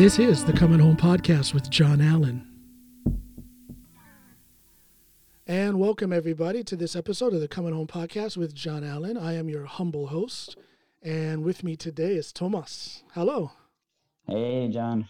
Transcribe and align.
This 0.00 0.18
is 0.18 0.46
the 0.46 0.54
Coming 0.54 0.78
Home 0.78 0.96
Podcast 0.96 1.52
with 1.52 1.68
John 1.68 2.00
Alan. 2.00 2.48
And 5.46 5.78
welcome, 5.78 6.10
everybody, 6.10 6.64
to 6.64 6.74
this 6.74 6.96
episode 6.96 7.34
of 7.34 7.42
the 7.42 7.48
Coming 7.48 7.74
Home 7.74 7.86
Podcast 7.86 8.38
with 8.38 8.54
John 8.54 8.82
Alan. 8.82 9.18
I 9.18 9.34
am 9.34 9.50
your 9.50 9.66
humble 9.66 10.06
host. 10.06 10.56
And 11.02 11.44
with 11.44 11.62
me 11.62 11.76
today 11.76 12.14
is 12.14 12.32
Thomas. 12.32 13.02
Hello. 13.12 13.52
Hey, 14.26 14.70
John. 14.72 15.06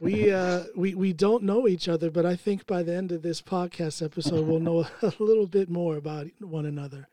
we 0.00 0.32
uh 0.32 0.64
we 0.74 0.94
we 0.94 1.12
don't 1.12 1.42
know 1.42 1.68
each 1.68 1.86
other, 1.86 2.10
but 2.10 2.24
I 2.24 2.34
think 2.34 2.66
by 2.66 2.82
the 2.82 2.94
end 2.94 3.12
of 3.12 3.20
this 3.20 3.42
podcast 3.42 4.02
episode, 4.02 4.46
we'll 4.46 4.60
know 4.60 4.86
a 5.02 5.12
little 5.18 5.46
bit 5.46 5.68
more 5.68 5.98
about 5.98 6.28
one 6.40 6.64
another. 6.64 7.06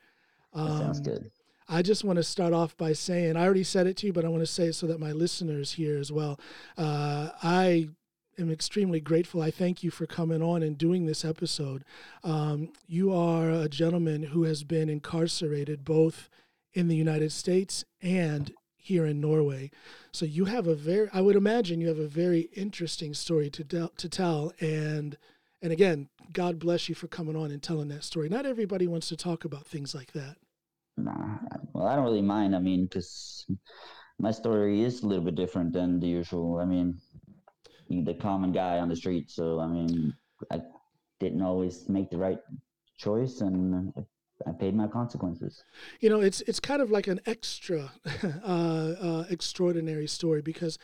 Um, 0.54 0.78
sounds 0.78 1.00
good. 1.00 1.30
I 1.72 1.82
just 1.82 2.02
want 2.02 2.16
to 2.16 2.24
start 2.24 2.52
off 2.52 2.76
by 2.76 2.92
saying 2.92 3.36
I 3.36 3.44
already 3.44 3.62
said 3.62 3.86
it 3.86 3.96
to 3.98 4.06
you, 4.08 4.12
but 4.12 4.24
I 4.24 4.28
want 4.28 4.42
to 4.42 4.46
say 4.46 4.66
it 4.66 4.74
so 4.74 4.88
that 4.88 4.98
my 4.98 5.12
listeners 5.12 5.74
hear 5.74 5.98
as 5.98 6.10
well. 6.10 6.38
Uh, 6.76 7.30
I 7.44 7.90
am 8.40 8.50
extremely 8.50 9.00
grateful. 9.00 9.40
I 9.40 9.52
thank 9.52 9.84
you 9.84 9.90
for 9.92 10.04
coming 10.04 10.42
on 10.42 10.64
and 10.64 10.76
doing 10.76 11.06
this 11.06 11.24
episode. 11.24 11.84
Um, 12.24 12.72
you 12.88 13.14
are 13.14 13.50
a 13.50 13.68
gentleman 13.68 14.24
who 14.24 14.42
has 14.42 14.64
been 14.64 14.88
incarcerated 14.88 15.84
both 15.84 16.28
in 16.74 16.88
the 16.88 16.96
United 16.96 17.30
States 17.30 17.84
and 18.02 18.52
here 18.76 19.06
in 19.06 19.20
Norway. 19.20 19.70
So 20.10 20.24
you 20.24 20.46
have 20.46 20.66
a 20.66 20.74
very, 20.74 21.08
I 21.12 21.20
would 21.20 21.36
imagine 21.36 21.80
you 21.80 21.88
have 21.88 22.00
a 22.00 22.08
very 22.08 22.48
interesting 22.52 23.14
story 23.14 23.48
to, 23.50 23.62
de- 23.62 23.90
to 23.96 24.08
tell. 24.08 24.52
And, 24.58 25.16
and 25.62 25.72
again, 25.72 26.08
God 26.32 26.58
bless 26.58 26.88
you 26.88 26.96
for 26.96 27.06
coming 27.06 27.36
on 27.36 27.52
and 27.52 27.62
telling 27.62 27.88
that 27.88 28.02
story. 28.02 28.28
Not 28.28 28.44
everybody 28.44 28.88
wants 28.88 29.08
to 29.10 29.16
talk 29.16 29.44
about 29.44 29.66
things 29.66 29.94
like 29.94 30.12
that. 30.14 30.36
Nah, 30.96 31.38
well, 31.72 31.86
I 31.86 31.96
don't 31.96 32.04
really 32.04 32.22
mind. 32.22 32.54
I 32.54 32.58
mean, 32.58 32.84
because 32.84 33.46
my 34.18 34.30
story 34.30 34.82
is 34.82 35.02
a 35.02 35.06
little 35.06 35.24
bit 35.24 35.34
different 35.34 35.72
than 35.72 35.98
the 36.00 36.06
usual. 36.06 36.58
I 36.58 36.64
mean, 36.64 37.00
the 37.88 38.14
common 38.14 38.52
guy 38.52 38.78
on 38.78 38.88
the 38.88 38.96
street. 38.96 39.30
So 39.30 39.60
I 39.60 39.66
mean, 39.66 40.14
I 40.50 40.60
didn't 41.18 41.42
always 41.42 41.88
make 41.88 42.10
the 42.10 42.18
right 42.18 42.38
choice, 42.96 43.40
and 43.40 43.92
I 44.46 44.52
paid 44.52 44.74
my 44.74 44.86
consequences. 44.86 45.62
You 46.00 46.10
know, 46.10 46.20
it's 46.20 46.40
it's 46.42 46.60
kind 46.60 46.82
of 46.82 46.90
like 46.90 47.06
an 47.06 47.20
extra 47.26 47.92
uh, 48.44 48.46
uh, 48.46 49.24
extraordinary 49.30 50.06
story 50.06 50.42
because, 50.42 50.78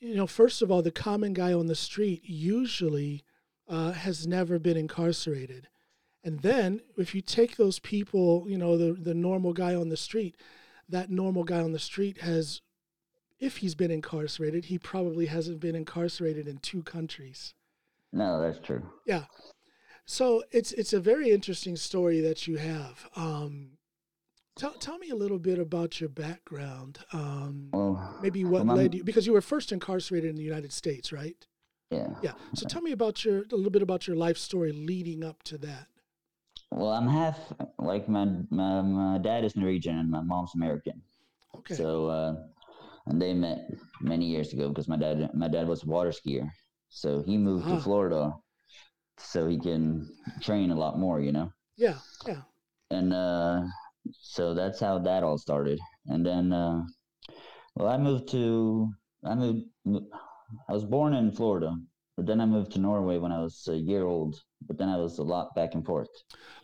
you 0.00 0.14
know, 0.14 0.26
first 0.26 0.62
of 0.62 0.70
all, 0.70 0.82
the 0.82 0.90
common 0.90 1.32
guy 1.32 1.52
on 1.52 1.66
the 1.66 1.74
street 1.74 2.22
usually 2.24 3.24
uh, 3.68 3.92
has 3.92 4.26
never 4.26 4.58
been 4.58 4.76
incarcerated. 4.76 5.68
And 6.24 6.40
then 6.40 6.80
if 6.96 7.14
you 7.14 7.20
take 7.20 7.56
those 7.56 7.78
people, 7.78 8.46
you 8.48 8.56
know, 8.56 8.76
the, 8.76 8.92
the 8.92 9.14
normal 9.14 9.52
guy 9.52 9.74
on 9.74 9.88
the 9.88 9.96
street, 9.96 10.36
that 10.88 11.10
normal 11.10 11.44
guy 11.44 11.60
on 11.60 11.72
the 11.72 11.78
street 11.78 12.18
has, 12.18 12.60
if 13.40 13.58
he's 13.58 13.74
been 13.74 13.90
incarcerated, 13.90 14.66
he 14.66 14.78
probably 14.78 15.26
hasn't 15.26 15.60
been 15.60 15.74
incarcerated 15.74 16.46
in 16.46 16.58
two 16.58 16.82
countries. 16.82 17.54
No, 18.12 18.40
that's 18.40 18.64
true. 18.64 18.82
Yeah. 19.06 19.24
So 20.04 20.44
it's 20.50 20.72
it's 20.72 20.92
a 20.92 21.00
very 21.00 21.30
interesting 21.30 21.76
story 21.76 22.20
that 22.20 22.46
you 22.46 22.56
have. 22.58 23.08
Um, 23.16 23.78
tell 24.56 24.72
tell 24.72 24.98
me 24.98 25.10
a 25.10 25.14
little 25.14 25.38
bit 25.38 25.58
about 25.58 26.00
your 26.00 26.10
background. 26.10 26.98
Um, 27.12 27.68
well, 27.72 28.18
maybe 28.20 28.44
what 28.44 28.66
well, 28.66 28.76
led 28.76 28.94
you 28.94 29.04
because 29.04 29.26
you 29.26 29.32
were 29.32 29.40
first 29.40 29.72
incarcerated 29.72 30.28
in 30.28 30.36
the 30.36 30.42
United 30.42 30.72
States, 30.72 31.12
right? 31.12 31.46
Yeah. 31.90 32.08
Yeah. 32.22 32.32
So 32.54 32.66
tell 32.66 32.82
me 32.82 32.92
about 32.92 33.24
your 33.24 33.44
a 33.52 33.56
little 33.56 33.70
bit 33.70 33.82
about 33.82 34.06
your 34.06 34.16
life 34.16 34.36
story 34.38 34.72
leading 34.72 35.24
up 35.24 35.42
to 35.44 35.58
that. 35.58 35.86
Well, 36.74 36.90
I'm 36.90 37.08
half 37.08 37.38
like 37.78 38.08
my 38.08 38.24
my, 38.50 38.80
my 38.80 39.18
dad 39.18 39.44
is 39.44 39.56
Norwegian 39.56 39.98
and 39.98 40.10
my 40.10 40.22
mom's 40.22 40.54
American. 40.54 41.02
Okay. 41.58 41.74
So 41.74 42.06
uh, 42.06 42.34
and 43.06 43.20
they 43.20 43.34
met 43.34 43.70
many 44.00 44.26
years 44.26 44.52
ago 44.52 44.68
because 44.68 44.88
my 44.88 44.96
dad 44.96 45.30
my 45.34 45.48
dad 45.48 45.68
was 45.68 45.84
a 45.84 45.86
water 45.86 46.10
skier, 46.10 46.48
so 46.88 47.22
he 47.22 47.36
moved 47.36 47.66
uh-huh. 47.66 47.76
to 47.76 47.82
Florida 47.82 48.34
so 49.18 49.46
he 49.48 49.58
can 49.58 50.08
train 50.40 50.70
a 50.70 50.74
lot 50.74 50.98
more. 50.98 51.20
You 51.20 51.32
know. 51.32 51.52
Yeah. 51.76 51.98
Yeah. 52.26 52.42
And 52.90 53.12
uh, 53.12 53.62
so 54.20 54.54
that's 54.54 54.80
how 54.80 54.98
that 54.98 55.22
all 55.22 55.38
started. 55.38 55.78
And 56.06 56.24
then, 56.24 56.52
uh, 56.52 56.82
well, 57.74 57.88
I 57.88 57.96
moved 57.96 58.28
to 58.30 58.88
I 59.24 59.34
moved. 59.34 59.66
I 60.68 60.72
was 60.72 60.84
born 60.84 61.14
in 61.14 61.32
Florida, 61.32 61.76
but 62.16 62.26
then 62.26 62.40
I 62.40 62.46
moved 62.46 62.72
to 62.72 62.78
Norway 62.78 63.18
when 63.18 63.32
I 63.32 63.40
was 63.40 63.66
a 63.68 63.76
year 63.76 64.04
old. 64.04 64.42
But 64.66 64.78
then 64.78 64.88
I 64.88 64.96
was 64.96 65.18
a 65.18 65.22
lot 65.22 65.54
back 65.54 65.74
and 65.74 65.84
forth. 65.84 66.08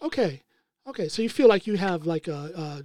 Okay, 0.03 0.43
okay. 0.87 1.09
So 1.09 1.23
you 1.23 1.29
feel 1.29 1.49
like 1.49 1.67
you 1.67 1.77
have 1.77 2.07
like 2.07 2.29
a, 2.29 2.51
a 2.55 2.83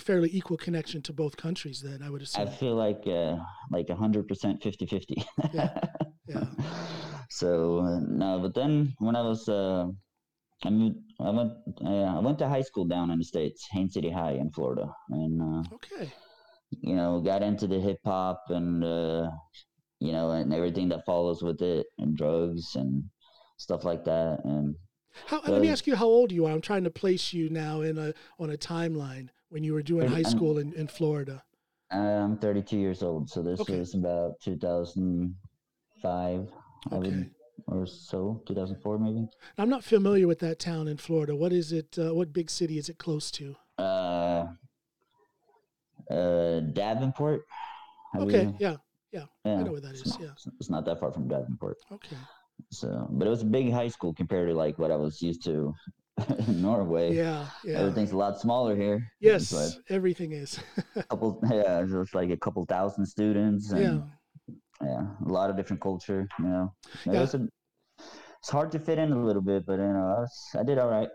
fairly 0.00 0.30
equal 0.32 0.56
connection 0.56 1.02
to 1.02 1.12
both 1.12 1.36
countries. 1.36 1.80
Then 1.80 2.02
I 2.02 2.10
would 2.10 2.22
assume. 2.22 2.46
I 2.46 2.50
feel 2.50 2.74
like 2.74 3.02
uh, 3.06 3.36
like 3.70 3.88
a 3.90 3.94
hundred 3.94 4.28
percent 4.28 4.62
50-50. 4.62 5.24
yeah. 5.52 5.78
Yeah. 6.28 6.44
so 7.30 7.80
uh, 7.80 8.00
no, 8.00 8.38
but 8.40 8.54
then 8.54 8.94
when 8.98 9.16
I 9.16 9.22
was 9.22 9.48
uh, 9.48 9.86
I 10.64 10.70
moved, 10.70 10.98
I 11.20 11.30
went 11.30 11.52
uh, 11.84 12.16
I 12.16 12.20
went 12.20 12.38
to 12.38 12.48
high 12.48 12.62
school 12.62 12.84
down 12.84 13.10
in 13.10 13.18
the 13.18 13.24
states, 13.24 13.66
Haines 13.72 13.94
City 13.94 14.10
High 14.10 14.32
in 14.32 14.50
Florida, 14.50 14.86
and 15.10 15.42
uh, 15.42 15.74
okay, 15.74 16.12
you 16.70 16.94
know, 16.94 17.20
got 17.20 17.42
into 17.42 17.66
the 17.66 17.80
hip 17.80 17.98
hop 18.04 18.44
and 18.48 18.84
uh, 18.84 19.30
you 19.98 20.12
know, 20.12 20.30
and 20.30 20.52
everything 20.54 20.88
that 20.90 21.04
follows 21.04 21.42
with 21.42 21.60
it, 21.62 21.86
and 21.98 22.16
drugs 22.16 22.76
and 22.76 23.04
stuff 23.56 23.84
like 23.84 24.04
that. 24.04 24.40
And 24.44 24.76
how, 25.26 25.40
let 25.46 25.60
me 25.60 25.68
ask 25.68 25.86
you 25.86 25.94
how 25.94 26.06
old 26.06 26.32
you 26.32 26.46
are. 26.46 26.52
I'm 26.52 26.60
trying 26.60 26.82
to 26.84 26.90
place 26.90 27.32
you 27.32 27.48
now 27.50 27.80
in 27.82 27.98
a 27.98 28.14
on 28.38 28.50
a 28.50 28.56
timeline 28.56 29.28
when 29.48 29.64
you 29.64 29.74
were 29.74 29.82
doing 29.82 30.08
high 30.08 30.22
school 30.22 30.58
in, 30.58 30.72
in 30.72 30.88
Florida. 30.88 31.44
I'm 31.90 32.38
32 32.38 32.78
years 32.78 33.02
old, 33.02 33.28
so 33.28 33.42
this 33.42 33.60
okay. 33.60 33.78
was 33.78 33.94
about 33.94 34.40
2005, 34.40 36.48
okay. 36.90 36.90
Would, 36.90 37.30
or 37.66 37.86
so, 37.86 38.42
2004 38.46 38.98
maybe. 38.98 39.28
I'm 39.58 39.68
not 39.68 39.84
familiar 39.84 40.26
with 40.26 40.38
that 40.38 40.58
town 40.58 40.88
in 40.88 40.96
Florida. 40.96 41.36
What 41.36 41.52
is 41.52 41.70
it? 41.70 41.98
Uh, 41.98 42.14
what 42.14 42.32
big 42.32 42.48
city 42.48 42.78
is 42.78 42.88
it 42.88 42.96
close 42.96 43.30
to? 43.32 43.56
Uh, 43.78 44.46
uh, 46.10 46.60
Davenport. 46.60 47.44
okay, 48.16 48.54
yeah. 48.58 48.76
Yeah, 49.12 49.26
yeah, 49.44 49.58
I 49.58 49.62
know 49.62 49.72
where 49.72 49.80
that 49.82 49.92
is. 49.92 50.06
Not, 50.06 50.20
yeah, 50.22 50.30
it's 50.58 50.70
not 50.70 50.86
that 50.86 50.98
far 50.98 51.12
from 51.12 51.28
Davenport. 51.28 51.76
Okay. 51.92 52.16
So, 52.70 53.06
but 53.10 53.26
it 53.26 53.30
was 53.30 53.42
a 53.42 53.46
big 53.46 53.70
high 53.70 53.88
school 53.88 54.14
compared 54.14 54.48
to 54.48 54.54
like 54.54 54.78
what 54.78 54.90
I 54.90 54.96
was 54.96 55.20
used 55.20 55.44
to 55.44 55.74
in 56.48 56.62
Norway. 56.62 57.14
Yeah, 57.14 57.46
yeah. 57.64 57.78
Everything's 57.78 58.12
a 58.12 58.16
lot 58.16 58.40
smaller 58.40 58.76
here. 58.76 59.06
Yes, 59.20 59.78
everything 59.88 60.32
is. 60.32 60.58
couple, 61.10 61.40
yeah, 61.50 61.84
it's 61.84 62.14
like 62.14 62.30
a 62.30 62.36
couple 62.36 62.64
thousand 62.66 63.06
students. 63.06 63.72
And, 63.72 63.82
yeah. 63.82 64.56
Yeah, 64.82 65.06
a 65.24 65.28
lot 65.28 65.48
of 65.48 65.56
different 65.56 65.80
culture. 65.80 66.26
You 66.38 66.44
know, 66.44 66.74
it 67.06 67.12
yeah. 67.12 67.26
A, 67.34 67.48
it's 68.42 68.50
hard 68.50 68.72
to 68.72 68.80
fit 68.80 68.98
in 68.98 69.12
a 69.12 69.24
little 69.24 69.42
bit, 69.42 69.64
but 69.64 69.78
you 69.78 69.86
know, 69.86 70.14
I, 70.16 70.20
was, 70.20 70.48
I 70.58 70.64
did 70.64 70.76
all 70.78 70.88
right. 70.88 71.08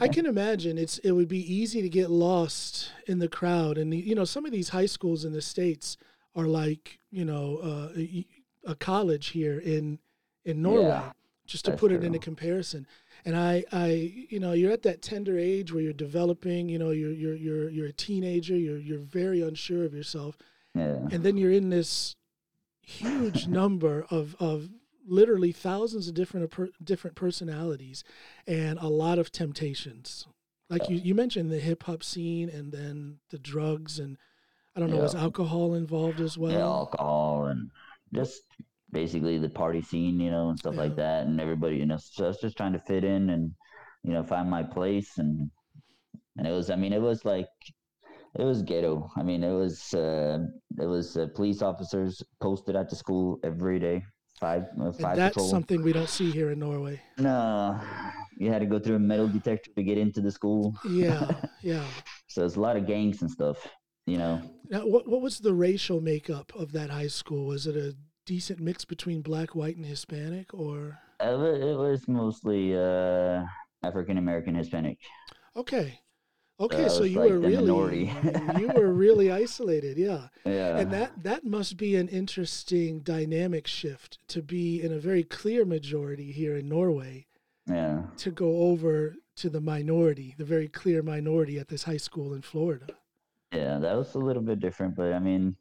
I 0.00 0.06
can 0.12 0.24
imagine 0.24 0.78
it's 0.78 0.98
it 0.98 1.10
would 1.10 1.26
be 1.26 1.52
easy 1.52 1.82
to 1.82 1.88
get 1.88 2.10
lost 2.10 2.92
in 3.08 3.18
the 3.18 3.28
crowd, 3.28 3.76
and 3.76 3.92
you 3.92 4.14
know, 4.14 4.24
some 4.24 4.46
of 4.46 4.52
these 4.52 4.68
high 4.68 4.86
schools 4.86 5.24
in 5.24 5.32
the 5.32 5.42
states 5.42 5.96
are 6.36 6.46
like 6.46 7.00
you 7.10 7.24
know 7.24 7.56
uh, 7.56 8.00
a 8.64 8.76
college 8.76 9.28
here 9.28 9.58
in 9.58 9.98
in 10.44 10.62
Norway, 10.62 10.88
yeah, 10.88 11.12
just 11.46 11.64
to 11.66 11.72
put 11.72 11.92
it 11.92 11.98
true. 11.98 12.06
into 12.06 12.18
comparison. 12.18 12.86
And 13.24 13.36
I, 13.36 13.64
I, 13.72 14.26
you 14.30 14.40
know, 14.40 14.52
you're 14.52 14.72
at 14.72 14.82
that 14.82 15.02
tender 15.02 15.38
age 15.38 15.72
where 15.72 15.82
you're 15.82 15.92
developing. 15.92 16.68
You 16.68 16.78
know, 16.78 16.90
you're 16.90 17.12
you're 17.12 17.34
you're 17.34 17.68
you're 17.68 17.86
a 17.86 17.92
teenager. 17.92 18.56
You're 18.56 18.78
you're 18.78 18.98
very 18.98 19.42
unsure 19.42 19.84
of 19.84 19.92
yourself, 19.92 20.36
yeah. 20.74 20.96
and 21.10 21.22
then 21.22 21.36
you're 21.36 21.52
in 21.52 21.70
this 21.70 22.16
huge 22.82 23.46
number 23.48 24.06
of 24.10 24.36
of 24.40 24.70
literally 25.06 25.52
thousands 25.52 26.08
of 26.08 26.14
different 26.14 26.52
different 26.82 27.16
personalities, 27.16 28.04
and 28.46 28.78
a 28.78 28.88
lot 28.88 29.18
of 29.18 29.30
temptations. 29.30 30.26
Like 30.70 30.88
you, 30.88 30.96
you 30.96 31.16
mentioned 31.16 31.50
the 31.50 31.58
hip 31.58 31.82
hop 31.82 32.04
scene, 32.04 32.48
and 32.48 32.72
then 32.72 33.18
the 33.30 33.38
drugs 33.38 33.98
and 33.98 34.16
I 34.74 34.80
don't 34.80 34.90
know, 34.90 34.96
yeah. 34.96 35.02
was 35.02 35.14
alcohol 35.14 35.74
involved 35.74 36.20
as 36.20 36.38
well? 36.38 36.52
Yeah, 36.52 36.60
alcohol 36.60 37.46
and 37.46 37.70
just 38.14 38.42
basically 38.92 39.38
the 39.38 39.48
party 39.48 39.82
scene, 39.82 40.20
you 40.20 40.30
know, 40.30 40.50
and 40.50 40.58
stuff 40.58 40.74
yeah. 40.74 40.80
like 40.80 40.96
that. 40.96 41.26
And 41.26 41.40
everybody, 41.40 41.76
you 41.76 41.86
know, 41.86 41.98
so 41.98 42.24
I 42.24 42.28
was 42.28 42.38
just 42.38 42.56
trying 42.56 42.72
to 42.72 42.78
fit 42.80 43.04
in 43.04 43.30
and, 43.30 43.52
you 44.02 44.12
know, 44.12 44.22
find 44.22 44.50
my 44.50 44.62
place. 44.62 45.18
And, 45.18 45.50
and 46.36 46.46
it 46.46 46.50
was, 46.50 46.70
I 46.70 46.76
mean, 46.76 46.92
it 46.92 47.00
was 47.00 47.24
like, 47.24 47.48
it 48.38 48.44
was 48.44 48.62
ghetto. 48.62 49.10
I 49.16 49.22
mean, 49.22 49.42
it 49.42 49.52
was, 49.52 49.92
uh, 49.94 50.38
it 50.78 50.86
was 50.86 51.16
uh, 51.16 51.26
police 51.34 51.62
officers 51.62 52.22
posted 52.40 52.76
at 52.76 52.88
the 52.88 52.96
school 52.96 53.38
every 53.42 53.78
day. 53.78 54.04
Five, 54.38 54.64
uh, 54.80 54.90
five 54.92 55.16
that's 55.16 55.34
patrol. 55.34 55.50
something 55.50 55.82
we 55.82 55.92
don't 55.92 56.08
see 56.08 56.30
here 56.30 56.50
in 56.50 56.60
Norway. 56.60 56.98
No, 57.18 57.78
you 58.38 58.50
had 58.50 58.60
to 58.60 58.66
go 58.66 58.78
through 58.78 58.96
a 58.96 58.98
metal 58.98 59.28
detector 59.28 59.70
to 59.76 59.82
get 59.82 59.98
into 59.98 60.22
the 60.22 60.30
school. 60.30 60.74
Yeah, 60.88 61.30
yeah. 61.62 61.84
so 62.26 62.46
it's 62.46 62.56
a 62.56 62.60
lot 62.60 62.78
of 62.78 62.86
gangs 62.86 63.20
and 63.20 63.30
stuff 63.30 63.68
you 64.06 64.18
know. 64.18 64.42
Now, 64.68 64.86
what 64.86 65.08
what 65.08 65.20
was 65.20 65.38
the 65.38 65.54
racial 65.54 66.00
makeup 66.00 66.52
of 66.54 66.72
that 66.72 66.90
high 66.90 67.06
school? 67.06 67.46
Was 67.46 67.66
it 67.66 67.76
a 67.76 67.94
decent 68.30 68.60
mix 68.60 68.84
between 68.84 69.22
black, 69.22 69.56
white, 69.56 69.76
and 69.76 69.84
Hispanic, 69.84 70.54
or? 70.54 71.00
It 71.18 71.76
was 71.76 72.06
mostly 72.06 72.76
uh, 72.76 73.42
African 73.82 74.18
American, 74.18 74.54
Hispanic. 74.54 74.98
Okay, 75.56 75.98
Okay, 76.60 76.84
I 76.84 76.88
so 76.88 77.04
you 77.04 77.18
like 77.18 77.30
were 77.30 77.38
really 77.40 78.12
you 78.58 78.68
were 78.68 78.92
really 78.92 79.32
isolated, 79.32 79.96
yeah. 79.96 80.28
Yeah. 80.44 80.76
And 80.76 80.92
that 80.92 81.24
that 81.24 81.44
must 81.44 81.76
be 81.76 81.96
an 81.96 82.06
interesting 82.08 83.00
dynamic 83.00 83.66
shift 83.66 84.18
to 84.28 84.42
be 84.42 84.80
in 84.80 84.92
a 84.92 85.00
very 85.00 85.24
clear 85.24 85.64
majority 85.64 86.30
here 86.30 86.56
in 86.56 86.68
Norway 86.68 87.26
yeah. 87.66 88.02
to 88.18 88.30
go 88.30 88.58
over 88.70 89.16
to 89.36 89.48
the 89.48 89.60
minority, 89.60 90.34
the 90.36 90.44
very 90.44 90.68
clear 90.68 91.02
minority 91.02 91.58
at 91.58 91.68
this 91.68 91.84
high 91.84 91.96
school 91.96 92.34
in 92.34 92.42
Florida. 92.42 92.86
Yeah, 93.52 93.78
that 93.78 93.96
was 93.96 94.14
a 94.14 94.18
little 94.18 94.42
bit 94.42 94.60
different, 94.60 94.94
but 94.94 95.14
I 95.14 95.18
mean, 95.18 95.56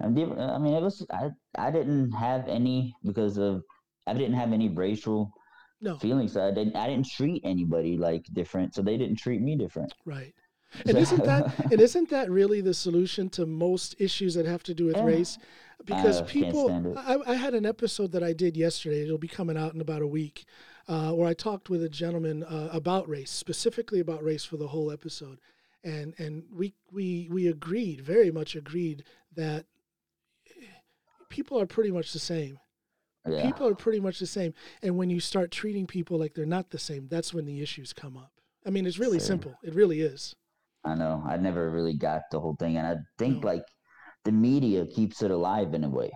I 0.00 0.08
mean, 0.08 0.74
it 0.74 0.82
was 0.82 1.06
I 1.10 1.30
I 1.56 1.70
didn't 1.70 2.12
have 2.12 2.48
any 2.48 2.94
because 3.04 3.38
of 3.38 3.62
I 4.06 4.14
didn't 4.14 4.34
have 4.34 4.52
any 4.52 4.68
racial 4.68 5.32
No, 5.80 6.00
feelings. 6.00 6.36
I 6.36 6.50
didn't 6.52 6.76
I 6.76 6.88
didn't 6.88 7.08
treat 7.08 7.42
anybody 7.44 7.98
like 7.98 8.24
different, 8.32 8.74
so 8.74 8.82
they 8.82 8.96
didn't 8.98 9.16
treat 9.18 9.42
me 9.42 9.56
different. 9.56 9.92
right. 10.04 10.34
And 10.86 10.98
isn't 10.98 11.24
that 11.24 11.46
and 11.70 11.80
isn't 11.80 12.10
that 12.10 12.30
really 12.30 12.60
the 12.60 12.74
solution 12.74 13.30
to 13.30 13.46
most 13.46 13.94
issues 13.98 14.34
that 14.34 14.44
have 14.46 14.62
to 14.64 14.74
do 14.74 14.84
with 14.86 15.00
Yeah. 15.00 15.04
race? 15.06 15.38
Because 15.84 16.20
I 16.20 16.24
people. 16.26 16.74
I, 16.94 17.16
I 17.26 17.34
had 17.34 17.54
an 17.54 17.64
episode 17.64 18.12
that 18.12 18.22
I 18.22 18.32
did 18.34 18.56
yesterday. 18.56 19.02
It'll 19.04 19.16
be 19.18 19.28
coming 19.28 19.56
out 19.56 19.74
in 19.74 19.80
about 19.80 20.02
a 20.02 20.06
week, 20.06 20.44
uh, 20.88 21.12
where 21.12 21.28
I 21.28 21.34
talked 21.34 21.70
with 21.70 21.82
a 21.82 21.88
gentleman 21.88 22.42
uh, 22.44 22.68
about 22.72 23.08
race, 23.08 23.30
specifically 23.30 24.00
about 24.00 24.22
race 24.24 24.44
for 24.44 24.56
the 24.58 24.68
whole 24.68 24.90
episode, 24.90 25.38
and 25.84 26.14
and 26.18 26.44
we 26.52 26.74
we 26.92 27.28
we 27.30 27.46
agreed, 27.46 28.00
very 28.02 28.30
much 28.30 28.54
agreed 28.56 29.04
that 29.36 29.64
people 31.28 31.60
are 31.60 31.66
pretty 31.66 31.90
much 31.90 32.12
the 32.12 32.18
same. 32.18 32.58
Yeah. 33.26 33.42
People 33.42 33.66
are 33.66 33.74
pretty 33.74 34.00
much 34.00 34.18
the 34.18 34.26
same, 34.26 34.54
and 34.82 34.96
when 34.96 35.10
you 35.10 35.20
start 35.20 35.50
treating 35.50 35.86
people 35.86 36.18
like 36.18 36.34
they're 36.34 36.46
not 36.46 36.70
the 36.70 36.78
same, 36.78 37.08
that's 37.08 37.34
when 37.34 37.44
the 37.44 37.60
issues 37.60 37.92
come 37.92 38.16
up. 38.16 38.32
I 38.66 38.70
mean, 38.70 38.86
it's 38.86 38.98
really 38.98 39.18
Sure. 39.18 39.26
simple. 39.26 39.54
It 39.62 39.74
really 39.74 40.00
is. 40.00 40.34
I 40.84 40.94
know. 40.94 41.22
I 41.26 41.36
never 41.36 41.70
really 41.70 41.94
got 41.96 42.22
the 42.30 42.40
whole 42.40 42.56
thing, 42.56 42.76
and 42.78 42.86
I 42.86 42.96
think 43.18 43.42
No. 43.42 43.48
like 43.48 43.64
the 44.24 44.32
media 44.32 44.86
keeps 44.86 45.22
it 45.22 45.30
alive 45.30 45.74
in 45.74 45.84
a 45.84 45.88
way 45.90 46.10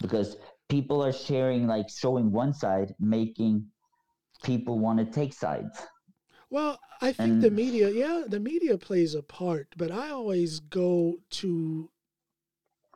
because 0.00 0.36
people 0.68 1.02
are 1.02 1.12
sharing, 1.12 1.66
like 1.66 1.88
showing 1.88 2.30
one 2.30 2.52
side, 2.52 2.94
making 2.98 3.70
people 4.42 4.78
want 4.78 4.98
to 4.98 5.06
take 5.06 5.32
sides. 5.32 5.80
Well, 6.50 6.78
I 7.00 7.12
think 7.12 7.40
the 7.40 7.50
media, 7.50 7.90
yeah, 7.90 8.24
the 8.28 8.40
media 8.40 8.76
plays 8.76 9.14
a 9.14 9.22
part, 9.22 9.68
but 9.76 9.90
I 9.90 10.10
always 10.10 10.60
go 10.60 11.16
to 11.30 11.90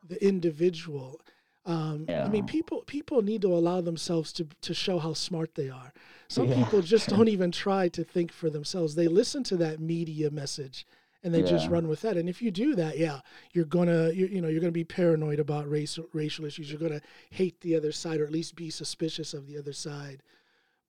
the 0.07 0.23
individual. 0.25 1.21
Um, 1.69 2.07
I 2.09 2.29
mean, 2.29 2.47
people 2.47 2.83
people 2.87 3.23
need 3.23 3.43
to 3.43 3.49
allow 3.55 3.81
themselves 3.81 4.33
to 4.35 4.47
to 4.63 4.75
show 4.75 4.99
how 4.99 5.13
smart 5.13 5.55
they 5.55 5.69
are. 5.69 5.93
Some 6.29 6.49
Yeah. 6.49 6.55
people 6.57 6.81
just 6.83 7.09
don't 7.15 7.29
even 7.29 7.51
try 7.53 7.89
to 7.89 8.03
think 8.05 8.33
for 8.33 8.49
themselves. 8.51 8.95
They 8.95 9.09
listen 9.09 9.43
to 9.45 9.57
that 9.59 9.79
media 9.79 10.31
message 10.31 10.87
and 11.23 11.35
they 11.35 11.43
just 11.43 11.69
run 11.69 11.87
with 11.89 12.01
that. 12.03 12.17
And 12.17 12.29
if 12.29 12.41
you 12.41 12.51
do 12.51 12.75
that, 12.77 12.97
yeah, 12.99 13.21
you're 13.53 13.65
gonna 13.67 14.11
you 14.13 14.27
you 14.27 14.41
know 14.41 14.49
you're 14.49 14.61
gonna 14.61 14.73
be 14.73 14.85
paranoid 14.85 15.41
about 15.41 15.69
race 15.71 15.99
racial 16.15 16.45
issues. 16.47 16.71
You're 16.71 16.81
gonna 16.81 17.03
hate 17.31 17.61
the 17.61 17.77
other 17.77 17.93
side 17.93 18.21
or 18.21 18.25
at 18.25 18.33
least 18.33 18.55
be 18.57 18.71
suspicious 18.71 19.35
of 19.35 19.47
the 19.47 19.59
other 19.59 19.75
side. 19.75 20.23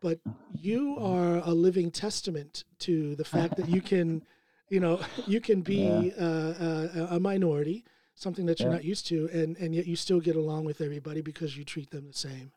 But 0.02 0.20
you 0.54 0.98
are 1.00 1.38
a 1.38 1.54
living 1.54 1.92
testament 1.92 2.64
to 2.80 3.16
the 3.16 3.26
fact 3.26 3.56
that 3.58 3.68
you 3.68 3.82
can, 3.82 4.24
you 4.70 4.80
know, 4.80 5.02
you 5.28 5.42
can 5.42 5.62
be 5.62 6.14
Yeah. 6.18 6.26
uh, 6.26 6.54
uh, 7.00 7.08
a 7.18 7.20
minority, 7.20 7.84
something 8.20 8.46
that 8.48 8.64
you're 8.64 8.70
Yeah. 8.70 8.78
not 8.78 8.86
used 8.86 9.08
to, 9.08 9.30
and 9.34 9.58
and 9.58 9.76
yet 9.76 9.88
you 9.88 9.98
still 9.98 10.22
get 10.22 10.38
along 10.38 10.66
with 10.66 10.82
everybody 10.82 11.22
because 11.22 11.58
you 11.58 11.66
treat 11.66 11.92
them 11.92 12.08
the 12.08 12.14
same. 12.14 12.54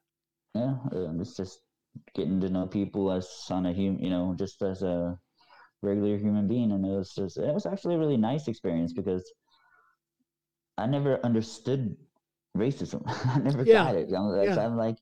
Yeah, 0.55 0.77
um, 0.93 1.21
it's 1.21 1.37
just 1.37 1.61
getting 2.15 2.41
to 2.41 2.49
know 2.51 2.67
people 2.67 3.11
as 3.13 3.29
on 3.51 3.67
a 3.67 3.73
human, 3.73 4.03
you 4.03 4.11
know, 4.11 4.35
just 4.39 4.63
as 4.63 4.83
a 4.83 5.19
regular 5.83 6.19
human 6.19 6.49
being, 6.49 6.73
and 6.73 6.85
it 6.87 6.91
was 6.91 7.15
just 7.15 7.39
it 7.39 7.55
was 7.55 7.67
actually 7.67 7.97
a 7.97 7.99
really 7.99 8.19
nice 8.19 8.49
experience 8.49 8.93
because 8.95 9.25
I 10.77 10.87
never 10.87 11.19
understood 11.25 11.97
racism. 12.57 13.03
I 13.27 13.39
never 13.39 13.65
Yeah, 13.65 13.65
got 13.65 13.95
it. 13.97 14.09
You 14.09 14.15
know, 14.15 14.25
like, 14.27 14.57
yeah. 14.57 14.59
I'm 14.59 14.77
like, 14.77 14.97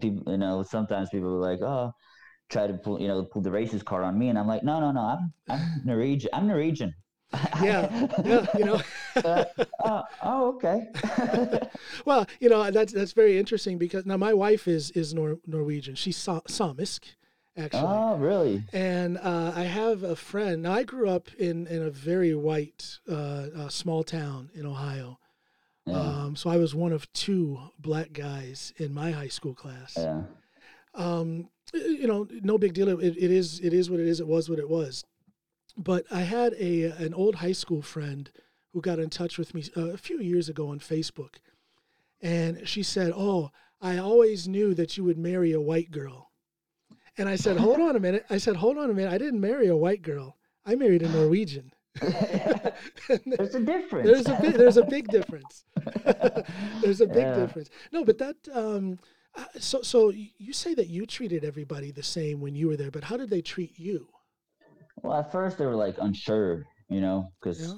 people, 0.00 0.32
you 0.32 0.38
know, 0.38 0.62
sometimes 0.62 1.10
people 1.10 1.28
are 1.36 1.50
like, 1.50 1.60
oh, 1.62 1.92
try 2.50 2.66
to 2.66 2.74
pull, 2.74 3.00
you 3.00 3.08
know, 3.08 3.24
pull 3.24 3.42
the 3.42 3.50
racist 3.50 3.84
card 3.84 4.04
on 4.04 4.18
me, 4.18 4.28
and 4.28 4.38
I'm 4.38 4.48
like, 4.48 4.64
no, 4.64 4.80
no, 4.80 4.92
no, 4.92 5.00
I'm 5.00 5.32
I'm 5.50 5.72
Norwegian. 5.84 6.30
I'm 6.32 6.48
Norwegian. 6.48 6.94
Yeah, 7.62 8.08
yeah, 8.24 8.46
you 8.58 8.64
know. 8.64 8.80
Uh, 9.16 9.44
oh, 9.84 10.02
oh, 10.22 10.48
okay. 10.54 10.86
well, 12.04 12.26
you 12.38 12.48
know 12.48 12.70
that's 12.70 12.92
that's 12.92 13.12
very 13.12 13.38
interesting 13.38 13.76
because 13.76 14.06
now 14.06 14.16
my 14.16 14.32
wife 14.32 14.68
is 14.68 14.90
is 14.92 15.12
Nor- 15.12 15.40
Norwegian. 15.46 15.96
She's 15.96 16.16
Sa- 16.16 16.40
Samisk, 16.48 17.00
actually. 17.56 17.82
oh, 17.84 18.16
really? 18.16 18.62
And 18.72 19.18
uh, 19.18 19.52
I 19.54 19.64
have 19.64 20.04
a 20.04 20.14
friend. 20.14 20.62
Now 20.62 20.72
I 20.72 20.84
grew 20.84 21.08
up 21.08 21.28
in 21.38 21.66
in 21.66 21.82
a 21.82 21.90
very 21.90 22.34
white 22.36 22.98
uh, 23.10 23.14
uh, 23.56 23.68
small 23.68 24.04
town 24.04 24.50
in 24.54 24.64
Ohio. 24.64 25.18
Yeah. 25.86 25.96
Um, 26.00 26.36
so 26.36 26.48
I 26.50 26.56
was 26.56 26.72
one 26.74 26.92
of 26.92 27.12
two 27.12 27.58
black 27.78 28.12
guys 28.12 28.72
in 28.76 28.94
my 28.94 29.10
high 29.10 29.28
school 29.28 29.54
class. 29.54 29.94
yeah. 29.96 30.22
Um, 30.94 31.48
you 31.74 32.06
know, 32.06 32.26
no 32.42 32.58
big 32.58 32.74
deal. 32.74 32.88
It, 32.88 33.16
it 33.16 33.30
is 33.30 33.60
it 33.60 33.72
is 33.72 33.90
what 33.90 33.98
it 34.00 34.06
is. 34.06 34.20
It 34.20 34.26
was 34.28 34.48
what 34.48 34.58
it 34.60 34.68
was. 34.68 35.04
But 35.82 36.04
I 36.10 36.20
had 36.22 36.52
a 36.58 36.82
an 37.06 37.14
old 37.14 37.36
high 37.36 37.52
school 37.52 37.80
friend 37.80 38.30
who 38.72 38.80
got 38.82 38.98
in 38.98 39.08
touch 39.10 39.38
with 39.38 39.54
me 39.54 39.64
uh, 39.76 39.90
a 39.92 39.96
few 39.96 40.20
years 40.20 40.48
ago 40.48 40.68
on 40.68 40.78
Facebook, 40.78 41.36
and 42.20 42.68
she 42.68 42.82
said, 42.82 43.12
"Oh, 43.16 43.50
I 43.80 43.96
always 43.96 44.46
knew 44.46 44.74
that 44.74 44.96
you 44.96 45.04
would 45.04 45.18
marry 45.18 45.52
a 45.52 45.60
white 45.60 45.90
girl." 45.90 46.32
And 47.16 47.28
I 47.28 47.36
said, 47.36 47.56
"Hold 47.56 47.80
on 47.80 47.96
a 47.96 48.00
minute." 48.00 48.26
I 48.28 48.36
said, 48.38 48.56
"Hold 48.56 48.76
on 48.78 48.90
a 48.90 48.94
minute. 48.94 49.12
I 49.12 49.18
didn't 49.18 49.40
marry 49.40 49.68
a 49.68 49.76
white 49.76 50.02
girl. 50.02 50.36
I 50.66 50.74
married 50.74 51.02
a 51.02 51.08
Norwegian." 51.08 51.72
There's 53.26 53.54
a 53.54 53.60
difference. 53.60 54.06
there's 54.06 54.26
a 54.28 54.38
big, 54.40 54.54
there's 54.54 54.76
a 54.76 54.84
big 54.84 55.08
difference. 55.16 55.64
there's 56.82 57.00
a 57.00 57.06
big 57.06 57.26
Yeah. 57.26 57.34
difference. 57.34 57.70
No, 57.92 58.04
but 58.04 58.18
that 58.18 58.36
um, 58.52 58.98
uh, 59.34 59.44
so 59.58 59.82
so 59.82 60.10
you 60.10 60.52
say 60.52 60.74
that 60.74 60.88
you 60.88 61.06
treated 61.06 61.44
everybody 61.44 61.90
the 61.90 62.02
same 62.02 62.40
when 62.40 62.54
you 62.54 62.68
were 62.68 62.76
there, 62.76 62.90
but 62.90 63.04
how 63.04 63.16
did 63.16 63.30
they 63.30 63.42
treat 63.42 63.78
you? 63.78 64.08
Well, 65.02 65.18
at 65.18 65.30
first 65.32 65.58
they 65.58 65.66
were 65.66 65.76
like 65.76 65.96
unsure, 65.98 66.66
you 66.88 67.00
know, 67.00 67.32
because. 67.40 67.74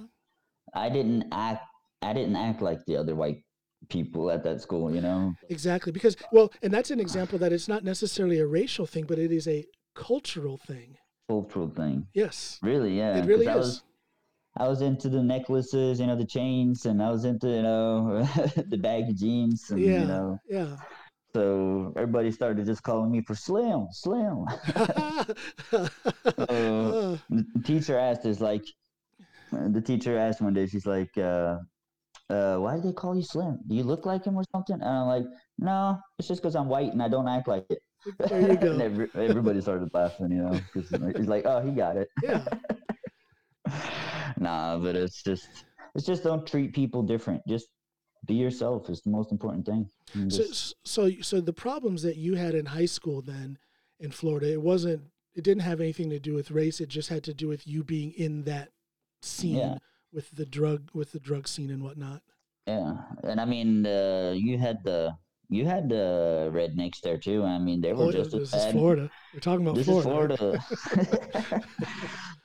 I 0.75 0.89
didn't 0.89 1.27
act. 1.33 1.65
I 2.01 2.15
didn't 2.15 2.35
act 2.37 2.63
like 2.63 2.83
the 2.87 2.97
other 2.97 3.15
white 3.15 3.45
people 3.91 4.31
at 4.31 4.43
that 4.45 4.63
school, 4.63 4.91
you 4.95 5.03
know. 5.03 5.35
Exactly, 5.51 5.93
because 5.93 6.17
well, 6.33 6.51
and 6.63 6.73
that's 6.73 6.91
an 6.91 6.99
example 6.99 7.39
that 7.41 7.53
it's 7.53 7.69
not 7.69 7.85
necessarily 7.85 8.39
a 8.39 8.47
racial 8.47 8.87
thing, 8.87 9.05
but 9.07 9.19
it 9.19 9.31
is 9.31 9.47
a 9.47 9.67
cultural 9.95 10.57
thing. 10.57 10.97
Cultural 11.29 11.69
thing, 11.69 12.07
Yes, 12.15 12.59
really, 12.63 12.97
yeah. 12.97 13.19
it 13.19 13.27
really 13.27 13.47
I. 13.49 13.57
Was, 13.57 13.83
I 14.57 14.67
was 14.67 14.81
into 14.81 15.11
the 15.11 15.23
necklaces, 15.23 16.01
you 16.01 16.07
know, 16.07 16.17
the 16.17 16.25
chains, 16.25 16.87
and 16.87 17.03
I 17.03 17.11
was 17.11 17.27
into, 17.27 17.49
you 17.49 17.63
know, 17.63 18.23
the 18.69 18.79
baggy 18.79 19.13
jeans, 19.13 19.71
and 19.71 19.81
Yeah. 19.81 20.01
you 20.01 20.07
know. 20.07 20.39
Yeah. 20.49 20.77
So 21.35 21.95
everybody 21.97 22.31
started 22.31 22.67
just 22.67 22.83
calling 22.83 23.11
me 23.11 23.23
for 23.23 23.35
Slim, 23.35 23.89
Slim. 23.93 24.45
Uh, 26.39 27.17
the 27.31 27.63
teacher 27.65 27.99
asked 27.99 28.27
us 28.27 28.41
like 28.41 28.65
the 29.53 29.81
teacher 29.81 30.19
asked 30.19 30.41
one 30.41 30.53
day 30.53 30.67
she's 30.67 30.87
like 30.87 31.17
uh 31.17 31.59
uh 32.31 32.57
why 32.57 32.77
do 32.77 32.83
they 32.83 32.93
call 32.93 33.15
you 33.15 33.23
slim 33.23 33.59
do 33.69 33.75
you 33.75 33.83
look 33.83 34.05
like 34.07 34.25
him 34.25 34.37
or 34.37 34.43
something 34.53 34.75
and 34.75 34.85
i'm 34.85 35.07
like 35.07 35.25
no 35.59 35.99
it's 36.19 36.29
just 36.29 36.43
because 36.43 36.55
i'm 36.57 36.69
white 36.69 36.93
and 36.93 37.03
i 37.03 37.09
don't 37.09 37.29
act 37.29 37.49
like 37.49 37.65
it 37.71 37.83
there 38.19 38.41
you 38.53 38.57
go. 38.57 38.73
and 38.73 38.83
every, 38.83 39.09
everybody 39.15 39.61
started 39.61 39.89
laughing 39.95 40.31
you 40.31 40.43
know 40.43 40.59
because 40.73 40.89
he's 41.17 41.29
like 41.29 41.45
oh 41.47 41.61
he 41.61 41.71
got 41.71 41.97
it 41.97 42.09
Yeah. 42.23 42.45
nah 44.39 44.79
but 44.79 44.97
it's 44.97 45.23
just 45.23 45.49
it's 45.95 46.07
just 46.07 46.25
don't 46.25 46.47
treat 46.47 46.75
people 46.75 47.03
different 47.03 47.43
just 47.49 47.69
be 48.27 48.35
yourself 48.35 48.89
is 48.89 49.01
the 49.03 49.11
most 49.11 49.33
important 49.33 49.67
thing 49.67 49.89
So, 50.31 50.45
so, 50.85 51.11
so 51.21 51.41
the 51.41 51.53
problems 51.53 52.03
that 52.03 52.17
you 52.17 52.35
had 52.37 52.55
in 52.55 52.67
high 52.67 52.87
school 52.87 53.21
then 53.23 53.59
in 53.99 54.11
Florida, 54.11 54.53
it 54.53 54.63
wasn't, 54.63 55.03
it 55.35 55.43
didn't 55.45 55.63
have 55.63 55.81
anything 55.81 56.11
to 56.11 56.19
do 56.19 56.35
with 56.35 56.51
race. 56.51 56.81
It 56.81 56.89
just 56.89 57.09
had 57.09 57.23
to 57.25 57.35
do 57.35 57.49
with 57.49 57.67
you 57.67 57.83
being 57.85 58.13
in 58.13 58.45
that 58.45 58.69
scene 59.23 59.57
Yeah. 59.57 59.79
with 60.13 60.31
the 60.33 60.47
drug, 60.47 60.91
with 60.95 61.13
the 61.13 61.21
drug 61.21 61.49
scene 61.49 61.71
and 61.71 61.83
whatnot. 61.83 62.23
yeah 62.67 62.93
and 63.25 63.41
i 63.41 63.45
mean 63.45 63.85
uh 63.87 64.33
you 64.37 64.57
had 64.67 64.79
the 64.85 65.01
you 65.49 65.65
had 65.67 65.89
the 65.89 66.07
rednecks 66.59 67.01
there 67.05 67.19
too 67.19 67.43
i 67.45 67.59
mean 67.59 67.81
they 67.81 67.93
were 67.93 68.13
just 68.13 68.33
as 68.35 68.51
this 68.53 68.55
is 68.65 68.73
Florida. 68.73 69.11
We're 69.35 69.41
talking 69.49 69.65
about 69.67 69.75
This 69.79 69.87
Florida. 69.87 70.35
is 70.35 70.39
Florida. 70.39 71.63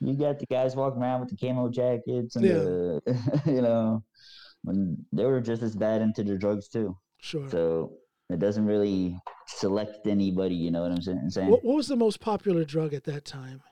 you 0.00 0.14
got 0.14 0.38
the 0.38 0.46
guys 0.46 0.74
walking 0.76 1.02
around 1.02 1.20
with 1.20 1.30
the 1.30 1.36
camo 1.36 1.68
jackets 1.68 2.36
and 2.36 2.44
Yeah. 2.44 2.54
the, 2.54 3.42
you 3.46 3.62
know, 3.62 4.02
when 4.62 5.04
they 5.12 5.24
were 5.24 5.40
just 5.40 5.62
as 5.62 5.74
bad 5.76 6.02
into 6.02 6.22
the 6.24 6.36
drugs 6.36 6.68
too. 6.68 6.96
Sure. 7.20 7.48
So 7.50 7.92
it 8.30 8.38
doesn't 8.38 8.66
really 8.66 9.18
select 9.46 10.06
anybody. 10.06 10.54
You 10.54 10.70
know 10.70 10.82
what 10.82 10.92
I'm 10.92 11.30
saying? 11.30 11.48
What, 11.48 11.64
what 11.64 11.76
was 11.76 11.88
the 11.88 11.96
most 11.96 12.20
popular 12.20 12.64
drug 12.64 12.94
at 12.94 13.04
that 13.04 13.24
time? 13.24 13.62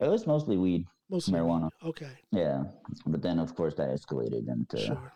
It 0.00 0.08
was 0.08 0.26
mostly 0.26 0.56
weed. 0.58 0.86
Mostly 1.08 1.32
weed. 1.34 1.40
Marijuana. 1.40 1.70
Okay, 1.84 2.10
Yeah, 2.32 2.64
but 3.06 3.22
then 3.22 3.38
of 3.38 3.54
course 3.54 3.74
that 3.76 3.88
escalated 3.90 4.48
into 4.48 4.78
sure. 4.78 5.12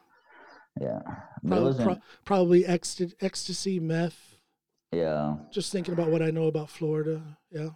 yeah. 0.80 1.00
Probably, 1.46 1.84
pro- 1.84 1.98
probably 2.24 2.64
ecstasy, 2.66 3.14
ecstasy, 3.20 3.80
meth. 3.80 4.36
yeah, 4.92 5.36
Just 5.52 5.72
thinking 5.72 5.92
about 5.94 6.10
what 6.10 6.22
I 6.22 6.30
know 6.30 6.46
about 6.46 6.70
Florida. 6.70 7.20
Yeah. 7.50 7.70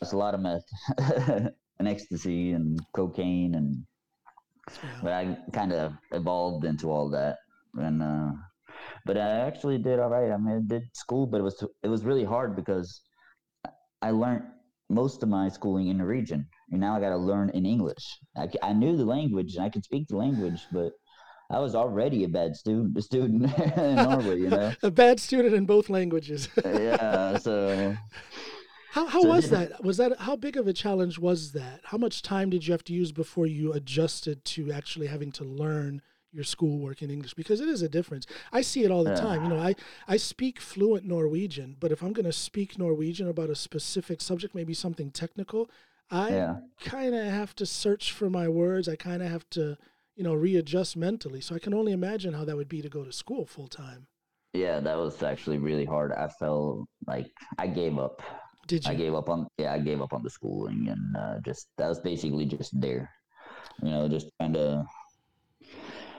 it's 0.00 0.12
a 0.12 0.16
lot 0.16 0.34
of 0.34 0.40
meth. 0.40 0.64
and 1.78 1.86
ecstasy 1.88 2.52
and 2.52 2.80
cocaine 2.94 3.54
and 3.54 3.84
Yeah. 4.82 4.90
but 5.02 5.12
I 5.12 5.36
kind 5.52 5.72
of 5.72 5.92
evolved 6.12 6.64
into 6.64 6.90
all 6.90 7.10
that, 7.10 7.36
and 7.74 8.02
uh, 8.02 8.30
but 9.06 9.16
I 9.16 9.40
actually 9.40 9.78
did 9.78 9.98
all 9.98 10.10
right. 10.10 10.30
I 10.30 10.36
mean, 10.36 10.56
I 10.56 10.60
did 10.74 10.82
school, 10.94 11.26
but 11.26 11.40
it 11.40 11.44
was 11.44 11.64
it 11.82 11.88
was 11.88 12.04
really 12.04 12.24
hard 12.24 12.56
because 12.56 13.00
I 14.02 14.10
learned 14.10 14.42
most 14.88 15.22
of 15.22 15.28
my 15.28 15.48
schooling 15.48 15.88
in 15.88 15.98
the 15.98 16.04
region, 16.04 16.46
and 16.70 16.80
now 16.80 16.96
I 16.96 17.00
got 17.00 17.10
to 17.10 17.16
learn 17.16 17.50
in 17.50 17.64
English. 17.64 18.18
I, 18.36 18.48
I 18.62 18.72
knew 18.72 18.96
the 18.96 19.04
language 19.04 19.54
and 19.54 19.64
I 19.64 19.70
could 19.70 19.84
speak 19.84 20.08
the 20.08 20.16
language, 20.16 20.60
but 20.72 20.92
I 21.50 21.58
was 21.58 21.74
already 21.74 22.24
a 22.24 22.28
bad 22.28 22.56
student, 22.56 22.96
a 22.96 23.02
student 23.10 23.52
in 23.76 23.96
Norway, 23.96 24.40
you 24.40 24.48
know. 24.50 24.72
A 24.82 24.90
bad 24.90 25.18
student 25.20 25.54
in 25.54 25.66
both 25.66 25.90
languages. 25.90 26.48
yeah, 26.64 27.38
so 27.38 27.96
How, 28.90 29.06
how 29.06 29.22
So 29.22 29.28
was 29.28 29.44
did- 29.44 29.52
that? 29.52 29.84
Was 29.84 29.96
that 29.98 30.18
how 30.20 30.36
big 30.36 30.56
of 30.56 30.66
a 30.66 30.72
challenge 30.72 31.18
was 31.18 31.52
that? 31.52 31.80
How 31.84 31.98
much 31.98 32.22
time 32.22 32.50
did 32.50 32.66
you 32.66 32.72
have 32.72 32.84
to 32.84 32.92
use 32.92 33.12
before 33.12 33.46
you 33.46 33.72
adjusted 33.72 34.44
to 34.46 34.72
actually 34.72 35.06
having 35.06 35.30
to 35.32 35.44
learn 35.44 36.02
your 36.32 36.44
schoolwork 36.44 37.00
in 37.02 37.10
English? 37.10 37.34
Because 37.34 37.60
it 37.60 37.68
is 37.68 37.82
a 37.82 37.88
difference. 37.88 38.26
I 38.52 38.62
see 38.62 38.82
it 38.84 38.90
all 38.90 39.04
the 39.04 39.10
Yeah. 39.10 39.20
time. 39.20 39.44
You 39.44 39.50
know, 39.50 39.60
I, 39.60 39.76
I 40.08 40.16
speak 40.16 40.60
fluent 40.60 41.04
Norwegian, 41.04 41.76
but 41.78 41.92
if 41.92 42.02
I'm 42.02 42.12
going 42.12 42.26
to 42.26 42.32
speak 42.32 42.78
Norwegian 42.78 43.28
about 43.28 43.50
a 43.50 43.54
specific 43.54 44.20
subject, 44.20 44.54
maybe 44.56 44.74
something 44.74 45.10
technical, 45.12 45.70
I 46.10 46.30
yeah, 46.30 46.56
kind 46.80 47.14
of 47.14 47.24
have 47.26 47.54
to 47.56 47.66
search 47.66 48.10
for 48.10 48.28
my 48.28 48.48
words. 48.48 48.88
I 48.88 48.96
kind 48.96 49.22
of 49.22 49.30
have 49.30 49.48
to, 49.50 49.76
you 50.16 50.24
know, 50.24 50.34
readjust 50.34 50.96
mentally. 50.96 51.40
So 51.40 51.54
I 51.54 51.60
can 51.60 51.72
only 51.74 51.92
imagine 51.92 52.34
how 52.34 52.44
that 52.44 52.56
would 52.56 52.68
be 52.68 52.82
to 52.82 52.88
go 52.88 53.04
to 53.04 53.12
school 53.12 53.46
full 53.46 53.68
time. 53.68 54.08
yeah, 54.52 54.80
that 54.80 54.98
was 54.98 55.22
actually 55.22 55.58
really 55.58 55.84
hard. 55.84 56.10
I 56.10 56.26
felt 56.26 56.88
like 57.06 57.30
I 57.56 57.68
gave 57.68 57.96
up. 58.00 58.20
Did 58.70 58.86
you? 58.86 58.92
I 58.92 58.94
gave 58.94 59.14
up 59.14 59.28
on 59.28 59.48
yeah, 59.58 59.72
I 59.72 59.80
gave 59.80 60.00
up 60.00 60.12
on 60.12 60.22
the 60.22 60.30
schooling 60.30 60.86
and 60.88 61.16
uh, 61.16 61.36
just 61.44 61.66
that 61.76 61.88
was 61.88 61.98
basically 61.98 62.46
just 62.46 62.70
there, 62.80 63.10
you 63.82 63.90
know, 63.90 64.08
just 64.08 64.28
trying 64.38 64.52
to. 64.54 64.86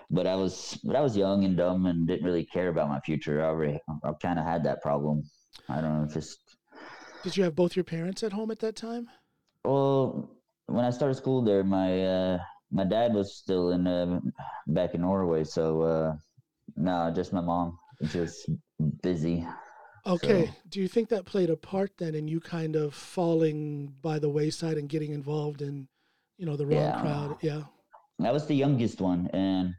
But 0.10 0.28
I 0.28 0.36
was 0.36 0.78
but 0.84 0.98
I 0.98 1.02
was 1.02 1.16
young 1.16 1.46
and 1.46 1.56
dumb 1.56 1.86
and 1.86 2.06
didn't 2.08 2.26
really 2.26 2.44
care 2.46 2.68
about 2.68 2.90
my 2.90 3.00
future. 3.00 3.42
I 3.42 3.48
already 3.48 3.80
I 4.04 4.12
kind 4.22 4.38
of 4.38 4.46
had 4.46 4.66
that 4.66 4.82
problem. 4.82 5.24
I 5.70 5.80
don't 5.80 5.94
know, 6.02 6.08
just 6.14 6.40
Did 7.24 7.38
you 7.38 7.44
have 7.46 7.56
both 7.56 7.78
your 7.78 7.86
parents 7.86 8.22
at 8.22 8.34
home 8.34 8.52
at 8.52 8.60
that 8.60 8.76
time? 8.76 9.08
well 9.64 10.36
when 10.66 10.84
I 10.86 10.90
started 10.92 11.16
school 11.16 11.42
there, 11.42 11.64
my 11.64 12.04
uh, 12.06 12.38
my 12.72 12.84
dad 12.84 13.14
was 13.14 13.36
still 13.36 13.72
in 13.72 13.88
uh, 13.88 14.20
back 14.68 14.94
in 14.94 15.02
Norway, 15.02 15.44
so 15.46 15.82
uh, 15.94 16.16
no, 16.76 17.12
just 17.16 17.32
my 17.32 17.42
mom, 17.42 17.78
just 18.12 18.50
busy. 19.02 19.46
Okay. 20.06 20.46
So- 20.48 20.52
Do 20.70 20.82
you 20.82 20.88
think 20.88 21.10
that 21.10 21.26
played 21.26 21.50
a 21.50 21.56
part 21.56 21.98
then 21.98 22.16
in 22.16 22.28
you 22.28 22.40
kind 22.40 22.76
of 22.76 22.94
falling 22.94 23.94
by 24.02 24.20
the 24.20 24.30
wayside 24.30 24.78
and 24.78 24.90
getting 24.90 25.12
involved 25.14 25.62
in, 25.62 25.88
you 26.38 26.46
know, 26.46 26.56
the 26.56 26.66
wrong 26.66 26.76
Yeah. 26.78 27.02
crowd? 27.02 27.38
Yeah. 27.42 27.64
I 28.24 28.32
was 28.32 28.46
the 28.48 28.56
youngest 28.56 29.02
one, 29.02 29.28
and 29.34 29.74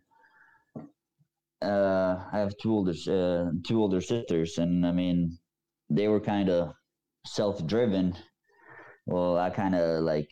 uh, 1.62 2.25
I 2.33 2.38
have 2.38 2.57
two 2.61 2.73
older 2.73 2.93
uh, 3.09 3.52
two 3.64 3.81
older 3.81 4.00
sisters, 4.00 4.59
and 4.59 4.85
I 4.87 4.91
mean, 4.93 5.38
they 5.91 6.09
were 6.09 6.21
kind 6.21 6.49
of 6.50 6.73
self-driven. 7.26 8.17
Well, 9.07 9.38
I 9.38 9.50
kind 9.50 9.75
of 9.76 10.02
like 10.02 10.29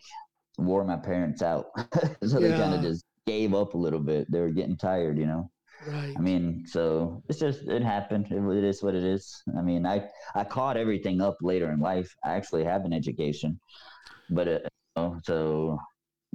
wore 0.57 0.83
my 0.83 0.97
parents 0.97 1.41
out, 1.41 1.67
so 2.23 2.39
they 2.39 2.49
kind 2.51 2.73
of 2.73 2.81
just 2.81 3.05
gave 3.25 3.53
up 3.53 3.73
a 3.75 3.77
little 3.77 3.99
bit. 4.01 4.29
They 4.29 4.41
were 4.41 4.51
getting 4.51 4.75
tired, 4.77 5.17
you 5.17 5.25
know. 5.25 5.49
Right. 5.87 6.13
I 6.17 6.19
mean, 6.19 6.63
so 6.67 7.23
it's 7.29 7.39
just 7.39 7.67
it 7.67 7.81
happened. 7.83 8.27
It, 8.31 8.41
it 8.57 8.63
is 8.63 8.83
what 8.83 8.95
it 8.95 9.03
is. 9.03 9.41
I 9.57 9.61
mean, 9.61 9.85
I 9.85 10.07
I 10.35 10.43
caught 10.43 10.77
everything 10.77 11.21
up 11.21 11.37
later 11.41 11.71
in 11.71 11.79
life. 11.79 12.13
I 12.23 12.33
actually 12.35 12.63
have 12.65 12.85
an 12.85 12.93
education, 12.93 13.59
but 14.29 14.47
it, 14.47 14.61
you 14.63 15.01
know, 15.03 15.19
so 15.23 15.79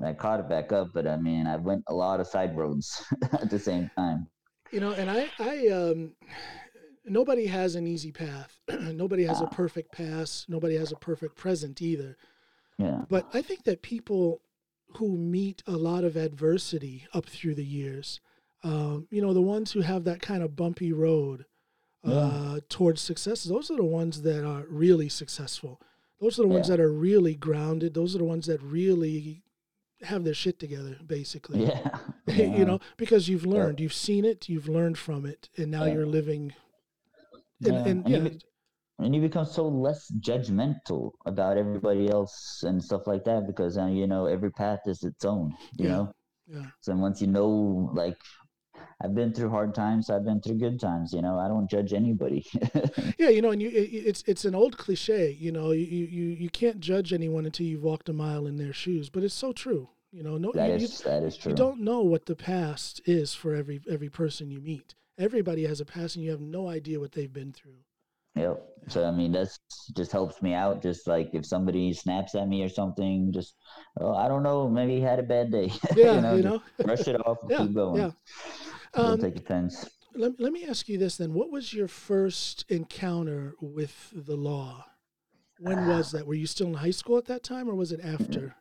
I 0.04 0.12
caught 0.14 0.40
it 0.40 0.48
back 0.48 0.72
up. 0.72 0.88
But 0.94 1.06
I 1.06 1.16
mean, 1.16 1.46
I 1.46 1.56
went 1.56 1.84
a 1.88 1.94
lot 1.94 2.20
of 2.20 2.26
side 2.26 2.56
roads 2.56 3.04
at 3.32 3.50
the 3.50 3.58
same 3.58 3.90
time. 3.96 4.26
You 4.72 4.80
know, 4.80 4.92
and 4.92 5.08
I, 5.08 5.28
I, 5.38 5.68
um, 5.68 6.16
nobody 7.04 7.46
has 7.46 7.76
an 7.76 7.86
easy 7.86 8.10
path. 8.10 8.58
nobody 8.68 9.24
has 9.24 9.40
a 9.40 9.44
Ah. 9.44 9.48
perfect 9.48 9.92
past. 9.92 10.48
Nobody 10.48 10.76
has 10.76 10.90
a 10.90 10.96
perfect 10.96 11.36
present 11.36 11.80
either. 11.80 12.16
Yeah, 12.78 13.02
But 13.08 13.26
I 13.32 13.42
think 13.42 13.64
that 13.64 13.82
people 13.82 14.42
who 14.96 15.16
meet 15.16 15.62
a 15.66 15.76
lot 15.76 16.04
of 16.04 16.16
adversity 16.16 17.06
up 17.14 17.26
through 17.26 17.54
the 17.54 17.64
years, 17.64 18.20
um, 18.66 19.06
you 19.10 19.22
know, 19.22 19.32
the 19.32 19.40
ones 19.56 19.72
who 19.72 19.80
have 19.80 20.04
that 20.04 20.20
kind 20.20 20.42
of 20.42 20.56
bumpy 20.56 20.92
road 20.92 21.44
uh, 22.04 22.10
Yeah. 22.10 22.58
towards 22.68 23.00
success, 23.00 23.44
those 23.44 23.70
are 23.70 23.76
the 23.76 23.84
ones 24.00 24.22
that 24.22 24.44
are 24.44 24.64
really 24.68 25.08
successful. 25.08 25.80
Those 26.20 26.38
are 26.38 26.42
the 26.42 26.48
ones 26.56 26.68
Yeah. 26.68 26.76
that 26.76 26.82
are 26.86 26.92
really 26.92 27.34
grounded. 27.34 27.94
Those 27.94 28.14
are 28.14 28.18
the 28.18 28.24
ones 28.34 28.46
that 28.46 28.60
really 28.62 29.42
have 30.02 30.24
their 30.24 30.34
shit 30.34 30.58
together, 30.58 30.96
basically. 31.06 31.64
yeah, 31.66 31.98
you 32.58 32.64
know, 32.64 32.78
because 32.96 33.28
you've 33.28 33.46
learned, 33.46 33.80
you've 33.80 33.92
seen 34.08 34.24
it, 34.24 34.48
you've 34.48 34.68
learned 34.68 34.98
from 34.98 35.26
it, 35.26 35.48
and 35.56 35.70
now 35.70 35.84
you're 35.84 36.06
living. 36.06 36.54
And, 37.64 37.74
Yeah. 37.74 37.84
and 37.86 37.86
And 38.04 38.08
you 38.08 38.16
yeah, 38.16 38.28
be- 38.30 38.40
and 38.98 39.14
you 39.14 39.20
become 39.20 39.44
so 39.44 39.68
less 39.68 40.10
judgmental 40.28 41.12
about 41.26 41.58
everybody 41.58 42.08
else 42.08 42.62
and 42.62 42.82
stuff 42.82 43.06
like 43.06 43.24
that 43.24 43.46
because 43.46 43.76
uh, 43.76 43.86
you 43.86 44.06
know 44.06 44.24
every 44.26 44.50
path 44.50 44.80
is 44.86 45.02
its 45.02 45.24
own. 45.24 45.46
You 45.78 45.84
Yeah. 45.86 45.92
know. 45.96 46.12
yeah, 46.46 46.66
So 46.80 46.94
once 46.96 47.20
you 47.20 47.26
know, 47.38 47.50
like, 48.02 48.16
I've 49.02 49.14
been 49.14 49.32
through 49.34 49.50
hard 49.50 49.74
times, 49.74 50.08
I've 50.08 50.24
been 50.24 50.40
through 50.40 50.54
good 50.58 50.80
times. 50.80 51.12
You 51.12 51.20
know, 51.22 51.38
I 51.38 51.48
don't 51.48 51.68
judge 51.70 51.92
anybody. 51.92 52.46
yeah, 53.18 53.28
you 53.28 53.42
know, 53.42 53.50
and 53.50 53.60
you, 53.60 53.68
it, 53.68 53.72
it's 53.92 54.24
it's 54.26 54.44
an 54.46 54.54
old 54.54 54.78
cliche, 54.78 55.36
you 55.38 55.52
know, 55.52 55.72
you, 55.72 55.84
you 55.84 56.04
you 56.06 56.24
you 56.44 56.50
can't 56.50 56.80
judge 56.80 57.12
anyone 57.12 57.44
until 57.44 57.66
you've 57.66 57.82
walked 57.82 58.08
a 58.08 58.12
mile 58.14 58.46
in 58.46 58.56
their 58.56 58.72
shoes, 58.72 59.10
but 59.10 59.22
it's 59.22 59.34
so 59.34 59.52
true, 59.52 59.90
you 60.12 60.22
know. 60.22 60.38
No, 60.38 60.50
that 60.52 60.66
you, 60.68 60.76
you- 60.78 60.84
is 60.84 61.00
that 61.00 61.22
is 61.22 61.36
true. 61.36 61.50
you 61.50 61.56
don't 61.56 61.80
know 61.80 62.00
what 62.00 62.24
the 62.26 62.36
past 62.36 63.02
is 63.04 63.34
for 63.34 63.54
every 63.54 63.80
every 63.90 64.08
person 64.08 64.50
you 64.50 64.60
meet. 64.60 64.94
Everybody 65.18 65.66
has 65.66 65.80
a 65.80 65.84
past, 65.84 66.16
and 66.16 66.24
you 66.24 66.30
have 66.30 66.40
no 66.40 66.68
idea 66.68 66.98
what 66.98 67.12
they've 67.12 67.32
been 67.32 67.52
through. 67.52 67.80
Yep. 68.34 68.62
So 68.88 69.04
I 69.06 69.10
mean, 69.12 69.32
that's 69.32 69.58
just 69.96 70.12
helps 70.12 70.42
me 70.42 70.52
out. 70.52 70.82
Just 70.82 71.06
like 71.06 71.30
if 71.34 71.44
somebody 71.46 71.92
snaps 71.94 72.34
at 72.34 72.48
me 72.48 72.62
or 72.62 72.68
something, 72.68 73.32
just 73.32 73.54
oh, 74.00 74.14
I 74.14 74.28
don't 74.28 74.42
know, 74.42 74.68
maybe 74.68 74.96
he 74.96 75.00
had 75.00 75.18
a 75.18 75.22
bad 75.22 75.50
day. 75.50 75.70
Yeah, 75.96 76.34
you 76.34 76.42
just 76.42 76.44
know. 76.44 76.62
brush 76.84 77.08
it 77.08 77.26
off 77.26 77.38
and 77.42 77.50
Yeah, 77.50 77.58
keep 77.58 77.74
going. 77.74 78.02
yeah. 78.02 78.10
Um, 78.96 79.20
take 79.20 79.36
offense. 79.36 79.88
let, 80.14 80.40
let 80.40 80.52
me 80.52 80.64
ask 80.66 80.88
you 80.88 80.98
this 80.98 81.16
then: 81.16 81.34
What 81.34 81.50
was 81.50 81.72
your 81.72 81.88
first 81.88 82.64
encounter 82.68 83.54
with 83.60 84.12
the 84.14 84.36
law? 84.36 84.86
When 85.58 85.86
was 85.86 86.12
that? 86.12 86.26
Were 86.26 86.34
you 86.34 86.46
still 86.46 86.66
in 86.66 86.74
high 86.74 86.90
school 86.90 87.16
at 87.18 87.26
that 87.26 87.42
time, 87.42 87.68
or 87.68 87.74
was 87.74 87.92
it 87.92 88.00
after? 88.02 88.56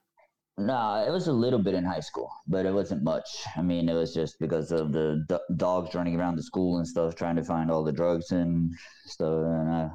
No, 0.57 1.03
it 1.05 1.11
was 1.11 1.27
a 1.27 1.33
little 1.33 1.59
bit 1.59 1.73
in 1.73 1.83
high 1.83 1.99
school, 1.99 2.31
but 2.47 2.65
it 2.65 2.73
wasn't 2.73 3.03
much. 3.03 3.27
I 3.57 3.61
mean, 3.61 3.89
it 3.89 3.93
was 3.93 4.13
just 4.13 4.39
because 4.39 4.71
of 4.71 4.93
the 4.93 5.25
do- 5.27 5.55
dogs 5.57 5.93
running 5.93 6.17
around 6.17 6.37
the 6.37 6.43
school 6.43 6.77
and 6.77 6.87
stuff, 6.87 7.13
trying 7.15 7.35
to 7.35 7.43
find 7.43 7.69
all 7.69 7.83
the 7.83 7.91
drugs 7.91 8.31
and 8.31 8.71
stuff. 9.05 9.43
And 9.45 9.69
I, 9.69 9.89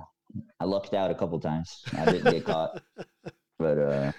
I 0.60 0.64
lucked 0.64 0.92
out 0.92 1.10
a 1.10 1.14
couple 1.14 1.40
times. 1.40 1.82
I 1.96 2.04
didn't 2.04 2.30
get 2.30 2.44
caught, 2.44 2.82
but 3.58 3.78
uh, 3.78 4.12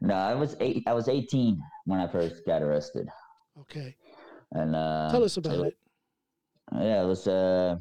no, 0.00 0.14
I 0.14 0.34
was 0.34 0.56
eight. 0.58 0.82
I 0.88 0.94
was 0.94 1.08
eighteen 1.08 1.62
when 1.84 2.00
I 2.00 2.08
first 2.08 2.44
got 2.44 2.62
arrested, 2.62 3.08
Okay, 3.60 3.94
and 4.52 4.76
uh, 4.76 5.10
tell 5.10 5.24
us 5.24 5.36
about 5.36 5.66
it. 5.66 5.76
Yeah, 6.72 7.02
it 7.02 7.06
was. 7.06 7.26
Uh, 7.26 7.76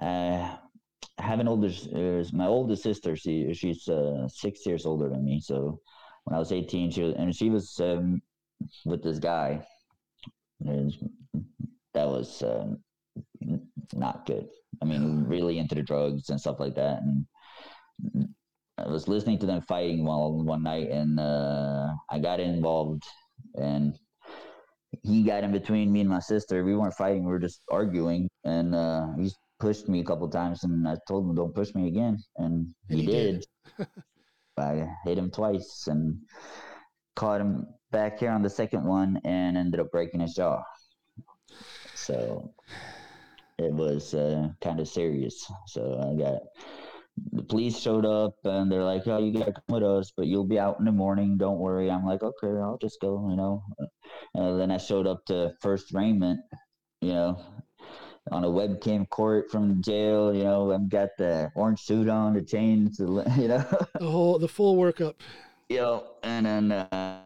uh, 0.00 0.56
I 1.18 1.22
have 1.22 1.40
an 1.40 1.48
older. 1.48 1.68
Uh, 1.94 2.24
my 2.32 2.46
oldest 2.46 2.82
sister. 2.82 3.16
She 3.16 3.52
she's 3.54 3.88
uh, 3.88 4.28
six 4.28 4.64
years 4.64 4.86
older 4.86 5.08
than 5.08 5.24
me. 5.24 5.40
So 5.40 5.80
when 6.24 6.34
I 6.34 6.38
was 6.38 6.52
eighteen, 6.52 6.90
she 6.90 7.02
was, 7.02 7.14
and 7.16 7.34
she 7.34 7.50
was 7.50 7.78
um, 7.80 8.22
with 8.84 9.02
this 9.02 9.18
guy. 9.18 9.66
And 10.64 10.92
that 11.94 12.06
was 12.06 12.42
um, 12.42 12.78
not 13.92 14.26
good. 14.26 14.48
I 14.80 14.84
mean, 14.84 15.24
really 15.24 15.58
into 15.58 15.74
the 15.74 15.82
drugs 15.82 16.30
and 16.30 16.40
stuff 16.40 16.60
like 16.60 16.76
that. 16.76 17.02
And 17.02 17.26
I 18.78 18.88
was 18.88 19.08
listening 19.08 19.38
to 19.40 19.46
them 19.46 19.60
fighting 19.62 20.04
one 20.04 20.46
one 20.46 20.62
night, 20.62 20.88
and 20.88 21.20
uh, 21.20 21.88
I 22.10 22.18
got 22.18 22.40
involved, 22.40 23.04
and 23.54 23.98
he 25.02 25.22
got 25.22 25.44
in 25.44 25.52
between 25.52 25.92
me 25.92 26.00
and 26.00 26.10
my 26.10 26.20
sister. 26.20 26.64
We 26.64 26.76
weren't 26.76 26.94
fighting; 26.94 27.24
we 27.24 27.32
were 27.32 27.38
just 27.38 27.62
arguing, 27.70 28.28
and 28.44 28.74
uh, 28.74 29.08
he 29.16 29.30
pushed 29.58 29.88
me 29.88 30.00
a 30.00 30.04
couple 30.04 30.28
times, 30.28 30.64
and 30.64 30.86
I 30.86 30.96
told 31.08 31.28
him, 31.28 31.34
"Don't 31.34 31.54
push 31.54 31.74
me 31.74 31.88
again," 31.88 32.18
and, 32.36 32.74
And 32.88 32.98
he, 32.98 33.06
he 33.06 33.06
did. 33.06 33.44
did. 33.78 33.88
I 34.58 34.86
hit 35.04 35.18
him 35.18 35.30
twice 35.30 35.86
and 35.88 36.18
caught 37.16 37.40
him 37.40 37.66
back 37.90 38.18
here 38.18 38.30
on 38.30 38.42
the 38.42 38.50
second 38.50 38.84
one, 38.84 39.20
and 39.24 39.56
ended 39.56 39.80
up 39.80 39.90
breaking 39.90 40.20
his 40.20 40.34
jaw. 40.34 40.62
So 41.94 42.54
it 43.58 43.72
was 43.72 44.14
uh, 44.14 44.48
kind 44.60 44.80
of 44.80 44.88
serious. 44.88 45.50
So 45.66 45.98
I 46.00 46.20
got 46.20 46.42
the 47.32 47.42
police 47.42 47.78
showed 47.78 48.06
up 48.06 48.34
and 48.44 48.70
they're 48.70 48.84
like, 48.84 49.06
"Oh, 49.06 49.18
you 49.18 49.32
gotta 49.32 49.52
come 49.52 49.62
with 49.68 49.82
us, 49.82 50.12
but 50.16 50.26
you'll 50.26 50.46
be 50.46 50.58
out 50.58 50.78
in 50.78 50.84
the 50.84 50.92
morning. 50.92 51.36
Don't 51.36 51.58
worry." 51.58 51.90
I'm 51.90 52.06
like, 52.06 52.22
"Okay, 52.22 52.48
I'll 52.48 52.78
just 52.78 53.00
go," 53.00 53.28
you 53.30 53.36
know. 53.36 53.62
And 54.34 54.60
then 54.60 54.70
I 54.70 54.78
showed 54.78 55.06
up 55.06 55.24
to 55.26 55.52
First 55.60 55.94
Arraignment, 55.94 56.40
you 57.00 57.12
know, 57.12 57.38
on 58.30 58.44
a 58.44 58.48
webcam 58.48 59.08
court 59.08 59.50
from 59.50 59.82
jail. 59.82 60.34
You 60.34 60.44
know, 60.44 60.72
I've 60.72 60.88
got 60.88 61.10
the 61.18 61.50
orange 61.54 61.80
suit 61.80 62.08
on, 62.08 62.34
the 62.34 62.42
chains, 62.42 62.96
the, 62.96 63.04
you 63.38 63.48
know. 63.48 63.64
The 63.98 64.10
whole, 64.10 64.38
the 64.38 64.48
full 64.48 64.76
workup. 64.76 65.14
you 65.68 65.78
know, 65.78 66.06
and 66.22 66.46
then 66.46 66.72
uh, 66.72 67.20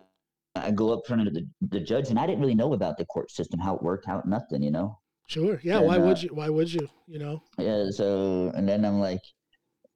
I 0.57 0.71
go 0.73 0.93
up 0.93 1.07
front 1.07 1.27
of 1.29 1.35
the, 1.35 1.47
the 1.61 1.81
judge, 1.81 2.11
and 2.11 2.19
I 2.19 2.27
didn't 2.27 2.41
really 2.41 2.55
know 2.55 2.73
about 2.73 2.99
the 2.99 3.05
court 3.07 3.31
system, 3.31 3.61
how 3.61 3.77
it 3.77 3.83
worked, 3.83 4.07
how 4.07 4.23
nothing, 4.27 4.63
you 4.63 4.71
know. 4.71 4.99
Sure. 5.29 5.61
Yeah. 5.63 5.79
And, 5.79 5.87
why 5.87 5.99
would 5.99 6.19
uh, 6.19 6.21
you? 6.21 6.29
Why 6.31 6.49
would 6.49 6.73
you? 6.73 6.89
You 7.07 7.19
know. 7.19 7.43
Yeah. 7.59 7.91
So, 7.91 8.53
and 8.55 8.69
then 8.69 8.85
I'm 8.85 9.01
like, 9.01 9.23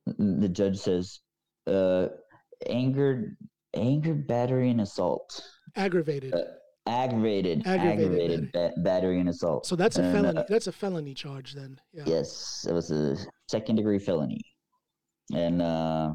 the 0.07 0.49
judge 0.49 0.79
says, 0.79 1.21
uh, 1.67 2.09
angered, 2.69 3.37
angered 3.75 4.27
battery 4.27 4.71
and 4.71 4.81
assault, 4.81 5.41
Aggravated. 5.77 6.35
uh, 6.35 6.43
aggravated, 6.91 7.67
Aggravated 7.67 8.01
aggravated, 8.05 8.53
ba- 8.53 8.73
battery 8.79 9.21
and 9.21 9.29
assault. 9.29 9.65
so 9.67 9.77
that's 9.77 9.97
a 9.99 10.03
felony. 10.13 10.43
that's 10.49 10.67
a 10.67 10.73
felony 10.73 11.15
charge 11.15 11.55
then. 11.55 11.81
Yeah. 11.93 12.03
Yes, 12.07 12.67
it 12.69 12.73
was 12.73 12.91
a 12.91 13.17
second 13.49 13.77
degree 13.77 13.99
felony, 13.99 14.41
and 15.35 15.63
uh, 15.63 16.15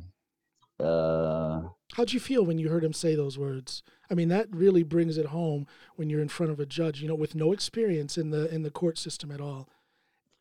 uh, 0.79 1.62
How'd 1.94 2.12
you 2.13 2.20
feel 2.20 2.44
when 2.46 2.58
you 2.60 2.70
heard 2.70 2.84
him 2.84 2.94
say 2.94 3.15
those 3.15 3.38
words? 3.38 3.82
I 4.12 4.13
mean, 4.13 4.27
that 4.29 4.48
really 4.53 4.84
brings 4.84 5.17
it 5.17 5.27
home 5.27 5.67
when 5.96 6.10
you're 6.10 6.22
in 6.22 6.27
front 6.27 6.51
of 6.51 6.60
a 6.60 6.65
judge, 6.65 7.01
you 7.01 7.08
know, 7.08 7.15
with 7.15 7.36
no 7.36 7.53
experience 7.53 8.17
in 8.17 8.32
the 8.32 8.53
in 8.53 8.63
the 8.63 8.72
court 8.72 8.98
system 8.98 9.32
at 9.32 9.39
all. 9.41 9.70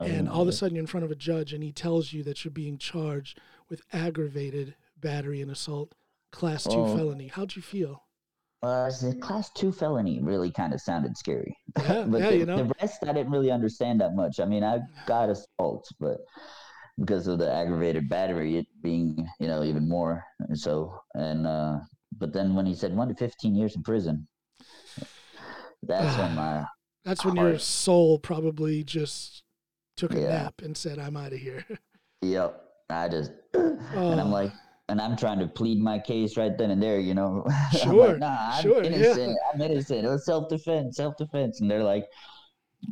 And 0.01 0.29
all 0.29 0.43
of 0.43 0.49
a 0.49 0.53
sudden 0.53 0.75
you're 0.75 0.83
in 0.83 0.87
front 0.89 1.05
of 1.05 1.11
a 1.11 1.15
judge 1.15 1.55
and 1.55 1.63
he 1.63 1.73
tells 1.73 2.13
you 2.13 2.23
that 2.25 2.45
you're 2.45 2.53
being 2.53 2.77
charged 2.77 3.41
with 3.71 3.81
aggravated 3.93 4.75
battery 5.01 5.41
and 5.41 5.51
assault, 5.51 5.95
class 6.31 6.65
2 6.65 6.71
Oh. 6.73 6.97
felony. 6.97 7.29
How'd 7.29 7.57
you 7.57 7.63
feel? 7.63 8.03
Uh, 8.65 8.91
the 9.03 9.15
class 9.21 9.51
two 9.51 9.71
felony 9.73 10.21
really 10.23 10.51
kind 10.51 10.73
of 10.73 10.81
sounded 10.81 11.17
scary. 11.17 11.57
Yeah, 11.83 12.05
but 12.09 12.23
yeah, 12.23 12.31
the, 12.31 12.37
you 12.39 12.47
know. 12.47 12.57
the 12.57 12.73
rest 12.81 13.05
I 13.05 13.13
didn't 13.13 13.33
really 13.33 13.51
understand 13.51 14.01
that 14.01 14.15
much. 14.15 14.41
I 14.41 14.45
mean, 14.47 14.65
I 14.65 14.79
got 15.07 15.29
assault, 15.29 15.87
but 16.01 16.19
because 16.99 17.27
of 17.27 17.39
the 17.39 17.53
aggravated 17.53 18.09
battery, 18.09 18.57
it 18.59 18.67
being 18.83 19.29
you 19.41 19.49
know 19.49 19.63
even 19.65 19.89
more. 19.89 20.25
And 20.49 20.59
so 20.59 20.99
and 21.15 21.47
uh, 21.47 21.81
but 22.19 22.33
then 22.33 22.55
when 22.55 22.67
he 22.67 22.75
said 22.75 22.97
one 22.97 23.09
to 23.09 23.15
fifteen 23.15 23.55
years 23.55 23.77
in 23.77 23.83
prison, 23.83 24.27
that's 25.83 26.17
when 26.17 26.35
my 26.43 26.65
That's 27.05 27.25
when 27.25 27.37
your 27.37 27.59
soul 27.59 28.19
probably 28.19 28.83
just 28.85 29.43
took 29.97 30.13
a 30.13 30.21
Yeah. 30.21 30.29
nap 30.43 30.55
and 30.63 30.77
said, 30.77 30.99
I'm 30.99 31.17
out 31.17 31.33
of 31.33 31.39
here. 31.39 31.65
yep. 32.23 32.61
I 32.91 33.09
just 33.09 33.31
and 33.55 33.81
I'm 34.21 34.29
Oh. 34.29 34.41
like. 34.41 34.53
And 34.89 35.01
I'm 35.01 35.17
trying 35.17 35.39
to 35.39 35.47
plead 35.47 35.81
my 35.81 35.99
case 35.99 36.37
right 36.37 36.57
then 36.59 36.71
and 36.71 36.83
there, 36.83 37.01
you 37.01 37.15
know. 37.15 37.45
I'm 37.83 37.97
like, 37.97 38.19
nah, 38.19 38.51
I'm 38.53 38.63
sure, 38.63 38.83
yeah. 38.85 38.91
innocent. 38.91 39.39
I'm 39.53 39.61
innocent. 39.63 40.05
It 40.05 40.09
was 40.09 40.27
self 40.27 40.49
defense, 40.51 40.97
self 40.97 41.17
defense. 41.17 41.61
And 41.61 41.71
they're 41.71 41.83
like, 41.83 42.07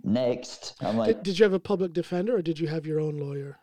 next. 0.05 0.75
I'm 0.81 0.97
like, 0.97 1.17
did, 1.17 1.23
did 1.23 1.39
you 1.39 1.45
have 1.45 1.53
a 1.53 1.61
public 1.61 1.93
defender 1.93 2.37
or 2.37 2.43
did 2.43 2.59
you 2.59 2.67
have 2.69 2.87
your 2.87 3.01
own 3.01 3.19
lawyer? 3.19 3.59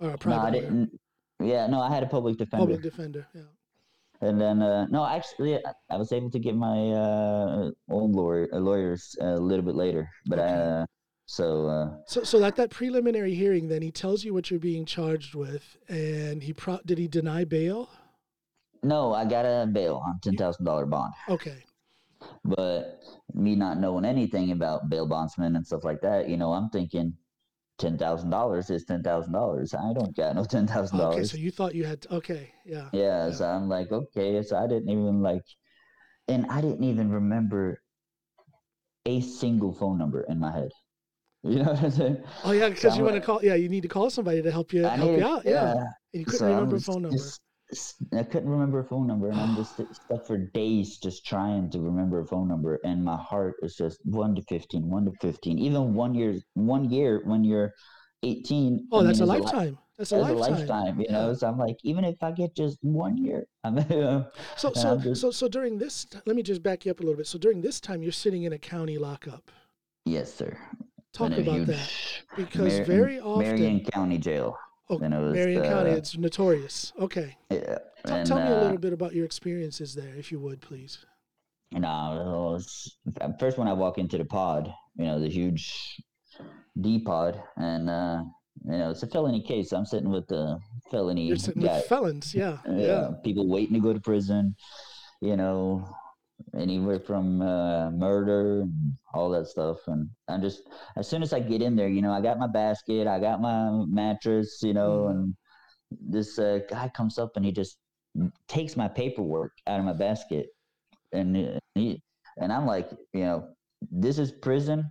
Or 0.00 0.08
a 0.08 0.10
No, 0.12 0.16
private 0.18 0.46
I 0.46 0.50
didn't. 0.50 1.00
Yeah, 1.40 1.66
no, 1.66 1.80
I 1.80 1.92
had 1.92 2.04
a 2.04 2.06
public 2.06 2.36
defender, 2.38 2.62
Public 2.62 2.82
defender, 2.82 3.26
yeah. 3.34 3.42
and 4.20 4.40
then 4.40 4.62
uh, 4.62 4.86
no, 4.86 5.04
actually, 5.04 5.56
I, 5.56 5.72
I 5.90 5.96
was 5.96 6.12
able 6.12 6.30
to 6.30 6.38
get 6.38 6.54
my 6.54 6.90
uh, 6.92 7.70
own 7.90 8.12
lawyer, 8.12 8.48
uh, 8.52 8.58
lawyers 8.58 9.16
a 9.20 9.34
little 9.40 9.64
bit 9.64 9.74
later. 9.74 10.08
But 10.26 10.38
Okay. 10.38 10.52
uh, 10.54 10.86
so 11.26 11.66
uh, 11.66 11.96
So, 12.06 12.24
so 12.24 12.44
at 12.44 12.56
that 12.56 12.70
preliminary 12.70 13.34
hearing, 13.34 13.68
then 13.68 13.82
he 13.82 13.90
tells 13.90 14.24
you 14.24 14.34
what 14.34 14.50
you're 14.50 14.60
being 14.60 14.84
charged 14.84 15.34
with, 15.34 15.76
and 15.88 16.42
he 16.42 16.52
pro- 16.52 16.80
did 16.84 16.98
he 16.98 17.08
deny 17.08 17.44
bail? 17.44 17.88
no, 18.82 19.14
I 19.14 19.24
got 19.24 19.44
a 19.44 19.66
bail 19.66 20.02
on 20.04 20.18
ten 20.22 20.36
thousand 20.36 20.64
dollar 20.64 20.86
bond. 20.86 21.12
Okay, 21.28 21.62
But 22.44 22.98
me 23.32 23.54
not 23.54 23.78
knowing 23.78 24.04
anything 24.04 24.50
about 24.50 24.88
bail 24.88 25.06
bondsmen 25.06 25.54
and 25.56 25.64
stuff 25.66 25.84
like 25.84 26.00
that, 26.02 26.28
you 26.28 26.36
know, 26.36 26.52
I'm 26.52 26.68
thinking 26.70 27.14
ten 27.78 27.96
thousand 27.96 28.30
dollars 28.30 28.70
is 28.70 28.84
ten 28.84 29.02
thousand 29.02 29.32
dollars. 29.32 29.72
I 29.74 29.92
don't 29.94 30.14
got 30.16 30.34
no 30.34 30.44
ten 30.44 30.66
thousand 30.66 30.98
dollars. 30.98 31.16
okay. 31.16 31.24
So 31.28 31.36
you 31.36 31.50
thought 31.52 31.74
you 31.74 31.84
had 31.84 32.06
okay, 32.10 32.52
yeah. 32.66 32.88
Yeah, 32.92 33.28
Yeah. 33.28 33.34
so 33.34 33.46
I'm 33.46 33.68
like, 33.68 33.92
okay. 33.92 34.42
So 34.42 34.56
I 34.56 34.66
didn't 34.66 34.90
even 34.90 35.22
like, 35.22 35.44
and 36.28 36.46
I 36.46 36.60
didn't 36.60 36.84
even 36.84 37.10
remember 37.10 37.80
a 39.06 39.20
single 39.20 39.72
phone 39.74 39.98
number 39.98 40.22
in 40.28 40.38
my 40.40 40.52
head. 40.52 40.70
You 41.44 41.58
know 41.58 41.72
what 41.72 41.82
I'm 41.82 41.90
saying? 41.90 42.22
Oh 42.44 42.52
yeah, 42.52 42.68
because 42.68 42.92
So 42.92 42.98
you 42.98 43.04
want 43.04 43.16
to 43.16 43.20
call. 43.20 43.40
Yeah, 43.42 43.54
you 43.54 43.68
need 43.68 43.82
to 43.82 43.88
call 43.88 44.10
somebody 44.10 44.42
to 44.42 44.50
help 44.52 44.72
you 44.72 44.86
I 44.86 44.90
help 44.96 45.10
needed- 45.10 45.20
you 45.20 45.26
out. 45.26 45.44
Yeah, 45.44 45.72
and 45.72 45.86
you 46.12 46.24
couldn't 46.24 46.38
So 46.38 46.46
remember 46.46 46.76
a 46.76 46.80
phone 46.80 47.02
number. 47.02 47.16
just- 47.18 47.40
I 48.14 48.22
couldn't 48.22 48.50
remember 48.50 48.80
a 48.80 48.84
phone 48.84 49.06
number, 49.06 49.28
and 49.30 49.40
I'm 49.40 49.56
just 49.56 49.74
stuck 49.94 50.26
for 50.26 50.36
days 50.36 50.98
just 50.98 51.24
trying 51.26 51.70
to 51.70 51.80
remember 51.80 52.20
a 52.20 52.26
phone 52.26 52.46
number, 52.46 52.78
and 52.84 53.02
my 53.02 53.16
heart 53.16 53.54
is 53.62 53.74
just 53.76 53.98
one 54.04 54.34
to 54.36 54.42
15, 54.42 54.88
one 54.90 55.06
to 55.06 55.12
fifteen. 55.22 55.58
Even 55.58 55.94
one 55.94 56.14
year, 56.14 56.38
one 56.54 56.88
year 56.90 57.22
when 57.24 57.42
you're 57.44 57.72
18. 58.22 58.86
oh, 58.92 59.00
I 59.00 59.04
that's 59.04 59.20
mean, 59.20 59.28
a 59.28 59.32
is 59.32 59.38
li- 59.38 59.44
lifetime. 59.44 59.78
That's 59.98 60.12
a 60.12 60.16
That's 60.16 60.28
a 60.28 60.34
lifetime. 60.34 60.58
lifetime, 60.58 61.00
you 61.00 61.08
know. 61.08 61.32
So 61.34 61.48
I'm 61.48 61.58
like, 61.58 61.76
even 61.82 62.04
if 62.04 62.22
I 62.22 62.30
get 62.32 62.54
just 62.54 62.76
one 62.82 63.16
year, 63.16 63.46
I'm, 63.64 63.78
you 63.78 63.84
know, 63.88 64.26
So, 64.56 64.72
so, 64.74 64.98
just- 64.98 65.20
so, 65.22 65.30
so 65.30 65.48
during 65.48 65.78
this, 65.78 66.06
let 66.26 66.36
me 66.36 66.42
just 66.42 66.62
back 66.62 66.84
you 66.84 66.90
up 66.92 67.00
a 67.00 67.02
little 67.02 67.16
bit. 67.16 67.26
So 67.26 67.38
during 67.38 67.62
this 67.62 67.80
time, 67.80 68.02
you're 68.02 68.12
sitting 68.12 68.42
in 68.44 68.52
a 68.52 68.58
county 68.58 68.98
lockup. 68.98 69.50
yes, 70.04 70.32
sir. 70.32 70.56
Talk 71.12 71.32
about 71.32 71.66
that 71.66 71.90
because 72.36 72.78
Mar- 72.78 72.84
very 72.84 73.20
often, 73.20 73.46
Marion 73.46 73.84
County 73.92 74.16
Jail. 74.18 74.56
oh, 74.88 74.98
and 74.98 75.12
it 75.12 75.18
was, 75.20 75.34
Marion 75.34 75.62
County, 75.62 75.90
uh, 75.90 75.96
it's 75.96 76.16
notorious. 76.16 76.92
Okay, 76.98 77.36
Yeah. 77.50 77.78
tell, 78.06 78.16
and, 78.16 78.26
tell 78.26 78.38
me 78.38 78.44
a 78.44 78.56
uh, 78.58 78.62
little 78.62 78.78
bit 78.78 78.92
about 78.94 79.14
your 79.14 79.26
experiences 79.26 79.94
there, 79.94 80.14
if 80.16 80.32
you 80.32 80.40
would, 80.40 80.62
please. 80.62 81.04
And 81.74 81.84
uh, 81.84 82.22
was- 82.24 82.96
first 83.38 83.58
when 83.58 83.68
I 83.68 83.74
walk 83.74 83.98
into 83.98 84.16
the 84.16 84.24
pod, 84.24 84.72
you 84.96 85.04
know, 85.04 85.20
the 85.20 85.28
huge 85.28 86.00
D 86.80 86.98
pod, 86.98 87.42
and 87.56 87.90
uh, 87.90 88.22
you 88.64 88.78
know, 88.78 88.90
it's 88.90 89.02
a 89.02 89.06
felony 89.06 89.42
case. 89.42 89.72
I'm 89.72 89.84
sitting 89.84 90.10
with 90.10 90.26
the 90.28 90.58
felony 90.90 91.26
You're 91.26 91.36
sitting 91.36 91.62
guy. 91.62 91.76
with 91.76 91.86
felons. 91.86 92.34
Yeah, 92.34 92.58
uh, 92.66 92.72
yeah. 92.74 93.10
people 93.22 93.48
waiting 93.48 93.74
to 93.74 93.80
go 93.80 93.92
to 93.92 94.00
prison, 94.00 94.54
you 95.20 95.36
know, 95.36 95.86
anywhere 96.58 96.98
from 97.00 97.40
uh, 97.42 97.90
murder 97.90 98.62
and 98.62 98.96
all 99.14 99.30
that 99.30 99.46
stuff. 99.46 99.78
And 99.86 100.08
I'm 100.28 100.40
just, 100.40 100.62
as 100.96 101.08
soon 101.08 101.22
as 101.22 101.32
I 101.32 101.40
get 101.40 101.62
in 101.62 101.76
there, 101.76 101.88
you 101.88 102.02
know, 102.02 102.12
I 102.12 102.20
got 102.20 102.38
my 102.38 102.46
basket, 102.46 103.06
I 103.06 103.18
got 103.20 103.40
my 103.40 103.84
mattress, 103.88 104.60
you 104.62 104.74
know, 104.74 105.04
Mhm. 105.04 105.10
and 105.10 105.36
this 105.90 106.38
uh, 106.38 106.60
guy 106.68 106.88
comes 106.88 107.18
up 107.18 107.36
and 107.36 107.44
he 107.44 107.52
just 107.52 107.78
takes 108.48 108.76
my 108.76 108.88
paperwork 108.88 109.52
out 109.66 109.78
of 109.78 109.84
my 109.86 109.92
basket, 109.92 110.46
and 111.12 111.58
he, 111.74 112.00
and 112.38 112.52
I'm 112.52 112.66
like, 112.66 112.90
you 113.12 113.20
know, 113.20 113.48
this 113.90 114.18
is 114.18 114.32
prison. 114.32 114.90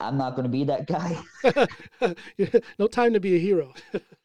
I'm 0.00 0.16
not 0.16 0.34
going 0.34 0.44
to 0.44 0.48
be 0.50 0.64
that 0.64 0.86
guy. 0.86 1.22
no 2.78 2.86
time 2.86 3.12
to 3.12 3.20
be 3.20 3.36
a 3.36 3.38
hero. 3.38 3.72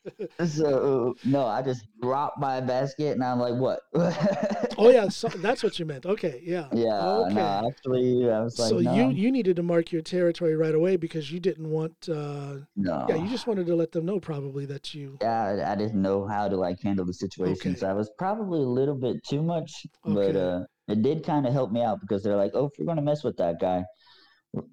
So 0.45 1.15
no, 1.23 1.45
I 1.45 1.61
just 1.61 1.85
dropped 2.01 2.39
my 2.39 2.61
basket 2.61 3.13
and 3.13 3.23
I'm 3.23 3.39
like, 3.39 3.55
what? 3.55 3.79
Oh 4.77 4.89
yeah, 4.89 5.07
so 5.07 5.29
that's 5.29 5.63
what 5.63 5.79
you 5.79 5.85
meant. 5.85 6.05
Okay, 6.05 6.41
yeah. 6.43 6.67
Yeah, 6.73 7.01
Okay. 7.21 7.33
no, 7.33 7.67
actually, 7.69 8.29
I 8.29 8.41
was 8.41 8.59
like, 8.59 8.69
so 8.69 8.79
no, 8.79 8.91
you 8.95 9.09
you 9.11 9.31
needed 9.31 9.55
to 9.55 9.63
mark 9.63 9.91
your 9.93 10.01
territory 10.01 10.55
right 10.55 10.75
away 10.75 10.97
because 10.97 11.31
you 11.31 11.39
didn't 11.39 11.69
want. 11.69 12.09
Uh, 12.09 12.57
no. 12.75 13.05
yeah, 13.07 13.15
you 13.15 13.29
just 13.29 13.47
wanted 13.47 13.67
to 13.67 13.75
let 13.75 13.91
them 13.93 14.05
know 14.05 14.19
probably 14.19 14.65
that 14.65 14.93
you. 14.93 15.17
Yeah, 15.21 15.43
I, 15.65 15.71
I 15.71 15.75
didn't 15.75 16.01
know 16.01 16.27
how 16.27 16.49
to 16.49 16.57
like 16.57 16.81
handle 16.81 17.05
the 17.05 17.13
situation, 17.13 17.71
Okay. 17.71 17.79
so 17.79 17.87
I 17.87 17.93
was 17.93 18.09
probably 18.17 18.59
a 18.59 18.67
little 18.79 18.95
bit 18.95 19.23
too 19.23 19.41
much, 19.41 19.71
but 20.03 20.35
Okay. 20.35 20.39
uh, 20.39 20.59
it 20.89 21.01
did 21.01 21.23
kind 21.23 21.45
of 21.47 21.53
help 21.53 21.71
me 21.71 21.81
out 21.81 22.01
because 22.01 22.21
they're 22.23 22.35
like, 22.35 22.51
oh, 22.53 22.65
if 22.65 22.73
we're 22.77 22.85
gonna 22.85 23.01
mess 23.01 23.23
with 23.23 23.37
that 23.37 23.59
guy, 23.61 23.85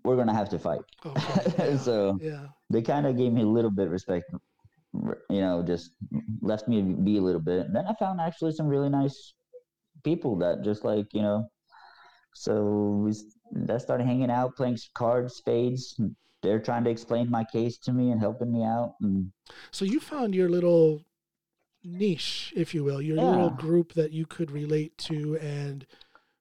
we're 0.05 0.16
gonna 0.16 0.35
have 0.35 0.49
to 0.51 0.59
fight. 0.59 0.81
Okay, 1.07 1.42
yeah, 1.59 1.77
so 1.88 2.18
yeah. 2.21 2.47
they 2.71 2.83
kind 2.83 3.07
of 3.07 3.16
gave 3.16 3.33
me 3.33 3.42
a 3.42 3.47
little 3.47 3.71
bit 3.71 3.87
of 3.87 3.92
respect, 3.92 4.25
you 4.95 5.41
know, 5.41 5.63
just 5.63 5.91
left 6.41 6.69
me 6.69 6.83
be 6.83 7.17
a 7.19 7.23
little 7.23 7.41
bit. 7.41 7.67
And 7.67 7.75
then 7.75 7.87
I 7.87 7.95
found 7.99 8.21
actually 8.21 8.53
some 8.53 8.67
really 8.67 8.91
nice 8.91 9.35
people 10.05 10.37
that 10.39 10.63
just 10.63 10.85
like 10.85 11.07
you 11.13 11.23
know, 11.23 11.49
so 12.35 13.03
we 13.05 13.13
I 13.69 13.79
started 13.79 14.07
hanging 14.07 14.31
out, 14.31 14.57
playing 14.57 14.79
cards, 14.95 15.37
spades. 15.37 15.99
They're 16.43 16.61
trying 16.61 16.85
to 16.85 16.91
explain 16.91 17.31
my 17.31 17.45
case 17.45 17.79
to 17.79 17.93
me 17.93 18.11
and 18.11 18.21
helping 18.21 18.53
me 18.53 18.65
out, 18.65 18.95
and 19.01 19.33
So 19.71 19.85
you 19.85 20.01
found 20.01 20.35
your 20.35 20.49
little 20.49 21.05
niche, 21.85 22.53
if 22.57 22.75
you 22.75 22.85
will, 22.85 23.01
your 23.03 23.17
little 23.17 23.51
group 23.51 23.93
that 23.95 24.13
you 24.13 24.27
could 24.27 24.51
relate 24.51 24.97
to 24.99 25.37
and 25.39 25.87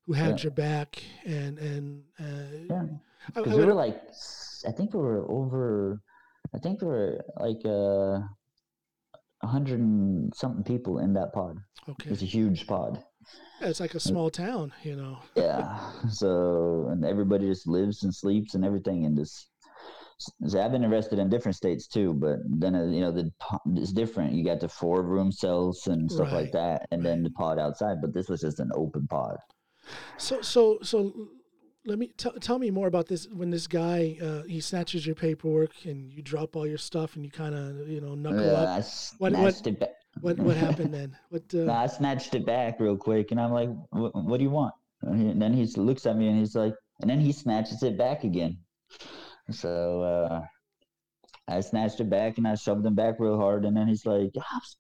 who 0.06 0.14
had 0.14 0.38
Yeah. 0.38 0.44
your 0.44 0.52
back 0.52 1.04
and 1.26 1.60
and 1.60 2.04
uh, 2.20 2.58
yeah. 2.70 2.82
I, 3.36 3.40
I 3.40 3.42
Because 3.44 3.58
we 3.58 3.66
were 3.66 3.74
like, 3.74 4.02
I 4.68 4.72
think 4.72 4.94
we 4.94 5.00
were 5.00 5.30
over, 5.30 6.02
I 6.56 6.60
think 6.60 6.82
we 6.82 6.88
were 6.88 7.22
like 7.40 7.62
uh, 7.66 8.22
hundred 9.43 9.80
and 9.80 10.34
something 10.36 10.63
people 10.63 10.99
in 10.99 11.13
that 11.13 11.34
pod. 11.34 11.58
Okay, 11.89 12.10
was 12.10 12.21
a 12.21 12.25
huge 12.25 12.67
pod. 12.67 13.04
yeah, 13.60 13.67
it's 13.69 13.80
like 13.80 13.95
a 13.95 13.99
small 13.99 14.30
town, 14.30 14.71
you 14.84 14.95
know. 14.95 15.17
Yeah. 15.36 15.80
so, 16.10 16.88
and 16.91 17.04
everybody 17.06 17.47
just 17.47 17.67
lives 17.67 18.04
and 18.04 18.13
sleeps 18.13 18.54
and 18.56 18.63
everything 18.65 19.04
in 19.04 19.15
this. 19.15 19.47
So 20.45 20.62
I've 20.62 20.71
been 20.71 20.86
arrested 20.86 21.17
in 21.17 21.30
different 21.30 21.56
states 21.56 21.88
too, 21.88 22.13
but 22.13 22.38
then 22.47 22.75
uh, 22.75 22.84
you 22.86 23.01
know 23.01 23.12
the 23.12 23.32
it's 23.75 23.91
different. 23.91 24.34
You 24.34 24.45
got 24.45 24.60
the 24.60 24.69
four 24.69 25.01
room 25.01 25.32
cells 25.32 25.88
and 25.88 26.12
stuff 26.12 26.27
Right, 26.27 26.43
like 26.43 26.51
that, 26.51 26.88
and 26.91 27.04
then 27.04 27.23
the 27.23 27.32
pod 27.32 27.58
outside. 27.58 28.01
But 28.01 28.13
this 28.13 28.30
was 28.30 28.41
just 28.41 28.60
an 28.60 28.69
open 28.75 29.08
pod. 29.08 29.38
So 30.17 30.41
so 30.41 30.77
so 30.84 31.12
let 31.86 31.98
me 31.98 32.12
tell 32.17 32.34
tell 32.34 32.60
me 32.60 32.70
more 32.72 32.88
about 32.88 33.08
this 33.08 33.28
when 33.28 33.50
this 33.50 33.67
guy 33.67 34.17
uh, 34.22 34.44
he 34.44 34.60
snatches 34.62 35.06
your 35.06 35.15
paperwork 35.15 35.72
and 35.86 36.12
you 36.12 36.22
drop 36.22 36.56
all 36.56 36.67
your 36.67 36.78
stuff 36.78 37.15
and 37.15 37.26
you 37.26 37.32
kind 37.32 37.56
of 37.56 37.88
you 37.88 38.02
know 38.02 38.15
knuckle 38.15 38.44
Yeah, 38.44 38.52
up. 38.52 38.84
What- 39.17 39.34
what- 39.34 39.54
snatched 39.54 39.67
it 39.67 39.80
back. 39.80 39.89
What 40.20 40.38
what 40.39 40.58
happened 40.58 40.94
then? 40.94 41.17
What? 41.30 41.44
Uh... 41.54 41.72
I 41.72 41.88
snatched 41.88 42.36
it 42.36 42.46
back 42.46 42.80
real 42.80 42.98
quick, 42.98 43.32
and 43.32 43.39
I'm 43.39 43.52
like, 43.52 43.70
"What 43.91 44.38
do 44.38 44.44
you 44.44 44.50
want?" 44.50 44.74
And 45.04 45.41
then 45.41 45.54
he 45.54 45.65
looks 45.78 46.06
at 46.06 46.17
me 46.17 46.28
and 46.28 46.38
he's 46.38 46.56
like, 46.56 46.76
and 47.00 47.10
then 47.10 47.20
he 47.20 47.32
snatches 47.32 47.82
it 47.82 47.98
back 47.98 48.24
again. 48.24 48.58
So 49.50 50.02
uh, 50.04 50.41
I 51.52 51.62
snatched 51.62 52.00
it 52.00 52.10
back 52.10 52.38
and 52.38 52.48
I 52.48 52.56
shoved 52.56 52.86
him 52.86 52.96
back 52.96 53.16
real 53.20 53.38
hard. 53.38 53.66
And 53.66 53.76
then 53.76 53.88
he's 53.88 54.06
like, 54.06 54.32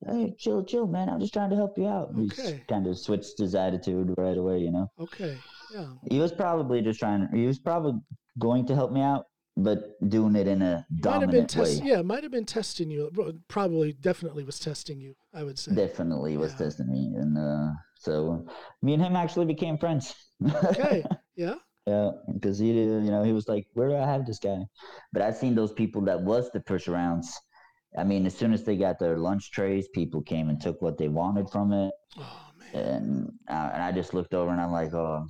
hey, 0.07 0.33
chill, 0.37 0.63
chill, 0.63 0.87
man. 0.87 1.09
I'm 1.09 1.19
just 1.19 1.33
trying 1.33 1.49
to 1.49 1.55
help 1.55 1.77
you 1.77 1.87
out. 1.87 2.09
Okay. 2.17 2.53
He 2.53 2.59
kind 2.67 2.87
of 2.87 2.97
switched 2.97 3.37
his 3.37 3.55
attitude 3.55 4.13
right 4.17 4.37
away, 4.37 4.59
you 4.59 4.71
know? 4.71 4.89
Okay. 4.99 5.37
Yeah. 5.73 5.87
He 6.09 6.19
was 6.19 6.31
probably 6.31 6.81
just 6.81 6.99
trying, 6.99 7.27
he 7.33 7.45
was 7.45 7.59
probably 7.59 7.93
going 8.39 8.65
to 8.67 8.75
help 8.75 8.91
me 8.91 9.01
out, 9.01 9.25
but 9.57 9.99
doing 10.09 10.35
it 10.35 10.47
in 10.47 10.61
a 10.61 10.85
dominant 11.01 11.49
test- 11.49 11.81
way. 11.81 11.89
Yeah, 11.89 12.01
might 12.01 12.23
have 12.23 12.31
been 12.31 12.45
testing 12.45 12.89
you. 12.89 13.11
Probably, 13.47 13.93
definitely 13.93 14.43
was 14.43 14.59
testing 14.59 14.99
you. 14.99 15.15
I 15.33 15.43
would 15.43 15.59
say. 15.59 15.73
Definitely 15.75 16.37
was 16.37 16.51
yeah. 16.53 16.57
testing 16.57 16.89
me, 16.89 17.13
and 17.17 17.37
uh, 17.37 17.73
so 17.97 18.47
me 18.81 18.93
and 18.93 19.03
him 19.03 19.15
actually 19.15 19.45
became 19.45 19.77
friends. 19.77 20.15
okay. 20.65 21.03
Yeah. 21.35 21.55
Yeah, 21.87 22.11
because 22.31 22.59
he, 22.59 22.71
you 22.71 23.11
know, 23.11 23.23
he 23.23 23.33
was 23.33 23.47
like, 23.47 23.65
"Where 23.73 23.89
do 23.89 23.95
I 23.95 24.05
have 24.05 24.25
this 24.25 24.39
guy?" 24.39 24.65
But 25.13 25.23
I've 25.23 25.35
seen 25.35 25.55
those 25.55 25.73
people 25.73 26.01
that 26.03 26.21
was 26.21 26.51
the 26.51 26.59
push 26.61 26.87
arounds. 26.87 27.27
I 27.97 28.03
mean, 28.03 28.25
as 28.25 28.35
soon 28.35 28.53
as 28.53 28.63
they 28.63 28.77
got 28.77 28.99
their 28.99 29.17
lunch 29.17 29.51
trays, 29.51 29.87
people 29.89 30.21
came 30.21 30.49
and 30.49 30.61
took 30.61 30.81
what 30.81 30.97
they 30.97 31.07
wanted 31.09 31.49
from 31.49 31.73
it. 31.73 31.91
Oh 32.17 32.51
man! 32.59 32.83
And 32.85 33.31
uh, 33.49 33.71
and 33.73 33.83
I 33.83 33.91
just 33.91 34.13
looked 34.13 34.33
over 34.33 34.51
and 34.51 34.61
I'm 34.61 34.71
like, 34.71 34.93
"Oh, 34.93 35.25
I 35.25 35.27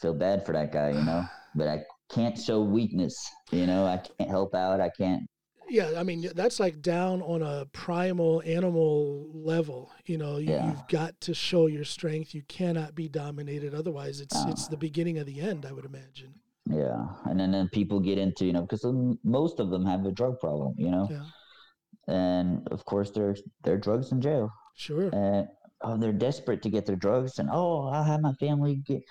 feel 0.00 0.14
bad 0.14 0.44
for 0.46 0.52
that 0.52 0.72
guy," 0.72 0.90
you 0.90 1.02
know. 1.02 1.24
but 1.54 1.68
I 1.68 1.84
can't 2.10 2.38
show 2.38 2.60
weakness. 2.62 3.16
You 3.52 3.66
know, 3.66 3.86
I 3.86 3.98
can't 3.98 4.30
help 4.30 4.54
out. 4.54 4.80
I 4.80 4.90
can't. 4.90 5.22
Yeah, 5.68 5.92
I 5.96 6.02
mean 6.02 6.30
that's 6.34 6.60
like 6.60 6.80
down 6.80 7.22
on 7.22 7.42
a 7.42 7.66
primal 7.72 8.42
animal 8.44 9.28
level. 9.34 9.90
You 10.04 10.18
know, 10.18 10.38
you, 10.38 10.52
have 10.52 10.86
got 10.88 11.20
to 11.22 11.34
show 11.34 11.66
your 11.66 11.84
strength. 11.84 12.34
You 12.34 12.42
cannot 12.48 12.94
be 12.94 13.08
dominated. 13.08 13.74
Otherwise, 13.74 14.20
it's 14.20 14.36
uh, 14.36 14.46
it's 14.48 14.68
the 14.68 14.76
beginning 14.76 15.18
of 15.18 15.26
the 15.26 15.40
end. 15.40 15.66
I 15.66 15.72
would 15.72 15.84
imagine. 15.84 16.34
Yeah, 16.68 17.06
and 17.24 17.38
then, 17.38 17.52
then 17.52 17.68
people 17.72 18.00
get 18.00 18.18
into 18.18 18.44
you 18.44 18.52
know 18.52 18.62
because 18.62 18.84
most 19.24 19.60
of 19.60 19.70
them 19.70 19.84
have 19.84 20.04
a 20.06 20.12
drug 20.12 20.38
problem. 20.40 20.74
You 20.76 20.90
know. 20.90 21.08
Yeah. 21.10 21.24
And 22.08 22.68
of 22.68 22.84
course, 22.84 23.10
they're 23.10 23.36
they're 23.64 23.78
drugs 23.78 24.12
in 24.12 24.20
jail. 24.20 24.50
Sure. 24.76 25.08
And 25.12 25.48
oh, 25.82 25.96
they're 25.96 26.12
desperate 26.12 26.62
to 26.62 26.70
get 26.70 26.86
their 26.86 26.96
drugs, 26.96 27.38
and 27.38 27.48
oh, 27.52 27.88
I'll 27.88 28.04
have 28.04 28.20
my 28.20 28.32
family 28.34 28.76
get 28.86 29.02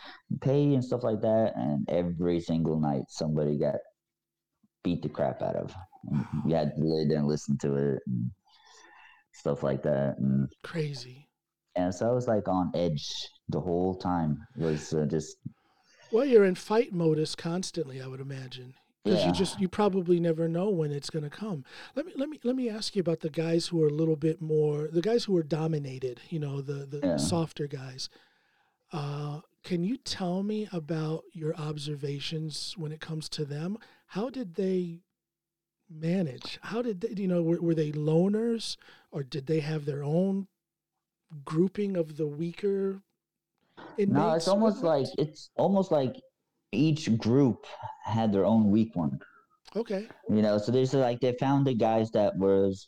pay 0.41 0.73
and 0.73 0.83
stuff 0.83 1.03
like 1.03 1.21
that. 1.21 1.53
And 1.55 1.87
every 1.89 2.39
single 2.39 2.79
night, 2.79 3.03
somebody 3.09 3.57
got 3.57 3.75
beat 4.83 5.01
the 5.01 5.09
crap 5.09 5.41
out 5.41 5.55
of. 5.55 5.75
You 6.45 6.55
had 6.55 6.75
didn't 6.75 7.27
listen 7.27 7.57
to 7.59 7.75
it 7.75 7.99
and 8.07 8.31
stuff 9.33 9.63
like 9.63 9.83
that. 9.83 10.17
And 10.19 10.49
crazy. 10.63 11.27
And 11.75 11.93
so 11.93 12.09
I 12.09 12.13
was 12.13 12.27
like 12.27 12.47
on 12.47 12.71
edge 12.73 13.05
the 13.49 13.59
whole 13.59 13.95
time. 13.95 14.45
It 14.59 14.63
was 14.63 14.93
uh, 14.93 15.05
just. 15.05 15.37
Well, 16.11 16.25
you're 16.25 16.45
in 16.45 16.55
fight 16.55 16.93
modus 16.93 17.35
constantly. 17.35 18.01
I 18.01 18.07
would 18.07 18.21
imagine 18.21 18.75
because 19.03 19.21
yeah. 19.21 19.27
you 19.27 19.33
just 19.33 19.59
you 19.59 19.67
probably 19.67 20.19
never 20.19 20.47
know 20.47 20.69
when 20.69 20.91
it's 20.91 21.09
going 21.09 21.23
to 21.23 21.29
come. 21.29 21.63
Let 21.95 22.05
me 22.05 22.13
let 22.15 22.29
me 22.29 22.39
let 22.43 22.55
me 22.55 22.69
ask 22.69 22.95
you 22.95 23.01
about 23.01 23.19
the 23.19 23.29
guys 23.29 23.67
who 23.67 23.83
are 23.83 23.87
a 23.87 23.93
little 23.93 24.15
bit 24.15 24.41
more 24.41 24.89
the 24.91 25.01
guys 25.01 25.25
who 25.25 25.37
are 25.37 25.43
dominated. 25.43 26.21
You 26.29 26.39
know, 26.39 26.61
the 26.61 26.85
the 26.85 27.01
yeah. 27.03 27.17
softer 27.17 27.67
guys. 27.67 28.09
Uh, 28.91 29.41
can 29.63 29.83
you 29.83 29.97
tell 29.97 30.43
me 30.43 30.69
about 30.71 31.23
your 31.33 31.55
observations 31.55 32.75
when 32.77 32.91
it 32.91 33.01
comes 33.01 33.27
to 33.29 33.43
them? 33.43 33.77
How 34.07 34.29
did 34.29 34.55
they 34.55 35.01
manage? 35.89 36.59
How 36.61 36.81
did 36.81 37.01
they, 37.01 37.21
you 37.21 37.27
know 37.27 37.41
were, 37.41 37.61
were 37.61 37.75
they 37.75 37.91
loners 37.91 38.77
or 39.11 39.23
did 39.23 39.47
they 39.47 39.59
have 39.59 39.85
their 39.85 40.03
own 40.03 40.47
grouping 41.43 41.97
of 41.97 42.17
the 42.17 42.27
weaker 42.27 43.01
inmates? 43.97 44.13
No, 44.13 44.33
it's 44.33 44.47
almost 44.47 44.83
like 44.83 45.07
it's 45.17 45.49
almost 45.57 45.91
like 45.91 46.15
each 46.71 47.17
group 47.17 47.65
had 48.03 48.31
their 48.33 48.45
own 48.45 48.71
weak 48.71 48.95
one. 48.95 49.19
Okay. 49.75 50.07
You 50.29 50.41
know, 50.41 50.57
so 50.57 50.71
there's 50.71 50.93
like 50.93 51.19
they 51.19 51.33
found 51.33 51.67
the 51.67 51.73
guys 51.73 52.11
that 52.11 52.37
was 52.37 52.87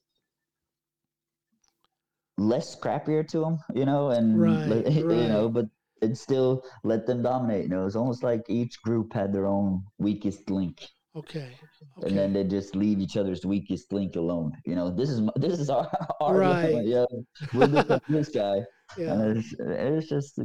less 2.38 2.76
scrappier 2.76 3.28
to 3.30 3.40
them, 3.40 3.60
you 3.74 3.86
know, 3.86 4.12
and 4.12 4.40
right, 4.70 4.92
you 4.92 5.08
right. 5.08 5.28
know, 5.28 5.50
but 5.50 5.66
it 6.02 6.18
still 6.18 6.64
let 6.84 7.06
them 7.06 7.24
dominate. 7.24 7.64
You 7.64 7.70
know, 7.70 7.86
it's 7.86 7.96
almost 7.96 8.24
like 8.24 8.44
each 8.48 8.82
group 8.82 9.14
had 9.14 9.34
their 9.34 9.48
own 9.48 9.84
weakest 9.98 10.50
link. 10.50 10.88
Okay. 11.18 11.52
okay. 11.98 12.08
And 12.08 12.18
then 12.18 12.34
they 12.34 12.44
just 12.44 12.76
leave 12.76 13.00
each 13.00 13.18
other's 13.18 13.44
weakest 13.44 13.92
link 13.92 14.16
alone. 14.16 14.52
You 14.66 14.76
know, 14.76 14.92
this 14.92 15.10
is 15.10 15.22
this 15.36 15.60
is 15.60 15.70
our, 15.70 15.90
our 16.22 16.38
right. 16.38 16.86
yeah, 16.86 17.06
with 17.54 18.02
this 18.08 18.30
guy. 18.30 18.62
Yeah. 18.98 19.12
And 19.12 19.38
it's, 19.38 19.54
it's 19.60 20.08
just, 20.08 20.40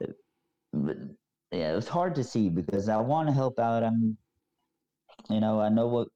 it, 0.00 0.16
yeah, 1.52 1.72
it 1.72 1.74
was 1.74 1.86
hard 1.86 2.14
to 2.14 2.24
see 2.24 2.48
because 2.48 2.88
I 2.88 2.96
want 2.96 3.28
to 3.28 3.34
help 3.34 3.58
out. 3.58 3.84
I'm, 3.84 4.16
you 5.28 5.40
know, 5.40 5.60
I 5.60 5.68
know 5.68 5.88
what, 5.88 6.08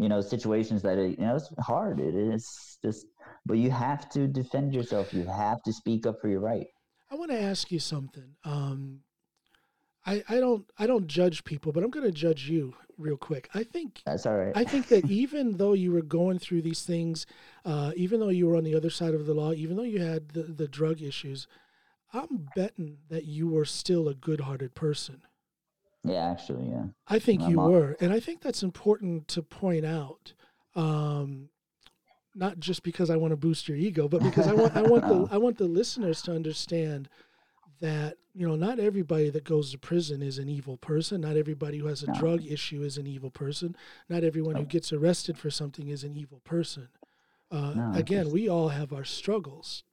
you 0.00 0.08
know, 0.08 0.20
situations 0.20 0.82
that 0.82 0.98
it, 0.98 1.16
you 1.20 1.24
know, 1.24 1.36
it's 1.36 1.52
hard. 1.60 2.00
It 2.00 2.16
is 2.16 2.78
just, 2.84 3.06
but 3.46 3.58
you 3.58 3.70
have 3.70 4.08
to 4.10 4.26
defend 4.26 4.74
yourself. 4.74 5.14
You 5.14 5.24
have 5.24 5.62
to 5.62 5.72
speak 5.72 6.04
up 6.04 6.16
for 6.20 6.26
your 6.26 6.40
right. 6.40 6.66
I 7.12 7.14
want 7.14 7.30
to 7.30 7.40
ask 7.40 7.70
you 7.70 7.78
something. 7.78 8.34
Um, 8.42 9.02
I, 10.06 10.22
I 10.28 10.40
don't 10.40 10.66
I 10.78 10.86
don't 10.86 11.06
judge 11.06 11.44
people, 11.44 11.72
but 11.72 11.82
I'm 11.82 11.90
going 11.90 12.04
to 12.06 12.12
judge 12.12 12.48
you 12.48 12.74
real 12.98 13.16
quick. 13.16 13.48
I 13.54 13.62
think 13.64 14.02
that's 14.04 14.26
all 14.26 14.36
right. 14.36 14.52
I 14.54 14.64
think 14.64 14.88
that 14.88 15.04
even 15.10 15.56
though 15.56 15.72
you 15.72 15.92
were 15.92 16.02
going 16.02 16.38
through 16.38 16.62
these 16.62 16.82
things, 16.82 17.26
uh, 17.64 17.92
even 17.96 18.20
though 18.20 18.28
you 18.28 18.46
were 18.46 18.56
on 18.56 18.64
the 18.64 18.74
other 18.74 18.90
side 18.90 19.14
of 19.14 19.26
the 19.26 19.34
law, 19.34 19.52
even 19.52 19.76
though 19.76 19.82
you 19.82 20.00
had 20.00 20.30
the, 20.30 20.42
the 20.42 20.68
drug 20.68 21.02
issues, 21.02 21.46
I'm 22.12 22.48
betting 22.54 22.98
that 23.08 23.24
you 23.24 23.48
were 23.48 23.64
still 23.64 24.08
a 24.08 24.14
good-hearted 24.14 24.74
person. 24.74 25.22
Yeah, 26.04 26.30
actually, 26.30 26.68
yeah. 26.68 26.84
I 27.08 27.18
think 27.18 27.40
My 27.40 27.48
you 27.48 27.56
mom. 27.56 27.72
were, 27.72 27.96
and 28.00 28.12
I 28.12 28.20
think 28.20 28.42
that's 28.42 28.62
important 28.62 29.26
to 29.28 29.42
point 29.42 29.84
out. 29.86 30.34
Um, 30.76 31.48
not 32.34 32.58
just 32.58 32.82
because 32.82 33.10
I 33.10 33.16
want 33.16 33.30
to 33.30 33.36
boost 33.36 33.68
your 33.68 33.76
ego, 33.76 34.08
but 34.08 34.22
because 34.22 34.46
I 34.48 34.52
want 34.52 34.76
I 34.76 34.82
want 34.82 35.06
the 35.06 35.28
I 35.34 35.38
want 35.38 35.56
the 35.56 35.66
listeners 35.66 36.20
to 36.22 36.34
understand 36.34 37.08
that 37.80 38.16
you 38.34 38.46
know 38.46 38.56
not 38.56 38.78
everybody 38.78 39.30
that 39.30 39.44
goes 39.44 39.72
to 39.72 39.78
prison 39.78 40.22
is 40.22 40.38
an 40.38 40.48
evil 40.48 40.76
person. 40.76 41.20
Not 41.20 41.36
everybody 41.36 41.78
who 41.78 41.86
has 41.86 42.02
a 42.02 42.08
no. 42.08 42.14
drug 42.14 42.46
issue 42.46 42.82
is 42.82 42.98
an 42.98 43.06
evil 43.06 43.30
person. 43.30 43.76
Not 44.08 44.24
everyone 44.24 44.56
who 44.56 44.64
gets 44.64 44.92
arrested 44.92 45.38
for 45.38 45.50
something 45.50 45.88
is 45.88 46.04
an 46.04 46.16
evil 46.16 46.40
person. 46.44 46.88
Uh, 47.50 47.72
no, 47.74 47.92
again, 47.94 48.30
we 48.30 48.48
all 48.48 48.68
have 48.68 48.92
our 48.92 49.04
struggles. 49.04 49.84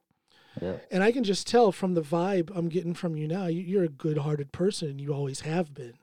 And 0.91 1.03
I 1.03 1.11
can 1.11 1.23
just 1.23 1.47
tell 1.47 1.71
from 1.71 1.93
the 1.93 2.01
vibe 2.01 2.51
I'm 2.55 2.69
getting 2.69 2.93
from 2.93 3.15
you 3.15 3.27
now, 3.27 3.47
you, 3.47 3.79
are 3.79 3.85
a 3.85 3.89
good-hearted 3.89 4.51
person. 4.51 4.99
You 4.99 5.13
always 5.13 5.41
have 5.41 5.73
been. 5.73 5.93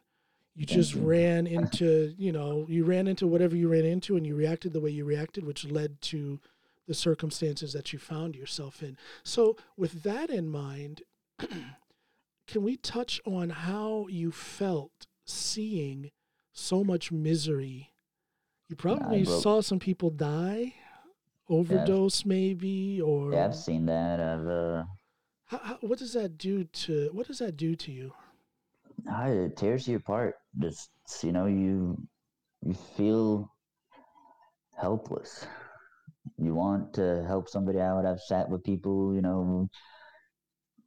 You 0.54 0.64
just 0.64 0.94
you. 0.94 1.02
ran 1.02 1.46
into, 1.58 2.14
you 2.16 2.32
know, 2.32 2.66
you 2.68 2.84
ran 2.84 3.06
into 3.06 3.26
whatever 3.26 3.56
you 3.56 3.68
ran 3.68 3.84
into, 3.84 4.16
and 4.16 4.26
you 4.26 4.34
reacted 4.34 4.72
the 4.72 4.80
way 4.80 4.90
you 4.90 5.04
reacted, 5.04 5.44
which 5.44 5.64
led 5.64 6.00
to 6.02 6.40
the 6.86 6.94
circumstances 6.94 7.74
that 7.74 7.92
you 7.92 7.98
found 7.98 8.34
yourself 8.34 8.82
in. 8.82 8.96
So, 9.22 9.56
with 9.76 10.02
that 10.04 10.30
in 10.30 10.48
mind, 10.48 11.02
can 12.46 12.62
we 12.62 12.76
touch 12.76 13.20
on 13.24 13.50
how 13.50 14.06
you 14.08 14.30
felt 14.30 15.06
seeing 15.24 16.10
so 16.52 16.82
much 16.82 17.12
misery? 17.12 17.90
You 18.68 18.76
probably 18.76 19.20
yeah, 19.20 19.38
saw 19.38 19.60
some 19.60 19.78
people 19.78 20.10
die 20.10 20.74
overdose 21.48 22.24
yeah, 22.24 22.28
maybe 22.28 23.00
or 23.00 23.32
yeah 23.32 23.46
i've 23.46 23.56
seen 23.56 23.86
that. 23.86 24.20
I've 24.20 24.46
uh 24.46 24.84
how, 25.46 25.58
how, 25.58 25.78
what 25.80 25.98
does 25.98 26.12
that 26.12 26.36
do 26.36 26.64
to 26.64 27.08
what 27.12 27.26
does 27.26 27.38
that 27.38 27.56
do 27.56 27.74
to 27.74 27.90
you? 27.90 28.12
It 29.06 29.56
tears 29.56 29.88
you 29.88 29.96
apart. 29.96 30.34
Just 30.58 30.90
you 31.22 31.32
know 31.32 31.46
you 31.46 31.96
you 32.62 32.74
feel 32.74 33.50
helpless. 34.76 35.46
You 36.36 36.54
want 36.54 36.92
to 36.94 37.24
help 37.26 37.48
somebody 37.48 37.80
out. 37.80 38.04
I've 38.04 38.20
sat 38.20 38.50
with 38.50 38.62
people 38.62 39.14
you 39.14 39.22
know 39.22 39.70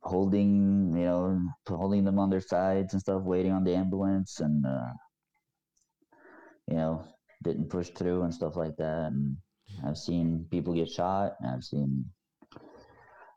holding 0.03 0.91
you 0.95 1.05
know 1.05 1.41
holding 1.67 2.03
them 2.03 2.17
on 2.17 2.29
their 2.29 2.41
sides 2.41 2.93
and 2.93 3.01
stuff 3.01 3.21
waiting 3.21 3.51
on 3.51 3.63
the 3.63 3.75
ambulance 3.75 4.39
and 4.39 4.65
uh 4.65 4.91
you 6.67 6.75
know 6.75 7.05
didn't 7.43 7.69
push 7.69 7.89
through 7.89 8.23
and 8.23 8.33
stuff 8.33 8.55
like 8.55 8.75
that 8.77 9.11
and 9.11 9.37
I've 9.85 9.97
seen 9.97 10.47
people 10.51 10.73
get 10.73 10.89
shot. 10.89 11.33
I've 11.45 11.63
seen 11.63 12.05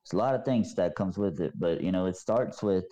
it's 0.03 0.13
a 0.13 0.17
lot 0.17 0.35
of 0.35 0.45
things 0.45 0.75
that 0.75 0.97
comes 0.97 1.17
with 1.17 1.41
it, 1.41 1.53
but 1.59 1.81
you 1.81 1.93
know, 1.93 2.07
it 2.07 2.17
starts 2.17 2.63
with 2.63 2.85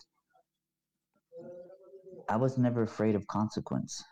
I 2.28 2.36
was 2.36 2.56
never 2.56 2.82
afraid 2.82 3.14
of 3.14 3.26
consequence. 3.26 4.02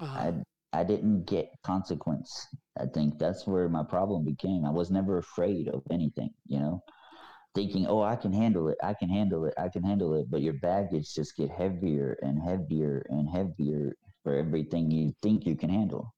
Uh-huh. 0.00 0.32
I 0.72 0.80
I 0.80 0.84
didn't 0.84 1.26
get 1.26 1.50
consequence. 1.62 2.48
I 2.80 2.86
think 2.86 3.18
that's 3.18 3.46
where 3.46 3.68
my 3.68 3.84
problem 3.84 4.24
became. 4.24 4.64
I 4.64 4.70
was 4.70 4.90
never 4.90 5.18
afraid 5.18 5.68
of 5.68 5.82
anything, 5.90 6.30
you 6.46 6.58
know. 6.58 6.82
Thinking, 7.54 7.86
oh, 7.86 8.02
I 8.02 8.16
can 8.16 8.32
handle 8.32 8.68
it, 8.68 8.78
I 8.82 8.94
can 8.94 9.10
handle 9.10 9.44
it, 9.44 9.54
I 9.58 9.68
can 9.68 9.82
handle 9.82 10.14
it. 10.14 10.30
But 10.30 10.40
your 10.40 10.54
baggage 10.54 11.14
just 11.14 11.36
get 11.36 11.50
heavier 11.50 12.16
and 12.22 12.40
heavier 12.40 13.04
and 13.10 13.28
heavier 13.28 13.94
for 14.22 14.34
everything 14.34 14.90
you 14.90 15.14
think 15.22 15.46
you 15.46 15.56
can 15.56 15.70
handle. 15.70 16.14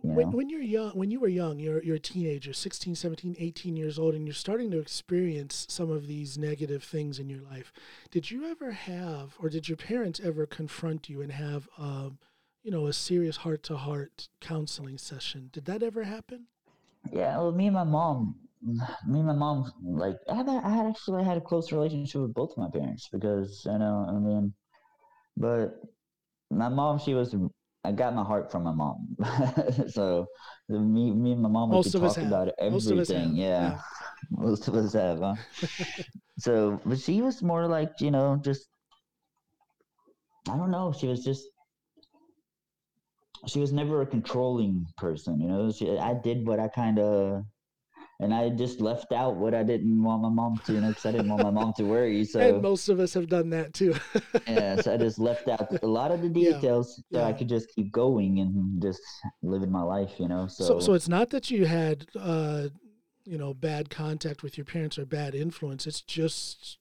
When, 0.00 0.32
when 0.32 0.48
you're 0.48 0.62
young 0.62 0.92
when 0.92 1.10
you 1.10 1.20
were 1.20 1.28
young 1.28 1.58
you're, 1.58 1.82
you're 1.82 1.96
a 1.96 2.00
teenager 2.00 2.54
16 2.54 2.94
17 2.94 3.36
18 3.38 3.76
years 3.76 3.98
old 3.98 4.14
and 4.14 4.26
you're 4.26 4.32
starting 4.32 4.70
to 4.70 4.78
experience 4.78 5.66
some 5.68 5.90
of 5.90 6.06
these 6.06 6.38
negative 6.38 6.82
things 6.82 7.18
in 7.18 7.28
your 7.28 7.42
life 7.42 7.72
did 8.10 8.30
you 8.30 8.50
ever 8.50 8.72
have 8.72 9.36
or 9.38 9.50
did 9.50 9.68
your 9.68 9.76
parents 9.76 10.18
ever 10.24 10.46
confront 10.46 11.10
you 11.10 11.20
and 11.20 11.30
have 11.30 11.68
um, 11.76 12.18
you 12.62 12.70
know 12.70 12.86
a 12.86 12.92
serious 12.92 13.36
heart-to-heart 13.38 14.28
counseling 14.40 14.96
session? 14.96 15.50
Did 15.52 15.66
that 15.66 15.82
ever 15.82 16.04
happen? 16.04 16.46
Yeah 17.12 17.36
well 17.36 17.52
me 17.52 17.66
and 17.66 17.74
my 17.74 17.84
mom 17.84 18.36
me 18.62 19.18
and 19.18 19.26
my 19.26 19.32
mom 19.32 19.70
like 19.82 20.16
i 20.30 20.34
had, 20.34 20.48
I 20.48 20.70
had 20.70 20.86
actually 20.86 21.24
had 21.24 21.36
a 21.36 21.40
close 21.40 21.72
relationship 21.72 22.20
with 22.22 22.34
both 22.34 22.52
of 22.52 22.58
my 22.58 22.70
parents 22.70 23.08
because 23.10 23.62
you 23.66 23.78
know 23.78 24.06
i 24.08 24.12
mean 24.12 24.54
but 25.36 25.80
my 26.50 26.68
mom 26.68 26.98
she 26.98 27.14
was 27.14 27.34
I 27.84 27.90
got 27.90 28.14
my 28.14 28.22
heart 28.22 28.52
from 28.52 28.62
my 28.62 28.72
mom. 28.72 29.16
so 29.88 30.26
me, 30.68 31.10
me 31.10 31.32
and 31.32 31.42
my 31.42 31.48
mom 31.48 31.70
we 31.70 31.82
could 31.82 31.92
talk 31.92 32.16
about 32.18 32.48
everything. 32.60 33.34
Yeah. 33.34 33.72
yeah. 33.72 33.78
Most 34.30 34.68
of 34.68 34.74
us 34.76 34.92
have, 34.92 35.18
huh? 35.18 35.34
so 36.38 36.80
but 36.86 37.00
she 37.00 37.22
was 37.22 37.42
more 37.42 37.66
like, 37.66 38.00
you 38.00 38.10
know, 38.10 38.40
just 38.42 38.68
I 40.48 40.56
don't 40.56 40.70
know, 40.70 40.92
she 40.96 41.08
was 41.08 41.24
just 41.24 41.44
she 43.46 43.58
was 43.58 43.72
never 43.72 44.02
a 44.02 44.06
controlling 44.06 44.86
person, 44.96 45.40
you 45.40 45.48
know. 45.48 45.72
She 45.72 45.98
I 45.98 46.14
did 46.14 46.46
what 46.46 46.60
I 46.60 46.68
kinda 46.68 47.44
and 48.22 48.32
I 48.32 48.50
just 48.50 48.80
left 48.80 49.12
out 49.12 49.34
what 49.34 49.52
I 49.52 49.64
didn't 49.64 50.00
want 50.00 50.22
my 50.22 50.28
mom 50.28 50.56
to, 50.66 50.74
you 50.74 50.80
know, 50.80 50.88
because 50.88 51.06
I 51.06 51.10
didn't 51.10 51.28
want 51.28 51.42
my 51.42 51.50
mom 51.50 51.72
to 51.76 51.82
worry. 51.82 52.24
So 52.32 52.38
and 52.38 52.62
most 52.62 52.88
of 52.88 53.00
us 53.00 53.14
have 53.14 53.28
done 53.28 53.50
that 53.50 53.74
too. 53.74 53.94
yeah, 54.46 54.80
so 54.80 54.94
I 54.94 54.96
just 54.96 55.18
left 55.18 55.48
out 55.48 55.82
a 55.82 55.86
lot 55.86 56.12
of 56.12 56.22
the 56.22 56.28
details 56.28 57.02
yeah, 57.10 57.18
so 57.18 57.24
yeah. 57.24 57.28
I 57.28 57.32
could 57.32 57.48
just 57.48 57.68
keep 57.74 57.90
going 57.90 58.38
and 58.38 58.80
just 58.80 59.00
living 59.42 59.72
my 59.72 59.82
life, 59.82 60.12
you 60.18 60.28
know. 60.28 60.46
So, 60.46 60.64
so, 60.64 60.80
so 60.80 60.94
it's 60.94 61.08
not 61.08 61.30
that 61.30 61.50
you 61.50 61.66
had, 61.66 62.06
uh, 62.18 62.68
you 63.24 63.38
know, 63.38 63.54
bad 63.54 63.90
contact 63.90 64.42
with 64.42 64.56
your 64.56 64.64
parents 64.64 64.98
or 64.98 65.04
bad 65.04 65.34
influence. 65.34 65.86
It's 65.86 66.00
just 66.00 66.78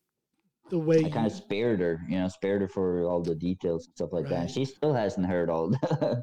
the 0.69 0.77
way 0.77 1.03
I 1.03 1.09
kind 1.09 1.27
of 1.27 1.33
spared 1.33 1.79
her, 1.79 1.99
you 2.07 2.19
know, 2.19 2.27
spared 2.27 2.61
her 2.61 2.67
for 2.67 3.03
all 3.03 3.21
the 3.21 3.35
details 3.35 3.87
and 3.87 3.95
stuff 3.95 4.13
like 4.13 4.25
right. 4.25 4.41
that. 4.41 4.51
She 4.51 4.63
still 4.63 4.93
hasn't 4.93 5.25
heard 5.25 5.49
all 5.49 5.73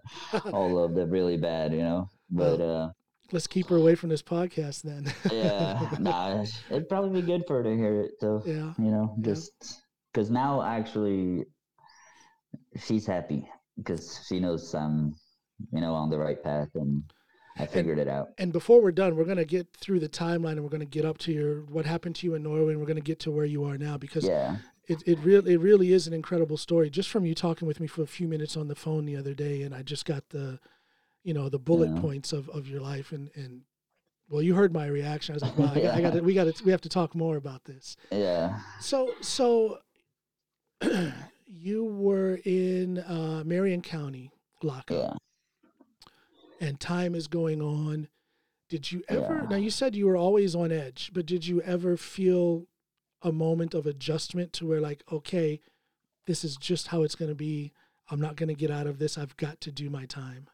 all 0.53 0.83
of 0.83 0.95
the 0.95 1.07
really 1.07 1.37
bad, 1.37 1.73
you 1.73 1.83
know. 1.83 2.09
But 2.31 2.61
uh 2.61 2.91
Let's 3.31 3.47
keep 3.47 3.69
her 3.69 3.77
away 3.77 3.95
from 3.95 4.09
this 4.09 4.23
podcast 4.23 4.83
then. 4.83 5.13
yeah, 5.31 5.89
nah, 5.99 6.45
it'd 6.71 6.89
probably 6.89 7.21
be 7.21 7.27
good 7.27 7.45
for 7.47 7.59
her 7.59 7.63
to 7.63 7.77
hear 7.77 8.03
it. 8.03 8.13
So 8.21 8.43
yeah, 8.47 8.73
you 8.79 8.91
know, 8.91 9.15
just 9.21 9.83
because 10.13 10.31
yeah. 10.31 10.35
now 10.35 10.63
actually 10.63 11.45
she's 12.81 13.07
happy 13.07 13.49
because 13.77 14.25
she 14.29 14.41
knows 14.41 14.75
I'm, 14.75 15.15
you 15.73 15.81
know, 15.81 15.95
on 15.95 16.11
the 16.11 16.19
right 16.19 16.43
path 16.43 16.69
and 16.75 17.03
I 17.59 17.67
figured 17.67 17.99
and, 17.99 18.09
it 18.09 18.13
out. 18.13 18.29
And 18.39 18.53
before 18.53 18.81
we're 18.81 18.93
done, 18.93 19.17
we're 19.17 19.25
gonna 19.25 19.45
get 19.45 19.69
through 19.77 20.01
the 20.01 20.09
timeline 20.09 20.53
and 20.53 20.63
we're 20.63 20.71
gonna 20.71 20.85
get 20.85 21.05
up 21.05 21.19
to 21.19 21.33
your 21.33 21.63
what 21.63 21.87
happened 21.87 22.17
to 22.17 22.27
you 22.27 22.35
in 22.35 22.43
Norway 22.43 22.73
and 22.73 22.81
we're 22.81 22.87
gonna 22.87 23.01
get 23.01 23.21
to 23.21 23.31
where 23.31 23.45
you 23.45 23.65
are 23.65 23.79
now 23.79 23.97
because 23.97 24.27
yeah. 24.27 24.57
It, 24.87 25.03
it 25.05 25.19
really 25.19 25.53
it 25.53 25.61
really 25.61 25.93
is 25.93 26.07
an 26.07 26.15
incredible 26.15 26.57
story 26.57 26.89
just 26.89 27.11
from 27.11 27.27
you 27.27 27.35
talking 27.35 27.69
with 27.69 27.79
me 27.79 27.87
for 27.87 28.01
a 28.01 28.07
few 28.07 28.27
minutes 28.27 28.57
on 28.57 28.69
the 28.69 28.75
phone 28.75 29.05
the 29.05 29.17
other 29.17 29.35
day 29.35 29.61
and 29.61 29.75
I 29.75 29.83
just 29.83 30.07
got 30.07 30.31
the 30.31 30.61
you 31.29 31.35
know 31.35 31.51
the 31.51 31.59
bullet 31.59 31.91
yeah. 31.95 32.01
points 32.01 32.33
of, 32.33 32.49
of 32.49 32.67
your 32.67 32.81
life 32.81 33.13
and 33.13 33.31
and 33.35 33.61
well 34.31 34.41
you 34.41 34.55
heard 34.55 34.73
my 34.73 34.87
reaction. 34.87 35.35
I 35.35 35.37
was 35.37 35.43
like 35.43 35.59
wow 35.59 35.73
yeah. 35.77 35.95
i 35.95 36.01
got 36.01 36.19
we 36.23 36.33
got 36.33 36.45
to 36.45 36.65
we 36.65 36.71
have 36.71 36.81
to 36.81 36.89
talk 36.89 37.15
more 37.15 37.37
about 37.37 37.65
this. 37.65 37.97
Yeah. 38.11 38.61
So 38.81 39.13
so 39.21 39.81
you 41.47 41.85
were 41.85 42.41
in 42.47 42.99
uh, 43.01 43.43
marion 43.45 43.83
county 43.83 44.31
lockup. 44.63 45.21
Yeah. 46.61 46.67
and 46.67 46.81
time 46.81 47.15
is 47.15 47.27
going 47.27 47.61
on. 47.61 48.09
Did 48.71 48.91
you 48.91 49.03
ever 49.07 49.47
now 49.51 49.57
you 49.57 49.71
said 49.71 49.95
you 49.95 50.07
were 50.07 50.17
always 50.17 50.55
on 50.55 50.73
edge 50.73 51.11
but 51.13 51.27
did 51.27 51.47
you 51.47 51.61
ever 51.61 51.99
feel 51.99 52.69
a 53.21 53.33
moment 53.33 53.75
of 53.75 53.87
adjustment 53.87 54.55
to 54.55 54.67
where 54.67 54.81
like 54.81 55.03
okay 55.13 55.61
this 56.25 56.43
is 56.43 56.57
just 56.57 56.89
how 56.89 57.03
it's 57.03 57.15
going 57.15 57.31
to 57.31 57.35
be. 57.35 57.73
I'm 58.11 58.21
not 58.21 58.37
going 58.37 58.49
to 58.49 58.55
get 58.55 58.71
out 58.71 58.87
of 58.87 58.99
this. 58.99 59.19
I've 59.19 59.37
got 59.37 59.61
to 59.63 59.71
do 59.71 59.91
my 59.91 60.07
time 60.07 60.49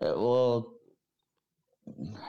uh, 0.00 0.14
well, 0.16 0.74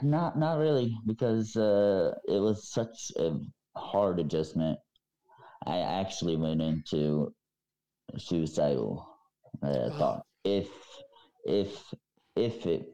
not 0.02 0.38
not 0.38 0.58
really 0.58 0.98
because 1.06 1.56
uh, 1.56 2.14
it 2.28 2.40
was 2.40 2.70
such 2.70 3.12
a 3.18 3.40
hard 3.76 4.20
adjustment. 4.20 4.80
I 5.66 5.80
actually 5.80 6.36
went 6.36 6.62
into 6.62 7.34
suicidal 8.18 9.08
uh, 9.64 9.90
thought. 9.98 10.26
If 10.44 10.70
if 11.46 11.94
if 12.36 12.66
it 12.66 12.88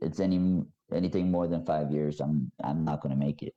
it's 0.00 0.20
any 0.20 0.62
anything 0.92 1.30
more 1.30 1.48
than 1.48 1.64
five 1.64 1.90
years, 1.90 2.20
I'm 2.20 2.50
I'm 2.62 2.84
not 2.84 3.00
going 3.00 3.18
to 3.18 3.24
make 3.24 3.42
it. 3.42 3.54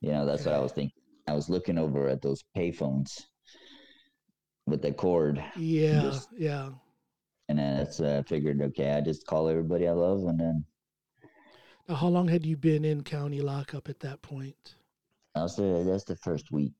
You 0.00 0.12
know, 0.12 0.26
that's 0.26 0.44
what 0.44 0.54
I 0.54 0.60
was 0.60 0.72
thinking. 0.72 1.02
I 1.26 1.34
was 1.34 1.48
looking 1.48 1.78
over 1.78 2.08
at 2.08 2.22
those 2.22 2.44
payphones 2.56 3.24
with 4.66 4.82
the 4.82 4.92
cord. 4.92 5.42
Yeah, 5.56 6.02
just, 6.02 6.28
yeah 6.36 6.70
and 7.48 7.58
then 7.58 7.80
it's 7.80 8.00
uh, 8.00 8.22
figured 8.26 8.60
okay 8.62 8.92
i 8.92 9.00
just 9.00 9.26
call 9.26 9.48
everybody 9.48 9.88
i 9.88 9.92
love 9.92 10.20
and 10.26 10.40
then 10.40 10.64
now, 11.88 11.94
how 11.94 12.08
long 12.08 12.28
had 12.28 12.44
you 12.44 12.56
been 12.56 12.84
in 12.84 13.02
county 13.02 13.40
lockup 13.40 13.88
at 13.88 14.00
that 14.00 14.20
point? 14.20 14.74
That's 15.34 15.56
the 15.56 15.84
that's 15.86 16.04
the 16.04 16.16
first 16.16 16.52
week. 16.52 16.74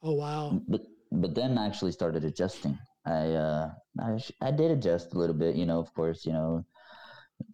Oh 0.00 0.12
wow. 0.12 0.60
But 0.68 0.82
but 1.10 1.34
then 1.34 1.58
I 1.58 1.66
actually 1.66 1.90
started 1.90 2.24
adjusting. 2.24 2.78
I 3.04 3.32
uh 3.32 3.70
i, 4.00 4.18
I 4.40 4.50
did 4.50 4.70
adjust 4.70 5.12
a 5.14 5.18
little 5.18 5.36
bit 5.36 5.56
you 5.56 5.66
know 5.66 5.78
of 5.78 5.92
course 5.92 6.24
you 6.24 6.32
know 6.32 6.64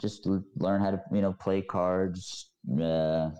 just 0.00 0.26
learn 0.56 0.80
how 0.80 0.92
to 0.92 1.00
you 1.12 1.22
know 1.22 1.32
play 1.32 1.60
cards 1.60 2.50
uh 2.80 3.30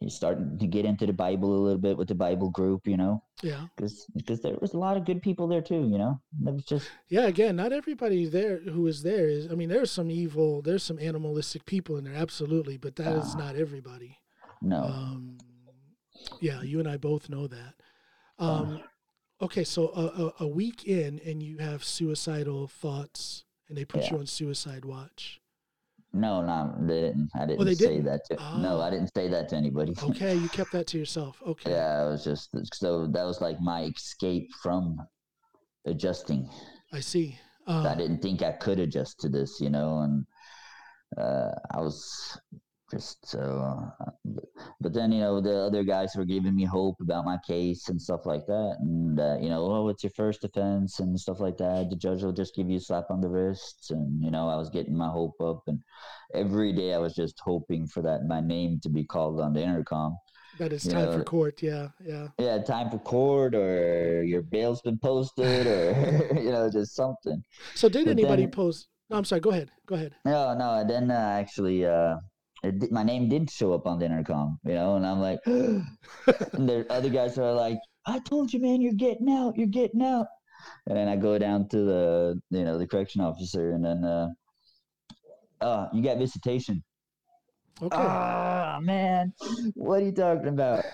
you 0.00 0.10
start 0.10 0.60
to 0.60 0.66
get 0.66 0.84
into 0.84 1.06
the 1.06 1.12
Bible 1.12 1.54
a 1.54 1.60
little 1.60 1.80
bit 1.80 1.96
with 1.96 2.08
the 2.08 2.14
Bible 2.14 2.50
group, 2.50 2.86
you 2.86 2.96
know. 2.96 3.22
Yeah. 3.42 3.66
Because 3.76 4.06
because 4.14 4.40
there 4.40 4.54
was 4.60 4.74
a 4.74 4.78
lot 4.78 4.96
of 4.96 5.04
good 5.04 5.20
people 5.22 5.48
there 5.48 5.60
too, 5.60 5.88
you 5.90 5.98
know. 5.98 6.20
It 6.46 6.54
was 6.54 6.64
just 6.64 6.90
yeah. 7.08 7.26
Again, 7.26 7.56
not 7.56 7.72
everybody 7.72 8.26
there 8.26 8.60
who 8.60 8.86
is 8.86 9.02
there 9.02 9.28
is. 9.28 9.50
I 9.50 9.54
mean, 9.54 9.68
there's 9.68 9.90
some 9.90 10.10
evil, 10.10 10.62
there's 10.62 10.84
some 10.84 10.98
animalistic 10.98 11.66
people 11.66 11.96
in 11.96 12.04
there, 12.04 12.14
absolutely, 12.14 12.76
but 12.76 12.96
that 12.96 13.16
uh, 13.16 13.20
is 13.20 13.34
ah. 13.34 13.38
not 13.38 13.56
everybody. 13.56 14.18
No. 14.62 14.84
Um, 14.84 15.38
yeah, 16.40 16.62
you 16.62 16.78
and 16.78 16.88
I 16.88 16.96
both 16.96 17.28
know 17.28 17.46
that. 17.46 17.74
Um, 18.38 18.80
uh, 19.40 19.44
okay, 19.44 19.64
so 19.64 19.88
a, 19.88 20.44
a, 20.44 20.44
a, 20.44 20.48
week 20.48 20.84
in, 20.84 21.20
and 21.24 21.42
you 21.42 21.58
have 21.58 21.84
suicidal 21.84 22.68
thoughts, 22.68 23.44
and 23.68 23.76
they 23.76 23.84
put 23.84 24.02
yeah. 24.02 24.12
you 24.12 24.18
on 24.18 24.26
suicide 24.26 24.84
watch. 24.84 25.40
No, 26.12 26.40
no, 26.40 26.74
they 26.80 27.00
didn't. 27.02 27.30
I 27.34 27.46
didn't 27.46 27.68
oh, 27.68 27.72
say 27.72 27.74
didn't? 27.74 28.04
that. 28.06 28.24
To, 28.26 28.36
oh. 28.40 28.58
No, 28.58 28.80
I 28.80 28.90
didn't 28.90 29.10
say 29.14 29.28
that 29.28 29.50
to 29.50 29.56
anybody. 29.56 29.94
okay, 30.02 30.34
you 30.34 30.48
kept 30.48 30.72
that 30.72 30.86
to 30.88 30.98
yourself. 30.98 31.42
Okay. 31.46 31.70
Yeah, 31.70 32.06
it 32.06 32.10
was 32.10 32.24
just 32.24 32.50
so 32.74 33.06
that 33.06 33.24
was 33.24 33.40
like 33.40 33.60
my 33.60 33.84
escape 33.84 34.50
from 34.62 34.98
adjusting. 35.86 36.48
I 36.92 37.00
see. 37.00 37.38
I 37.66 37.88
um 37.88 37.98
didn't 37.98 38.22
think 38.22 38.42
I 38.42 38.52
could 38.52 38.78
adjust 38.78 39.20
to 39.20 39.28
this, 39.28 39.60
you 39.60 39.68
know, 39.68 39.98
and 39.98 40.24
uh, 41.18 41.50
I 41.70 41.80
was 41.80 42.38
just 42.90 43.26
so 43.26 43.38
uh, 43.38 44.04
but 44.80 44.94
then 44.94 45.12
you 45.12 45.20
know 45.20 45.40
the 45.40 45.56
other 45.56 45.82
guys 45.82 46.14
were 46.16 46.24
giving 46.24 46.54
me 46.54 46.64
hope 46.64 46.96
about 47.00 47.24
my 47.24 47.36
case 47.46 47.88
and 47.88 48.00
stuff 48.00 48.24
like 48.24 48.46
that. 48.46 48.76
And 48.80 49.20
uh, 49.20 49.36
you 49.40 49.48
know 49.48 49.64
oh 49.64 49.88
it's 49.88 50.02
your 50.02 50.12
first 50.16 50.44
offense 50.44 51.00
and 51.00 51.18
stuff 51.18 51.40
like 51.40 51.58
that. 51.58 51.88
The 51.90 51.96
judge 51.96 52.22
will 52.22 52.32
just 52.32 52.54
give 52.54 52.70
you 52.70 52.78
a 52.78 52.80
slap 52.80 53.10
on 53.10 53.20
the 53.20 53.28
wrists 53.28 53.90
and 53.90 54.22
you 54.22 54.30
know 54.30 54.48
i 54.48 54.56
was 54.56 54.70
getting 54.70 54.96
my 54.96 55.08
hope 55.08 55.40
up. 55.40 55.62
And 55.66 55.80
every 56.34 56.72
day 56.72 56.94
i 56.94 56.98
was 56.98 57.14
just 57.14 57.40
hoping 57.40 57.86
for 57.86 58.02
that 58.02 58.24
my 58.26 58.40
name 58.40 58.80
to 58.82 58.88
be 58.88 59.04
called 59.04 59.40
on 59.40 59.52
the 59.52 59.62
intercom. 59.62 60.16
That 60.58 60.72
is 60.72 60.84
time 60.84 61.04
know, 61.04 61.12
for 61.12 61.24
court. 61.24 61.62
Yeah 61.62 61.88
yeah. 62.04 62.28
Yeah 62.38 62.58
time 62.58 62.90
for 62.90 62.98
court 62.98 63.54
or 63.54 64.24
your 64.24 64.42
bail's 64.42 64.80
been 64.80 64.98
posted 64.98 65.66
or 65.66 66.34
you 66.42 66.50
know 66.50 66.70
just 66.70 66.94
something. 66.94 67.42
So 67.74 67.88
did 67.88 68.06
but 68.06 68.12
anybody 68.12 68.42
then, 68.42 68.50
post 68.50 68.88
no, 69.10 69.16
i'm 69.16 69.24
sorry 69.24 69.40
go 69.40 69.50
ahead 69.50 69.70
go 69.86 69.94
ahead. 69.94 70.14
No 70.24 70.54
no 70.54 70.84
then 70.86 71.10
uh, 71.10 71.36
actually 71.40 71.84
uh 71.84 72.16
it, 72.62 72.90
my 72.90 73.02
name 73.02 73.28
did 73.28 73.50
show 73.50 73.72
up 73.72 73.86
on 73.86 73.98
the 73.98 74.06
intercom, 74.06 74.58
you 74.64 74.74
know, 74.74 74.96
and 74.96 75.06
I'm 75.06 75.20
like, 75.20 75.40
and 75.46 75.86
the 76.68 76.86
other 76.90 77.08
guys 77.08 77.38
are 77.38 77.52
like, 77.52 77.78
I 78.06 78.18
told 78.20 78.52
you, 78.52 78.60
man, 78.60 78.80
you're 78.80 78.94
getting 78.94 79.30
out, 79.30 79.56
you're 79.56 79.66
getting 79.66 80.02
out. 80.02 80.26
And 80.86 80.96
then 80.96 81.08
I 81.08 81.16
go 81.16 81.38
down 81.38 81.68
to 81.68 81.76
the, 81.76 82.40
you 82.50 82.64
know, 82.64 82.78
the 82.78 82.86
correction 82.86 83.20
officer, 83.20 83.72
and 83.72 83.84
then, 83.84 84.04
uh, 84.04 84.28
oh, 85.60 85.88
you 85.92 86.02
got 86.02 86.18
visitation. 86.18 86.82
Okay. 87.80 87.96
Ah, 87.96 88.80
man, 88.82 89.32
what 89.74 90.02
are 90.02 90.06
you 90.06 90.12
talking 90.12 90.48
about? 90.48 90.84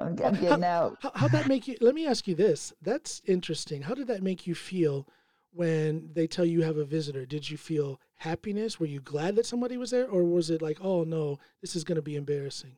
I'm, 0.00 0.16
I'm 0.24 0.34
getting 0.34 0.62
how, 0.62 0.84
out. 0.84 0.98
How, 1.00 1.12
how'd 1.14 1.32
that 1.32 1.48
make 1.48 1.66
you? 1.66 1.76
Let 1.80 1.94
me 1.94 2.06
ask 2.06 2.28
you 2.28 2.34
this. 2.34 2.72
That's 2.82 3.20
interesting. 3.26 3.82
How 3.82 3.94
did 3.94 4.06
that 4.06 4.22
make 4.22 4.46
you 4.46 4.54
feel 4.54 5.08
when 5.52 6.10
they 6.12 6.26
tell 6.26 6.44
you 6.44 6.60
you 6.60 6.64
have 6.64 6.76
a 6.76 6.84
visitor? 6.84 7.26
Did 7.26 7.50
you 7.50 7.56
feel 7.56 8.00
happiness? 8.24 8.80
Were 8.80 8.86
you 8.86 9.00
glad 9.00 9.36
that 9.36 9.46
somebody 9.46 9.76
was 9.76 9.90
there, 9.90 10.08
or 10.08 10.24
was 10.24 10.50
it 10.50 10.62
like, 10.62 10.78
oh 10.80 11.04
no, 11.04 11.38
this 11.60 11.76
is 11.76 11.84
going 11.84 11.96
to 11.96 12.02
be 12.02 12.16
embarrassing? 12.16 12.76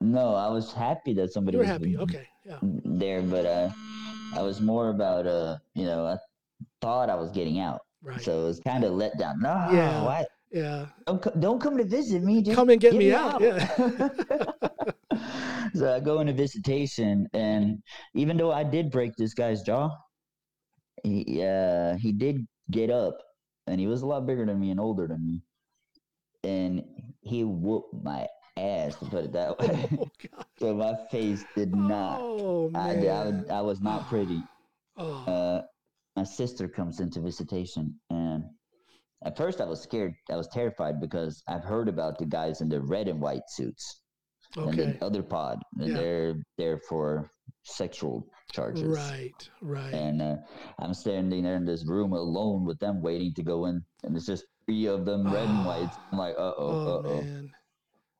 No, 0.00 0.34
I 0.34 0.48
was 0.48 0.72
happy 0.72 1.14
that 1.14 1.32
somebody 1.32 1.56
you 1.56 1.60
were 1.60 1.64
was 1.64 1.72
happy. 1.72 1.96
Okay, 1.96 2.28
yeah. 2.44 2.58
There, 2.62 3.22
but 3.22 3.46
uh, 3.46 3.70
I 4.36 4.42
was 4.42 4.60
more 4.60 4.90
about 4.90 5.26
uh, 5.26 5.56
you 5.74 5.86
know, 5.86 6.06
I 6.06 6.16
thought 6.80 7.10
I 7.10 7.14
was 7.14 7.30
getting 7.30 7.58
out, 7.58 7.80
right? 8.02 8.20
So 8.20 8.42
it 8.42 8.44
was 8.44 8.60
kind 8.60 8.84
of 8.84 8.92
let 8.92 9.18
down. 9.18 9.40
No, 9.40 9.68
yeah. 9.72 10.04
Why? 10.04 10.24
Yeah. 10.54 10.86
Don't, 11.08 11.20
co- 11.20 11.34
don't 11.40 11.60
come 11.60 11.76
to 11.78 11.84
visit 11.84 12.22
me. 12.22 12.40
Just 12.40 12.54
Come 12.54 12.70
and 12.70 12.80
get 12.80 12.94
me 12.94 13.12
out, 13.12 13.40
yeah. 13.40 13.74
so 15.74 15.92
I 15.96 15.98
go 15.98 16.20
into 16.20 16.32
visitation, 16.32 17.26
and 17.32 17.82
even 18.14 18.36
though 18.36 18.52
I 18.52 18.62
did 18.62 18.92
break 18.92 19.16
this 19.16 19.34
guy's 19.34 19.62
jaw, 19.62 19.90
he 21.02 21.42
uh, 21.42 21.96
he 21.96 22.12
did 22.12 22.46
get 22.70 22.88
up, 22.90 23.18
and 23.66 23.80
he 23.80 23.86
was 23.86 24.02
a 24.02 24.06
lot 24.06 24.26
bigger 24.26 24.44
than 24.46 24.60
me 24.60 24.70
and 24.70 24.80
older 24.80 25.06
than 25.06 25.26
me, 25.26 25.42
and 26.42 26.84
he 27.22 27.44
whooped 27.44 27.94
my 28.04 28.26
ass 28.56 28.94
to 28.96 29.06
put 29.06 29.24
it 29.24 29.32
that 29.32 29.58
way. 29.58 29.88
Oh, 30.36 30.42
so 30.58 30.74
my 30.74 30.94
face 31.10 31.44
did 31.56 31.74
not. 31.74 32.20
Oh, 32.20 32.70
I, 32.74 32.94
man. 32.94 33.44
I, 33.50 33.54
I 33.58 33.60
was 33.60 33.80
not 33.80 34.08
pretty. 34.08 34.42
Oh, 34.96 35.24
Uh, 35.26 35.62
my 36.16 36.22
sister 36.22 36.68
comes 36.68 37.00
into 37.00 37.20
visitation, 37.20 37.98
and 38.10 38.44
at 39.24 39.36
first 39.36 39.60
I 39.60 39.64
was 39.64 39.80
scared. 39.82 40.14
I 40.30 40.36
was 40.36 40.46
terrified 40.46 41.00
because 41.00 41.42
I've 41.48 41.64
heard 41.64 41.88
about 41.88 42.16
the 42.18 42.26
guys 42.26 42.60
in 42.60 42.68
the 42.68 42.80
red 42.80 43.08
and 43.08 43.20
white 43.20 43.42
suits 43.48 44.02
and 44.68 44.78
the 44.78 45.04
other 45.04 45.24
pod. 45.24 45.58
And 45.80 45.88
Yeah. 45.88 45.94
They're 45.96 46.34
there 46.58 46.78
for 46.88 47.28
sexual 47.62 48.26
charges. 48.52 48.82
Right, 48.84 49.48
right. 49.62 49.92
And 49.92 50.20
uh, 50.22 50.36
I'm 50.78 50.94
standing 50.94 51.42
there 51.44 51.56
in 51.56 51.64
this 51.64 51.84
room 51.86 52.12
alone 52.12 52.64
with 52.64 52.78
them, 52.78 53.02
waiting 53.02 53.32
to 53.34 53.42
go 53.42 53.66
in, 53.66 53.82
and 54.02 54.16
it's 54.16 54.26
just 54.26 54.44
three 54.66 54.86
of 54.86 55.04
them, 55.04 55.32
red 55.32 55.48
and 55.48 55.64
whites. 55.66 55.96
I'm 56.12 56.18
like, 56.18 56.34
uh 56.36 56.52
oh, 56.56 57.02
uh 57.04 57.08
oh. 57.08 57.22
man. 57.22 57.50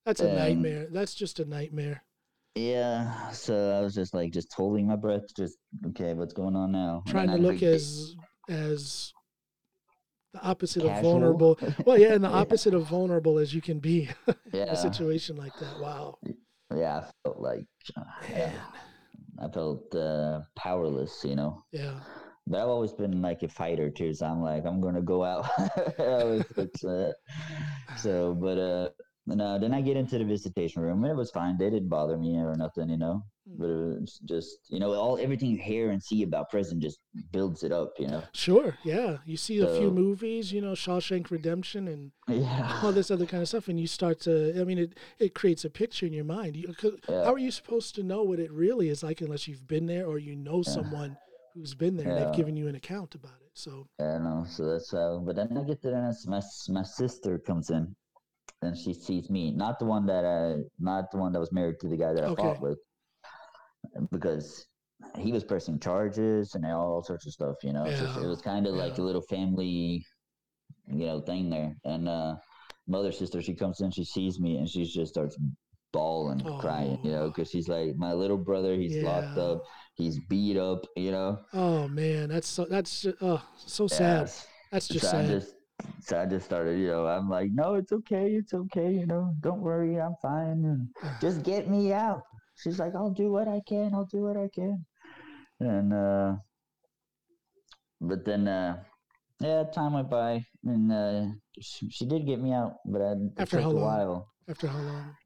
That's 0.07 0.21
a 0.21 0.29
And- 0.29 0.37
nightmare. 0.37 0.87
That's 0.91 1.15
just 1.15 1.41
a 1.41 1.45
nightmare. 1.45 2.03
Yeah. 2.57 3.31
So 3.31 3.73
I 3.77 3.81
was 3.81 3.95
just 3.97 4.15
like, 4.15 4.33
just 4.33 4.53
holding 4.53 4.87
my 4.87 4.97
breath, 4.97 5.23
just 5.37 5.59
okay, 5.89 6.15
what's 6.15 6.33
going 6.35 6.55
on 6.55 6.71
now? 6.73 7.03
Trying 7.09 7.29
to 7.29 7.37
look 7.37 7.55
big- 7.61 7.65
as 7.65 8.15
as 8.49 9.13
the 10.35 10.41
opposite 10.43 10.85
of 10.85 11.01
vulnerable. 11.03 11.59
Well, 11.87 11.99
yeah, 11.99 12.15
and 12.15 12.23
the 12.25 12.29
Yeah. 12.31 12.35
opposite 12.37 12.75
of 12.75 12.87
vulnerable 12.87 13.39
as 13.39 13.55
you 13.55 13.61
can 13.61 13.79
be 13.81 14.09
in 14.29 14.35
Yeah. 14.53 14.65
a 14.73 14.77
situation 14.77 15.37
like 15.37 15.53
that. 15.61 15.81
Wow. 15.81 16.19
Yeah, 16.75 16.99
I 16.99 17.11
felt 17.25 17.41
like 17.41 17.65
uh, 17.97 18.03
yeah. 18.31 18.53
I 19.43 19.49
felt 19.49 19.95
uh, 19.95 20.43
powerless, 20.57 21.25
you 21.25 21.37
know. 21.37 21.65
Yeah. 21.73 22.01
But 22.47 22.61
I've 22.61 22.69
always 22.69 22.93
been 22.93 23.23
like 23.23 23.43
a 23.43 23.49
fighter 23.49 23.91
too, 23.91 24.13
so 24.15 24.27
I'm 24.27 24.43
like 24.43 24.65
I'm 24.67 24.81
gonna 24.81 25.03
go 25.03 25.25
out. 25.25 25.49
Uh, 25.99 26.41
so, 27.97 28.35
but 28.35 28.59
uh, 28.59 28.91
no, 29.27 29.59
then 29.59 29.73
I 29.75 29.81
get 29.81 29.97
into 29.97 30.19
the 30.19 30.25
visitation 30.25 30.83
room 30.83 31.05
and 31.05 31.13
it 31.13 31.17
was 31.17 31.31
fine. 31.31 31.57
They 31.59 31.71
didn't 31.71 31.89
bother 31.89 32.17
me 32.19 32.37
or 32.39 32.55
nothing, 32.57 32.91
you 32.91 32.99
know. 32.99 33.25
Hmm. 33.47 33.57
But 33.59 33.69
it 33.69 34.01
was 34.01 34.21
just 34.25 34.59
you 34.71 34.79
know 34.79 34.93
all 34.95 35.19
everything 35.19 35.51
you 35.51 35.59
hear 35.59 35.91
and 35.91 36.03
see 36.03 36.23
about 36.23 36.51
prison 36.51 36.81
just 36.81 36.99
builds 37.31 37.63
it 37.63 37.73
up, 37.73 37.93
you 37.99 38.07
know. 38.09 38.23
Sure. 38.33 38.77
Yeah. 38.85 39.19
You 39.27 39.37
see 39.37 39.59
a 39.61 39.67
few 39.69 39.91
movies, 39.91 40.53
you 40.53 40.61
know, 40.61 40.73
Shawshank 40.73 41.31
Redemption 41.31 41.89
and 41.89 42.13
Yeah. 42.29 42.81
all 42.83 42.93
this 42.93 43.11
other 43.11 43.27
kind 43.27 43.43
of 43.43 43.49
stuff, 43.49 43.69
and 43.69 43.79
you 43.79 43.87
start 43.87 44.21
to. 44.21 44.59
I 44.61 44.65
mean, 44.65 44.79
it 44.79 44.99
it 45.19 45.35
creates 45.35 45.65
a 45.65 45.71
picture 45.71 46.07
in 46.07 46.13
your 46.13 46.25
mind. 46.25 46.57
You, 46.57 46.73
'cause 46.75 46.95
Yeah. 47.09 47.25
How 47.25 47.33
are 47.35 47.39
you 47.39 47.51
supposed 47.51 47.95
to 47.97 48.03
know 48.03 48.23
what 48.23 48.39
it 48.41 48.51
really 48.51 48.89
is 48.89 49.03
like 49.03 49.21
unless 49.21 49.47
you've 49.47 49.67
been 49.69 49.87
there 49.87 50.07
or 50.07 50.19
you 50.19 50.35
know 50.37 50.63
someone 50.63 51.17
who's 51.53 51.75
been 51.75 51.97
there 51.97 52.09
and 52.09 52.17
they've 52.19 52.37
given 52.37 52.57
you 52.57 52.67
an 52.69 52.75
account 52.77 53.15
about 53.15 53.41
it? 53.43 53.51
So 53.53 53.87
I 54.01 54.19
know. 54.19 54.45
So 54.49 54.65
that's 54.71 54.91
how. 54.91 55.19
But 55.19 55.37
then 55.37 55.57
I 55.59 55.65
get 55.65 55.83
there, 55.83 55.95
and 55.95 56.17
my 56.27 56.41
my 56.71 56.83
sister 56.83 57.39
comes 57.39 57.69
in, 57.71 57.95
and 58.63 58.75
she 58.77 58.95
sees 58.95 59.29
me. 59.29 59.53
Not 59.53 59.79
the 59.79 59.85
one 59.85 60.07
that 60.07 60.25
I, 60.25 60.63
not 60.79 61.11
the 61.13 61.19
one 61.19 61.33
that 61.33 61.41
was 61.41 61.53
married 61.53 61.79
to 61.81 61.89
the 61.89 61.97
guy 61.99 62.15
that 62.15 62.25
I 62.25 62.29
Okay. 62.29 62.43
fought 62.43 62.61
with, 62.63 62.79
because 64.11 64.67
he 65.19 65.33
was 65.33 65.45
pressing 65.45 65.79
charges 65.81 66.55
and 66.55 66.65
all 66.67 67.03
sorts 67.03 67.27
of 67.27 67.33
stuff. 67.33 67.57
You 67.63 67.73
know, 67.73 67.85
Yeah, 67.87 68.23
it 68.23 68.27
was 68.27 68.41
kind 68.43 68.67
of 68.67 68.75
like 68.75 68.99
a 68.99 69.03
little 69.03 69.23
family, 69.23 70.05
you 70.89 71.07
know, 71.07 71.21
thing 71.21 71.51
there. 71.51 71.75
And 71.85 72.09
uh, 72.09 72.37
my 72.87 72.99
other 72.99 73.13
sister, 73.13 73.43
she 73.43 73.55
comes 73.55 73.81
in, 73.81 73.91
she 73.91 74.05
sees 74.05 74.41
me, 74.41 74.57
and 74.57 74.69
she 74.69 74.85
just 74.85 75.13
starts 75.13 75.37
bawling, 75.93 76.41
crying. 76.61 76.99
You 77.05 77.13
know, 77.13 77.23
Oh. 77.25 77.29
because 77.29 77.51
she's 77.51 77.69
like, 77.69 77.97
my 77.97 78.13
little 78.13 78.39
brother, 78.39 78.75
he's 78.75 79.03
locked 79.03 79.39
up, 79.39 79.63
he's 79.95 80.19
beat 80.29 80.57
up. 80.57 80.85
You 80.97 81.13
know. 81.13 81.39
Oh 81.53 81.89
man, 81.89 82.29
that's 82.31 82.49
so 82.49 82.65
that's 82.65 83.07
oh 83.21 83.43
so 83.57 83.87
sad. 83.87 84.31
That's 84.73 84.89
just 84.89 85.11
so 85.11 85.19
I 85.19 85.23
sad. 85.23 85.29
just 85.31 85.55
so 86.01 86.21
I 86.21 86.27
just 86.27 86.47
started, 86.47 86.79
you 86.79 86.87
know, 86.89 87.07
I'm 87.07 87.29
like, 87.29 87.51
no, 87.53 87.75
it's 87.75 87.93
okay, 87.93 88.33
it's 88.33 88.55
okay, 88.55 88.93
you 88.93 89.07
know, 89.07 89.35
don't 89.41 89.61
worry, 89.61 90.01
I'm 90.01 90.15
fine. 90.23 90.65
And 90.65 90.89
just 91.21 91.43
get 91.43 91.69
me 91.69 91.93
out. 91.93 92.23
She's 92.57 92.79
like, 92.79 92.95
I'll 92.95 93.11
do 93.11 93.31
what 93.33 93.49
I 93.49 93.61
can, 93.67 93.95
I'll 93.95 94.07
do 94.07 94.23
what 94.23 94.37
I 94.37 94.49
can. 94.49 94.85
And 95.61 95.93
uh 95.93 96.37
but 98.01 98.25
then 98.25 98.49
uh 98.49 98.83
yeah, 99.41 99.65
time 99.65 99.95
went 99.95 100.11
by 100.11 100.45
and 100.65 100.93
uh 100.93 101.27
she, 101.61 101.89
she 101.91 102.07
did 102.07 102.27
get 102.27 102.41
me 102.41 102.53
out, 102.53 102.77
but 102.85 103.01
I, 103.03 103.15
After 103.39 103.57
took 103.59 103.67
a 103.67 103.69
long? 103.71 103.83
while. 103.83 104.29
After 104.49 104.69
how 104.69 104.79
long? 104.79 105.17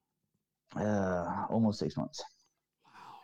Uh 0.76 1.46
almost 1.50 1.78
six 1.78 1.96
months. 1.96 2.22
Wow. 2.84 3.20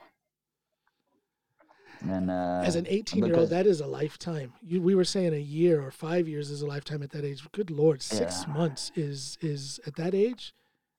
And 2.12 2.30
uh 2.30 2.62
As 2.64 2.76
an 2.76 2.86
18 2.88 3.24
year 3.24 3.36
old, 3.36 3.50
that 3.50 3.66
is 3.66 3.80
a 3.80 3.86
lifetime. 3.86 4.52
You, 4.62 4.80
we 4.80 4.94
were 4.94 5.04
saying 5.04 5.34
a 5.34 5.38
year 5.38 5.82
or 5.82 5.90
five 5.90 6.26
years 6.28 6.50
is 6.50 6.62
a 6.62 6.66
lifetime 6.66 7.02
at 7.02 7.10
that 7.10 7.24
age. 7.24 7.46
Good 7.52 7.70
lord, 7.70 8.02
six 8.02 8.46
Yeah. 8.46 8.52
months 8.54 8.90
is 8.94 9.38
is 9.40 9.80
at 9.86 9.96
that 9.96 10.14
age. 10.14 10.52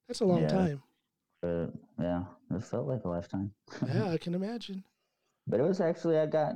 That's 0.08 0.22
a 0.22 0.26
long 0.26 0.44
Yeah. 0.44 0.48
time. 0.48 0.84
Uh, 1.46 1.68
yeah, 2.00 2.24
it 2.52 2.64
felt 2.64 2.88
like 2.88 3.04
a 3.06 3.10
lifetime. 3.10 3.52
Yeah, 3.88 4.10
I 4.16 4.18
can 4.18 4.34
imagine. 4.36 4.84
but 5.48 5.60
it 5.60 5.64
was 5.64 5.80
actually 5.82 6.18
I 6.18 6.26
got, 6.26 6.54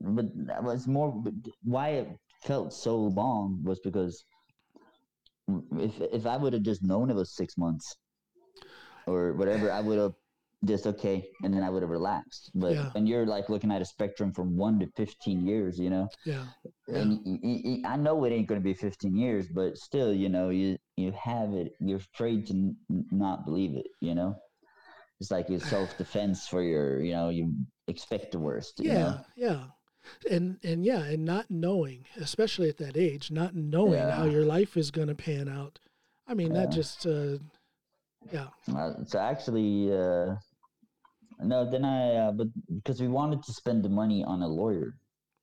but 0.00 0.26
that 0.46 0.62
was 0.62 0.86
more 0.86 1.22
why 1.62 1.88
it 2.00 2.08
felt 2.42 2.72
so 2.72 2.96
long 2.96 3.60
was 3.64 3.80
because 3.80 4.24
if 5.88 6.00
if 6.00 6.26
I 6.26 6.36
would 6.36 6.52
have 6.52 6.62
just 6.62 6.82
known 6.82 7.10
it 7.10 7.16
was 7.16 7.34
six 7.34 7.56
months 7.56 7.96
or 9.06 9.32
whatever, 9.32 9.70
I 9.70 9.80
would 9.80 9.98
have 9.98 10.14
just 10.64 10.86
okay, 10.86 11.28
and 11.44 11.54
then 11.54 11.62
I 11.62 11.70
would 11.70 11.82
have 11.82 11.90
relaxed. 11.90 12.50
But 12.54 12.72
Yeah. 12.74 12.90
when 12.92 13.06
you're 13.06 13.26
like 13.26 13.48
looking 13.48 13.70
at 13.70 13.82
a 13.82 13.84
spectrum 13.84 14.32
from 14.32 14.56
one 14.56 14.78
to 14.80 14.88
fifteen 14.96 15.46
years, 15.46 15.78
you 15.78 15.90
know, 15.90 16.08
Yeah. 16.24 16.46
and 16.88 17.20
y- 17.24 17.38
y- 17.42 17.62
y- 17.64 17.82
I 17.84 17.96
know 17.96 18.24
it 18.24 18.32
ain't 18.32 18.48
going 18.48 18.60
to 18.60 18.64
be 18.64 18.74
15 18.74 19.16
years, 19.16 19.46
but 19.48 19.76
still, 19.76 20.12
you 20.12 20.28
know, 20.28 20.48
you 20.50 20.76
you 20.96 21.12
have 21.12 21.52
it. 21.54 21.72
You're 21.80 21.98
afraid 22.14 22.46
to 22.48 22.54
n- 22.54 22.76
not 23.10 23.44
believe 23.44 23.76
it. 23.76 23.86
You 24.00 24.14
know, 24.14 24.34
it's 25.20 25.30
like 25.30 25.48
your 25.48 25.60
self 25.60 25.96
defense 25.96 26.48
for 26.48 26.62
your. 26.62 27.00
You 27.02 27.12
know, 27.12 27.28
you 27.28 27.54
expect 27.86 28.32
the 28.32 28.38
worst. 28.40 28.80
You 28.80 28.88
Yeah, 28.88 28.98
know? 28.98 29.20
yeah. 29.36 29.64
And 30.30 30.58
and 30.64 30.84
yeah, 30.84 31.04
and 31.04 31.24
not 31.24 31.50
knowing, 31.50 32.06
especially 32.16 32.68
at 32.68 32.78
that 32.78 32.96
age, 32.96 33.30
not 33.30 33.54
knowing 33.54 34.08
how 34.08 34.24
your 34.24 34.44
life 34.44 34.76
is 34.76 34.90
going 34.90 35.08
to 35.08 35.14
pan 35.14 35.48
out. 35.48 35.78
I 36.26 36.34
mean, 36.34 36.52
that 36.54 36.72
just 36.72 37.06
uh 37.06 37.38
yeah. 38.32 38.48
Uh, 38.74 39.04
so 39.06 39.18
actually, 39.18 39.92
uh, 39.92 40.34
no. 41.42 41.68
Then 41.70 41.84
I, 41.84 42.14
uh, 42.16 42.32
but 42.32 42.48
because 42.74 43.00
we 43.00 43.08
wanted 43.08 43.42
to 43.44 43.52
spend 43.52 43.84
the 43.84 43.88
money 43.88 44.24
on 44.24 44.42
a 44.42 44.48
lawyer. 44.48 44.94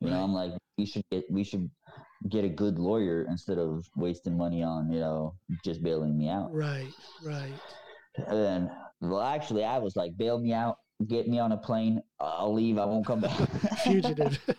You 0.02 0.10
know, 0.12 0.22
I'm 0.22 0.34
like, 0.34 0.52
we 0.78 0.86
should 0.86 1.04
get 1.12 1.24
we 1.32 1.44
should 1.44 1.70
get 2.30 2.44
a 2.44 2.50
good 2.50 2.78
lawyer 2.78 3.26
instead 3.30 3.58
of 3.58 3.86
wasting 3.96 4.38
money 4.38 4.62
on 4.62 4.92
you 4.92 5.00
know 5.00 5.36
just 5.64 5.82
bailing 5.82 6.18
me 6.18 6.30
out. 6.30 6.54
Right, 6.54 6.92
right. 7.24 7.54
And 8.18 8.38
then, 8.38 8.72
well, 9.02 9.22
actually, 9.22 9.64
I 9.64 9.78
was 9.78 9.96
like, 9.96 10.16
bail 10.16 10.40
me 10.40 10.54
out, 10.54 10.78
get 11.08 11.28
me 11.28 11.40
on 11.40 11.52
a 11.52 11.58
plane. 11.58 12.02
I'll 12.20 12.54
leave. 12.54 12.78
I 12.78 12.86
won't 12.86 13.06
come 13.06 13.22
back. 13.22 13.38
Fugitive. 13.84 14.40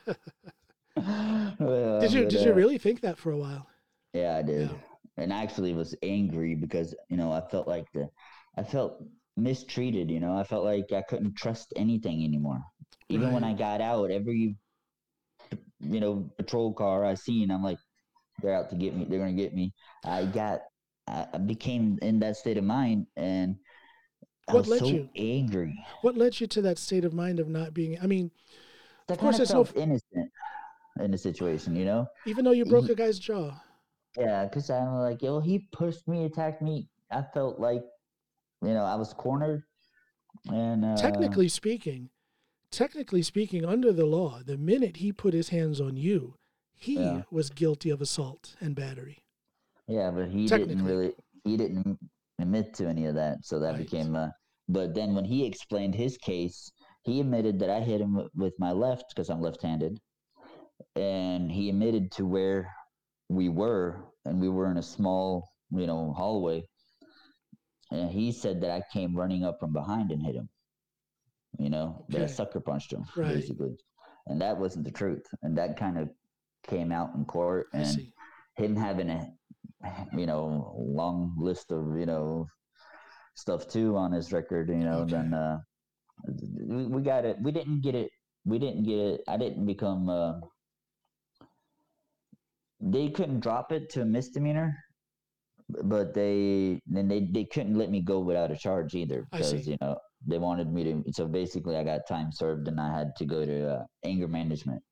Did 0.97 2.13
you 2.13 2.23
but, 2.23 2.31
did 2.31 2.33
you 2.33 2.53
uh, 2.53 2.55
really 2.55 2.79
think 2.79 3.03
that 3.03 3.19
for 3.19 3.31
a 3.31 3.37
while? 3.37 3.67
Yeah, 4.15 4.37
I 4.37 4.43
did. 4.43 4.71
Yeah. 4.71 4.77
And 5.19 5.33
I 5.33 5.43
actually 5.43 5.75
was 5.75 5.95
angry 6.03 6.55
because 6.55 6.95
you 7.11 7.19
know 7.19 7.31
I 7.31 7.43
felt 7.51 7.69
like 7.69 7.85
the, 7.93 8.09
I 8.57 8.63
felt 8.63 9.03
mistreated. 9.37 10.11
You 10.11 10.21
know, 10.21 10.37
I 10.37 10.45
felt 10.45 10.65
like 10.65 10.93
I 10.93 11.03
couldn't 11.03 11.37
trust 11.37 11.73
anything 11.77 12.25
anymore. 12.25 12.61
Even 13.09 13.33
when 13.33 13.45
I 13.45 13.55
got 13.55 13.81
out, 13.81 14.11
every, 14.11 14.57
you 15.81 16.01
know, 16.01 16.31
patrol 16.39 16.73
car 16.73 17.05
I 17.05 17.15
seen, 17.15 17.51
I'm 17.51 17.63
like, 17.63 17.79
they're 18.43 18.55
out 18.55 18.71
to 18.71 18.77
get 18.77 18.95
me. 18.97 19.07
They're 19.09 19.19
gonna 19.21 19.33
get 19.33 19.55
me. 19.55 19.73
I 20.05 20.25
got, 20.27 20.61
I 21.09 21.39
became 21.39 21.99
in 22.03 22.21
that 22.21 22.37
state 22.37 22.59
of 22.59 22.65
mind, 22.65 23.07
and 23.17 23.57
I 24.49 24.55
What 24.55 24.59
was 24.59 24.69
led 24.69 24.81
so 24.81 24.89
you? 24.91 25.09
angry. 25.17 25.77
What 26.03 26.17
led 26.17 26.41
you 26.41 26.47
to 26.49 26.63
that 26.63 26.79
state 26.79 27.05
of 27.05 27.13
mind 27.15 27.41
of 27.41 27.49
not 27.49 27.75
being 27.75 27.99
I 28.01 28.07
mean, 28.07 28.31
I 29.09 29.13
Of 29.13 29.19
course, 29.19 29.39
it's 29.41 29.55
no 29.55 29.65
felt 29.65 29.77
innocent 29.77 30.31
in 31.01 31.11
the 31.13 31.19
situation, 31.19 31.77
you 31.77 31.85
know. 31.85 32.07
even 32.27 32.45
though 32.45 32.53
you 32.53 32.65
broke 32.67 32.89
Ye- 32.89 32.91
a 32.91 32.95
guy's 32.95 33.19
jaw. 33.19 33.55
Yeah, 34.17 34.45
because 34.45 34.71
I'm 34.71 34.95
like, 34.99 35.23
yo, 35.23 35.41
he 35.41 35.61
pushed 35.73 36.07
me, 36.09 36.25
attacked 36.25 36.63
me. 36.63 36.89
I 37.11 37.23
felt 37.35 37.59
like, 37.61 37.85
you 38.63 38.75
know, 38.75 38.85
I 38.85 38.95
was 38.97 39.13
cornered. 39.15 39.63
And 40.53 40.85
uh, 40.85 40.97
technically 40.97 41.49
speaking, 41.49 42.11
technically 42.71 43.23
speaking, 43.23 43.65
under 43.65 43.93
the 43.93 44.07
law, 44.07 44.41
the 44.45 44.57
minute 44.57 44.99
he 44.99 45.13
put 45.13 45.35
his 45.35 45.49
hands 45.49 45.81
on 45.81 45.97
you, 45.97 46.35
he 46.75 46.95
Yeah. 46.97 47.23
was 47.31 47.51
guilty 47.51 47.91
of 47.91 48.01
assault 48.01 48.55
and 48.61 48.75
battery. 48.75 49.19
yeah, 49.89 50.11
but 50.11 50.29
he 50.29 50.47
didn't 50.47 50.83
really, 50.85 51.15
he 51.45 51.57
didn't 51.57 51.99
admit 52.41 52.75
to 52.75 52.87
any 52.87 53.07
of 53.07 53.15
that. 53.15 53.39
So 53.45 53.59
that 53.61 53.75
Right. 53.75 53.85
became, 53.91 54.15
uh, 54.15 54.29
but 54.69 54.95
then 54.95 55.15
when 55.15 55.25
he 55.25 55.45
explained 55.47 55.95
his 55.95 56.19
case, 56.19 56.71
he 57.05 57.21
admitted 57.21 57.59
that 57.61 57.71
I 57.71 57.81
hit 57.81 58.01
him 58.01 58.15
wi- 58.15 58.31
with 58.35 58.55
my 58.59 58.73
left 58.73 59.05
because 59.15 59.31
I'm 59.31 59.41
left-handed, 59.41 59.99
and 60.97 61.51
he 61.51 61.69
admitted 61.69 62.11
to 62.13 62.27
where 62.27 62.71
we 63.29 63.49
were 63.49 64.05
and 64.25 64.41
we 64.41 64.49
were 64.49 64.71
in 64.71 64.77
a 64.79 64.83
small, 64.83 65.49
you 65.71 65.87
know, 65.87 66.13
hallway. 66.17 66.65
And 67.97 68.11
he 68.11 68.31
said 68.33 68.61
that 68.61 68.71
I 68.71 68.83
came 68.93 69.17
running 69.17 69.45
up 69.45 69.59
from 69.59 69.73
behind 69.73 70.11
and 70.11 70.23
hit 70.23 70.35
him. 70.37 70.49
You 71.59 71.71
know, 71.71 72.05
that 72.11 72.23
I 72.23 72.27
sucker 72.27 72.61
punched 72.61 72.93
him, 72.93 73.05
Right. 73.17 73.35
basically. 73.35 73.77
And 74.27 74.41
that 74.43 74.59
wasn't 74.59 74.85
the 74.85 74.91
truth. 74.91 75.25
And 75.43 75.57
that 75.57 75.77
kind 75.79 75.99
of 75.99 76.11
came 76.67 76.93
out 76.93 77.15
in 77.15 77.25
court. 77.25 77.69
And 77.73 78.13
him 78.57 78.77
having 78.77 79.09
a, 79.11 79.33
you 80.13 80.27
know, 80.27 80.75
long 80.77 81.35
list 81.39 81.73
of, 81.73 81.97
you 81.99 82.07
know, 82.07 82.47
stuff 83.37 83.69
too 83.69 83.97
on 83.97 84.13
his 84.13 84.33
record, 84.33 84.69
you 84.69 84.77
know, 84.77 85.01
Okay. 85.03 85.13
then 85.13 85.33
uh, 85.35 85.59
we, 86.27 86.87
we 86.87 87.03
got 87.03 87.25
it. 87.25 87.37
We 87.43 87.53
didn't 87.53 87.81
get 87.83 87.95
it. 87.95 88.11
We 88.45 88.59
didn't 88.59 88.85
get 88.85 88.99
it. 88.99 89.21
I 89.29 89.37
didn't 89.37 89.65
become. 89.67 90.09
Uh, 90.09 90.41
they 92.81 93.09
couldn't 93.11 93.41
drop 93.41 93.73
it 93.73 93.89
to 93.91 94.03
a 94.03 94.05
misdemeanor, 94.05 94.77
but 95.69 96.15
they 96.15 96.81
then 96.87 97.09
they, 97.09 97.21
they 97.33 97.45
couldn't 97.45 97.77
let 97.77 97.91
me 97.91 98.01
go 98.01 98.21
without 98.21 98.51
a 98.51 98.57
charge 98.57 98.95
either 98.95 99.27
because 99.33 99.67
you 99.67 99.77
know 99.81 99.97
they 100.27 100.39
wanted 100.39 100.73
me 100.73 100.85
to. 100.85 101.13
So 101.13 101.27
basically, 101.27 101.77
I 101.77 101.85
got 101.85 102.07
time 102.09 102.31
served 102.33 102.69
and 102.69 102.81
I 102.81 102.97
had 102.97 103.15
to 103.17 103.25
go 103.25 103.45
to 103.45 103.71
uh, 103.79 103.85
anger 104.05 104.29
management. 104.29 104.83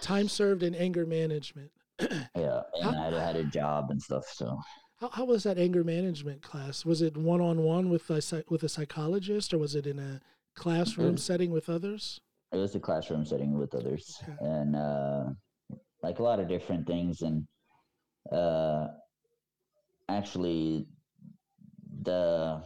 Time 0.00 0.28
served 0.28 0.62
in 0.62 0.74
anger 0.74 1.06
management. 1.06 1.70
Yeah, 2.36 2.62
and 2.74 2.84
How- 2.84 3.00
I 3.00 3.04
had, 3.04 3.12
had 3.14 3.36
a 3.36 3.44
job 3.44 3.90
and 3.90 4.00
stuff. 4.00 4.24
So 4.32 4.58
How, 5.00 5.08
how 5.10 5.24
was 5.24 5.42
that 5.44 5.58
anger 5.58 5.84
management 5.84 6.42
class? 6.42 6.84
Was 6.84 7.00
it 7.02 7.16
one 7.16 7.40
on 7.40 7.58
one 7.62 7.88
with 7.90 8.10
a 8.10 8.44
with 8.48 8.62
a 8.64 8.68
psychologist, 8.68 9.52
or 9.54 9.58
was 9.58 9.74
it 9.74 9.86
in 9.86 9.98
a 9.98 10.20
classroom 10.56 11.12
was- 11.12 11.24
setting 11.24 11.50
with 11.50 11.68
others? 11.68 12.20
it 12.52 12.58
was 12.58 12.74
a 12.74 12.80
classroom 12.80 13.24
setting 13.24 13.56
with 13.58 13.74
others 13.74 14.14
Okay. 14.24 14.36
and 14.40 14.76
uh 14.76 15.24
like 16.02 16.18
a 16.18 16.22
lot 16.22 16.38
of 16.38 16.46
different 16.48 16.86
things 16.86 17.22
and 17.22 17.46
uh 18.30 18.88
actually 20.18 20.86
the 22.02 22.62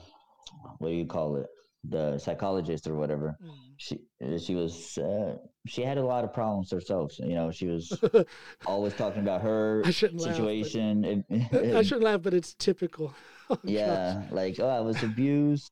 what 0.78 0.88
do 0.88 0.94
you 0.94 1.06
call 1.06 1.36
it 1.36 1.46
the 1.88 2.18
psychologist 2.18 2.86
or 2.86 2.96
whatever 2.96 3.36
Mm. 3.42 3.50
she 3.76 3.94
she 4.44 4.54
was 4.54 4.98
uh, 4.98 5.36
she 5.66 5.82
had 5.82 5.98
a 5.98 6.04
lot 6.04 6.24
of 6.24 6.32
problems 6.32 6.70
herself 6.70 7.08
you 7.18 7.34
know 7.34 7.50
she 7.52 7.66
was 7.68 7.84
always 8.66 8.94
talking 8.94 9.20
about 9.22 9.42
her 9.42 9.82
shouldn't 9.92 10.20
laugh, 10.20 10.28
but- 10.28 10.36
situation 10.36 11.24
I 11.52 11.82
shouldn't 11.82 12.02
laugh, 12.10 12.22
but 12.22 12.34
it's 12.34 12.54
typical. 12.54 13.14
Oh, 13.48 13.54
gosh. 13.54 13.60
yeah 13.80 14.22
like 14.32 14.56
oh 14.58 14.68
i 14.68 14.80
was 14.80 15.00
abused 15.04 15.70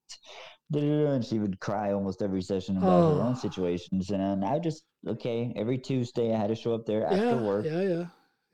and 0.72 1.24
she 1.24 1.40
would 1.40 1.58
cry 1.58 1.90
almost 1.92 2.22
every 2.22 2.40
session 2.40 2.76
about 2.76 3.00
her 3.10 3.18
Oh. 3.20 3.26
own 3.26 3.34
situations 3.34 4.10
and 4.10 4.44
i 4.44 4.60
just 4.60 4.84
okay 5.14 5.52
every 5.56 5.78
tuesday 5.78 6.32
i 6.32 6.38
had 6.38 6.50
to 6.50 6.54
show 6.54 6.72
up 6.72 6.86
there 6.86 7.04
after 7.04 7.34
yeah, 7.34 7.48
work 7.50 7.64
yeah, 7.64 7.80
yeah, 7.94 8.04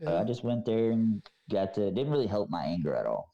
Uh, 0.06 0.12
yeah. 0.12 0.20
i 0.20 0.24
just 0.24 0.42
went 0.42 0.64
there 0.64 0.86
and 0.92 1.20
got 1.50 1.74
to 1.74 1.88
it 1.88 1.94
didn't 1.94 2.12
really 2.12 2.26
help 2.26 2.48
my 2.50 2.64
anger 2.64 2.94
at 2.94 3.06
all 3.06 3.26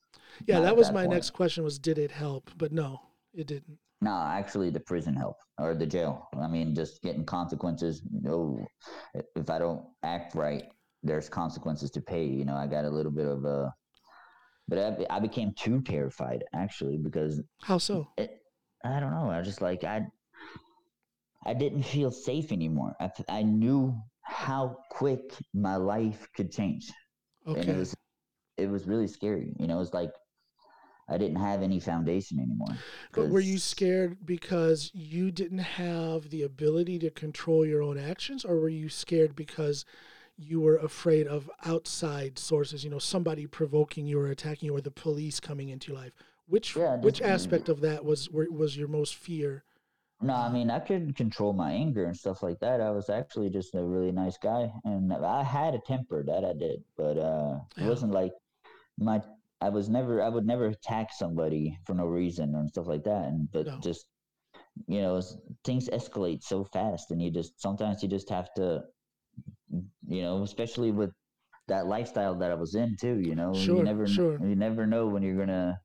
yeah, 0.47 0.57
not 0.57 0.65
that 0.65 0.77
was 0.77 0.89
that 0.89 0.95
my 0.95 1.03
point. 1.03 1.13
next 1.15 1.31
question: 1.31 1.65
was 1.65 1.79
did 1.79 1.99
it 1.99 2.11
help? 2.11 2.51
But 2.57 2.73
no, 2.73 3.01
it 3.35 3.47
didn't. 3.47 3.79
no 4.01 4.13
actually 4.15 4.71
the 4.71 4.81
prison 4.81 5.15
helped 5.15 5.43
or 5.59 5.75
the 5.75 5.87
jail 5.87 6.29
i 6.41 6.47
mean 6.47 6.75
just 6.75 7.01
getting 7.03 7.25
consequences 7.25 8.03
no 8.11 8.67
if 9.35 9.49
i 9.49 9.59
don't 9.59 9.83
act 10.03 10.35
right 10.35 10.65
there's 11.03 11.29
consequences 11.29 11.91
to 11.91 12.01
pay 12.01 12.25
you 12.25 12.45
know 12.45 12.55
i 12.55 12.67
got 12.67 12.85
a 12.85 12.91
little 12.91 13.13
bit 13.13 13.27
of 13.27 13.45
a 13.45 13.73
but 14.69 14.79
I, 14.79 15.17
I 15.17 15.21
became 15.21 15.53
too 15.57 15.81
terrified 15.83 16.45
actually 16.55 16.97
because 16.99 17.41
How 17.63 17.79
so? 17.79 18.09
it, 18.17 18.41
I 18.85 19.01
don't 19.01 19.13
know. 19.13 19.31
I 19.31 19.41
just 19.43 19.61
like 19.63 19.85
I 19.85 20.07
I 21.47 21.55
didn't 21.55 21.83
feel 21.85 22.11
safe 22.11 22.53
anymore. 22.53 22.95
I 23.01 23.11
I 23.29 23.43
knew 23.43 23.99
how 24.23 24.79
quick 24.91 25.33
my 25.55 25.77
life 25.77 26.29
could 26.35 26.51
change, 26.53 26.91
and 27.55 27.57
Okay. 27.63 27.73
it 27.73 27.77
was 27.77 27.95
it 28.57 28.69
was 28.69 28.87
really 28.87 29.09
scary. 29.09 29.53
You 29.59 29.67
know, 29.67 29.77
it 29.77 29.81
was 29.81 29.95
like 29.95 30.13
I 31.09 31.19
didn't 31.19 31.37
have 31.37 31.63
any 31.63 31.79
foundation 31.79 32.41
anymore. 32.41 32.77
But 33.13 33.29
were 33.29 33.41
you 33.41 33.59
scared 33.59 34.27
because 34.27 34.91
you 34.93 35.31
didn't 35.31 35.59
have 35.59 36.31
the 36.31 36.43
ability 36.43 36.99
to 37.01 37.11
control 37.11 37.65
your 37.65 37.83
own 37.83 37.99
actions, 37.99 38.45
or 38.45 38.57
were 38.57 38.69
you 38.69 38.89
scared 38.89 39.37
because 39.37 39.85
you 40.37 40.61
were 40.61 40.77
afraid 40.77 41.27
of 41.29 41.49
outside 41.65 42.39
sources? 42.39 42.83
You 42.83 42.91
know, 42.91 42.99
somebody 42.99 43.47
provoking 43.47 44.07
you 44.07 44.19
or 44.19 44.27
attacking 44.27 44.67
you, 44.67 44.77
or 44.77 44.81
the 44.81 44.91
police 44.91 45.39
coming 45.39 45.69
into 45.69 45.93
your 45.93 46.01
life. 46.01 46.13
Which 46.49 46.77
Yeah, 46.77 46.97
which 46.97 47.23
aspect 47.23 47.69
of 47.69 47.81
that 47.83 48.05
was 48.05 48.29
was 48.31 48.77
your 48.77 48.89
most 48.89 49.15
fear? 49.15 49.63
No, 50.21 50.35
I 50.35 50.51
mean 50.51 50.71
I 50.71 50.81
could 50.81 51.15
control 51.15 51.53
my 51.53 51.73
anger 51.73 52.07
and 52.07 52.17
stuff 52.17 52.43
like 52.43 52.59
that. 52.61 52.81
I 52.81 52.91
was 52.91 53.11
actually 53.11 53.51
just 53.51 53.75
a 53.75 53.85
really 53.85 54.13
nice 54.13 54.39
guy, 54.39 54.73
and 54.85 55.13
I 55.13 55.43
had 55.45 55.75
a 55.75 55.79
temper 55.79 56.25
that 56.25 56.45
I 56.45 56.53
did, 56.53 56.83
but 56.97 57.19
uh, 57.19 57.61
it 57.79 57.85
wasn't 57.85 58.13
like 58.13 58.33
my. 58.99 59.21
I 59.61 59.71
was 59.71 59.89
never. 59.89 60.23
I 60.23 60.29
would 60.29 60.47
never 60.47 60.67
attack 60.67 61.09
somebody 61.13 61.79
for 61.87 61.95
no 61.95 62.05
reason 62.07 62.55
and 62.55 62.69
stuff 62.69 62.87
like 62.87 63.05
that. 63.05 63.25
And 63.25 63.51
but 63.53 63.67
No. 63.67 63.79
just 63.83 64.07
you 64.87 65.01
know, 65.01 65.21
things 65.65 65.89
escalate 65.89 66.43
so 66.43 66.65
fast, 66.65 67.11
and 67.11 67.23
you 67.23 67.31
just 67.31 67.61
sometimes 67.61 68.03
you 68.03 68.09
just 68.09 68.29
have 68.29 68.49
to, 68.57 68.83
you 70.07 70.23
know, 70.23 70.43
especially 70.43 70.91
with 70.91 71.11
that 71.69 71.87
lifestyle 71.87 72.35
that 72.37 72.51
I 72.51 72.55
was 72.55 72.75
in 72.75 72.97
too. 73.01 73.19
You 73.21 73.35
know, 73.35 73.55
Sure, 73.55 73.79
you 73.79 73.85
never, 73.85 74.07
sure. 74.07 74.39
you 74.43 74.55
never 74.55 74.87
know 74.87 75.07
when 75.07 75.23
you're 75.23 75.37
gonna. 75.39 75.81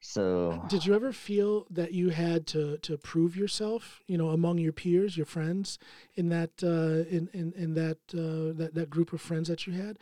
So 0.00 0.64
Did 0.68 0.86
you 0.86 0.94
ever 0.94 1.12
feel 1.12 1.66
that 1.70 1.92
you 1.92 2.10
had 2.10 2.46
to 2.48 2.78
to 2.78 2.96
prove 2.96 3.36
yourself, 3.36 4.00
you 4.06 4.16
know, 4.16 4.28
among 4.28 4.58
your 4.58 4.72
peers, 4.72 5.16
your 5.16 5.26
friends, 5.26 5.78
in 6.14 6.28
that 6.28 6.50
uh, 6.62 7.08
in, 7.14 7.28
in 7.32 7.52
in 7.54 7.74
that 7.74 7.98
uh, 8.14 8.56
that 8.56 8.74
that 8.74 8.88
group 8.90 9.12
of 9.12 9.20
friends 9.20 9.48
that 9.48 9.66
you 9.66 9.72
had? 9.72 9.98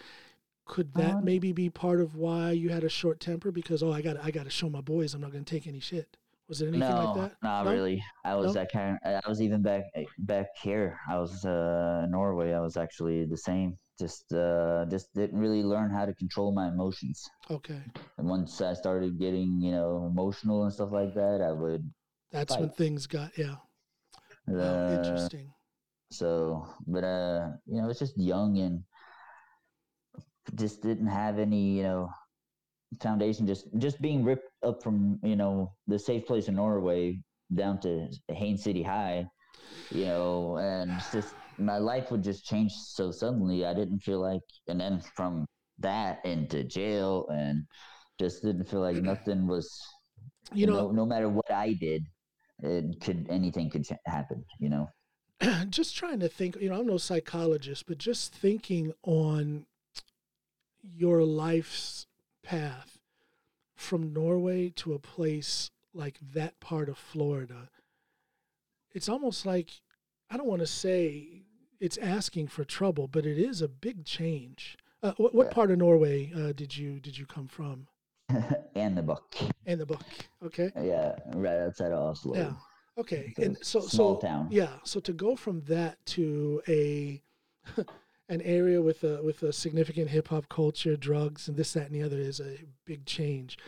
Could 0.67 0.93
that 0.95 1.17
Um, 1.17 1.25
maybe 1.25 1.53
be 1.53 1.71
part 1.71 2.01
of 2.01 2.17
why 2.17 2.51
you 2.51 2.69
had 2.71 2.85
a 2.85 2.89
short 2.89 3.21
temper? 3.21 3.51
Because 3.53 3.83
oh, 3.83 3.93
I 3.93 4.03
got 4.03 4.17
I 4.19 4.31
got 4.31 4.45
to 4.45 4.51
show 4.51 4.69
my 4.69 4.81
boys 4.81 5.15
I'm 5.15 5.21
not 5.21 5.33
going 5.33 5.45
to 5.45 5.51
take 5.51 5.67
any 5.67 5.81
shit. 5.81 6.17
Was 6.49 6.61
it 6.61 6.69
anything 6.69 6.89
no, 6.91 7.13
like 7.13 7.15
that? 7.31 7.37
not 7.43 7.65
No? 7.65 7.73
really. 7.73 8.03
I 8.25 8.35
was 8.35 8.49
No? 8.49 8.53
that 8.55 8.71
kind. 8.73 8.99
I 9.05 9.21
was 9.29 9.41
even 9.41 9.63
back 9.63 9.85
back 10.19 10.49
here. 10.63 10.99
I 11.09 11.19
was 11.19 11.45
uh, 11.45 12.03
in 12.05 12.11
Norway. 12.11 12.53
I 12.53 12.61
was 12.61 12.77
actually 12.77 13.27
the 13.27 13.37
same. 13.37 13.77
Just 13.99 14.33
uh, 14.35 14.85
just 14.91 15.13
didn't 15.15 15.39
really 15.39 15.63
learn 15.63 15.91
how 15.91 16.05
to 16.05 16.15
control 16.15 16.53
my 16.53 16.69
emotions. 16.69 17.25
Okay, 17.51 17.81
And 18.19 18.29
once 18.29 18.61
I 18.61 18.75
started 18.75 19.19
getting 19.19 19.61
you 19.61 19.73
know 19.73 20.07
emotional 20.11 20.65
and 20.65 20.73
stuff 20.73 20.91
like 20.93 21.15
that, 21.15 21.41
I 21.41 21.53
would. 21.53 21.83
that's 22.31 22.57
when 22.59 22.71
things 22.71 23.07
got 23.07 23.39
yeah. 23.39 23.57
Wow, 24.47 24.87
Uh, 24.89 24.95
interesting. 24.99 25.53
so, 26.13 26.67
but 26.87 27.05
uh, 27.05 27.51
you 27.67 27.81
know, 27.81 27.89
it's 27.91 27.99
just 27.99 28.19
young 28.19 28.59
and 28.59 28.85
just 30.55 30.83
didn't 30.83 31.07
have 31.09 31.39
any 31.39 31.77
you 31.77 31.83
know 31.83 32.11
foundation. 33.03 33.47
Just 33.47 33.67
just 33.79 34.01
being 34.01 34.25
ripped 34.25 34.51
up 34.65 34.83
from 34.83 35.19
you 35.23 35.37
know 35.37 35.73
the 35.87 35.99
safe 35.99 36.27
place 36.27 36.49
in 36.49 36.57
Norway 36.57 37.19
down 37.55 37.81
to 37.81 38.09
Haines 38.29 38.63
City 38.63 38.83
High, 38.83 39.27
you 39.91 40.07
know, 40.07 40.57
and 40.59 40.91
just 41.13 41.35
my 41.59 41.79
life 41.79 42.11
would 42.11 42.23
just 42.23 42.45
change 42.45 42.73
so 42.73 43.11
suddenly. 43.11 43.65
I 43.65 43.75
didn't 43.75 44.01
feel 44.01 44.21
like, 44.21 44.43
and 44.69 44.81
then 44.81 45.01
from 45.15 45.47
that 45.79 46.25
into 46.25 46.65
jail, 46.65 47.27
and 47.31 47.65
just 48.19 48.43
didn't 48.43 48.69
feel 48.69 48.81
like 48.81 48.97
nothing 48.97 49.47
was. 49.47 49.71
You 50.53 50.67
know, 50.67 50.87
no, 50.87 50.91
no 50.93 51.07
matter 51.07 51.29
what 51.29 51.51
I 51.51 51.73
did, 51.73 52.05
it 52.63 53.01
could 53.01 53.27
anything 53.29 53.71
could 53.71 53.85
ch- 53.85 53.93
happen. 54.07 54.45
You 54.61 54.71
know. 54.71 54.89
just 55.69 55.95
trying 55.95 56.21
to 56.21 56.29
think, 56.29 56.57
you 56.61 56.71
know, 56.71 56.81
I'm 56.81 56.87
no 56.87 56.97
psychologist, 56.97 57.85
but 57.87 57.99
just 57.99 58.33
thinking 58.33 58.95
on 59.03 59.67
your 60.95 61.23
life's 61.23 62.07
path 62.43 62.99
from 63.75 64.13
Norway 64.13 64.71
to 64.77 64.95
a 64.95 64.99
place 64.99 65.71
like 65.93 66.19
that 66.35 66.59
part 66.61 66.89
of 66.89 66.99
Florida, 66.99 67.71
it's 68.93 69.09
almost 69.09 69.45
like 69.47 69.81
I 70.31 70.37
don't 70.37 70.47
want 70.47 70.61
to 70.61 70.67
say 70.67 71.43
it's 71.81 71.99
asking 71.99 72.49
for 72.49 72.65
trouble, 72.65 73.07
but 73.07 73.27
it 73.27 73.39
is 73.39 73.63
a 73.63 73.69
big 73.69 74.05
change. 74.05 74.77
Uh, 75.03 75.13
what, 75.19 75.35
what 75.35 75.51
part 75.51 75.71
of 75.71 75.79
Norway 75.79 76.33
uh, 76.35 76.53
did 76.53 76.77
you 76.77 77.01
did 77.01 77.17
you 77.19 77.27
come 77.27 77.47
from? 77.49 77.87
and 78.75 78.97
the 78.97 79.03
book. 79.03 79.37
In 79.67 79.79
the 79.79 79.87
book, 79.87 80.03
okay, 80.45 80.73
Yeah, 80.81 81.15
right 81.35 81.59
outside 81.59 81.93
of 81.93 82.03
Oslo. 82.11 82.35
yeah, 82.35 82.53
okay, 82.99 83.33
and 83.39 83.57
so 83.63 83.81
small 83.81 84.21
so 84.21 84.27
town. 84.27 84.49
Yeah, 84.51 84.71
so 84.85 85.01
to 85.01 85.13
go 85.13 85.37
from 85.37 85.61
that 85.63 86.05
to 86.07 86.63
a 86.67 87.23
an 88.29 88.43
area 88.43 88.83
with 88.83 89.05
a 89.05 89.23
with 89.23 89.43
a 89.43 89.53
significant 89.53 90.11
hip 90.11 90.29
hop 90.29 90.49
culture, 90.49 90.97
drugs, 90.97 91.49
and 91.49 91.57
this, 91.57 91.73
that, 91.75 91.87
and 91.87 91.95
the 91.95 92.03
other 92.03 92.19
is 92.19 92.41
a 92.41 92.59
big 92.85 93.07
change. 93.07 93.59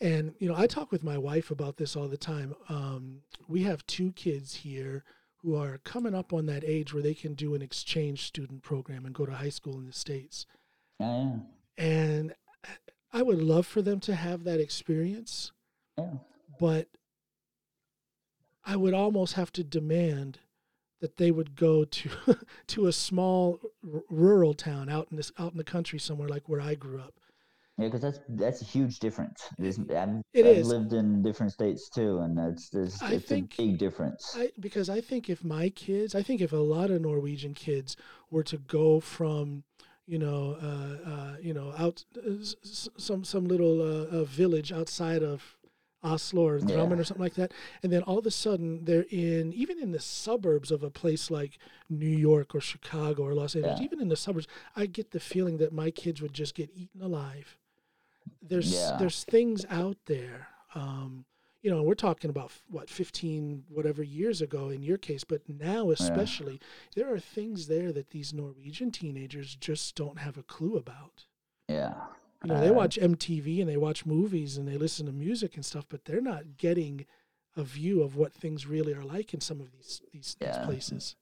And 0.00 0.34
you 0.38 0.48
know, 0.48 0.56
I 0.56 0.66
talk 0.66 0.92
with 0.92 1.02
my 1.02 1.18
wife 1.18 1.50
about 1.50 1.76
this 1.76 1.96
all 1.96 2.08
the 2.08 2.16
time. 2.16 2.54
Um, 2.68 3.22
we 3.48 3.62
have 3.62 3.86
two 3.86 4.12
kids 4.12 4.56
here 4.56 5.04
who 5.42 5.56
are 5.56 5.78
coming 5.78 6.14
up 6.14 6.32
on 6.32 6.46
that 6.46 6.64
age 6.64 6.92
where 6.92 7.02
they 7.02 7.14
can 7.14 7.34
do 7.34 7.54
an 7.54 7.62
exchange 7.62 8.26
student 8.26 8.62
program 8.62 9.06
and 9.06 9.14
go 9.14 9.26
to 9.26 9.32
high 9.32 9.48
school 9.48 9.78
in 9.78 9.86
the 9.86 9.92
states. 9.92 10.46
Yeah, 10.98 11.36
And 11.78 12.34
I 13.12 13.22
would 13.22 13.40
love 13.40 13.66
for 13.66 13.82
them 13.82 14.00
to 14.00 14.14
have 14.14 14.44
that 14.44 14.60
experience 14.60 15.52
yeah, 15.98 16.14
but 16.58 16.88
I 18.64 18.76
would 18.76 18.94
almost 18.94 19.34
have 19.34 19.52
to 19.52 19.64
demand 19.64 20.40
that 21.06 21.16
they 21.18 21.30
would 21.30 21.54
go 21.54 21.84
to 21.84 22.10
to 22.66 22.86
a 22.88 22.92
small 22.92 23.60
r- 23.94 24.02
rural 24.10 24.54
town 24.54 24.88
out 24.88 25.06
in 25.10 25.16
this 25.16 25.30
out 25.38 25.52
in 25.52 25.58
the 25.58 25.64
country 25.76 25.98
somewhere 26.00 26.28
like 26.28 26.48
where 26.48 26.60
I 26.60 26.74
grew 26.74 26.98
up. 26.98 27.14
Yeah, 27.78 27.86
because 27.88 28.00
that's 28.00 28.20
that's 28.28 28.60
a 28.62 28.64
huge 28.64 28.98
difference. 28.98 29.40
It 29.58 29.64
is, 29.66 29.78
I've, 29.78 30.22
It 30.34 30.46
I've 30.46 30.56
is. 30.62 30.66
lived 30.66 30.92
in 30.94 31.22
different 31.22 31.52
states 31.52 31.88
too, 31.90 32.18
and 32.18 32.32
it's 32.40 32.74
it's, 32.74 33.00
I 33.02 33.12
it's 33.12 33.26
think- 33.28 33.54
a 33.54 33.62
big 33.62 33.78
difference. 33.78 34.34
I, 34.36 34.50
because 34.58 34.88
I 34.88 35.00
think 35.00 35.30
if 35.30 35.44
my 35.44 35.68
kids, 35.68 36.14
I 36.14 36.22
think 36.22 36.40
if 36.40 36.52
a 36.52 36.56
lot 36.56 36.90
of 36.90 37.00
Norwegian 37.02 37.54
kids 37.54 37.96
were 38.30 38.42
to 38.44 38.56
go 38.56 38.98
from, 39.00 39.62
you 40.06 40.18
know, 40.18 40.56
uh, 40.60 41.10
uh, 41.12 41.36
you 41.40 41.52
know, 41.54 41.72
out 41.78 42.02
uh, 42.16 42.42
some 43.06 43.22
some 43.24 43.44
little 43.44 43.80
uh, 43.82 44.06
uh, 44.20 44.24
village 44.24 44.72
outside 44.72 45.22
of 45.22 45.55
Oslo 46.02 46.46
or 46.46 46.58
Drammen 46.60 46.90
Yeah. 46.96 47.00
or 47.00 47.04
something 47.04 47.22
like 47.24 47.34
that, 47.34 47.52
and 47.82 47.92
then 47.92 48.02
all 48.02 48.18
of 48.18 48.26
a 48.26 48.30
sudden 48.30 48.84
they're 48.84 49.06
in 49.10 49.52
even 49.52 49.78
in 49.80 49.92
the 49.92 50.00
suburbs 50.00 50.70
of 50.70 50.82
a 50.82 50.90
place 50.90 51.30
like 51.30 51.58
New 51.88 52.06
York 52.06 52.54
or 52.54 52.60
Chicago 52.60 53.24
or 53.24 53.34
Los 53.34 53.56
Angeles, 53.56 53.78
Yeah. 53.80 53.84
even 53.84 54.00
in 54.00 54.08
the 54.08 54.16
suburbs, 54.16 54.46
I 54.74 54.86
get 54.86 55.10
the 55.10 55.20
feeling 55.20 55.56
that 55.58 55.72
my 55.72 55.90
kids 55.90 56.20
would 56.22 56.32
just 56.34 56.54
get 56.54 56.70
eaten 56.74 57.00
alive. 57.02 57.56
There's 58.42 58.72
Yeah. 58.72 58.96
there's 58.98 59.24
things 59.24 59.64
out 59.68 59.96
there. 60.06 60.48
Um, 60.74 61.24
you 61.62 61.70
know, 61.70 61.82
we're 61.82 61.94
talking 61.94 62.30
about 62.30 62.52
what 62.68 62.88
15 62.88 63.64
whatever 63.68 64.02
years 64.02 64.40
ago 64.40 64.68
in 64.68 64.82
your 64.84 64.98
case, 64.98 65.24
but 65.24 65.48
now 65.48 65.90
especially 65.90 66.60
there 66.94 67.12
are 67.12 67.18
things 67.18 67.66
there 67.66 67.90
that 67.92 68.10
these 68.10 68.32
Norwegian 68.32 68.92
teenagers 68.92 69.56
just 69.56 69.96
don't 69.96 70.18
have 70.18 70.36
a 70.38 70.42
clue 70.44 70.76
about. 70.76 71.26
yeah, 71.68 71.94
You 72.42 72.50
know, 72.50 72.60
they 72.60 72.70
Uh, 72.70 72.74
watch 72.74 72.98
MTV 72.98 73.60
and 73.60 73.68
they 73.68 73.76
watch 73.76 74.06
movies 74.06 74.56
and 74.56 74.68
they 74.68 74.76
listen 74.76 75.06
to 75.06 75.12
music 75.12 75.56
and 75.56 75.64
stuff, 75.64 75.86
but 75.88 76.04
they're 76.04 76.20
not 76.20 76.56
getting 76.56 77.06
a 77.56 77.64
view 77.64 78.02
of 78.02 78.16
what 78.16 78.34
things 78.34 78.66
really 78.66 78.92
are 78.94 79.04
like 79.04 79.32
in 79.34 79.40
some 79.40 79.60
of 79.60 79.72
these 79.72 80.02
these, 80.12 80.36
these 80.40 80.58
Yeah. 80.58 80.64
places. 80.64 81.16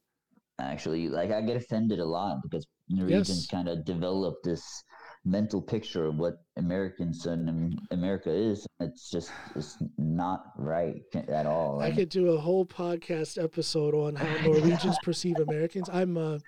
actually, 0.59 1.09
like 1.09 1.31
I 1.31 1.41
get 1.41 1.57
offended 1.57 1.99
a 1.99 2.05
lot 2.05 2.41
because 2.43 2.65
Norwegians 2.89 3.45
Yes. 3.45 3.47
kind 3.47 3.67
of 3.67 3.85
develop 3.85 4.35
this 4.43 4.83
mental 5.25 5.61
picture 5.61 6.05
of 6.05 6.17
what 6.17 6.43
Americans 6.55 7.25
and 7.25 7.79
America 7.91 8.29
is. 8.31 8.65
It's 8.79 9.09
just 9.09 9.31
it's 9.55 9.77
not 9.97 10.51
right 10.57 11.01
at 11.27 11.45
all. 11.45 11.81
I 11.81 11.91
could 11.91 12.09
do 12.09 12.29
a 12.31 12.37
whole 12.39 12.65
podcast 12.65 13.43
episode 13.43 13.95
on 13.95 14.15
how 14.15 14.47
Norwegians 14.47 14.97
perceive 15.03 15.37
Americans. 15.37 15.89
I'm 15.91 16.17
uh, 16.17 16.39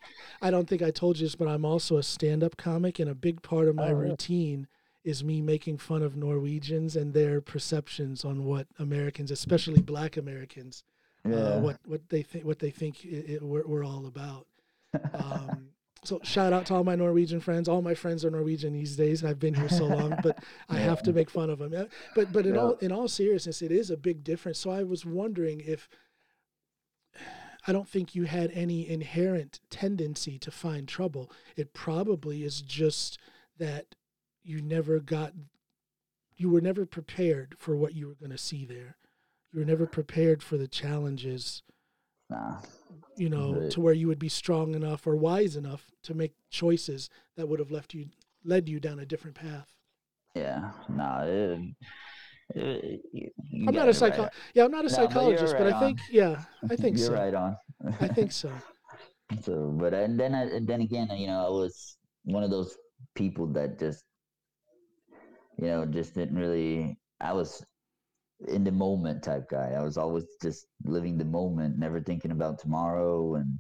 I 0.42 0.52
don't 0.52 0.70
think 0.70 0.82
I 0.84 0.92
told 0.92 1.18
you 1.18 1.26
this, 1.26 1.36
but 1.36 1.48
I'm 1.48 1.66
also 1.66 1.98
a 1.98 2.04
stand-up 2.04 2.58
comic, 2.58 3.00
and 3.00 3.10
a 3.10 3.16
big 3.16 3.42
part 3.42 3.68
of 3.68 3.76
my 3.76 3.90
Oh, 3.90 3.94
really? 3.94 4.12
routine 4.12 4.68
is 5.04 5.24
me 5.24 5.42
making 5.42 5.78
fun 5.78 6.04
of 6.04 6.16
Norwegians 6.18 6.96
and 6.96 7.14
their 7.14 7.40
perceptions 7.42 8.26
on 8.26 8.44
what 8.44 8.68
Americans, 8.78 9.32
especially 9.32 9.82
Black 9.82 10.18
Americans, 10.18 10.84
uh, 11.26 11.60
what 11.60 11.78
what 11.86 12.10
they 12.10 12.22
think 12.22 12.46
what 12.46 12.60
they 12.60 12.70
think 12.72 13.06
i 13.12 13.34
i 13.34 13.38
we're, 13.42 13.66
we're 13.66 13.86
all 13.86 14.06
about. 14.06 14.46
Um, 15.14 15.70
so 16.08 16.22
shout 16.24 16.54
out 16.54 16.66
to 16.68 16.74
all 16.74 16.86
my 16.86 16.96
Norwegian 16.96 17.42
friends. 17.42 17.68
All 17.68 17.82
my 17.82 17.94
friends 17.94 18.24
are 18.24 18.32
Norwegian 18.32 18.72
these 18.72 18.96
days. 18.96 19.26
I've 19.26 19.40
been 19.40 19.54
here 19.54 19.68
so 19.68 19.86
long, 19.88 20.16
but 20.24 20.42
I 20.70 20.78
have 20.78 21.04
to 21.04 21.12
make 21.12 21.30
fun 21.30 21.50
of 21.50 21.60
them. 21.60 21.90
But 22.16 22.32
but 22.32 22.46
in 22.46 22.58
all 22.58 22.74
in 22.76 22.94
all 22.94 23.10
seriousness, 23.10 23.62
it 23.62 23.74
is 23.74 23.92
a 23.92 23.98
big 23.98 24.24
difference. 24.24 24.58
So 24.58 24.70
I 24.70 24.84
was 24.84 25.06
wondering 25.06 25.60
if 25.60 25.90
I 27.68 27.74
don't 27.74 27.90
think 27.90 28.16
you 28.16 28.24
had 28.24 28.52
any 28.54 28.88
inherent 28.88 29.60
tendency 29.70 30.40
to 30.40 30.50
find 30.50 30.88
trouble. 30.88 31.30
It 31.58 31.74
probably 31.74 32.44
is 32.44 32.62
just 32.62 33.20
that 33.58 33.96
you 34.44 34.62
never 34.62 35.00
got 35.00 35.34
you 36.38 36.50
were 36.50 36.62
never 36.62 36.86
prepared 36.86 37.56
for 37.60 37.76
what 37.76 37.96
you 37.96 38.08
were 38.08 38.16
going 38.16 38.32
to 38.32 38.38
see 38.38 38.66
there. 38.66 38.96
You 39.52 39.60
were 39.60 39.66
never 39.66 39.86
prepared 39.86 40.42
for 40.42 40.56
the 40.56 40.70
challenges 40.70 41.64
nah. 42.30 42.60
You 43.18 43.30
know, 43.30 43.54
Right. 43.54 43.72
to 43.72 43.82
where 43.82 43.94
you 43.94 44.08
would 44.08 44.20
be 44.20 44.30
strong 44.30 44.76
enough 44.76 45.08
or 45.08 45.16
wise 45.16 45.56
enough 45.56 45.92
to 46.04 46.14
make 46.14 46.34
choices 46.50 47.10
that 47.36 47.48
would 47.48 47.60
have 47.60 47.72
left 47.72 47.94
you 47.94 48.08
led 48.44 48.70
you 48.70 48.80
down 48.80 49.00
a 49.00 49.06
different 49.06 49.36
path. 49.36 49.74
Yeah, 50.36 50.72
nah. 50.90 51.24
It, 51.24 51.60
it, 52.56 53.02
you- 53.12 53.32
you 53.50 53.66
I'm 53.68 53.76
not 53.76 53.90
a 53.90 53.94
psycho 53.94 54.24
right. 54.24 54.32
yeah, 54.54 54.64
I'm 54.66 54.72
not 54.72 54.86
a 54.86 54.90
No, 54.90 54.96
psychologist, 54.96 55.56
but, 55.58 55.64
right 55.66 55.74
I 55.74 55.76
on. 55.78 55.82
think 55.82 56.00
yeah, 56.12 56.44
I 56.70 56.76
think 56.82 56.98
so. 56.98 57.04
You're 57.06 57.18
so. 57.18 57.24
right 57.24 57.34
on. 57.34 57.56
I 58.00 58.08
think 58.08 58.32
so. 58.32 58.52
So, 59.42 59.76
but 59.78 59.94
and 59.94 60.18
then 60.18 60.34
I, 60.34 60.44
and 60.44 60.66
then 60.66 60.80
again, 60.80 61.10
you 61.18 61.28
know, 61.28 61.46
I 61.46 61.50
was 61.50 61.98
one 62.24 62.44
of 62.44 62.50
those 62.50 62.78
people 63.14 63.46
that 63.48 63.78
just, 63.78 64.06
you 65.58 65.68
know, 65.68 65.86
just 65.86 66.14
didn't 66.16 66.38
really. 66.38 66.98
I 67.20 67.34
was 67.34 67.62
in 68.48 68.64
the 68.64 68.72
moment 68.72 69.24
type 69.24 69.50
guy. 69.50 69.72
I 69.72 69.82
was 69.82 69.98
always 69.98 70.26
just 70.42 70.68
living 70.84 71.18
the 71.18 71.26
moment, 71.26 71.78
never 71.78 72.00
thinking 72.00 72.32
about 72.32 72.60
tomorrow. 72.60 73.36
And 73.36 73.60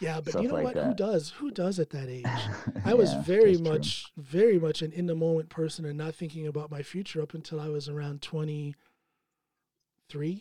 Yeah, 0.00 0.20
but 0.20 0.30
Stuff 0.32 0.42
you 0.42 0.48
know 0.48 0.54
like 0.54 0.64
what? 0.64 0.76
Who 0.76 0.94
does? 0.94 1.30
Who 1.30 1.50
does 1.50 1.78
at 1.78 1.90
that 1.90 2.08
age? 2.08 2.24
I 2.84 2.94
was 2.94 3.12
very 3.14 3.52
that's 3.56 3.60
true. 3.62 3.72
much 3.72 4.12
very 4.16 4.58
much 4.58 4.82
an 4.82 4.92
in 4.92 5.06
the 5.06 5.14
moment 5.16 5.48
person 5.48 5.84
and 5.84 5.98
not 5.98 6.14
thinking 6.14 6.46
about 6.46 6.70
my 6.70 6.82
future 6.82 7.20
up 7.22 7.34
until 7.34 7.58
I 7.60 7.68
was 7.68 7.88
around 7.88 8.22
23, 8.22 8.74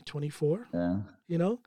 24. 0.06 0.68
Yeah, 0.74 0.98
you 1.28 1.38
know 1.38 1.60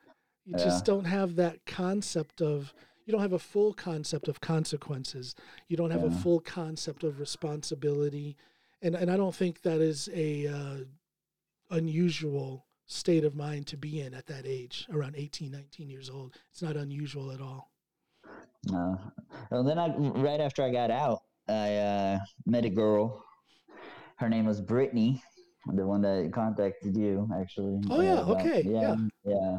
you 0.44 0.54
Yeah. 0.56 0.64
just 0.64 0.84
don't 0.84 1.06
have 1.06 1.36
that 1.36 1.64
concept 1.66 2.42
of 2.42 2.74
you 3.06 3.12
don't 3.12 3.22
have 3.22 3.32
a 3.32 3.38
full 3.38 3.72
concept 3.74 4.28
of 4.28 4.40
consequences 4.40 5.34
you 5.68 5.76
don't 5.76 5.90
have 5.90 6.04
a 6.04 6.10
full 6.10 6.40
concept 6.40 7.02
of 7.04 7.18
responsibility 7.18 8.36
and 8.82 8.94
and 8.94 9.10
i 9.10 9.16
don't 9.16 9.34
think 9.34 9.62
that 9.62 9.80
is 9.80 10.08
a 10.12 10.46
uh, 10.46 10.76
unusual 11.70 12.66
state 12.86 13.24
of 13.24 13.34
mind 13.34 13.66
to 13.66 13.76
be 13.76 14.00
in 14.00 14.12
at 14.14 14.26
that 14.26 14.44
age 14.46 14.86
around 14.92 15.14
18 15.16 15.50
19 15.50 15.88
years 15.88 16.10
old 16.10 16.34
it's 16.50 16.62
not 16.62 16.76
unusual 16.76 17.30
at 17.32 17.40
all 17.40 17.70
No. 18.70 18.98
Well, 19.50 19.64
then 19.64 19.78
I 19.78 19.88
right 20.28 20.40
after 20.40 20.62
I 20.62 20.70
got 20.70 20.90
out, 20.90 21.20
I 21.48 21.76
uh, 21.76 22.18
met 22.46 22.64
a 22.64 22.70
girl. 22.70 23.22
Her 24.16 24.28
name 24.30 24.46
was 24.46 24.60
Brittany, 24.62 25.22
the 25.74 25.86
one 25.86 26.00
that 26.00 26.30
contacted 26.32 26.96
you 26.96 27.28
actually. 27.38 27.80
Oh, 27.90 28.00
yeah, 28.00 28.20
about- 28.20 28.40
okay, 28.40 28.62
yeah. 28.64 28.96
yeah, 29.24 29.58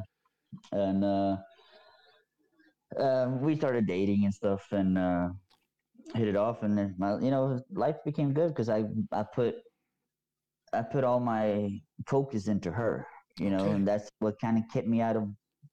and 0.72 1.04
uh, 1.04 1.38
uh, 3.00 3.30
we 3.42 3.56
started 3.56 3.86
dating 3.86 4.26
and 4.26 4.34
stuff, 4.34 4.66
and 4.72 4.98
uh, 4.98 5.30
hit 6.16 6.28
it 6.28 6.36
off, 6.36 6.64
and 6.64 6.76
then 6.78 6.96
my 6.98 7.20
you 7.20 7.30
know 7.30 7.62
life 7.74 7.98
became 8.06 8.34
good 8.34 8.50
because 8.50 8.70
I 8.70 8.86
I 9.12 9.22
put 9.22 9.56
I 10.74 10.82
put 10.82 11.04
all 11.04 11.20
my 11.20 11.70
focus 12.08 12.48
into 12.48 12.72
her, 12.72 13.08
you 13.38 13.50
know, 13.50 13.72
Okay. 13.72 13.74
and 13.74 13.88
that's 13.88 14.10
what 14.20 14.40
kind 14.40 14.58
of 14.58 14.64
kept 14.72 14.88
me 14.88 15.02
out 15.02 15.16
of 15.18 15.28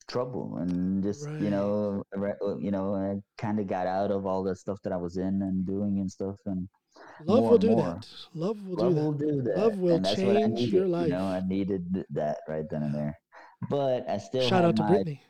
trouble 0.09 0.57
and 0.59 1.03
just 1.03 1.31
you 1.39 1.49
know 1.51 2.03
uh, 2.17 2.57
you 2.59 2.71
know 2.73 2.95
I 2.95 3.21
kind 3.41 3.61
of 3.61 3.69
got 3.69 3.87
out 3.87 4.11
of 4.11 4.27
all 4.27 4.43
the 4.43 4.57
stuff 4.57 4.79
that 4.83 4.93
I 4.93 4.97
was 4.97 5.17
in 5.17 5.41
and 5.43 5.65
doing 5.67 6.01
and 6.01 6.11
stuff 6.11 6.37
and 6.47 6.69
love 7.27 7.49
will 7.49 7.57
and 7.57 7.59
do 7.59 7.69
more. 7.69 7.97
that 7.97 8.07
love 8.35 8.63
will 8.67 8.77
love 8.77 8.93
do 8.93 8.95
will 8.95 9.13
that 9.13 9.13
do 9.13 9.43
that. 9.43 9.59
Love 9.59 9.79
will 9.79 9.99
and 9.99 10.05
that's 10.05 10.23
what 10.23 10.37
change 10.37 10.49
needed, 10.49 10.73
your 10.73 10.89
You 10.99 11.09
life. 11.09 11.11
know, 11.11 11.27
I 11.27 11.41
needed 11.47 11.95
th- 11.95 12.07
that 12.13 12.39
right 12.49 12.65
then 12.71 12.83
and 12.83 12.95
there. 12.95 13.19
But 13.71 14.09
I 14.09 14.19
still 14.19 14.51
shout 14.51 14.65
out 14.65 14.77
to 14.77 14.83
my, 14.83 14.89
brittany 14.89 15.23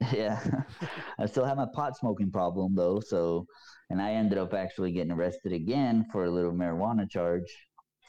Yeah, 0.12 0.40
I 1.18 1.26
still 1.26 1.44
have 1.44 1.56
my 1.56 1.66
pot 1.74 1.96
smoking 1.96 2.30
problem 2.30 2.74
though. 2.74 3.00
So, 3.00 3.46
and 3.90 4.00
I 4.02 4.12
ended 4.12 4.38
up 4.38 4.54
actually 4.54 4.92
getting 4.92 5.12
arrested 5.12 5.52
again 5.52 6.06
for 6.12 6.24
a 6.24 6.30
little 6.30 6.52
marijuana 6.52 7.08
charge. 7.10 7.50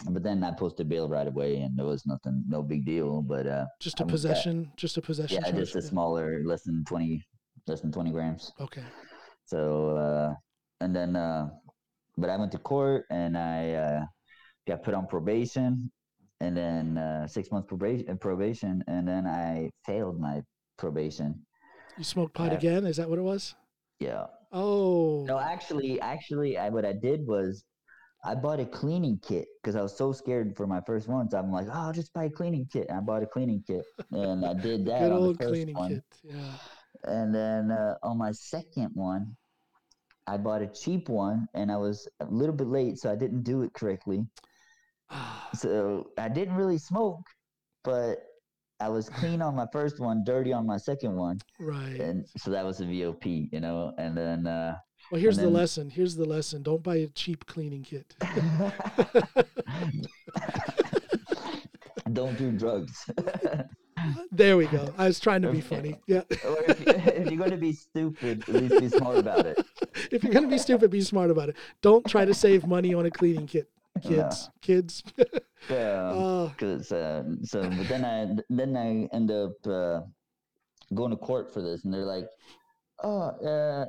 But 0.03 0.23
then 0.23 0.43
I 0.43 0.51
posted 0.51 0.89
bail 0.89 1.07
right 1.07 1.27
away, 1.27 1.61
and 1.61 1.77
there 1.77 1.85
was 1.85 2.05
nothing, 2.05 2.43
no 2.47 2.61
big 2.61 2.85
deal. 2.85 3.21
But 3.21 3.47
uh, 3.47 3.65
just 3.79 3.99
a 3.99 4.03
uh, 4.03 4.07
possession 4.07 4.71
just 4.75 4.97
a 4.97 5.01
possession 5.01 5.41
yeah, 5.43 5.51
just 5.51 5.75
a 5.75 5.81
smaller, 5.81 6.41
less 6.45 6.63
than 6.63 6.83
twenty, 6.85 7.23
less 7.67 7.81
than 7.81 7.91
twenty 7.91 8.11
grams. 8.11 8.51
okay 8.59 8.83
So, 9.45 9.95
uh, 9.95 10.33
and 10.81 10.95
then, 10.95 11.15
uh, 11.15 11.49
but 12.17 12.29
I 12.29 12.37
went 12.37 12.51
to 12.51 12.59
court 12.59 13.05
and 13.09 13.37
I 13.37 13.73
uh, 13.73 14.05
got 14.67 14.83
put 14.83 14.93
on 14.93 15.07
probation 15.07 15.91
and 16.41 16.57
then 16.57 16.97
uh, 16.97 17.27
six 17.27 17.51
months 17.51 17.67
probation, 17.67 18.17
probation. 18.17 18.83
And 18.87 19.07
then 19.07 19.25
I 19.25 19.69
failed 19.85 20.19
my 20.19 20.41
probation. 20.77 21.45
you 21.97 22.03
smoked 22.03 22.33
pot 22.33 22.51
Yeah. 22.51 22.57
again 22.57 22.85
is 22.85 22.97
that 22.97 23.09
what 23.09 23.19
it 23.19 23.23
was 23.23 23.55
Yeah. 23.99 24.25
oh 24.51 25.23
No, 25.25 25.39
actually, 25.39 25.99
actually, 26.01 26.57
I, 26.57 26.69
what 26.69 26.85
I 26.85 26.93
did 26.93 27.25
was 27.25 27.63
I 28.25 28.33
bought 28.33 28.59
a 28.59 28.65
cleaning 28.65 29.19
kit 29.21 29.47
because 29.61 29.75
I 29.75 29.81
was 29.81 29.95
so 29.95 30.11
scared 30.11 30.57
for 30.57 30.65
my 30.65 30.81
first 30.81 31.07
one. 31.07 31.29
So 31.29 31.37
I'm 31.37 31.51
like, 31.51 31.67
oh, 31.67 31.73
I'll 31.73 31.93
just 31.93 32.11
buy 32.13 32.25
a 32.25 32.29
cleaning 32.29 32.67
kit. 32.71 32.87
And 32.89 32.97
I 32.97 33.01
bought 33.01 33.21
a 33.21 33.27
cleaning 33.27 33.63
kit 33.65 33.85
and 34.11 34.43
I 34.43 34.53
did 34.53 34.85
that 34.87 34.99
good 34.99 35.11
on 35.11 35.19
old 35.19 35.35
the 35.35 35.43
first 35.43 35.53
cleaning 35.53 35.75
one. 35.75 35.91
kit 35.91 36.03
yeah 36.23 36.53
And 37.03 37.33
then 37.33 37.71
uh, 37.71 37.95
on 38.01 38.17
my 38.17 38.31
second 38.31 38.89
one, 38.95 39.35
I 40.25 40.37
bought 40.37 40.63
a 40.63 40.67
cheap 40.67 41.07
one 41.07 41.47
and 41.53 41.71
I 41.71 41.77
was 41.77 42.07
a 42.19 42.25
little 42.25 42.55
bit 42.55 42.67
late, 42.67 42.97
so 42.97 43.11
I 43.11 43.15
didn't 43.15 43.43
do 43.43 43.61
it 43.61 43.73
correctly. 43.73 44.25
So 45.53 46.09
I 46.17 46.27
didn't 46.27 46.55
really 46.55 46.79
smoke, 46.79 47.21
but 47.85 48.17
I 48.81 48.89
was 48.89 49.07
clean 49.07 49.41
on 49.41 49.55
my 49.55 49.67
first 49.71 50.01
one, 50.01 50.23
dirty 50.25 50.51
on 50.51 50.65
my 50.65 50.75
second 50.75 51.15
one. 51.15 51.37
right 51.59 51.97
And 52.01 52.25
so 52.35 52.51
that 52.51 52.65
was 52.65 52.81
a 52.81 52.85
VOP, 52.85 53.47
you 53.53 53.61
know? 53.61 53.93
And 53.97 54.17
then, 54.17 54.47
uh, 54.47 54.75
Well, 55.11 55.21
here's 55.21 55.37
the 55.37 55.49
lesson. 55.49 55.89
Here's 55.89 56.15
the 56.15 56.25
lesson. 56.25 56.63
Don't 56.63 56.83
buy 56.83 56.95
a 56.97 57.07
cheap 57.07 57.45
cleaning 57.45 57.83
kit. 57.83 58.15
don't 62.13 62.37
do 62.37 62.51
drugs. 62.51 63.09
There 64.31 64.57
we 64.57 64.67
go. 64.67 64.93
I 64.97 65.07
was 65.07 65.19
trying 65.19 65.41
to 65.43 65.51
be 65.51 65.61
funny. 65.61 65.99
Yeah. 66.05 66.19
or 66.45 66.63
if, 66.67 66.85
if 66.85 67.27
you're 67.27 67.37
going 67.37 67.51
to 67.51 67.57
be 67.57 67.73
stupid, 67.73 68.43
at 68.47 68.49
least 68.49 68.79
be 68.79 68.89
smart 68.89 69.17
about 69.17 69.45
it. 69.45 69.65
if 70.11 70.23
you're 70.23 70.33
gonna 70.33 70.47
be 70.47 70.57
stupid, 70.57 70.91
be 70.91 71.01
smart 71.01 71.31
about 71.31 71.49
it. 71.49 71.55
Don't 71.81 72.05
try 72.05 72.25
to 72.25 72.33
save 72.33 72.67
money 72.67 72.93
on 72.93 73.05
a 73.05 73.11
cleaning 73.11 73.47
kit, 73.47 73.69
kids. 74.03 74.49
Kids. 74.61 75.03
Yeah. 75.69 76.11
Oh, 76.13 76.53
Cause 76.57 76.91
uh, 76.91 77.23
so, 77.43 77.61
but 77.61 77.87
then 77.87 78.05
I 78.05 78.35
then 78.49 78.75
I 78.77 79.15
end 79.15 79.31
up 79.31 79.53
uh, 79.65 80.01
going 80.93 81.11
to 81.11 81.17
court 81.17 81.51
for 81.53 81.61
this, 81.61 81.85
and 81.85 81.93
they're 81.93 82.05
like, 82.05 82.27
"Oh, 83.01 83.21
uh, 83.21 83.85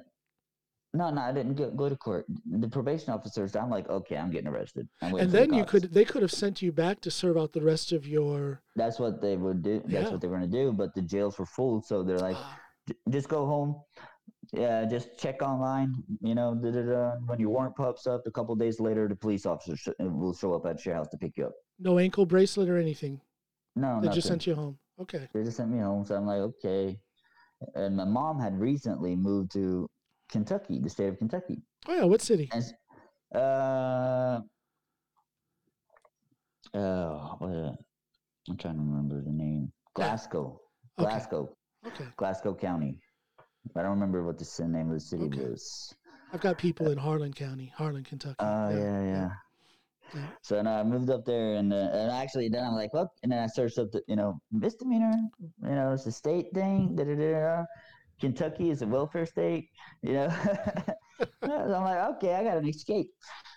no, 0.97 1.11
no, 1.11 1.20
I 1.20 1.32
didn't 1.32 1.55
go, 1.55 1.70
go 1.70 1.88
to 1.88 1.97
court." 1.97 2.24
The 2.62 2.68
probation 2.68 3.12
officers. 3.12 3.55
I'm 3.57 3.70
like, 3.70 3.88
"Okay, 3.88 4.16
I'm 4.16 4.30
getting 4.30 4.49
arrested." 4.49 4.88
I'm 5.03 5.11
and 5.11 5.18
for 5.20 5.24
the 5.26 5.32
then 5.38 5.49
you 5.59 5.64
could 5.64 5.84
they 5.97 6.05
could 6.05 6.22
have 6.22 6.32
sent 6.32 6.62
you 6.62 6.72
back 6.72 7.01
to 7.03 7.11
serve 7.11 7.36
out 7.36 7.53
the 7.53 7.62
rest 7.62 7.92
of 7.92 8.07
your. 8.07 8.62
That's 8.74 8.99
what 8.99 9.20
they 9.20 9.36
would 9.36 9.62
do. 9.62 9.80
That's 9.86 9.92
Yeah. 10.07 10.11
what 10.12 10.20
they 10.20 10.28
were 10.28 10.36
gonna 10.38 10.47
do. 10.62 10.72
But 10.72 10.94
the 10.94 11.03
jails 11.03 11.38
were 11.38 11.47
full, 11.59 11.82
so 11.82 12.03
they're 12.03 12.18
like, 12.30 12.36
ah. 12.38 12.59
"Just 13.11 13.28
go 13.28 13.47
home." 13.47 13.70
Yeah, 14.53 14.84
just 14.84 15.18
check 15.18 15.42
online. 15.42 15.90
You 16.20 16.34
know, 16.36 16.55
da, 16.55 16.70
da, 16.70 16.82
da. 16.82 17.12
when 17.26 17.40
your 17.40 17.51
warrant 17.51 17.74
pops 17.76 18.07
up, 18.07 18.22
a 18.26 18.30
couple 18.30 18.55
days 18.55 18.78
later, 18.78 19.09
the 19.09 19.16
police 19.16 19.44
officer 19.44 19.76
sh- 19.76 19.99
will 19.99 20.34
show 20.34 20.55
up 20.55 20.66
at 20.66 20.84
your 20.86 20.94
house 20.94 21.09
to 21.09 21.16
pick 21.18 21.36
you 21.36 21.47
up. 21.47 21.53
No 21.80 21.99
ankle 21.99 22.26
bracelet 22.26 22.68
or 22.68 22.78
anything. 22.78 23.20
No, 23.74 23.88
They 24.01 24.07
nothing. 24.07 24.12
just 24.12 24.28
sent 24.28 24.47
you 24.47 24.55
home. 24.55 24.78
Okay. 25.01 25.28
they 25.34 25.42
just 25.42 25.57
sent 25.57 25.70
me 25.70 25.80
home. 25.80 26.05
So 26.07 26.14
I'm 26.14 26.26
like, 26.26 26.38
okay. 26.40 26.99
And 27.74 27.97
my 27.97 28.05
mom 28.05 28.38
had 28.40 28.59
recently 28.59 29.16
moved 29.16 29.51
to 29.53 29.88
Kentucky, 30.28 30.80
the 30.80 30.90
state 30.90 31.08
of 31.08 31.18
Kentucky. 31.18 31.62
Oh 31.88 31.94
yeah, 31.94 32.04
what 32.04 32.20
city? 32.20 32.50
And 32.52 32.64
uh, 33.34 34.40
oh, 36.74 37.34
what, 37.38 37.50
uh, 37.50 37.72
I'm 38.48 38.56
trying 38.56 38.74
to 38.76 38.80
remember 38.80 39.22
the 39.22 39.30
name. 39.32 39.72
Glasgow, 39.94 40.60
Okay. 40.98 41.08
Glasgow, 41.10 41.56
Okay. 41.86 42.04
Glasgow 42.16 42.54
County. 42.54 42.98
I 43.76 43.82
don't 43.82 43.90
remember 43.92 44.22
what 44.24 44.38
the 44.38 44.68
name 44.68 44.88
of 44.88 44.94
the 44.94 45.00
city 45.00 45.24
Okay. 45.24 45.40
was. 45.40 45.94
I've 46.32 46.40
got 46.40 46.58
people 46.58 46.90
in 46.90 46.98
Harlan 46.98 47.32
County, 47.32 47.72
Harlan, 47.74 48.04
Kentucky. 48.04 48.36
Oh 48.40 48.68
yeah, 48.70 49.02
yeah. 49.02 49.28
yeah. 50.14 50.26
So 50.42 50.56
then 50.56 50.66
I 50.66 50.82
moved 50.82 51.10
up 51.10 51.24
there, 51.24 51.54
and 51.54 51.72
uh, 51.72 51.88
and 51.92 52.10
actually 52.10 52.48
then 52.48 52.64
I'm 52.64 52.74
like, 52.74 52.92
what? 52.92 53.08
And 53.22 53.32
then 53.32 53.42
I 53.42 53.46
searched 53.46 53.78
up 53.78 53.90
the 53.90 54.02
you 54.06 54.16
know 54.16 54.38
misdemeanor, 54.52 55.12
you 55.62 55.68
know, 55.74 55.92
it's 55.92 56.06
a 56.06 56.12
state 56.12 56.46
thing. 56.54 56.94
Da, 56.96 57.04
da, 57.04 57.14
da. 57.14 57.64
Kentucky 58.20 58.70
is 58.70 58.82
a 58.82 58.86
welfare 58.86 59.26
state, 59.26 59.68
you 60.02 60.14
know. 60.14 60.28
so 61.44 61.50
I'm 61.50 61.84
like, 61.84 62.16
okay, 62.16 62.34
I 62.34 62.44
got 62.44 62.58
an 62.58 62.68
escape. 62.68 63.08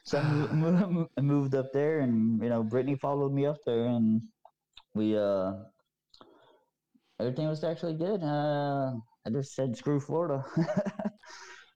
So 0.04 0.20
I 0.20 0.24
mo- 0.24 0.54
mo- 0.54 0.90
mo- 0.90 1.10
I 1.18 1.22
moved 1.22 1.56
up 1.56 1.72
there, 1.74 2.00
and 2.00 2.42
you 2.42 2.50
know, 2.50 2.64
Brittany 2.64 2.96
followed 2.96 3.34
me 3.34 3.46
up 3.46 3.58
there, 3.66 3.86
and 3.86 4.22
we 4.94 5.18
uh, 5.18 5.54
everything 7.20 7.48
was 7.48 7.64
actually 7.64 7.96
good. 7.96 8.24
Uh, 8.24 8.94
I 9.26 9.30
just 9.32 9.54
said 9.54 9.78
screw 9.78 10.00
Florida. 10.00 10.44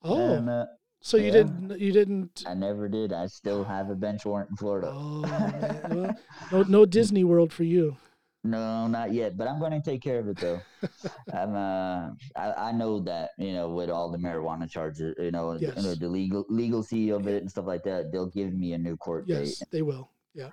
Oh, 0.05 0.33
and, 0.33 0.49
uh, 0.49 0.65
so 1.01 1.17
you 1.17 1.27
yeah. 1.27 1.31
didn't 1.31 1.79
you 1.79 1.91
didn't 1.91 2.43
I 2.45 2.53
never 2.53 2.89
did. 2.89 3.13
I 3.13 3.27
still 3.27 3.63
have 3.63 3.89
a 3.89 3.95
bench 3.95 4.25
warrant 4.25 4.49
in 4.49 4.57
Florida. 4.57 4.89
Oh. 4.91 6.11
Well, 6.51 6.63
no, 6.65 6.79
no 6.79 6.85
Disney 6.85 7.23
World 7.23 7.53
for 7.53 7.63
you. 7.63 7.97
No, 8.43 8.87
not 8.87 9.13
yet, 9.13 9.37
but 9.37 9.47
I'm 9.47 9.59
going 9.59 9.71
to 9.71 9.81
take 9.81 10.01
care 10.01 10.19
of 10.19 10.27
it 10.27 10.37
though. 10.39 10.59
I'm 11.33 11.55
uh, 11.55 12.09
I, 12.35 12.69
I 12.69 12.71
know 12.73 12.99
that 13.01 13.31
you 13.37 13.53
know 13.53 13.69
with 13.69 13.89
all 13.89 14.11
the 14.11 14.17
marijuana 14.17 14.69
charges, 14.69 15.15
you 15.17 15.31
know, 15.31 15.53
Yes. 15.53 15.77
you 15.77 15.83
know, 15.83 15.95
the 15.95 16.09
legal 16.09 16.45
legalcy 16.49 17.09
of 17.11 17.27
it 17.27 17.41
and 17.41 17.49
stuff 17.49 17.65
like 17.65 17.83
that, 17.83 18.11
they'll 18.11 18.29
give 18.29 18.53
me 18.53 18.73
a 18.73 18.77
new 18.77 18.97
court 18.97 19.27
Yes, 19.27 19.59
date. 19.59 19.67
they 19.71 19.81
will. 19.81 20.11
Yeah. 20.33 20.49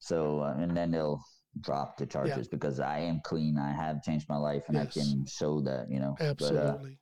So 0.00 0.40
uh, 0.40 0.54
and 0.58 0.74
then 0.76 0.90
they'll 0.90 1.22
drop 1.60 1.98
the 1.98 2.06
charges 2.06 2.48
because 2.48 2.80
I 2.80 3.00
am 3.00 3.20
clean. 3.24 3.58
I 3.58 3.72
have 3.72 4.02
changed 4.02 4.28
my 4.28 4.36
life, 4.38 4.64
and 4.68 4.78
Yes. 4.78 4.96
I 4.96 5.00
can 5.00 5.26
show 5.26 5.60
that. 5.62 5.90
You 5.90 6.00
know, 6.00 6.14
but 6.18 6.24
uh, 6.24 6.28
Absolutely. 6.30 6.98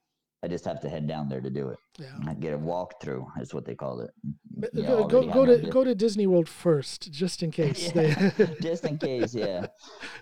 I 0.47 0.49
just 0.49 0.64
have 0.64 0.78
to 0.82 0.88
head 0.88 1.09
down 1.09 1.28
there 1.28 1.40
to 1.40 1.51
do 1.51 1.70
it. 1.70 1.78
yeah. 1.99 2.07
I 2.24 2.34
get 2.34 2.55
a 2.55 2.59
walkthrough, 2.59 3.26
is 3.42 3.53
what 3.53 3.64
they 3.64 3.74
call 3.74 3.99
it. 4.01 4.12
But 4.57 4.72
You 4.72 4.84
go 4.84 5.05
go, 5.09 5.26
go 5.26 5.44
to 5.44 5.59
go 5.68 5.82
to 5.82 5.92
Disney 5.92 6.28
World 6.28 6.49
first, 6.49 7.11
just 7.11 7.42
in 7.42 7.51
case. 7.51 7.90
Yeah, 7.97 8.30
They, 8.38 8.47
just 8.62 8.84
in 8.84 8.97
case, 8.97 9.34
yeah. 9.34 9.66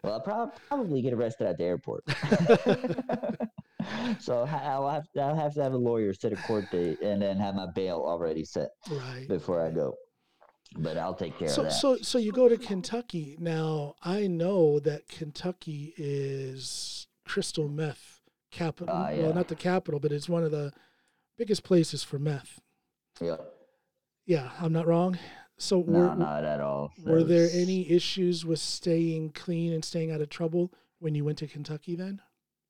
Well, 0.02 0.14
I'll 0.14 0.20
prob- 0.22 0.54
probably 0.68 1.02
get 1.02 1.12
arrested 1.12 1.46
at 1.46 1.58
the 1.58 1.64
airport. 1.64 2.04
so 4.18 4.46
I'll 4.50 4.88
have, 4.88 5.04
I'll 5.20 5.36
have 5.36 5.52
to 5.54 5.62
have 5.62 5.74
a 5.74 5.76
lawyer 5.76 6.14
set 6.14 6.32
a 6.32 6.36
court 6.36 6.70
date 6.70 7.02
and 7.02 7.20
then 7.20 7.36
have 7.36 7.54
my 7.54 7.66
bail 7.74 8.02
already 8.02 8.44
set 8.46 8.70
right. 8.90 9.26
before 9.28 9.60
I 9.60 9.70
go. 9.70 9.94
But 10.78 10.96
I'll 10.96 11.14
take 11.14 11.38
care 11.38 11.48
So 11.48 11.60
of 11.62 11.68
that. 11.68 11.74
so 11.74 11.98
so 11.98 12.16
you 12.18 12.32
go 12.32 12.48
to 12.48 12.56
Kentucky. 12.56 13.36
Now 13.38 13.94
I 14.02 14.26
know 14.26 14.80
that 14.80 15.06
Kentucky 15.08 15.92
is 15.98 17.06
crystal 17.26 17.68
meth 17.68 18.13
capital. 18.54 18.94
Ah, 18.96 19.10
yeah. 19.10 19.22
Well, 19.24 19.34
not 19.34 19.48
the 19.48 19.54
capital, 19.56 20.00
but 20.00 20.12
it's 20.12 20.28
one 20.28 20.44
of 20.44 20.50
the 20.50 20.72
biggest 21.36 21.62
places 21.64 22.02
for 22.02 22.18
meth. 22.18 22.60
yeah. 23.20 23.36
Yeah, 24.26 24.50
I'm 24.58 24.72
not 24.72 24.86
wrong. 24.86 25.18
So 25.58 25.80
No, 25.86 26.00
were 26.00 26.14
not 26.16 26.44
at 26.44 26.60
all. 26.60 26.92
were 27.04 27.22
there 27.22 27.48
any 27.52 27.90
issues 27.90 28.44
with 28.44 28.58
staying 28.58 29.32
clean 29.32 29.72
and 29.72 29.84
staying 29.84 30.10
out 30.10 30.20
of 30.22 30.30
trouble 30.30 30.72
when 30.98 31.14
you 31.14 31.24
went 31.24 31.38
to 31.38 31.46
Kentucky 31.46 31.94
then? 31.94 32.22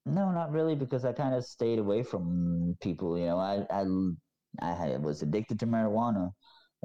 No, 0.04 0.32
not 0.32 0.52
really, 0.52 0.74
because 0.74 1.04
I 1.04 1.12
kind 1.12 1.34
of 1.34 1.44
stayed 1.46 1.78
away 1.78 2.02
from 2.02 2.76
people. 2.82 3.16
You 3.18 3.26
know, 3.26 3.38
I, 3.38 3.64
I, 3.70 4.74
had, 4.74 5.02
was 5.02 5.22
addicted 5.22 5.58
to 5.60 5.66
marijuana, 5.66 6.30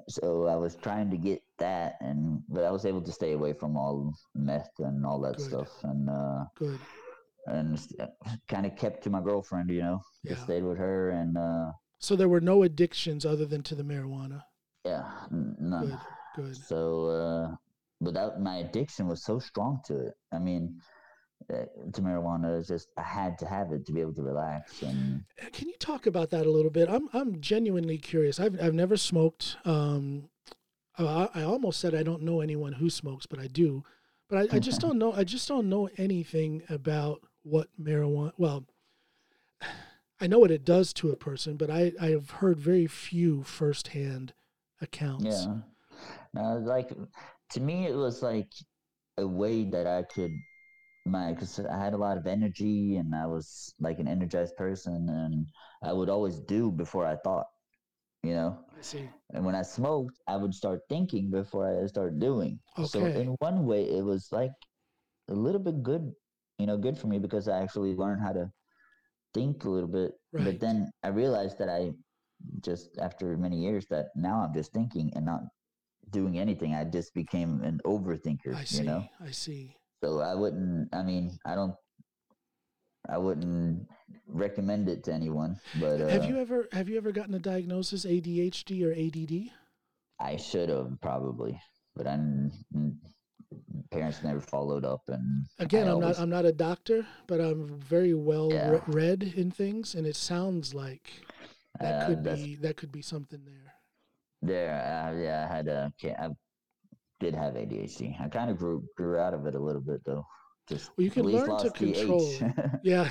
so 0.08 0.48
I 0.48 0.56
was 0.56 0.76
trying 0.76 1.10
to 1.12 1.18
get 1.18 1.42
that, 1.58 1.96
and 2.00 2.42
but 2.48 2.64
I 2.64 2.72
was 2.72 2.86
able 2.86 3.02
to 3.02 3.12
stay 3.12 3.34
away 3.34 3.52
from 3.54 3.76
all 3.76 4.14
meth 4.36 4.72
and 4.80 5.06
all 5.06 5.20
that 5.22 5.36
Good. 5.38 5.48
stuff, 5.50 5.84
and 5.84 6.10
uh, 6.10 6.46
Good. 6.56 6.80
And 7.50 7.80
kind 8.48 8.66
of 8.66 8.76
kept 8.76 9.04
to 9.04 9.10
my 9.10 9.22
girlfriend. 9.22 9.70
You 9.70 9.82
know, 9.82 10.00
just 10.28 10.44
stayed 10.44 10.64
with 10.64 10.78
her, 10.78 11.10
and 11.12 11.38
uh, 11.38 11.72
So 12.00 12.16
there 12.16 12.30
were 12.30 12.42
no 12.42 12.64
addictions 12.64 13.26
other 13.26 13.46
than 13.46 13.64
to 13.64 13.76
the 13.76 13.84
marijuana. 13.84 14.44
yeah, 14.86 15.10
none. 15.32 15.88
Good. 15.88 15.98
Good. 16.36 16.56
So, 16.58 17.06
uh, 17.08 17.56
without 18.00 18.40
my 18.42 18.58
addiction 18.58 19.08
was 19.08 19.24
so 19.26 19.40
strong 19.40 19.80
to 19.88 20.08
it. 20.08 20.14
I 20.32 20.40
mean, 20.40 20.80
uh, 21.52 21.66
to 21.94 22.02
marijuana, 22.02 22.60
it's 22.60 22.68
just 22.68 22.90
I 22.98 23.02
had 23.04 23.38
to 23.40 23.46
have 23.48 23.72
it 23.72 23.86
to 23.88 23.92
be 23.94 24.02
able 24.02 24.14
to 24.16 24.22
relax 24.24 24.82
and. 24.84 25.24
Uh, 25.42 25.48
Can 25.52 25.68
you 25.70 25.76
talk 25.80 26.06
about 26.06 26.30
that 26.30 26.46
a 26.46 26.52
little 26.52 26.72
bit? 26.72 26.88
I'm 26.90 27.10
I'm 27.14 27.42
genuinely 27.42 27.98
curious. 27.98 28.40
I've 28.40 28.62
I've 28.62 28.74
never 28.76 28.96
smoked. 28.98 29.58
Um, 29.66 30.30
uh, 30.98 31.28
I, 31.34 31.42
I 31.42 31.44
almost 31.44 31.80
said 31.80 31.96
I 31.96 32.04
don't 32.04 32.24
know 32.24 32.42
anyone 32.42 32.74
who 32.74 32.90
smokes, 32.90 33.26
but 33.26 33.40
I 33.40 33.48
do. 33.48 33.84
But 34.30 34.38
I, 34.54 34.58
I 34.58 34.60
just 34.60 34.80
don't 34.86 34.98
know. 35.00 35.12
I 35.14 35.24
just 35.24 35.48
don't 35.48 35.68
know 35.70 35.90
anything 35.98 36.62
about 36.70 37.22
what 37.44 37.68
marijuana. 37.82 38.34
Well, 38.38 38.66
I 40.22 40.28
know 40.28 40.40
what 40.40 40.52
it 40.52 40.66
does 40.66 40.92
to 40.94 41.12
a 41.12 41.16
person, 41.16 41.56
but 41.56 41.70
I 41.70 41.94
I 42.00 42.08
have 42.08 42.30
heard 42.30 42.60
very 42.60 42.88
few 42.88 43.44
firsthand 43.44 44.34
accounts. 44.82 45.26
Yeah. 45.46 45.58
No, 46.34 46.58
like 46.58 46.92
to 47.52 47.60
me, 47.60 47.88
it 47.88 47.96
was 47.96 48.22
like 48.22 48.52
a 49.18 49.28
way 49.28 49.66
that 49.66 49.88
I 49.88 50.04
could 50.04 50.32
my 51.06 51.34
because 51.34 51.60
I 51.60 51.78
had 51.78 51.94
a 51.94 51.98
lot 51.98 52.18
of 52.18 52.28
energy 52.28 52.98
and 52.98 53.14
I 53.16 53.26
was 53.26 53.74
like 53.80 54.00
an 54.00 54.08
energized 54.08 54.56
person 54.56 55.10
and 55.10 55.48
I 55.84 55.94
would 55.94 56.10
always 56.10 56.40
do 56.40 56.72
before 56.72 57.06
I 57.06 57.16
thought, 57.18 57.48
you 58.24 58.34
know. 58.34 58.60
I 58.78 58.82
see. 58.82 59.10
And 59.34 59.46
when 59.46 59.56
I 59.56 59.62
smoked, 59.62 60.20
I 60.28 60.38
would 60.38 60.54
start 60.54 60.82
thinking 60.90 61.30
before 61.30 61.84
I 61.84 61.88
started 61.88 62.20
doing. 62.20 62.60
Okay. 62.78 62.88
So 62.88 63.06
in 63.06 63.36
one 63.40 63.66
way, 63.66 63.84
it 63.84 64.04
was 64.04 64.30
like 64.32 64.52
a 65.30 65.34
little 65.34 65.62
bit 65.62 65.84
good, 65.84 66.12
you 66.60 66.68
know, 66.68 66.78
good 66.78 66.98
for 66.98 67.08
me 67.08 67.18
because 67.18 67.48
I 67.48 67.62
actually 67.62 67.96
learned 67.96 68.22
how 68.22 68.34
to 68.34 68.52
think 69.34 69.64
a 69.64 69.70
little 69.70 69.90
bit. 69.90 70.12
Right. 70.32 70.46
But 70.46 70.60
then 70.60 70.92
I 71.04 71.08
realized 71.08 71.58
that 71.60 71.70
I 71.70 71.92
just 72.62 72.98
after 73.00 73.38
many 73.38 73.58
years 73.58 73.86
that 73.90 74.08
now 74.16 74.42
I'm 74.42 74.54
just 74.54 74.74
thinking 74.74 75.12
and 75.16 75.26
not 75.26 75.42
doing 76.12 76.38
anything. 76.38 76.76
I 76.76 76.84
just 76.84 77.14
became 77.14 77.62
an 77.64 77.80
overthinker, 77.86 78.56
I 78.56 78.64
see. 78.66 78.78
you 78.78 78.84
know. 78.84 79.06
I 79.24 79.32
see. 79.32 79.76
So 80.04 80.20
I 80.20 80.36
wouldn't. 80.36 80.94
I 80.94 81.04
mean, 81.04 81.38
I 81.46 81.56
don't. 81.56 81.76
I 83.08 83.18
wouldn't 83.18 83.88
recommend 84.28 84.90
it 84.90 85.04
to 85.06 85.14
anyone. 85.14 85.60
But 85.80 86.02
uh, 86.02 86.08
have 86.10 86.26
you 86.26 86.38
ever 86.40 86.68
have 86.72 86.90
you 86.90 86.98
ever 86.98 87.12
gotten 87.12 87.34
a 87.36 87.40
diagnosis 87.40 88.06
ADHD 88.06 88.84
or 88.84 88.92
ADD? 88.94 89.52
I 90.20 90.36
should 90.36 90.70
have 90.70 91.00
probably, 91.02 91.60
but 91.96 92.08
I 92.08 92.14
n- 92.14 92.52
n- 92.76 93.00
parents 93.92 94.24
never 94.24 94.40
followed 94.42 94.86
up, 94.86 95.02
and 95.08 95.46
Again, 95.60 95.88
I 95.88 95.92
I'm 95.92 95.96
always- 95.96 96.18
not 96.18 96.24
I'm 96.24 96.30
not 96.30 96.46
a 96.46 96.52
doctor, 96.52 97.06
but 97.28 97.40
I'm 97.42 97.68
very 97.80 98.14
well 98.14 98.52
Yeah. 98.52 98.70
re- 98.72 98.82
read 98.88 99.24
in 99.36 99.52
things, 99.52 99.96
and 99.96 100.06
it 100.06 100.16
sounds 100.16 100.74
like 100.74 101.10
that 101.80 102.04
uh, 102.04 102.08
could 102.08 102.24
be 102.24 102.56
that 102.58 102.78
could 102.78 102.92
be 102.92 103.02
something 103.02 103.44
there. 103.46 103.74
there. 104.42 104.74
Uh, 104.76 105.20
yeah, 105.20 105.48
I 105.50 105.56
had 105.56 105.68
a. 105.68 105.94
I 106.04 106.30
did 107.20 107.36
have 107.36 107.56
ADHD. 107.56 108.20
I 108.22 108.30
kind 108.30 108.50
of 108.50 108.58
grew 108.58 108.84
grew 108.96 109.18
out 109.18 109.34
of 109.34 109.46
it 109.46 109.56
a 109.56 109.60
little 109.60 109.82
bit 109.82 110.02
though. 110.06 110.26
Just 110.68 110.92
Well, 110.96 111.04
you 111.06 111.10
can 111.12 111.24
learn 111.24 111.58
to 111.60 111.72
control. 111.72 112.32
H. 112.42 112.44
Yeah, 112.84 113.10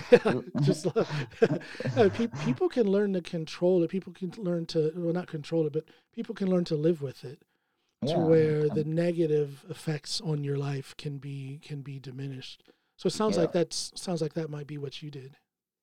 just 0.62 0.86
uh, 0.96 2.08
pe- 2.10 2.28
people 2.44 2.68
can 2.68 2.86
learn 2.86 3.12
to 3.14 3.20
control 3.20 3.82
it. 3.82 3.90
People 3.90 4.12
can 4.12 4.30
learn 4.38 4.64
to 4.66 4.92
well, 4.96 5.12
not 5.12 5.26
control 5.26 5.66
it, 5.66 5.72
but 5.72 5.84
people 6.14 6.34
can 6.36 6.48
learn 6.48 6.64
to 6.66 6.76
live 6.76 7.02
with 7.02 7.24
it 7.24 7.42
to 8.02 8.08
Yeah, 8.12 8.18
where 8.18 8.68
the 8.68 8.84
negative 8.84 9.64
effects 9.68 10.20
on 10.20 10.44
your 10.44 10.56
life 10.56 10.94
can 10.96 11.18
be 11.18 11.58
can 11.62 11.82
be 11.82 11.98
diminished. 11.98 12.62
So 12.96 13.06
it 13.08 13.12
sounds 13.12 13.36
Yeah. 13.36 13.42
like 13.42 13.52
that's 13.52 13.92
sounds 13.94 14.22
like 14.22 14.34
that 14.34 14.50
might 14.50 14.66
be 14.66 14.78
what 14.78 15.02
you 15.02 15.10
did. 15.10 15.36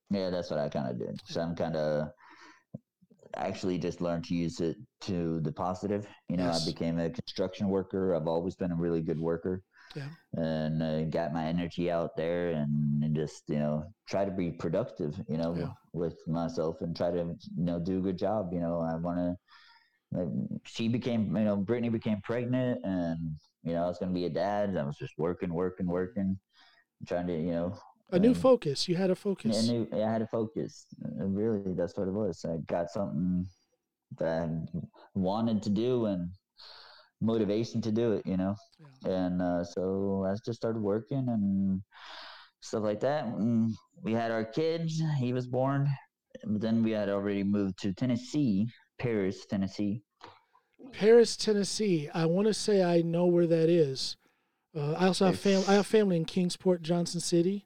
Yeah, 0.10 0.30
that's 0.30 0.50
what 0.50 0.60
I 0.60 0.70
kind 0.70 0.90
of 0.90 0.98
did. 1.00 1.20
So 1.26 1.42
I'm 1.42 1.56
kind 1.56 1.76
of 1.76 2.10
actually 3.36 3.78
just 3.78 4.00
learned 4.02 4.24
to 4.26 4.36
use 4.36 4.60
it 4.62 4.78
to 5.02 5.42
the 5.42 5.52
positive. 5.52 6.08
You 6.30 6.38
know, 6.38 6.46
Yes. 6.46 6.62
I 6.64 6.72
became 6.72 7.00
a 7.00 7.10
construction 7.10 7.68
worker. 7.70 8.16
I've 8.16 8.28
always 8.28 8.56
been 8.56 8.72
a 8.72 8.76
really 8.76 9.02
good 9.02 9.20
worker. 9.20 9.62
Yeah. 9.96 10.10
And 10.34 10.82
uh, 10.82 11.04
got 11.06 11.34
my 11.34 11.46
energy 11.46 11.92
out 11.92 12.16
there 12.16 12.52
and, 12.52 13.04
and 13.04 13.16
just, 13.16 13.44
you 13.48 13.60
know, 13.60 13.84
try 14.08 14.26
to 14.26 14.32
be 14.32 14.52
productive, 14.52 15.20
you 15.28 15.38
know, 15.38 15.56
Yeah. 15.56 15.72
with 15.94 16.18
myself 16.28 16.78
and 16.82 16.96
try 16.96 17.12
to, 17.12 17.18
you 17.58 17.64
know, 17.66 17.80
do 17.80 18.00
a 18.00 18.02
good 18.02 18.18
job. 18.18 18.54
You 18.54 18.60
know, 18.62 18.80
I 18.80 18.96
want 18.96 19.18
to, 19.20 19.36
she 20.66 20.88
became, 20.88 21.36
you 21.36 21.44
know, 21.44 21.56
Brittany 21.58 21.90
became 21.90 22.22
pregnant 22.22 22.80
and, 22.84 23.36
you 23.64 23.74
know, 23.74 23.84
I 23.84 23.88
was 23.88 23.98
going 24.00 24.12
to 24.12 24.20
be 24.20 24.26
a 24.26 24.30
dad. 24.30 24.76
I 24.78 24.84
was 24.84 24.98
just 24.98 25.14
working, 25.18 25.54
working, 25.54 25.88
working, 25.88 26.40
trying 27.08 27.28
to, 27.28 27.34
you 27.34 27.52
know, 27.52 27.78
A 28.12 28.20
new 28.20 28.36
focus. 28.36 28.88
You 28.88 28.96
had 28.96 29.10
a 29.10 29.16
focus. 29.16 29.58
I 29.58 29.72
knew 29.72 29.88
I 29.94 30.12
had 30.12 30.22
a 30.22 30.28
focus. 30.28 30.86
Uh, 31.04 31.26
Really, 31.26 31.74
that's 31.74 31.98
what 31.98 32.08
it 32.08 32.14
was. 32.14 32.46
I 32.46 32.58
got 32.68 32.92
something 32.92 33.46
that 34.20 34.44
I 34.44 34.50
wanted 35.16 35.64
to 35.64 35.70
do 35.70 36.06
and 36.06 36.30
motivation 37.22 37.82
to 37.82 37.92
do 37.92 38.14
it, 38.14 38.26
you 38.26 38.38
know. 38.38 38.56
And 39.06 39.42
uh, 39.42 39.64
so 39.64 40.26
I 40.28 40.36
just 40.46 40.58
started 40.58 40.82
working 40.82 41.26
and 41.28 41.82
stuff 42.62 42.84
like 42.84 43.00
that. 43.02 43.26
And 43.26 43.74
we 44.04 44.14
had 44.14 44.32
our 44.32 44.46
kids. 44.46 45.02
He 45.18 45.34
was 45.34 45.48
born. 45.48 45.90
But 46.44 46.62
then 46.62 46.84
we 46.84 46.92
had 46.92 47.10
already 47.10 47.44
moved 47.44 47.80
to 47.82 47.94
Tennessee, 47.94 48.68
Paris, 48.98 49.46
Tennessee. 49.46 50.04
Paris, 50.94 51.36
Tennessee. 51.36 52.10
I 52.14 52.26
want 52.26 52.48
to 52.48 52.54
say 52.54 52.84
I 52.84 53.02
know 53.02 53.26
where 53.26 53.48
that 53.48 53.70
is. 53.70 54.18
Uh, 54.76 54.94
I 54.94 55.08
also 55.08 55.26
have 55.28 55.40
family. 55.40 55.66
I 55.68 55.74
have 55.74 55.88
family 55.88 56.18
in 56.18 56.26
Kingsport, 56.26 56.82
Johnson 56.82 57.20
City, 57.20 57.66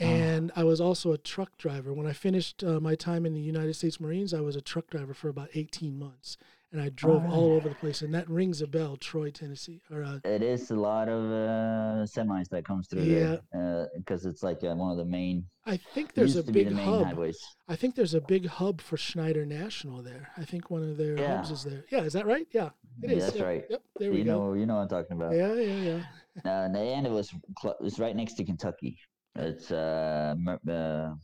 Oh. 0.00 0.04
and 0.04 0.50
I 0.56 0.64
was 0.64 0.80
also 0.80 1.12
a 1.12 1.18
truck 1.18 1.56
driver. 1.58 1.92
When 1.92 2.06
I 2.06 2.12
finished 2.14 2.64
uh, 2.64 2.80
my 2.80 2.94
time 2.94 3.26
in 3.26 3.34
the 3.34 3.40
United 3.40 3.74
States 3.74 4.00
Marines, 4.00 4.32
I 4.32 4.40
was 4.40 4.56
a 4.56 4.60
truck 4.62 4.88
driver 4.88 5.12
for 5.14 5.28
about 5.28 5.50
18 5.54 5.98
months, 5.98 6.36
and 6.72 6.80
I 6.80 6.88
drove 6.90 7.24
all 7.26 7.30
Alright. 7.44 7.56
over 7.56 7.68
the 7.68 7.74
place. 7.74 8.02
And 8.02 8.14
that 8.14 8.28
rings 8.28 8.62
a 8.62 8.66
bell, 8.66 8.96
Troy, 8.96 9.30
Tennessee. 9.30 9.82
Or 9.90 10.02
uh, 10.02 10.18
It 10.24 10.42
is 10.42 10.70
a 10.70 10.76
lot 10.76 11.08
of 11.08 11.24
uh, 11.24 12.04
semis 12.06 12.48
that 12.48 12.64
comes 12.64 12.88
through 12.88 13.02
yeah. 13.02 13.36
there 13.52 13.88
because 13.96 14.24
it's 14.24 14.42
like 14.42 14.64
uh, 14.64 14.74
one 14.74 14.90
of 14.90 14.96
the 14.96 15.04
main. 15.04 15.44
I 15.66 15.76
think 15.76 16.14
there's 16.14 16.34
a 16.34 16.38
used 16.38 16.46
to 16.48 16.52
be 16.52 16.64
big 16.64 16.74
the 16.74 16.82
hub. 16.82 17.04
highways. 17.04 17.38
I 17.68 17.76
think 17.76 17.94
there's 17.94 18.14
a 18.14 18.20
big 18.20 18.46
hub 18.46 18.80
for 18.80 18.96
Schneider 18.96 19.44
National 19.46 20.02
there. 20.02 20.28
I 20.36 20.44
think 20.44 20.70
one 20.70 20.82
of 20.82 20.96
their 20.96 21.16
Yeah. 21.18 21.36
hubs 21.36 21.50
is 21.50 21.62
there. 21.62 21.84
Yeah, 21.92 22.00
is 22.02 22.14
that 22.14 22.26
right? 22.26 22.46
Yeah, 22.52 22.70
it 23.02 23.10
Yeah, 23.10 23.16
is. 23.16 23.24
that's 23.24 23.36
Yep, 23.36 23.44
right. 23.46 23.64
Yep, 23.70 23.82
there 23.98 24.10
we 24.10 24.18
you 24.18 24.24
go. 24.24 24.30
know, 24.48 24.54
you 24.54 24.66
know 24.66 24.76
what 24.76 24.82
I'm 24.82 24.88
talking 24.88 25.16
about. 25.16 25.34
Yeah, 25.34 25.52
yeah, 25.54 25.82
yeah. 25.90 26.02
Uh, 26.44 26.64
and 26.66 26.76
and 26.76 27.06
it 27.06 27.12
was 27.12 27.32
cl- 27.60 27.76
it's 27.80 27.98
right 27.98 28.16
next 28.16 28.34
to 28.34 28.44
Kentucky. 28.44 28.98
It's 29.36 29.70
uh, 29.70 30.34
uh 30.68 31.14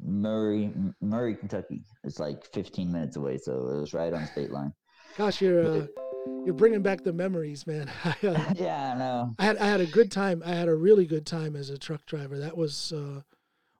Murray, 0.00 0.72
Murray, 1.00 1.34
Kentucky. 1.34 1.82
It's 2.04 2.18
like 2.18 2.44
15 2.52 2.90
minutes 2.90 3.16
away, 3.16 3.38
so 3.38 3.52
it 3.52 3.80
was 3.80 3.94
right 3.94 4.12
on 4.12 4.22
the 4.22 4.26
state 4.26 4.50
line. 4.50 4.72
Gosh, 5.16 5.40
you're 5.40 5.62
uh, 5.64 5.86
you're 6.44 6.54
bringing 6.54 6.82
back 6.82 7.02
the 7.04 7.12
memories, 7.12 7.66
man. 7.66 7.90
I, 8.04 8.16
uh, 8.26 8.44
yeah, 8.56 8.92
I 8.94 8.98
know. 8.98 9.34
I 9.38 9.44
had 9.44 9.58
I 9.58 9.66
had 9.66 9.80
a 9.80 9.86
good 9.86 10.10
time. 10.10 10.42
I 10.44 10.54
had 10.54 10.68
a 10.68 10.74
really 10.74 11.06
good 11.06 11.26
time 11.26 11.56
as 11.56 11.70
a 11.70 11.78
truck 11.78 12.06
driver. 12.06 12.38
That 12.38 12.56
was 12.56 12.92
uh, 12.92 13.22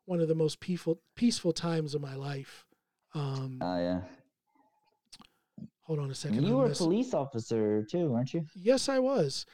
one 0.04 0.20
of 0.20 0.28
the 0.28 0.34
most 0.34 0.60
peaceful 0.60 1.00
peaceful 1.16 1.52
times 1.52 1.94
of 1.94 2.02
my 2.02 2.14
life. 2.14 2.66
Um, 3.14 3.58
Oh 3.62 3.78
yeah. 3.78 4.00
hold 5.82 5.98
on 5.98 6.10
a 6.10 6.14
second. 6.14 6.42
You 6.44 6.52
I'm 6.52 6.56
were 6.58 6.66
a 6.66 6.74
police 6.74 7.14
officer 7.14 7.84
too, 7.90 8.10
weren't 8.10 8.32
you? 8.34 8.44
yes, 8.54 8.88
I 8.88 8.98
was. 8.98 9.46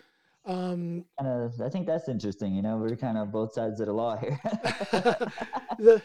Um, 0.49 1.05
Kind 1.21 1.31
of. 1.31 1.61
I 1.61 1.69
think 1.69 1.87
that's 1.87 2.09
interesting. 2.09 2.55
You 2.55 2.63
know, 2.63 2.79
we're 2.79 2.97
kind 2.97 3.19
of 3.19 3.31
both 3.31 3.53
sides 3.53 3.81
of 3.81 3.87
the 3.87 3.93
law 3.93 4.17
here. 4.17 4.41
the 5.79 6.03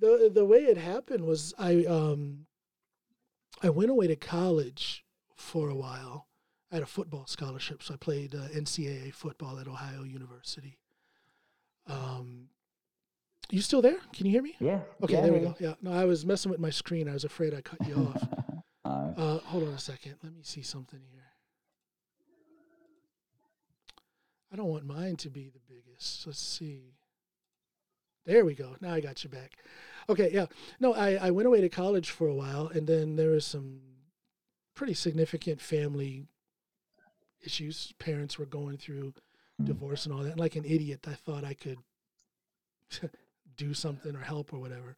the 0.00 0.30
the 0.34 0.44
way 0.44 0.58
it 0.58 0.76
happened 0.76 1.24
was 1.24 1.54
I 1.58 1.84
um 1.84 2.46
I 3.62 3.70
went 3.70 3.90
away 3.90 4.08
to 4.08 4.16
college 4.16 5.04
for 5.36 5.68
a 5.70 5.74
while. 5.76 6.26
I 6.72 6.76
had 6.76 6.82
a 6.82 6.86
football 6.86 7.26
scholarship, 7.28 7.84
so 7.84 7.94
I 7.94 7.96
played 7.96 8.34
uh, 8.34 8.48
NCAA 8.48 9.14
football 9.14 9.60
at 9.60 9.68
Ohio 9.68 10.02
University. 10.02 10.80
Um, 11.86 12.48
you 13.50 13.60
still 13.60 13.80
there? 13.80 13.98
Can 14.12 14.26
you 14.26 14.32
hear 14.32 14.42
me? 14.42 14.56
yeah. 14.58 14.80
Okay, 15.02 15.14
yeah, 15.14 15.20
there 15.20 15.32
we 15.32 15.38
go. 15.38 15.54
Yeah, 15.60 15.74
no, 15.82 15.92
I 15.92 16.04
was 16.04 16.26
messing 16.26 16.50
with 16.50 16.58
my 16.58 16.70
screen. 16.70 17.08
I 17.08 17.12
was 17.12 17.22
afraid 17.22 17.54
I 17.54 17.60
cut 17.60 17.86
you 17.86 17.94
off. 17.94 18.28
Uh, 19.16 19.38
hold 19.38 19.62
on 19.62 19.72
a 19.74 19.78
second. 19.78 20.16
Let 20.22 20.34
me 20.34 20.42
see 20.42 20.62
something 20.62 21.00
here. 21.10 21.22
I 24.52 24.56
don't 24.56 24.68
want 24.68 24.86
mine 24.86 25.16
to 25.16 25.30
be 25.30 25.48
the 25.48 25.60
biggest. 25.68 26.26
Let's 26.26 26.38
see. 26.38 26.94
There 28.26 28.44
we 28.44 28.54
go. 28.54 28.76
Now 28.80 28.94
I 28.94 29.00
got 29.00 29.22
you 29.24 29.30
back. 29.30 29.52
Okay, 30.08 30.30
yeah. 30.32 30.46
No, 30.80 30.94
I, 30.94 31.14
I 31.14 31.30
went 31.30 31.46
away 31.46 31.60
to 31.60 31.68
college 31.68 32.10
for 32.10 32.28
a 32.28 32.34
while, 32.34 32.68
and 32.68 32.86
then 32.86 33.16
there 33.16 33.30
was 33.30 33.44
some 33.44 33.80
pretty 34.74 34.94
significant 34.94 35.60
family 35.60 36.26
issues. 37.42 37.92
Parents 37.98 38.38
were 38.38 38.46
going 38.46 38.76
through 38.76 39.14
divorce 39.62 40.04
and 40.04 40.14
all 40.14 40.22
that. 40.22 40.32
And 40.32 40.40
like 40.40 40.56
an 40.56 40.64
idiot, 40.64 41.06
I 41.06 41.14
thought 41.14 41.44
I 41.44 41.54
could 41.54 41.78
do 43.56 43.74
something 43.74 44.14
or 44.14 44.20
help 44.20 44.52
or 44.52 44.58
whatever. 44.58 44.96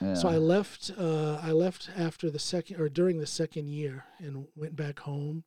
Yeah. 0.00 0.14
So 0.14 0.28
I 0.28 0.36
left. 0.36 0.90
Uh, 0.96 1.38
I 1.42 1.52
left 1.52 1.90
after 1.96 2.30
the 2.30 2.38
second 2.38 2.80
or 2.80 2.88
during 2.88 3.18
the 3.18 3.26
second 3.26 3.68
year 3.68 4.04
and 4.18 4.46
went 4.54 4.76
back 4.76 5.00
home, 5.00 5.44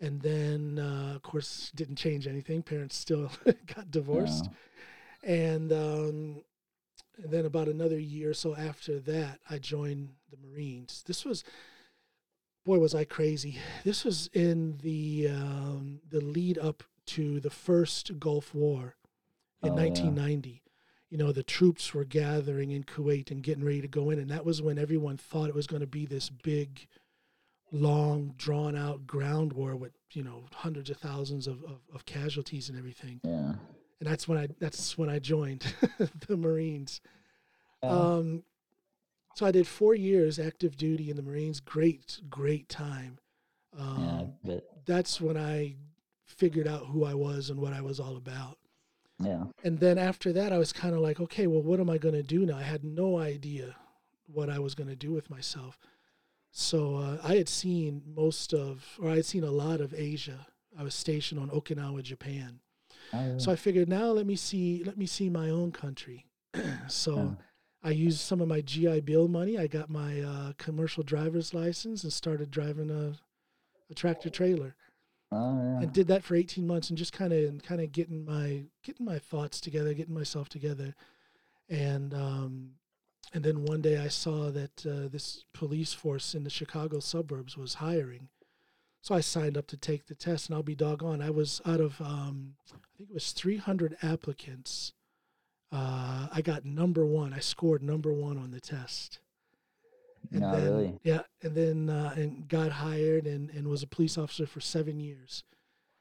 and 0.00 0.20
then 0.22 0.78
uh, 0.78 1.14
of 1.14 1.22
course 1.22 1.70
didn't 1.74 1.96
change 1.96 2.26
anything. 2.26 2.62
Parents 2.62 2.96
still 2.96 3.30
got 3.74 3.90
divorced, 3.90 4.48
and, 5.22 5.72
um, 5.72 6.42
and 7.22 7.30
then 7.30 7.44
about 7.44 7.68
another 7.68 7.98
year 7.98 8.30
or 8.30 8.34
so 8.34 8.56
after 8.56 8.98
that, 9.00 9.40
I 9.48 9.58
joined 9.58 10.10
the 10.30 10.38
Marines. 10.38 11.04
This 11.06 11.24
was, 11.24 11.44
boy, 12.64 12.78
was 12.78 12.94
I 12.94 13.04
crazy. 13.04 13.58
This 13.84 14.04
was 14.04 14.28
in 14.32 14.78
the 14.82 15.28
um, 15.28 16.00
the 16.08 16.20
lead 16.20 16.58
up 16.58 16.82
to 17.06 17.40
the 17.40 17.50
first 17.50 18.18
Gulf 18.18 18.54
War 18.54 18.96
in 19.62 19.72
Oh, 19.72 19.76
yeah. 19.76 19.82
1990 19.82 20.62
you 21.10 21.18
know, 21.18 21.32
the 21.32 21.42
troops 21.42 21.92
were 21.92 22.04
gathering 22.04 22.70
in 22.70 22.84
Kuwait 22.84 23.32
and 23.32 23.42
getting 23.42 23.64
ready 23.64 23.80
to 23.80 23.88
go 23.88 24.10
in. 24.10 24.20
And 24.20 24.30
that 24.30 24.44
was 24.44 24.62
when 24.62 24.78
everyone 24.78 25.16
thought 25.16 25.48
it 25.48 25.54
was 25.54 25.66
going 25.66 25.80
to 25.80 25.86
be 25.86 26.06
this 26.06 26.30
big, 26.30 26.86
long, 27.72 28.34
drawn 28.36 28.76
out 28.76 29.06
ground 29.06 29.52
war 29.52 29.76
with, 29.76 29.92
you 30.12 30.22
know, 30.22 30.44
hundreds 30.52 30.90
of 30.90 30.96
thousands 30.98 31.46
of, 31.46 31.62
of, 31.64 31.80
of 31.94 32.04
casualties 32.06 32.68
and 32.68 32.78
everything. 32.78 33.20
Yeah. 33.24 33.54
And 34.00 34.08
that's 34.08 34.26
when 34.26 34.38
I, 34.38 34.48
that's 34.58 34.96
when 34.96 35.10
I 35.10 35.18
joined 35.18 35.72
the 36.28 36.36
Marines. 36.36 37.00
Yeah. 37.82 37.90
Um, 37.90 38.44
so 39.34 39.46
I 39.46 39.52
did 39.52 39.66
four 39.66 39.94
years 39.94 40.38
active 40.38 40.76
duty 40.76 41.10
in 41.10 41.16
the 41.16 41.22
Marines. 41.22 41.60
Great, 41.60 42.20
great 42.28 42.68
time. 42.68 43.18
Um, 43.78 44.32
yeah. 44.44 44.52
But 44.52 44.84
That's 44.86 45.20
when 45.20 45.36
I 45.36 45.76
figured 46.26 46.66
out 46.66 46.86
who 46.86 47.04
I 47.04 47.14
was 47.14 47.50
and 47.50 47.60
what 47.60 47.72
I 47.72 47.80
was 47.80 48.00
all 48.00 48.16
about 48.16 48.58
yeah. 49.20 49.44
and 49.64 49.78
then 49.78 49.98
after 49.98 50.32
that 50.32 50.52
i 50.52 50.58
was 50.58 50.72
kind 50.72 50.94
of 50.94 51.00
like 51.00 51.20
okay 51.20 51.46
well 51.46 51.62
what 51.62 51.80
am 51.80 51.90
i 51.90 51.98
going 51.98 52.14
to 52.14 52.22
do 52.22 52.46
now 52.46 52.56
i 52.56 52.62
had 52.62 52.84
no 52.84 53.18
idea 53.18 53.76
what 54.26 54.48
i 54.48 54.58
was 54.58 54.74
going 54.74 54.88
to 54.88 54.96
do 54.96 55.12
with 55.12 55.30
myself 55.30 55.78
so 56.50 56.96
uh, 56.96 57.18
i 57.22 57.36
had 57.36 57.48
seen 57.48 58.02
most 58.06 58.52
of 58.52 58.98
or 59.00 59.10
i 59.10 59.16
had 59.16 59.24
seen 59.26 59.44
a 59.44 59.50
lot 59.50 59.80
of 59.80 59.94
asia. 59.94 60.46
I 60.78 60.82
was 60.84 60.94
stationed 60.94 61.40
on 61.40 61.50
okinawa 61.50 62.02
japan. 62.02 62.60
Oh, 63.12 63.38
so 63.38 63.50
i 63.52 63.56
figured 63.56 63.88
now 63.88 64.06
let 64.12 64.26
me 64.26 64.36
see 64.36 64.82
let 64.84 64.96
me 64.96 65.06
see 65.06 65.28
my 65.30 65.48
own 65.50 65.72
country. 65.72 66.26
So 66.88 67.16
Yeah. 67.16 67.34
i 67.82 67.90
used 67.90 68.20
some 68.20 68.40
of 68.40 68.48
my 68.48 68.60
gi 68.60 69.00
bill 69.00 69.28
money. 69.28 69.58
I 69.58 69.66
got 69.66 69.88
my 69.90 70.20
uh, 70.20 70.52
commercial 70.58 71.02
driver's 71.02 71.54
license 71.54 72.04
and 72.04 72.12
started 72.12 72.50
driving 72.50 72.90
a, 72.90 73.14
a 73.90 73.94
tractor 73.94 74.30
trailer. 74.30 74.74
Oh, 75.32 75.56
yeah. 75.62 75.82
and 75.82 75.92
did 75.92 76.08
that 76.08 76.24
for 76.24 76.34
18 76.34 76.66
months 76.66 76.88
and 76.90 76.98
just 76.98 77.12
kind 77.12 77.32
of 77.32 77.62
kind 77.62 77.80
of 77.80 77.92
getting 77.92 78.24
my 78.24 78.64
getting 78.82 79.06
my 79.06 79.18
thoughts 79.18 79.60
together 79.60 79.94
getting 79.94 80.14
myself 80.14 80.48
together. 80.48 80.94
And 81.68 82.12
um 82.14 82.70
and 83.32 83.44
then 83.44 83.64
one 83.64 83.80
day 83.80 83.96
i 83.98 84.08
saw 84.08 84.50
that 84.50 84.84
uh, 84.86 85.08
this 85.08 85.44
police 85.52 85.92
force 85.92 86.34
in 86.34 86.44
the 86.44 86.50
chicago 86.50 86.98
suburbs 87.00 87.56
was 87.56 87.74
hiring 87.74 88.28
so 89.02 89.14
i 89.14 89.20
signed 89.20 89.56
up 89.56 89.66
to 89.66 89.76
take 89.76 90.06
the 90.06 90.14
test 90.14 90.48
and 90.48 90.56
i'll 90.56 90.62
be 90.62 90.74
doggone 90.74 91.22
i 91.22 91.30
was 91.30 91.60
out 91.66 91.80
of 91.80 92.00
um 92.00 92.54
i 92.68 92.76
think 92.96 93.10
it 93.10 93.14
was 93.14 93.32
300 93.32 93.96
applicants 94.02 94.92
uh, 95.72 96.26
I 96.32 96.42
got 96.42 96.64
number 96.64 97.06
one. 97.06 97.32
I 97.32 97.38
scored 97.38 97.80
number 97.80 98.12
one 98.12 98.36
on 98.36 98.50
the 98.50 98.58
test. 98.58 99.20
And 100.32 100.40
no, 100.40 100.50
then, 100.50 100.64
really. 100.64 100.98
Yeah, 101.04 101.20
and 101.42 101.54
then 101.54 101.88
uh, 101.88 102.12
and 102.16 102.48
got 102.48 102.72
hired 102.72 103.24
and, 103.28 103.50
and 103.50 103.68
was 103.68 103.84
a 103.84 103.86
police 103.86 104.18
officer 104.18 104.46
for 104.48 104.60
seven 104.60 104.98
years 104.98 105.44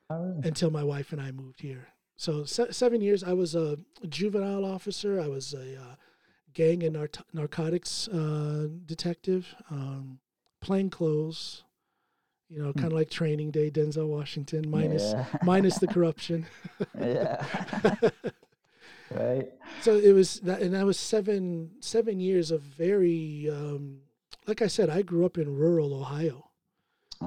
Oh, 0.09 0.19
really? 0.23 0.41
until 0.47 0.71
my 0.71 0.83
wife 0.83 1.11
and 1.11 1.21
I 1.21 1.29
moved 1.29 1.61
here. 1.61 1.89
So 2.17 2.45
se- 2.45 2.71
seven 2.71 2.99
years, 2.99 3.23
I 3.23 3.33
was 3.33 3.53
a 3.53 3.77
juvenile 4.07 4.65
officer. 4.65 5.21
I 5.21 5.27
was 5.27 5.53
a 5.53 5.75
uh, 5.79 5.95
gang 6.59 6.83
and 6.83 6.93
nar- 6.93 7.09
narcotics 7.31 8.09
uh, 8.09 8.67
detective, 8.85 9.55
um, 9.71 10.19
plain 10.59 10.89
clothes. 10.89 11.63
You 12.49 12.63
know, 12.63 12.73
kind 12.73 12.87
of 12.87 12.93
like 12.93 13.11
Training 13.11 13.51
Day, 13.51 13.69
Denzel 13.69 14.07
Washington, 14.07 14.71
minus 14.71 15.13
yeah. 15.13 15.25
minus 15.43 15.77
the 15.77 15.85
corruption. 15.85 16.47
yeah. 16.99 17.45
right. 19.11 19.47
So 19.81 19.95
it 19.95 20.13
was 20.13 20.39
that, 20.39 20.59
and 20.61 20.73
that 20.73 20.83
was 20.83 20.99
seven 20.99 21.69
seven 21.79 22.19
years 22.19 22.49
of 22.49 22.61
very, 22.61 23.47
um, 23.51 23.99
like 24.47 24.63
I 24.63 24.67
said, 24.67 24.89
I 24.89 25.03
grew 25.03 25.27
up 25.27 25.37
in 25.37 25.55
rural 25.55 25.93
Ohio, 25.93 26.49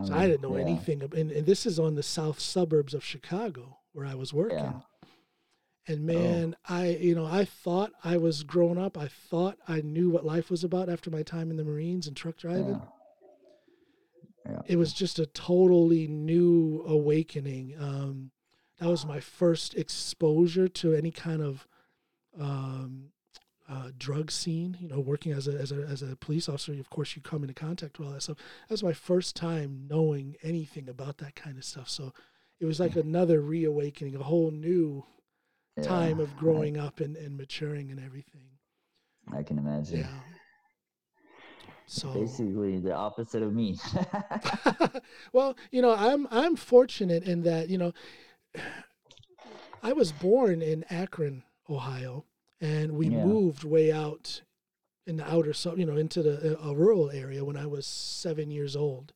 so 0.04 0.12
I 0.12 0.26
didn't 0.26 0.42
know 0.42 0.56
yeah. 0.56 0.64
anything. 0.64 1.02
And, 1.02 1.30
and 1.30 1.46
this 1.46 1.66
is 1.66 1.78
on 1.78 1.94
the 1.94 2.02
south 2.02 2.40
suburbs 2.40 2.92
of 2.92 3.04
Chicago 3.04 3.78
where 3.92 4.06
I 4.06 4.16
was 4.16 4.34
working. 4.34 4.58
Yeah. 4.58 4.80
And 5.88 6.06
man, 6.06 6.56
I 6.68 6.90
you 6.90 7.14
know 7.14 7.26
I 7.26 7.44
thought 7.44 7.92
I 8.04 8.16
was 8.16 8.44
grown 8.44 8.78
up. 8.78 8.96
I 8.96 9.08
thought 9.08 9.58
I 9.66 9.80
knew 9.80 10.10
what 10.10 10.24
life 10.24 10.50
was 10.50 10.62
about 10.62 10.88
after 10.88 11.10
my 11.10 11.22
time 11.22 11.50
in 11.50 11.56
the 11.56 11.64
Marines 11.64 12.06
and 12.06 12.16
truck 12.16 12.36
driving. 12.36 12.80
Yeah. 14.46 14.60
It 14.66 14.76
was 14.76 14.92
just 14.92 15.18
a 15.18 15.26
totally 15.26 16.06
new 16.06 16.84
awakening. 16.86 17.74
Um, 17.78 18.30
that 18.78 18.88
was 18.88 19.06
my 19.06 19.20
first 19.20 19.74
exposure 19.74 20.68
to 20.68 20.92
any 20.94 21.10
kind 21.12 21.40
of 21.40 21.66
um, 22.38 23.10
uh, 23.68 23.90
drug 23.96 24.30
scene. 24.30 24.76
You 24.80 24.88
know, 24.88 25.00
working 25.00 25.32
as 25.32 25.48
a 25.48 25.52
as 25.52 25.72
a 25.72 25.82
as 25.82 26.02
a 26.02 26.16
police 26.16 26.48
officer, 26.48 26.72
of 26.74 26.90
course, 26.90 27.16
you 27.16 27.22
come 27.22 27.42
into 27.42 27.54
contact 27.54 27.98
with 27.98 28.08
all 28.08 28.14
that 28.14 28.22
stuff. 28.22 28.38
That 28.68 28.72
was 28.74 28.82
my 28.82 28.92
first 28.92 29.34
time 29.36 29.86
knowing 29.88 30.36
anything 30.42 30.88
about 30.88 31.18
that 31.18 31.34
kind 31.34 31.56
of 31.56 31.64
stuff. 31.64 31.88
So 31.88 32.12
it 32.60 32.66
was 32.66 32.78
like 32.78 32.96
another 32.96 33.40
reawakening, 33.40 34.14
a 34.14 34.22
whole 34.22 34.50
new 34.50 35.04
Yeah. 35.76 35.84
time 35.84 36.20
of 36.20 36.36
growing 36.36 36.76
up 36.76 37.00
and, 37.00 37.16
and 37.16 37.36
maturing 37.36 37.90
and 37.90 37.98
everything. 38.00 38.42
I 39.32 39.42
can 39.42 39.58
imagine. 39.58 40.00
Yeah. 40.00 40.06
So 41.86 42.12
Basically, 42.14 42.78
the 42.78 42.92
opposite 42.94 43.42
of 43.42 43.54
me. 43.54 43.78
well, 45.32 45.56
you 45.70 45.82
know, 45.82 45.94
I'm 45.94 46.26
I'm 46.30 46.56
fortunate 46.56 47.24
in 47.24 47.42
that, 47.42 47.68
you 47.68 47.78
know, 47.78 47.92
I 49.82 49.92
was 49.92 50.12
born 50.12 50.62
in 50.62 50.84
Akron, 50.90 51.42
Ohio, 51.68 52.24
and 52.60 52.92
we 52.92 53.08
Yeah. 53.10 53.24
moved 53.24 53.64
way 53.64 53.90
out 53.92 54.42
in 55.06 55.16
the 55.16 55.28
outer 55.30 55.52
sub, 55.52 55.78
you 55.78 55.84
know, 55.86 55.96
into 55.96 56.22
the 56.22 56.58
a 56.62 56.74
rural 56.74 57.10
area 57.10 57.44
when 57.44 57.56
I 57.56 57.66
was 57.66 57.86
7 57.86 58.50
years 58.50 58.76
old. 58.76 59.12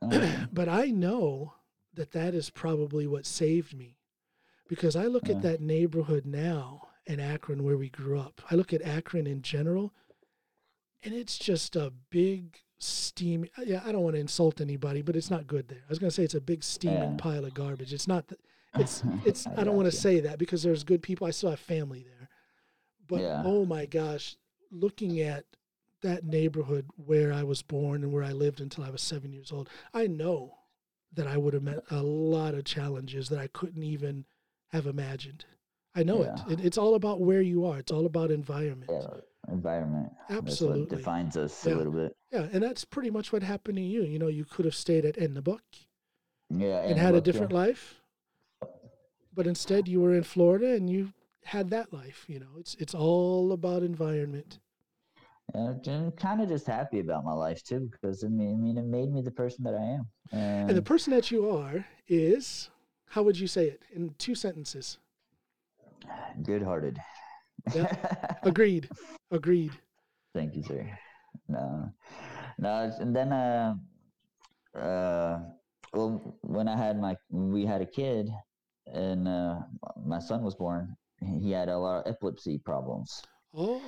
Uh, 0.00 0.46
But 0.52 0.68
I 0.68 0.86
know 0.86 1.54
that 1.94 2.12
that 2.12 2.34
is 2.34 2.50
probably 2.50 3.06
what 3.06 3.26
saved 3.26 3.76
me 3.76 3.96
because 4.68 4.96
I 4.96 5.06
look 5.06 5.28
Yeah. 5.28 5.36
at 5.36 5.42
that 5.42 5.60
neighborhood 5.60 6.24
now 6.26 6.88
in 7.06 7.20
Akron 7.20 7.64
where 7.64 7.76
we 7.76 7.88
grew 7.90 8.18
up. 8.18 8.40
I 8.50 8.54
look 8.54 8.72
at 8.72 8.82
Akron 8.82 9.26
in 9.26 9.42
general 9.42 9.92
and 11.02 11.14
it's 11.14 11.38
just 11.38 11.76
a 11.76 11.92
big 12.10 12.58
steam 12.78 13.46
yeah, 13.64 13.82
I 13.84 13.92
don't 13.92 14.02
want 14.02 14.14
to 14.16 14.20
insult 14.20 14.60
anybody, 14.60 15.00
but 15.02 15.16
it's 15.16 15.30
not 15.30 15.46
good 15.46 15.68
there. 15.68 15.78
I 15.86 15.88
was 15.88 15.98
going 15.98 16.10
to 16.10 16.14
say 16.14 16.24
it's 16.24 16.34
a 16.34 16.40
big 16.40 16.62
steaming 16.64 17.12
Yeah. 17.12 17.16
pile 17.18 17.44
of 17.44 17.54
garbage. 17.54 17.92
It's 17.92 18.08
not 18.08 18.28
th- 18.28 18.40
it's 18.78 19.02
it's 19.24 19.46
I 19.46 19.60
I 19.60 19.64
don't 19.64 19.76
want 19.76 19.90
to 19.90 19.96
say 19.96 20.20
that 20.20 20.38
because 20.38 20.62
there's 20.62 20.82
good 20.84 21.02
people. 21.02 21.26
I 21.26 21.30
still 21.30 21.50
have 21.50 21.60
family 21.60 22.02
there. 22.02 22.28
But 23.06 23.20
Yeah. 23.20 23.42
oh 23.44 23.64
my 23.64 23.86
gosh, 23.86 24.36
looking 24.70 25.20
at 25.20 25.44
that 26.02 26.24
neighborhood 26.24 26.86
where 26.96 27.32
I 27.32 27.42
was 27.44 27.62
born 27.62 28.02
and 28.02 28.12
where 28.12 28.24
I 28.24 28.32
lived 28.32 28.60
until 28.60 28.84
I 28.84 28.90
was 28.90 29.00
seven 29.02 29.32
years 29.32 29.52
old, 29.52 29.68
I 29.94 30.06
know 30.06 30.58
that 31.12 31.26
I 31.26 31.36
would 31.36 31.54
have 31.54 31.62
met 31.62 31.84
a 31.90 32.02
lot 32.02 32.54
of 32.54 32.64
challenges 32.64 33.28
that 33.28 33.38
I 33.38 33.46
couldn't 33.46 33.82
even 33.84 34.26
have 34.74 34.86
imagined. 34.86 35.44
I 35.94 36.02
know 36.02 36.22
Yeah. 36.24 36.34
it. 36.48 36.58
it. 36.60 36.66
It's 36.66 36.76
all 36.76 36.94
about 36.96 37.20
where 37.20 37.40
you 37.40 37.64
are. 37.64 37.78
It's 37.78 37.92
all 37.92 38.06
about 38.06 38.30
environment. 38.32 38.90
yeah, 38.92 39.20
environment. 39.48 40.12
Absolutely. 40.28 40.96
defines 40.96 41.36
us 41.36 41.64
Yeah. 41.64 41.74
a 41.74 41.76
little 41.76 41.92
bit. 41.92 42.16
Yeah, 42.32 42.48
and 42.52 42.60
that's 42.62 42.84
pretty 42.84 43.10
much 43.10 43.32
what 43.32 43.42
happened 43.44 43.76
to 43.76 43.82
you. 43.82 44.02
You 44.02 44.18
know, 44.18 44.26
you 44.26 44.44
could 44.44 44.64
have 44.64 44.74
stayed 44.74 45.04
at 45.04 45.14
Enebakk 45.16 45.86
Yeah, 46.50 46.80
and 46.82 46.98
had 46.98 47.12
a 47.12 47.16
look, 47.16 47.26
yeah. 47.26 47.32
different 47.32 47.52
life, 47.52 48.02
but 49.32 49.46
instead 49.46 49.86
you 49.88 50.00
were 50.00 50.14
in 50.14 50.24
Florida 50.24 50.74
and 50.74 50.90
you 50.90 51.12
had 51.44 51.70
that 51.70 51.92
life. 51.92 52.24
You 52.28 52.40
know, 52.40 52.52
it's 52.58 52.74
it's 52.76 52.94
all 52.94 53.52
about 53.52 53.82
environment. 53.84 54.58
Yeah, 55.54 55.74
I'm 55.86 56.10
kind 56.12 56.40
of 56.40 56.48
just 56.48 56.66
happy 56.66 56.98
about 57.00 57.24
my 57.24 57.32
life 57.34 57.62
too, 57.62 57.88
because 57.92 58.24
I 58.24 58.28
mean, 58.28 58.54
I 58.54 58.56
mean, 58.56 58.78
it 58.78 58.84
made 58.86 59.12
me 59.12 59.20
the 59.22 59.30
person 59.30 59.62
that 59.64 59.74
I 59.74 59.84
am. 59.98 60.08
And, 60.32 60.70
And 60.70 60.76
the 60.76 60.82
person 60.82 61.12
that 61.12 61.30
you 61.30 61.48
are 61.50 61.84
is, 62.08 62.70
how 63.14 63.22
would 63.22 63.38
you 63.38 63.46
say 63.46 63.66
it 63.68 63.82
in 63.94 64.12
two 64.18 64.34
sentences? 64.34 64.98
good-hearted. 66.42 66.98
Agreed. 68.42 68.88
Agreed. 69.30 69.70
Thank 70.34 70.56
you, 70.56 70.64
sir. 70.64 70.84
No, 71.48 71.92
no, 72.58 72.92
and 72.98 73.14
then 73.14 73.32
uh, 73.32 73.74
uh, 74.76 75.38
well, 75.92 76.36
when 76.42 76.66
I 76.66 76.76
had 76.76 76.98
my, 77.00 77.16
we 77.30 77.64
had 77.64 77.80
a 77.82 77.86
kid, 77.86 78.28
and 78.92 79.28
uh, 79.28 79.60
my 80.04 80.18
son 80.18 80.42
was 80.42 80.56
born. 80.56 80.96
He 81.40 81.52
had 81.52 81.68
a 81.68 81.78
lot 81.78 82.04
of 82.04 82.12
epilepsy 82.12 82.58
problems, 82.58 83.22
Oh, 83.56 83.80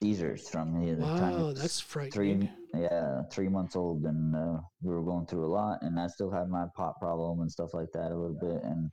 seizures 0.00 0.48
from 0.48 0.78
the, 0.80 0.94
the 0.94 1.02
time 1.02 1.40
wow, 1.40 1.46
was 1.46 1.60
that's 1.60 1.80
three, 1.80 2.10
frightening. 2.10 2.50
Yeah, 2.78 3.22
three 3.32 3.48
months 3.48 3.76
old, 3.76 4.04
and 4.04 4.34
uh, 4.34 4.58
we 4.82 4.94
were 4.94 5.02
going 5.02 5.26
through 5.26 5.46
a 5.46 5.54
lot, 5.54 5.78
and 5.82 5.98
I 5.98 6.06
still 6.08 6.30
had 6.30 6.48
my 6.48 6.66
pot 6.76 6.94
problem 7.00 7.40
and 7.40 7.50
stuff 7.50 7.74
like 7.74 7.92
that 7.92 8.12
a 8.12 8.16
little 8.16 8.38
bit, 8.40 8.62
and 8.62 8.90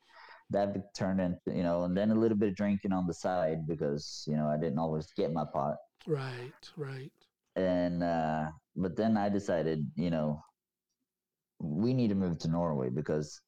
that 0.49 0.93
turned 0.95 1.19
into, 1.21 1.39
you 1.57 1.63
know, 1.63 1.83
and 1.83 1.95
then 1.95 2.11
a 2.11 2.15
little 2.15 2.37
bit 2.37 2.49
of 2.49 2.55
drinking 2.55 2.91
on 2.93 3.07
the 3.07 3.13
side 3.13 3.67
because 3.67 4.23
you 4.27 4.35
know 4.35 4.47
I 4.47 4.57
didn't 4.57 4.79
always 4.79 5.07
get 5.15 5.31
my 5.33 5.45
pot, 5.53 5.75
Right, 6.07 6.69
right. 6.77 7.11
and 7.55 8.03
uh, 8.03 8.51
but 8.75 8.95
then 8.95 9.17
I 9.17 9.29
decided, 9.29 9.89
you 9.95 10.09
know, 10.09 10.41
we 11.59 11.93
need 11.93 12.09
to 12.09 12.15
move 12.15 12.37
to 12.39 12.47
Norway 12.49 12.89
because. 12.89 13.39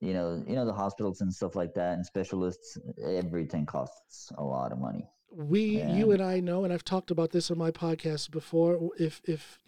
You 0.00 0.14
know, 0.14 0.42
you 0.48 0.56
know 0.56 0.66
the 0.66 0.72
hospitals 0.72 1.20
and 1.20 1.32
stuff 1.32 1.54
like 1.54 1.74
that, 1.74 1.92
and 1.92 2.04
specialists. 2.04 2.76
Everything 3.06 3.64
costs 3.64 4.32
a 4.36 4.42
lot 4.42 4.72
of 4.72 4.80
money. 4.80 5.06
We, 5.34 5.82
you 5.82 6.10
and 6.12 6.22
I 6.22 6.40
know, 6.40 6.64
and 6.64 6.72
I've 6.72 6.84
talked 6.84 7.10
about 7.10 7.30
this 7.30 7.50
on 7.50 7.58
my 7.58 7.70
podcast 7.70 8.30
before. 8.30 8.90
If 8.98 9.20
if 9.24 9.58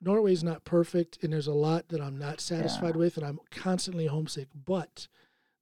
Norway's 0.00 0.44
not 0.44 0.64
perfect, 0.64 1.18
and 1.22 1.32
there's 1.32 1.46
a 1.46 1.52
lot 1.54 1.88
that 1.88 2.00
I'm 2.00 2.18
not 2.18 2.40
satisfied 2.40 2.96
with, 2.96 3.16
and 3.16 3.26
I'm 3.26 3.38
constantly 3.50 4.06
homesick, 4.06 4.48
but 4.54 5.08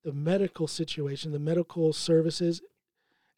the 0.05 0.13
medical 0.13 0.67
situation, 0.69 1.33
the 1.33 1.39
medical 1.39 1.93
services, 1.93 2.61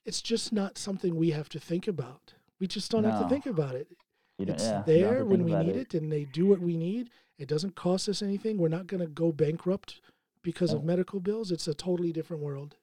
it's 0.05 0.23
just 0.23 0.53
not 0.53 0.79
something 0.79 1.15
we 1.15 1.31
have 1.31 1.49
to 1.51 1.61
think 1.61 1.87
about. 1.87 2.35
We 2.59 2.67
just 2.67 2.91
don't 2.91 3.05
have 3.05 3.23
to 3.23 3.29
think 3.29 3.47
about 3.47 3.75
it. 3.75 3.89
It's 3.91 3.97
yeah, 4.39 4.39
you 4.39 4.47
don't 4.47 4.59
have 4.75 4.87
there 4.87 5.25
when 5.25 5.45
we 5.45 5.55
need 5.55 5.77
it. 5.77 5.95
and 5.95 6.11
they 6.13 6.25
do 6.25 6.47
what 6.47 6.61
we 6.61 6.77
need. 6.77 7.11
It 7.39 7.49
doesn't 7.49 7.75
cost 7.75 8.09
us 8.09 8.23
anything. 8.23 8.59
We're 8.59 8.69
not 8.69 8.87
going 8.87 9.01
to 9.01 9.07
go 9.07 9.33
bankrupt 9.33 10.01
because 10.43 10.73
of 10.73 10.85
medical 10.85 11.21
bills. 11.21 11.51
It's 11.51 11.69
a 11.69 11.75
totally 11.75 12.13
different 12.13 12.43
world. 12.43 12.77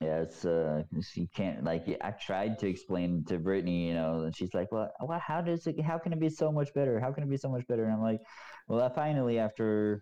Yeah, 0.00 0.20
it's 0.20 0.46
uh, 0.46 0.82
you 1.14 1.28
can't 1.34 1.62
like. 1.62 1.84
I 2.00 2.10
tried 2.12 2.58
to 2.60 2.66
explain 2.66 3.22
to 3.28 3.38
Brittany, 3.38 3.88
you 3.88 3.94
know, 3.94 4.22
and 4.22 4.34
she's 4.34 4.54
like, 4.54 4.72
"Well, 4.72 4.90
well, 5.02 5.18
how 5.18 5.42
does 5.42 5.66
it? 5.66 5.78
How 5.82 5.98
can 5.98 6.14
it 6.14 6.20
be 6.20 6.30
so 6.30 6.50
much 6.50 6.72
better? 6.72 6.98
How 6.98 7.12
can 7.12 7.22
it 7.22 7.28
be 7.28 7.36
so 7.36 7.50
much 7.50 7.66
better?" 7.66 7.84
And 7.84 7.92
I'm 7.92 8.00
like, 8.00 8.20
"Well, 8.66 8.80
I 8.80 8.88
finally, 8.88 9.38
after 9.38 10.00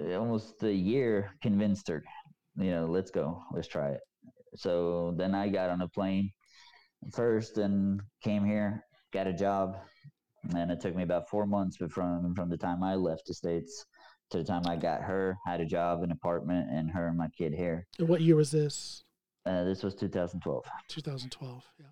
uh, 0.00 0.14
almost 0.14 0.62
a 0.62 0.72
year, 0.72 1.32
convinced 1.42 1.88
her. 1.88 2.04
You 2.56 2.70
know, 2.70 2.86
let's 2.86 3.10
go, 3.10 3.42
let's 3.52 3.68
try 3.68 3.90
it." 3.90 4.00
So 4.54 5.14
then 5.16 5.34
I 5.34 5.48
got 5.48 5.70
on 5.70 5.80
a 5.80 5.88
plane 5.88 6.30
first 7.12 7.58
and 7.58 8.00
came 8.22 8.44
here, 8.44 8.84
got 9.12 9.26
a 9.26 9.32
job, 9.32 9.78
and 10.54 10.70
it 10.70 10.80
took 10.80 10.94
me 10.94 11.02
about 11.02 11.28
four 11.28 11.46
months 11.46 11.76
from 11.76 12.34
from 12.36 12.48
the 12.50 12.56
time 12.56 12.84
I 12.84 12.94
left 12.94 13.26
the 13.26 13.34
states 13.34 13.84
to 14.30 14.38
the 14.38 14.44
time 14.44 14.62
I 14.66 14.76
got 14.76 15.02
her, 15.02 15.38
had 15.46 15.60
a 15.60 15.66
job, 15.66 16.02
an 16.02 16.10
apartment, 16.10 16.68
and 16.70 16.90
her 16.90 17.08
and 17.08 17.16
my 17.16 17.28
kid 17.28 17.52
here. 17.54 17.86
And 17.98 18.08
what 18.08 18.20
year 18.20 18.36
was 18.36 18.50
this? 18.50 19.04
Uh, 19.44 19.62
this 19.64 19.82
was 19.82 19.94
2012. 19.94 20.64
2012. 20.88 21.62
Yeah. 21.78 21.86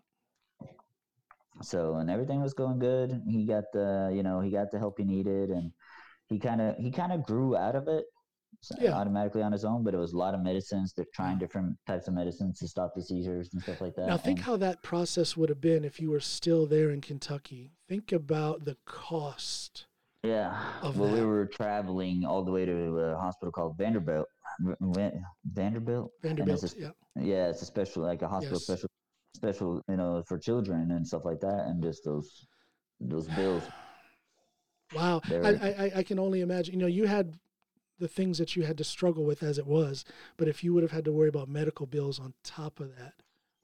So 1.62 1.94
and 1.96 2.10
everything 2.10 2.42
was 2.42 2.52
going 2.54 2.78
good. 2.80 3.22
He 3.28 3.46
got 3.46 3.64
the 3.72 4.12
you 4.14 4.22
know 4.24 4.40
he 4.40 4.50
got 4.50 4.70
the 4.72 4.78
help 4.78 4.98
he 4.98 5.04
needed, 5.04 5.50
and 5.50 5.70
he 6.28 6.38
kind 6.40 6.60
of 6.60 6.76
he 6.76 6.90
kind 6.90 7.12
of 7.12 7.22
grew 7.24 7.56
out 7.56 7.76
of 7.76 7.86
it 7.86 8.06
Yeah. 8.80 8.92
automatically 8.94 9.40
on 9.42 9.52
his 9.52 9.64
own. 9.64 9.84
But 9.84 9.94
it 9.94 9.98
was 9.98 10.14
a 10.14 10.16
lot 10.16 10.34
of 10.34 10.40
medicines. 10.42 10.92
They're 10.96 11.06
trying 11.14 11.38
different 11.38 11.76
types 11.86 12.08
of 12.08 12.14
medicines 12.14 12.58
to 12.58 12.66
stop 12.66 12.92
the 12.96 13.02
seizures 13.02 13.50
and 13.52 13.62
stuff 13.62 13.80
like 13.80 13.94
that. 13.94 14.08
Now 14.08 14.16
think 14.16 14.38
and- 14.40 14.46
how 14.46 14.56
that 14.56 14.82
process 14.82 15.36
would 15.36 15.48
have 15.48 15.60
been 15.60 15.84
if 15.84 16.00
you 16.00 16.10
were 16.10 16.18
still 16.20 16.66
there 16.66 16.90
in 16.90 17.00
Kentucky. 17.00 17.70
Think 17.88 18.10
about 18.10 18.64
the 18.64 18.76
cost. 18.84 19.86
Yeah. 20.24 20.56
Well, 20.82 21.12
we 21.12 21.20
were 21.24 21.46
traveling 21.46 22.24
all 22.24 22.42
the 22.44 22.50
way 22.50 22.64
to 22.64 22.72
a 22.98 23.16
hospital 23.18 23.52
called 23.52 23.76
Vanderbilt. 23.78 24.26
Vanderbilt. 24.60 26.10
It's 26.22 26.22
Vanderbilt. 26.22 26.64
a- 26.76 26.80
Yeah. 26.80 26.90
Yeah, 27.16 27.48
it's 27.48 27.62
a 27.62 27.66
special 27.66 28.02
like 28.02 28.22
a 28.22 28.28
hospital 28.28 28.56
Yes. 28.58 28.64
special 28.64 28.88
special 29.36 29.82
you 29.88 29.96
know 29.96 30.22
for 30.28 30.38
children 30.38 30.90
and 30.92 31.06
stuff 31.06 31.24
like 31.24 31.40
that, 31.40 31.66
and 31.66 31.82
just 31.82 32.04
those 32.04 32.46
those 33.00 33.28
bills. 33.28 33.62
Wow. 34.94 35.20
I, 35.28 35.36
I, 35.36 35.92
I- 35.96 36.02
can 36.04 36.18
only 36.20 36.40
imagine. 36.40 36.74
You 36.74 36.80
know, 36.80 36.86
you 36.86 37.06
had 37.06 37.38
the 37.98 38.06
things 38.06 38.38
that 38.38 38.54
you 38.54 38.62
had 38.64 38.78
to 38.78 38.84
struggle 38.84 39.24
with 39.24 39.42
as 39.42 39.58
it 39.58 39.66
was, 39.66 40.04
but 40.36 40.46
if 40.46 40.62
you 40.62 40.72
would 40.74 40.82
have 40.84 40.92
had 40.92 41.04
to 41.06 41.12
worry 41.12 41.28
about 41.28 41.48
medical 41.48 41.86
bills 41.86 42.20
on 42.20 42.34
top 42.44 42.78
of 42.80 42.94
that, 42.96 43.14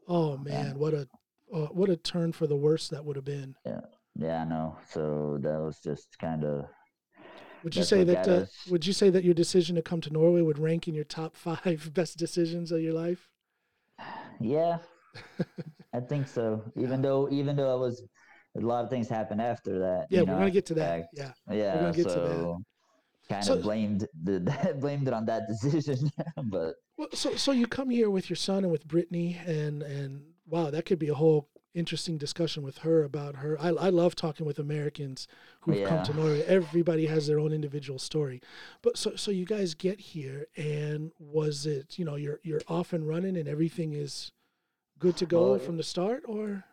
oh 0.08 0.36
man, 0.38 0.78
what 0.78 0.92
a 0.94 1.06
uh, 1.54 1.66
what 1.66 1.88
a 1.90 1.96
turn 1.96 2.32
for 2.32 2.46
the 2.48 2.56
worse 2.56 2.88
that 2.88 3.04
would 3.04 3.16
have 3.16 3.24
been. 3.24 3.54
Yeah, 3.66 3.80
I 4.18 4.44
know. 4.44 4.76
So 4.88 5.38
that 5.40 5.58
was 5.60 5.78
just 5.80 6.18
kind 6.18 6.44
of 6.44 6.66
Would 7.64 7.76
you 7.76 7.84
say 7.84 8.04
that? 8.04 8.28
Uh, 8.28 8.46
would 8.70 8.86
you 8.86 8.92
say 8.92 9.10
that 9.10 9.24
your 9.24 9.34
decision 9.34 9.76
to 9.76 9.82
come 9.82 10.00
to 10.02 10.10
Norway 10.12 10.40
would 10.42 10.58
rank 10.58 10.88
in 10.88 10.94
your 10.94 11.04
top 11.04 11.36
five 11.36 11.90
best 11.94 12.16
decisions 12.18 12.72
of 12.72 12.80
your 12.80 12.94
life? 12.94 13.28
yeah, 14.40 14.78
I 15.94 16.00
think 16.00 16.28
so. 16.28 16.62
Even 16.76 17.02
though, 17.02 17.28
even 17.30 17.56
though 17.56 17.72
I 17.72 17.76
was, 17.76 18.02
a 18.56 18.60
lot 18.60 18.84
of 18.84 18.90
things 18.90 19.08
happened 19.08 19.42
after 19.42 19.78
that. 19.80 20.06
Yeah, 20.10 20.20
you 20.20 20.26
we're 20.26 20.38
gonna 20.38 20.50
get 20.50 20.66
to 20.66 20.74
that. 20.74 21.00
fact. 21.00 21.08
Yeah. 21.12 21.32
Yeah, 21.50 21.74
gonna 21.76 21.92
get 21.92 22.08
to 22.08 22.20
that. 22.20 22.28
so 22.30 22.58
kind 23.28 23.44
So- 23.44 23.54
of 23.54 23.62
blamed 23.62 24.06
the 24.22 24.40
blamed 24.80 25.06
it 25.08 25.14
on 25.14 25.24
that 25.26 25.46
decision, 25.48 26.10
but 26.44 26.74
Well, 26.98 27.08
so 27.14 27.36
so 27.36 27.52
you 27.52 27.66
come 27.66 27.90
here 27.90 28.10
with 28.10 28.28
your 28.28 28.36
son 28.36 28.64
and 28.64 28.72
with 28.72 28.86
Brittany, 28.88 29.38
and 29.46 29.82
and 29.82 30.22
wow, 30.46 30.70
that 30.70 30.84
could 30.86 30.98
be 30.98 31.08
a 31.08 31.14
whole 31.14 31.48
interesting 31.74 32.18
discussion 32.18 32.62
with 32.62 32.78
her 32.78 33.02
about 33.04 33.36
her. 33.36 33.56
I 33.60 33.68
I 33.68 33.88
love 33.90 34.14
talking 34.16 34.46
with 34.46 34.58
Americans 34.58 35.26
who've 35.60 35.86
come 35.86 36.02
to 36.04 36.14
Norway. 36.14 36.42
Everybody 36.42 37.06
has 37.06 37.26
their 37.26 37.38
own 37.38 37.52
individual 37.52 37.98
story, 37.98 38.40
but 38.82 38.96
so 38.96 39.16
so 39.16 39.30
you 39.30 39.44
guys 39.44 39.74
get 39.74 40.00
here, 40.00 40.46
and 40.56 41.12
was 41.18 41.66
it 41.66 41.98
you 41.98 42.04
know 42.04 42.16
you're 42.16 42.40
you're 42.42 42.62
off 42.68 42.92
and 42.92 43.06
running 43.06 43.36
and 43.36 43.48
everything 43.48 43.92
is 43.92 44.32
good 44.98 45.16
to 45.18 45.26
go 45.26 45.50
Well, 45.52 45.58
from 45.58 45.76
the 45.76 45.82
start, 45.82 46.22
or 46.26 46.64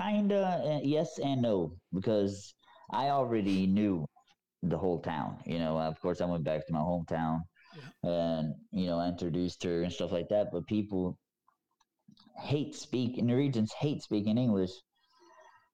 kinda 0.00 0.62
uh, 0.64 0.80
yes 0.82 1.18
and 1.18 1.42
no 1.42 1.72
because 1.92 2.52
I 2.90 3.08
already 3.08 3.66
knew 3.66 4.06
the 4.62 4.76
whole 4.78 5.00
town. 5.00 5.38
You 5.46 5.58
know, 5.58 5.78
of 5.78 6.00
course, 6.00 6.20
I 6.20 6.26
went 6.26 6.44
back 6.44 6.66
to 6.66 6.72
my 6.72 6.80
hometown 6.80 7.40
and 8.02 8.54
you 8.72 8.86
know 8.86 8.98
I 8.98 9.08
introduced 9.08 9.62
her 9.64 9.82
and 9.82 9.92
stuff 9.92 10.12
like 10.12 10.28
that. 10.28 10.48
But 10.52 10.66
people 10.66 11.18
hate 12.36 12.74
speak 12.74 13.22
Norwegians 13.22 13.72
hate 13.72 14.02
speaking 14.02 14.38
English. 14.38 14.70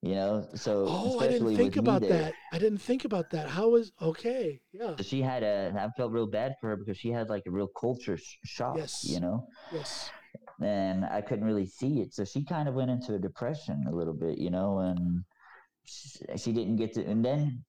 You 0.03 0.15
know, 0.15 0.49
so 0.55 0.87
oh, 0.89 1.19
I 1.21 1.29
didn't 1.29 1.55
think 1.57 1.77
about 1.77 2.01
there. 2.01 2.11
that. 2.11 2.33
I 2.55 2.59
didn't 2.59 2.79
think 2.79 3.05
about 3.05 3.29
that. 3.33 3.51
How 3.51 3.69
was 3.69 3.93
okay? 4.01 4.59
Yeah. 4.73 4.95
She 5.03 5.21
had 5.21 5.43
a. 5.43 5.75
I 5.79 5.89
felt 5.95 6.11
real 6.13 6.27
bad 6.27 6.55
for 6.59 6.71
her 6.71 6.77
because 6.77 6.97
she 6.97 7.11
had 7.11 7.29
like 7.29 7.43
a 7.47 7.51
real 7.51 7.69
culture 7.79 8.17
sh- 8.17 8.37
shock. 8.47 8.79
Yes. 8.79 9.05
You 9.07 9.21
know. 9.21 9.47
Yes. 9.71 10.11
and 10.63 11.05
I 11.05 11.21
couldn't 11.21 11.45
really 11.45 11.67
see 11.67 12.01
it. 12.01 12.15
So 12.15 12.25
she 12.25 12.45
kind 12.45 12.67
of 12.69 12.75
went 12.75 12.91
into 12.91 13.15
a 13.15 13.19
depression 13.19 13.85
a 13.89 13.95
little 13.95 14.15
bit, 14.15 14.39
you 14.39 14.49
know, 14.51 14.79
and 14.79 15.23
she, 15.85 16.19
she 16.39 16.53
didn't 16.53 16.77
get 16.77 16.95
to. 16.95 17.05
And 17.05 17.23
then 17.23 17.63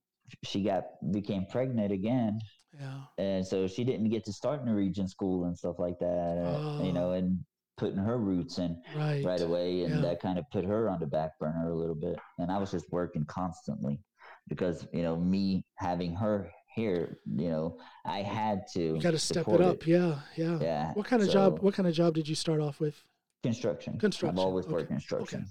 she 0.45 0.63
got 0.63 0.83
became 1.11 1.45
pregnant 1.51 1.91
again, 1.91 2.39
Yeah. 2.79 3.01
and 3.17 3.45
so 3.45 3.67
she 3.67 3.83
didn't 3.83 4.09
get 4.09 4.23
to 4.25 4.31
start 4.31 4.63
Norwegian 4.65 5.07
school 5.09 5.45
and 5.45 5.57
stuff 5.57 5.77
like 5.79 5.99
that, 5.99 6.37
uh, 6.45 6.83
you 6.83 6.91
Oh. 6.91 6.93
know, 6.93 7.11
and 7.11 7.39
putting 7.81 7.97
her 7.97 8.17
roots 8.19 8.59
in 8.59 8.79
Right. 8.95 9.25
right 9.25 9.41
away, 9.41 9.81
and 9.83 9.95
Yeah. 9.95 10.01
that 10.01 10.19
kind 10.21 10.37
of 10.37 10.45
put 10.51 10.63
her 10.63 10.87
on 10.87 10.99
the 10.99 11.07
back 11.07 11.31
burner 11.39 11.71
a 11.71 11.75
little 11.75 11.95
bit. 11.95 12.17
And 12.37 12.51
I 12.51 12.59
was 12.59 12.69
just 12.69 12.85
working 12.91 13.25
constantly 13.25 13.99
because 14.47 14.87
you 14.93 15.01
know 15.01 15.15
me 15.17 15.65
having 15.77 16.13
her 16.13 16.51
here, 16.75 17.17
you 17.25 17.49
know, 17.49 17.77
I 18.05 18.21
had 18.21 18.67
to. 18.73 18.81
You 18.95 19.01
got 19.01 19.11
to 19.11 19.19
step 19.19 19.47
it 19.47 19.61
up. 19.61 19.85
Yeah. 19.87 20.19
Yeah. 20.37 20.59
Yeah. 20.61 20.93
What 20.93 21.07
kind 21.07 21.23
of 21.23 21.29
job? 21.31 21.59
What 21.59 21.73
kind 21.73 21.87
of 21.87 21.93
job 21.95 22.13
did 22.13 22.27
you 22.29 22.35
start 22.35 22.61
off 22.61 22.79
with? 22.79 23.03
Construction. 23.43 23.97
Construction, 23.97 24.37
I've 24.39 24.45
always 24.45 24.65
okay, 24.65 24.73
worked 24.75 24.89
construction. 24.89 25.47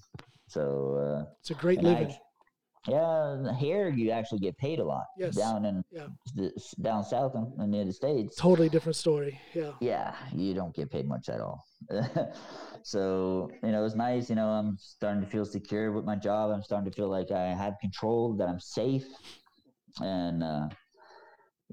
So 0.46 0.62
uh, 1.04 1.32
It's 1.40 1.50
a 1.50 1.54
great 1.54 1.80
I 1.80 1.82
living. 1.82 2.10
act- 2.12 2.20
yeah, 2.88 3.54
here 3.56 3.88
you 3.90 4.10
actually 4.10 4.38
get 4.38 4.56
paid 4.56 4.78
a 4.78 4.84
lot. 4.84 5.04
Yes, 5.18 5.36
Down 5.36 5.64
in 5.66 5.84
yeah. 5.90 6.06
the, 6.34 6.50
down 6.80 7.04
south 7.04 7.34
in, 7.34 7.52
in 7.62 7.70
the 7.70 7.76
United 7.76 7.94
States, 7.94 8.36
Totally 8.36 8.70
different 8.70 8.96
story. 8.96 9.38
Yeah. 9.54 9.72
yeah, 9.80 10.14
you 10.34 10.54
don't 10.54 10.74
get 10.74 10.90
paid 10.90 11.06
much 11.06 11.28
at 11.28 11.40
all. 11.40 11.64
so 12.82 13.50
you 13.62 13.70
know, 13.70 13.84
it's 13.84 13.96
nice. 13.96 14.30
You 14.30 14.36
know, 14.36 14.48
I'm 14.48 14.78
starting 14.78 15.20
to 15.22 15.26
feel 15.26 15.44
secure 15.44 15.92
with 15.92 16.04
my 16.04 16.16
job. 16.16 16.50
I'm 16.50 16.62
starting 16.62 16.90
to 16.90 16.96
feel 16.96 17.08
like 17.08 17.30
I 17.30 17.48
have 17.48 17.74
control, 17.80 18.34
that 18.36 18.48
I'm 18.48 18.60
safe, 18.60 19.06
and 20.00 20.42
uh, 20.42 20.68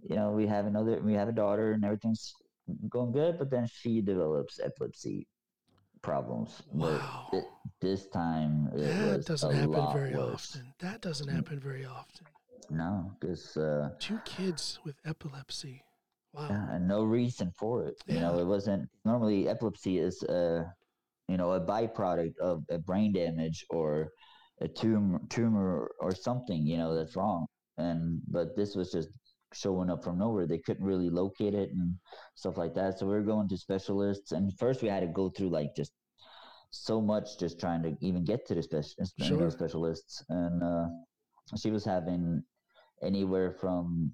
you 0.04 0.16
know, 0.16 0.32
we 0.32 0.46
have 0.46 0.66
another, 0.66 1.00
we 1.02 1.14
have 1.14 1.30
a 1.30 1.34
daughter, 1.34 1.72
and 1.72 1.86
everything's 1.86 2.34
going 2.90 3.14
good. 3.14 3.40
But 3.40 3.50
then 3.50 3.66
she 3.72 4.02
develops 4.02 4.60
epilepsy 4.60 5.26
problems. 6.12 6.62
But 6.74 7.00
Wow. 7.02 7.28
th- 7.32 7.44
this 7.82 8.08
time 8.08 8.54
it 8.74 8.78
That 8.78 9.18
was 9.18 9.26
doesn't 9.26 9.52
a 9.52 9.56
happen 9.56 9.72
lot 9.72 9.94
very 9.94 10.16
worse. 10.16 10.34
often. 10.56 10.74
That 10.80 11.02
doesn't 11.02 11.28
Mm. 11.30 11.36
happen 11.40 11.60
very 11.60 11.86
often. 11.86 12.26
No, 12.70 13.12
because 13.20 13.44
uh, 13.58 13.90
Two 14.00 14.20
kids 14.26 14.80
with 14.86 14.98
epilepsy. 15.06 15.84
Wow. 16.34 16.48
yeah, 16.50 16.66
and 16.74 16.88
no 16.88 17.04
reason 17.04 17.52
for 17.60 17.74
it. 17.88 17.96
You 18.08 18.20
know, 18.24 18.34
it 18.40 18.46
wasn't 18.56 18.90
normally 19.06 19.48
epilepsy 19.50 19.94
is 20.00 20.24
a 20.24 20.42
you 21.32 21.36
know, 21.40 21.52
a 21.52 21.60
byproduct 21.74 22.38
of 22.40 22.64
a 22.70 22.78
brain 22.90 23.12
damage 23.12 23.66
or 23.70 23.90
a 24.62 24.68
tumor, 24.82 25.20
tumor 25.30 25.92
or 26.00 26.12
something. 26.16 26.62
You 26.72 26.78
know, 26.78 26.96
that's 26.96 27.16
wrong. 27.18 27.48
And 27.78 28.22
but 28.36 28.56
this 28.56 28.76
was 28.80 28.92
just 28.98 29.10
showing 29.54 29.90
up 29.90 30.04
from 30.04 30.18
nowhere. 30.20 30.46
They 30.48 30.58
couldn't 30.60 30.86
really 30.86 31.10
locate 31.10 31.54
it 31.54 31.70
and 31.72 31.96
stuff 32.36 32.58
like 32.58 32.74
that. 32.76 33.00
So 33.00 33.06
we 33.06 33.14
were 33.14 33.22
going 33.24 33.48
to 33.50 33.58
specialists, 33.58 34.32
and 34.32 34.52
first 34.60 34.82
we 34.82 34.90
had 34.90 35.02
to 35.02 35.08
go 35.08 35.30
through 35.30 35.50
like 35.50 35.76
just 35.76 35.94
so 36.72 37.02
much 37.02 37.40
just 37.40 37.60
trying 37.60 37.82
to 37.84 37.96
even 38.02 38.24
get 38.24 38.46
to 38.48 38.56
the 38.56 38.62
specialists, 38.64 39.14
Sure. 39.20 39.50
specialists. 39.52 40.24
And 40.30 40.62
uh, 40.64 40.88
she 41.58 41.72
was 41.72 41.86
having 41.86 42.44
anywhere 43.02 43.52
from 43.54 44.12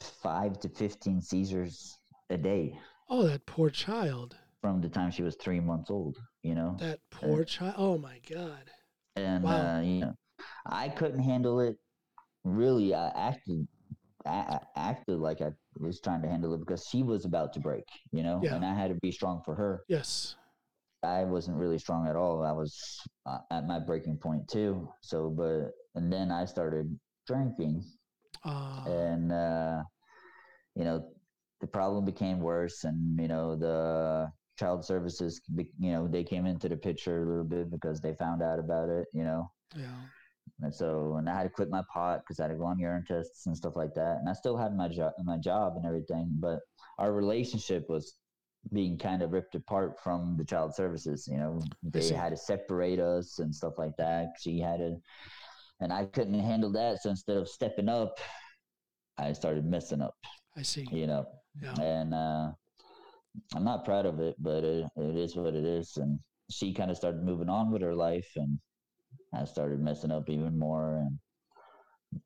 five 0.00 0.58
to 0.60 0.68
15 0.68 1.20
seizures 1.22 1.98
a 2.30 2.36
day 2.36 2.78
Oh, 3.10 3.22
that 3.26 3.46
poor 3.46 3.70
child. 3.70 4.36
from 4.60 4.80
the 4.82 4.88
time 4.88 5.10
she 5.10 5.22
was 5.22 5.36
three 5.36 5.60
months 5.60 5.90
old, 5.90 6.18
you 6.42 6.54
know? 6.54 6.76
That 6.78 6.98
poor 7.10 7.44
child. 7.44 7.74
Oh 7.78 7.96
my 7.96 8.20
God. 8.28 8.70
And, 9.16 9.44
Wow. 9.44 9.78
uh, 9.78 9.80
you 9.80 10.00
know, 10.00 10.14
I 10.66 10.90
couldn't 10.90 11.22
handle 11.22 11.60
it. 11.60 11.76
Really, 12.44 12.94
I 12.94 13.08
acted, 13.08 13.66
I, 14.28 14.58
I 14.76 14.90
acted 14.90 15.18
like 15.18 15.40
I 15.42 15.50
was 15.78 16.00
trying 16.00 16.22
to 16.22 16.28
handle 16.28 16.54
it 16.54 16.60
because 16.60 16.86
she 16.86 17.02
was 17.02 17.24
about 17.24 17.52
to 17.54 17.60
break, 17.60 17.84
you 18.12 18.22
know? 18.22 18.40
Yeah. 18.42 18.54
And 18.54 18.64
I 18.64 18.74
had 18.74 18.88
to 18.88 18.98
be 19.02 19.12
strong 19.12 19.42
for 19.44 19.54
her. 19.56 19.82
Yes. 19.88 20.36
I 21.02 21.24
wasn't 21.24 21.56
really 21.56 21.78
strong 21.78 22.06
at 22.08 22.16
all. 22.16 22.44
I 22.44 22.52
was 22.52 23.00
uh, 23.26 23.38
at 23.50 23.66
my 23.66 23.78
breaking 23.80 24.18
point 24.18 24.48
too. 24.48 24.88
So, 25.00 25.30
but, 25.30 25.72
and 25.94 26.12
then 26.12 26.30
I 26.30 26.44
started 26.44 26.98
drinking 27.26 27.84
Uh, 28.44 28.84
and 28.86 29.32
uh, 29.32 29.82
you 30.74 30.84
know 30.84 31.02
the 31.60 31.66
problem 31.66 32.04
became 32.04 32.38
worse 32.40 32.84
and 32.84 33.18
you 33.20 33.26
know 33.28 33.56
the 33.56 34.30
child 34.58 34.84
services 34.84 35.40
you 35.56 35.90
know 35.92 36.06
they 36.06 36.22
came 36.22 36.46
into 36.46 36.68
the 36.68 36.76
picture 36.76 37.22
a 37.22 37.26
little 37.28 37.44
bit 37.44 37.70
because 37.70 38.00
they 38.00 38.14
found 38.14 38.42
out 38.42 38.58
about 38.58 38.88
it 38.88 39.06
you 39.12 39.24
know 39.24 39.50
yeah. 39.76 40.00
And 40.62 40.74
so 40.74 41.16
and 41.18 41.28
i 41.28 41.34
had 41.36 41.42
to 41.44 41.48
quit 41.48 41.70
my 41.70 41.82
pot 41.92 42.20
because 42.20 42.40
i 42.40 42.44
had 42.44 42.52
to 42.52 42.56
go 42.56 42.64
on 42.64 42.78
urine 42.78 43.04
tests 43.06 43.46
and 43.46 43.56
stuff 43.56 43.76
like 43.76 43.94
that. 43.94 44.16
And 44.20 44.28
i 44.28 44.32
still 44.32 44.56
had 44.56 44.76
my 44.76 44.88
job 44.88 45.12
my 45.24 45.36
job 45.38 45.74
and 45.76 45.86
everything 45.86 46.30
but 46.38 46.60
our 46.98 47.12
relationship 47.12 47.88
was 47.88 48.14
being 48.72 48.98
kind 48.98 49.22
of 49.22 49.32
ripped 49.32 49.54
apart 49.54 49.98
from 50.02 50.36
the 50.36 50.44
child 50.44 50.74
services 50.74 51.28
you 51.30 51.38
know? 51.38 51.60
They 51.82 52.08
had 52.12 52.30
to 52.30 52.36
separate 52.36 52.98
us 52.98 53.38
and 53.38 53.54
stuff 53.54 53.74
like 53.78 53.96
that. 53.98 54.32
She 54.40 54.58
had 54.60 54.78
to 54.78 54.96
and 55.80 55.92
i 55.92 56.04
couldn't 56.06 56.38
handle 56.38 56.72
that. 56.72 57.02
So 57.02 57.10
instead 57.10 57.36
of 57.36 57.48
stepping 57.48 57.88
up 57.88 58.18
i 59.18 59.32
started 59.32 59.64
messing 59.64 60.02
up 60.02 60.14
I 60.56 60.62
see. 60.62 60.86
you 60.90 61.06
know? 61.06 61.26
Yeah. 61.62 61.74
and 61.80 62.14
uh 62.14 62.50
i'm 63.54 63.64
not 63.64 63.84
proud 63.84 64.06
of 64.06 64.20
it 64.20 64.36
but 64.38 64.64
it, 64.64 64.86
it 64.96 65.16
is 65.16 65.36
what 65.36 65.54
it 65.54 65.64
is. 65.64 65.96
And 65.96 66.18
she 66.50 66.72
kind 66.72 66.90
of 66.90 66.96
started 66.96 67.22
moving 67.22 67.48
on 67.48 67.70
with 67.70 67.82
her 67.82 67.94
life 67.94 68.30
and 68.36 68.58
i 69.34 69.44
started 69.44 69.80
messing 69.80 70.10
up 70.12 70.28
even 70.30 70.58
more 70.58 71.06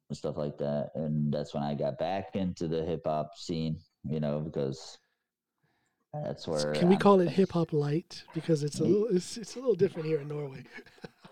and 0.08 0.16
stuff 0.16 0.36
like 0.36 0.56
that 0.58 0.90
and 0.94 1.32
that's 1.32 1.54
when 1.54 1.62
i 1.62 1.74
got 1.74 1.98
back 1.98 2.34
into 2.36 2.68
the 2.68 2.84
hip-hop 2.84 3.36
scene 3.36 3.76
you 4.04 4.20
know 4.20 4.38
because 4.40 4.98
that's 6.24 6.44
So 6.44 6.52
where 6.52 6.72
Can 6.74 6.88
we 6.88 6.94
I'm- 6.94 7.00
call 7.00 7.20
it 7.20 7.30
hip 7.30 7.52
hop 7.52 7.72
light 7.72 8.22
because 8.34 8.62
it's 8.62 8.80
a 8.80 8.84
little 8.84 9.08
it's, 9.10 9.36
it's 9.38 9.56
a 9.56 9.58
little 9.58 9.74
different 9.74 10.06
here 10.06 10.20
in 10.20 10.28
Norway. 10.28 10.62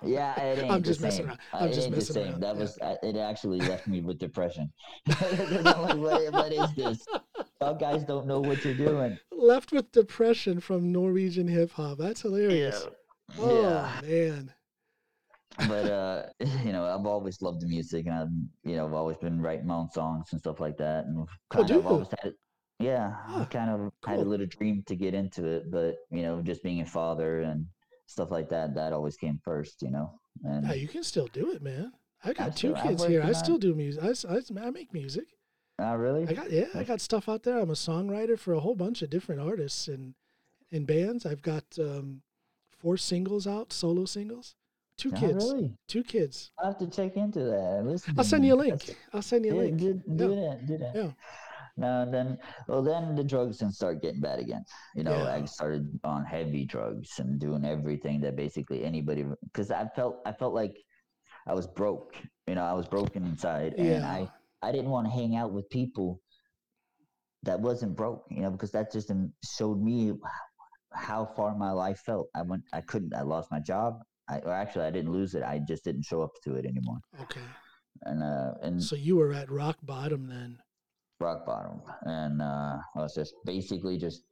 yeah 0.02 0.40
it 0.40 0.58
ain't 0.62 0.70
I'm 0.72 0.80
the 0.80 0.86
just 0.86 1.02
messing 1.02 1.18
same. 1.18 1.28
around. 1.28 1.38
Uh, 1.52 1.56
I'm 1.58 1.68
it 1.68 1.74
just 1.74 1.86
ain't 1.86 1.94
messing 1.96 2.14
the 2.14 2.20
same 2.20 2.30
around, 2.32 2.40
that 2.42 2.54
yeah. 2.54 2.60
was 2.60 2.78
uh, 2.78 2.96
it 3.02 3.16
actually 3.16 3.60
left 3.72 3.86
me 3.86 4.00
with 4.00 4.18
depression 4.18 4.72
I'm 5.06 5.62
like, 5.64 5.96
what, 5.98 6.32
what 6.32 6.52
is 6.52 6.74
this 6.74 7.06
y'all 7.60 7.74
guys 7.74 8.04
don't 8.04 8.26
know 8.26 8.40
what 8.40 8.64
you're 8.64 8.72
doing 8.74 9.18
Left 9.30 9.70
with 9.70 9.92
depression 9.92 10.60
from 10.60 10.92
Norwegian 10.92 11.46
hip 11.48 11.72
hop. 11.72 11.98
That's 11.98 12.22
hilarious. 12.22 12.84
Yeah. 12.84 13.34
Oh 13.44 13.62
yeah 13.62 14.00
man. 14.08 14.52
But 15.68 15.84
uh 15.90 16.22
you 16.64 16.72
know 16.72 16.84
i've 16.84 17.06
always 17.06 17.40
loved 17.42 17.60
the 17.60 17.66
music 17.66 18.06
and 18.06 18.14
i've 18.14 18.28
you 18.64 18.76
know 18.76 18.86
i've 18.86 18.94
always 18.94 19.16
been 19.18 19.40
writing 19.40 19.66
my 19.66 19.74
own 19.74 19.90
songs 19.90 20.28
and 20.32 20.40
stuff 20.40 20.60
like 20.60 20.76
that 20.76 21.04
and 21.06 21.26
kind 21.50 21.66
do 21.66 21.78
of 21.78 21.86
always 21.86 22.08
had 22.08 22.30
it 22.32 22.34
yeah 22.78 23.14
i 23.28 23.44
kind 23.44 23.70
of 23.70 23.92
had 24.06 24.20
a 24.20 24.22
little 24.22 24.46
dream 24.46 24.82
to 24.86 24.96
get 24.96 25.14
into 25.14 25.44
it 25.46 25.70
but 25.70 25.96
you 26.10 26.22
know 26.22 26.40
just 26.42 26.62
being 26.62 26.80
a 26.80 26.86
father 26.86 27.40
and 27.40 27.66
stuff 28.06 28.30
like 28.30 28.48
that 28.48 28.74
that 28.74 28.92
always 28.92 29.16
came 29.16 29.38
first 29.44 29.82
you 29.82 29.90
know 29.90 30.10
and 30.44 30.66
Yeah, 30.66 30.74
you 30.74 30.88
can 30.88 31.02
still 31.02 31.26
do 31.26 31.50
it, 31.50 31.60
man. 31.60 31.92
I 32.24 32.32
got 32.32 32.56
two 32.56 32.74
still- 32.74 32.82
kids 32.82 33.04
here. 33.04 33.22
I 33.22 33.32
still 33.32 33.58
do 33.58 33.74
music. 33.74 34.02
I 34.02 34.38
I 34.66 34.70
make 34.70 34.92
music. 34.94 35.24
not 35.78 35.98
really 35.98 36.26
I 36.26 36.32
got 36.32 36.50
yeah, 36.50 36.68
I 36.74 36.84
got 36.84 37.00
stuff 37.00 37.28
out 37.28 37.42
there. 37.42 37.58
I'm 37.58 37.70
a 37.70 37.74
songwriter 37.74 38.38
for 38.38 38.54
a 38.54 38.60
whole 38.60 38.76
bunch 38.76 39.02
of 39.02 39.10
different 39.10 39.40
artists 39.40 39.88
and 39.88 40.14
in 40.70 40.84
bands. 40.84 41.26
I've 41.26 41.42
got 41.42 41.64
um, 41.78 42.22
four 42.78 42.96
singles 42.96 43.46
out, 43.46 43.72
solo 43.72 44.04
singles. 44.04 44.54
Two 45.00 45.10
Not 45.10 45.20
kids. 45.20 45.44
really 45.44 45.68
Two 45.88 46.02
kids. 46.04 46.50
i 46.62 46.66
have 46.66 46.78
to 46.78 46.86
check 46.86 47.16
into 47.16 47.40
that 47.40 47.82
Listen 47.84 48.14
I'll 48.18 48.24
send 48.24 48.44
you 48.44 48.54
a 48.54 48.56
That's- 48.62 48.88
link. 48.88 48.98
I'll 49.14 49.22
send 49.22 49.44
you 49.46 49.52
a 49.54 49.60
link. 49.64 49.78
do, 49.78 49.94
do 50.20 50.26
Yeah. 50.34 50.40
that 50.50 50.66
do 50.66 50.76
that 50.82 50.94
Yeah. 50.94 51.10
no, 51.84 52.10
then 52.10 52.38
well, 52.68 52.82
then 52.82 53.14
the 53.14 53.24
drugs 53.24 53.58
can 53.62 53.72
start 53.72 54.02
getting 54.02 54.20
bad 54.20 54.38
again. 54.46 54.64
You 54.94 55.04
know, 55.04 55.16
Yeah. 55.16 55.34
I 55.36 55.44
started 55.46 55.84
on 56.04 56.24
heavy 56.24 56.64
drugs 56.66 57.18
and 57.20 57.38
doing 57.40 57.64
everything 57.64 58.20
that 58.24 58.36
basically 58.36 58.84
anybody 58.84 59.24
because 59.44 59.70
I 59.70 59.88
felt 59.96 60.20
I 60.26 60.32
felt 60.32 60.52
like 60.62 60.76
I 61.46 61.54
was 61.54 61.66
broke. 61.66 62.12
You 62.46 62.54
know, 62.56 62.64
I 62.64 62.74
was 62.74 62.86
broken 62.96 63.24
inside, 63.24 63.72
and 63.78 64.04
I 64.04 64.30
I 64.66 64.72
didn't 64.72 64.90
want 64.90 65.06
to 65.06 65.12
hang 65.20 65.32
out 65.40 65.52
with 65.56 65.66
people 65.70 66.20
that 67.44 67.58
wasn't 67.58 67.96
broke. 67.96 68.24
You 68.30 68.42
know, 68.42 68.50
because 68.50 68.72
that 68.72 68.92
just 68.92 69.10
showed 69.56 69.80
me 69.80 70.12
how 70.92 71.24
far 71.36 71.54
my 71.56 71.70
life 71.70 72.00
felt. 72.04 72.28
I 72.34 72.42
went, 72.42 72.64
I 72.74 72.82
couldn't, 72.82 73.14
I 73.14 73.22
lost 73.22 73.50
my 73.50 73.60
job. 73.60 74.02
I, 74.30 74.38
or 74.46 74.52
actually, 74.52 74.84
I 74.86 74.90
didn't 74.90 75.12
lose 75.12 75.34
it. 75.34 75.42
I 75.42 75.58
just 75.58 75.84
didn't 75.84 76.04
show 76.04 76.22
up 76.22 76.30
to 76.44 76.54
it 76.54 76.64
anymore. 76.64 77.00
Okay. 77.22 77.40
And 78.02 78.22
uh, 78.22 78.52
and 78.62 78.82
So 78.82 78.96
you 78.96 79.16
were 79.16 79.32
at 79.32 79.50
rock 79.50 79.78
bottom 79.82 80.28
then. 80.28 80.58
rock 81.20 81.44
bottom, 81.44 81.82
and 82.02 82.40
uh, 82.40 82.76
I 82.96 82.98
was 83.04 83.14
just 83.14 83.34
basically 83.44 83.98
just 83.98 84.22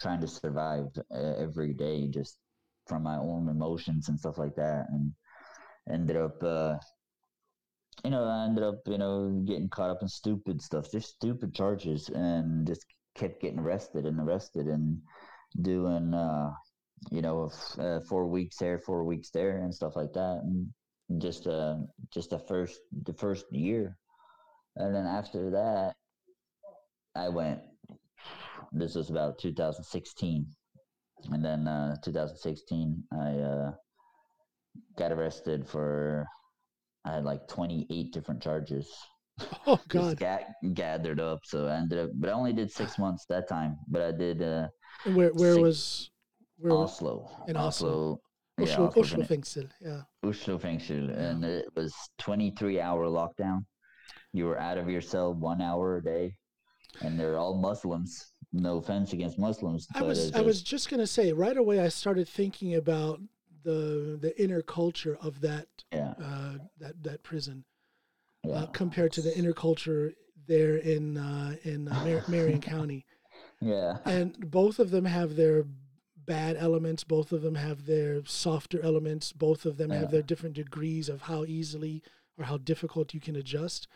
trying 0.00 0.20
to 0.20 0.28
survive 0.28 0.86
uh, 1.14 1.34
every 1.38 1.72
day, 1.72 2.08
just 2.08 2.38
from 2.86 3.02
my 3.02 3.16
own 3.16 3.48
emotions 3.48 4.08
and 4.08 4.18
stuff 4.18 4.38
like 4.38 4.54
that, 4.56 4.86
and 4.90 5.12
ended 5.90 6.16
up, 6.16 6.36
uh, 6.42 6.76
you 8.04 8.10
know, 8.10 8.24
I 8.24 8.44
ended 8.46 8.64
up, 8.64 8.80
you 8.86 8.98
know, 8.98 9.42
getting 9.46 9.68
caught 9.68 9.90
up 9.90 10.02
in 10.02 10.08
stupid 10.08 10.60
stuff, 10.62 10.90
just 10.92 11.10
stupid 11.16 11.54
charges, 11.54 12.08
and 12.08 12.66
just 12.66 12.84
kept 13.14 13.40
getting 13.40 13.58
arrested 13.60 14.06
and 14.06 14.18
arrested 14.20 14.66
and 14.66 15.00
doing, 15.60 16.14
uh, 16.14 16.50
you 17.10 17.22
know, 17.22 17.50
uh, 17.78 18.00
four 18.08 18.26
weeks 18.26 18.56
there, 18.58 18.78
four 18.78 19.04
weeks 19.04 19.30
there, 19.30 19.58
and 19.58 19.74
stuff 19.74 19.96
like 19.96 20.12
that, 20.12 20.40
and 20.44 20.72
just, 21.20 21.46
uh, 21.46 21.76
just 22.12 22.30
the 22.30 22.38
first, 22.38 22.80
the 23.04 23.12
first 23.14 23.44
year, 23.52 23.96
and 24.76 24.94
then 24.94 25.06
after 25.06 25.50
that, 25.50 25.94
I 27.14 27.28
went. 27.28 27.60
This 28.72 28.94
was 28.94 29.10
about 29.10 29.38
2016, 29.38 30.46
and 31.30 31.44
then 31.44 31.68
uh, 31.68 31.96
2016, 32.02 33.04
I 33.12 33.32
uh, 33.34 33.72
got 34.96 35.12
arrested 35.12 35.68
for. 35.68 36.26
I 37.04 37.14
had 37.14 37.24
like 37.24 37.48
28 37.48 38.12
different 38.12 38.42
charges. 38.42 38.88
Oh 39.66 39.76
just 39.76 39.88
God. 39.88 40.18
ga- 40.18 40.70
gathered 40.74 41.20
up, 41.20 41.40
so 41.44 41.66
I 41.66 41.76
ended 41.76 41.98
up. 41.98 42.10
But 42.14 42.30
I 42.30 42.32
only 42.32 42.52
did 42.52 42.70
six 42.70 42.98
months 42.98 43.24
that 43.28 43.48
time. 43.48 43.76
But 43.88 44.02
I 44.02 44.12
did 44.12 44.42
uh, 44.42 44.68
where 45.04 45.30
where 45.30 45.54
six- 45.54 45.62
was 45.62 46.10
where 46.62 46.72
Oslo. 46.72 47.28
in 47.48 47.56
Oslo. 47.56 48.20
yeah, 48.58 48.64
Oslo, 48.64 48.86
Oslo, 48.86 49.02
Oslo 49.02 49.24
Fengsel, 49.24 49.68
yeah. 49.80 50.02
Oslo 50.24 50.58
Fengsel, 50.58 51.16
and 51.16 51.44
it 51.44 51.66
was 51.74 51.94
23 52.18 52.80
hour 52.80 53.06
lockdown. 53.06 53.64
You 54.32 54.46
were 54.46 54.58
out 54.58 54.78
of 54.78 54.88
your 54.88 55.00
cell 55.00 55.34
one 55.34 55.60
hour 55.60 55.96
a 55.96 56.02
day, 56.02 56.34
and 57.00 57.18
they're 57.18 57.36
all 57.38 57.56
Muslims. 57.58 58.32
No 58.52 58.76
offense 58.78 59.12
against 59.12 59.38
Muslims, 59.38 59.86
I 59.94 60.02
was 60.02 60.28
it's 60.28 60.36
I 60.36 60.40
was 60.42 60.58
just- 60.58 60.66
just 60.66 60.90
gonna 60.90 61.06
say 61.06 61.32
right 61.32 61.56
away 61.56 61.80
I 61.80 61.88
started 61.88 62.28
thinking 62.28 62.74
about 62.74 63.18
the 63.64 64.18
the 64.20 64.32
inner 64.42 64.60
culture 64.62 65.16
of 65.20 65.40
that 65.40 65.66
yeah, 65.92 66.14
uh, 66.22 66.54
that 66.78 67.02
that 67.02 67.22
prison 67.22 67.64
yeah, 68.44 68.54
uh, 68.54 68.66
compared 68.66 69.12
to 69.12 69.22
the 69.22 69.36
inner 69.38 69.52
culture 69.54 70.12
there 70.46 70.76
in 70.76 71.16
uh, 71.16 71.54
in 71.62 71.88
uh, 71.88 72.04
Mar- 72.04 72.24
Marion 72.28 72.60
County, 72.60 73.06
yeah, 73.60 73.98
and 74.04 74.50
both 74.50 74.78
of 74.78 74.90
them 74.90 75.04
have 75.06 75.36
their 75.36 75.64
bad 76.26 76.56
elements. 76.56 77.04
Both 77.04 77.32
of 77.32 77.42
them 77.42 77.54
have 77.56 77.86
their 77.86 78.24
softer 78.24 78.80
elements. 78.82 79.32
Both 79.32 79.66
of 79.66 79.76
them 79.76 79.90
Yeah. 79.90 80.00
have 80.00 80.10
their 80.10 80.22
different 80.22 80.54
degrees 80.54 81.08
of 81.08 81.22
how 81.22 81.44
easily 81.44 82.02
or 82.38 82.44
how 82.44 82.58
difficult 82.58 83.14
you 83.14 83.20
can 83.20 83.36
adjust. 83.36 83.88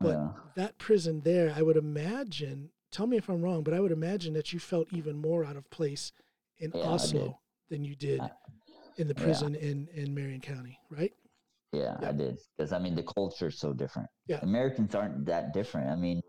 But 0.00 0.10
yeah. 0.18 0.32
that 0.56 0.78
prison 0.78 1.20
there, 1.22 1.52
I 1.54 1.62
would 1.62 1.76
imagine. 1.76 2.70
Tell 2.90 3.06
me 3.06 3.16
if 3.16 3.28
I'm 3.28 3.42
wrong, 3.42 3.62
but 3.62 3.74
I 3.74 3.80
would 3.80 3.92
imagine 3.92 4.34
that 4.34 4.52
you 4.52 4.58
felt 4.60 4.92
even 4.92 5.16
more 5.20 5.44
out 5.44 5.56
of 5.56 5.68
place 5.70 6.12
in 6.58 6.70
Yeah, 6.74 6.82
Oslo 6.82 7.40
than 7.68 7.84
you 7.84 7.94
did 7.96 8.20
I- 8.20 8.30
in 8.96 9.08
the 9.08 9.14
prison 9.14 9.54
in 9.54 9.88
in 9.88 10.14
Marion 10.14 10.40
County, 10.40 10.78
right? 10.90 11.12
Yeah, 11.72 11.96
Yeah. 12.00 12.08
I 12.08 12.12
did 12.12 12.38
because 12.56 12.72
I 12.72 12.78
mean 12.78 12.94
the 12.94 13.02
culture 13.02 13.48
is 13.48 13.58
so 13.58 13.72
different. 13.72 14.08
Yeah. 14.28 14.38
Americans 14.42 14.94
aren't 14.94 15.26
that 15.26 15.52
different. 15.52 15.88
I 15.90 15.96
mean, 15.96 16.22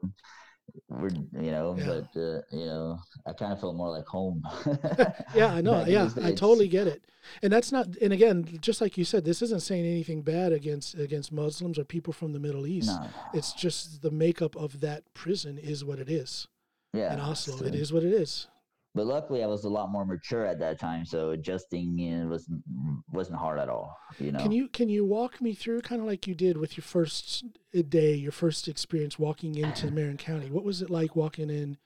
we're 0.90 1.10
you 1.10 1.52
know, 1.52 1.76
Yeah. 1.78 1.86
but 1.86 2.20
uh, 2.20 2.42
you 2.52 2.66
know, 2.66 3.00
I 3.26 3.34
kind 3.34 3.54
of 3.54 3.60
felt 3.60 3.76
more 3.76 3.90
like 3.90 4.06
home. 4.06 4.44
Yeah, 5.36 5.54
I 5.54 5.62
know. 5.68 5.86
Yeah, 5.86 6.10
I 6.24 6.32
totally 6.32 6.68
get 6.68 6.88
it. 6.88 7.04
And 7.42 7.52
that's 7.52 7.72
not. 7.72 7.88
And 8.02 8.14
again, 8.14 8.58
just 8.62 8.82
like 8.82 8.98
you 8.98 9.04
said, 9.06 9.26
this 9.26 9.42
isn't 9.42 9.62
saying 9.64 9.86
anything 9.86 10.22
bad 10.22 10.54
against 10.54 10.96
against 10.96 11.32
Muslims 11.32 11.78
or 11.80 11.84
people 11.84 12.14
from 12.14 12.34
the 12.34 12.40
Middle 12.40 12.66
East. 12.68 12.88
No. 12.90 13.08
It's 13.34 13.54
just 13.54 14.02
the 14.02 14.12
makeup 14.12 14.56
of 14.56 14.80
that 14.82 15.04
prison 15.14 15.58
is 15.58 15.84
what 15.84 16.00
it 16.00 16.10
is. 16.10 16.48
Yeah. 16.94 17.14
in 17.14 17.20
Oslo, 17.20 17.66
it 17.66 17.76
is 17.76 17.92
what 17.92 18.04
it 18.04 18.14
is. 18.14 18.48
But 18.96 19.08
luckily, 19.08 19.44
I 19.44 19.48
was 19.48 19.66
a 19.66 19.70
lot 19.70 19.92
more 19.92 20.06
mature 20.06 20.46
at 20.46 20.58
that 20.60 20.80
time, 20.80 21.04
so 21.06 21.32
adjusting 21.32 22.00
you 22.00 22.18
know, 22.18 22.28
wasn't 22.30 22.64
wasn't 23.12 23.38
hard 23.38 23.60
at 23.60 23.68
all. 23.70 23.94
You 24.20 24.32
know. 24.32 24.40
Can 24.40 24.54
you 24.54 24.70
can 24.70 24.88
you 24.88 25.04
walk 25.04 25.42
me 25.42 25.54
through 25.54 25.82
kind 25.82 26.00
of 26.02 26.08
like 26.08 26.26
you 26.28 26.34
did 26.34 26.56
with 26.56 26.78
your 26.78 26.84
first 26.84 27.44
uh, 27.78 27.82
day, 27.88 28.14
your 28.16 28.32
first 28.32 28.70
experience 28.70 29.20
walking 29.20 29.56
into 29.56 29.92
Marion 29.98 30.16
County? 30.18 30.50
What 30.50 30.64
was 30.64 30.82
it 30.82 30.90
like 30.90 31.14
walking 31.16 31.50
in 31.50 31.78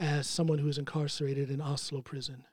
as 0.00 0.26
someone 0.26 0.58
who 0.58 0.66
is 0.66 0.78
incarcerated 0.78 1.48
in 1.48 1.60
Oslo 1.60 2.02
prison? 2.02 2.44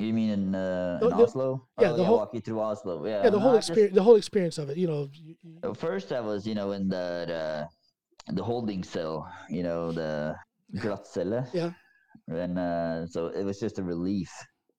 You 0.00 0.12
mean 0.12 0.30
in, 0.30 0.54
uh, 0.54 0.98
in 1.02 1.08
the- 1.10 1.14
Oslo? 1.16 1.68
yeah, 1.78 1.90
oh, 1.90 1.96
the 1.96 2.02
yeah, 2.02 2.08
whole- 2.08 2.16
walk 2.18 2.34
you 2.34 2.40
through 2.40 2.60
Oslo. 2.60 3.06
Yeah, 3.06 3.22
Yeah, 3.24 3.30
the 3.30 3.36
no, 3.36 3.38
whole 3.40 3.52
I 3.52 3.56
just- 3.58 3.70
experience, 3.70 3.94
the 3.94 4.02
whole 4.02 4.16
experience 4.16 4.58
of 4.58 4.70
it. 4.70 4.76
You 4.78 4.86
know, 4.88 5.08
you, 5.12 5.34
you- 5.42 5.74
first, 5.74 6.10
I 6.10 6.20
was, 6.20 6.46
you 6.46 6.54
know, 6.54 6.72
in 6.72 6.88
the 6.88 7.06
the, 7.28 7.68
the 8.34 8.42
holding 8.42 8.82
cell, 8.82 9.30
you 9.48 9.62
know, 9.62 9.92
the 9.92 10.34
glattcelle. 10.76 11.46
Yeah. 11.52 11.72
And 12.28 12.58
uh, 12.58 13.06
so 13.06 13.28
it 13.28 13.44
was 13.44 13.60
just 13.60 13.78
a 13.78 13.82
relief 13.82 14.30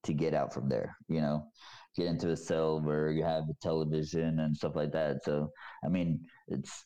to 0.04 0.14
get 0.14 0.34
out 0.34 0.54
from 0.54 0.70
there, 0.70 0.96
you 1.08 1.22
know, 1.22 1.48
get 1.96 2.08
into 2.08 2.32
a 2.32 2.38
cell 2.38 2.82
where 2.82 3.10
you 3.12 3.24
have 3.24 3.44
a 3.50 3.54
television 3.62 4.40
and 4.40 4.56
stuff 4.56 4.76
like 4.76 4.92
that. 4.94 5.24
So, 5.24 5.52
I 5.84 5.90
mean, 5.90 6.26
it's 6.48 6.86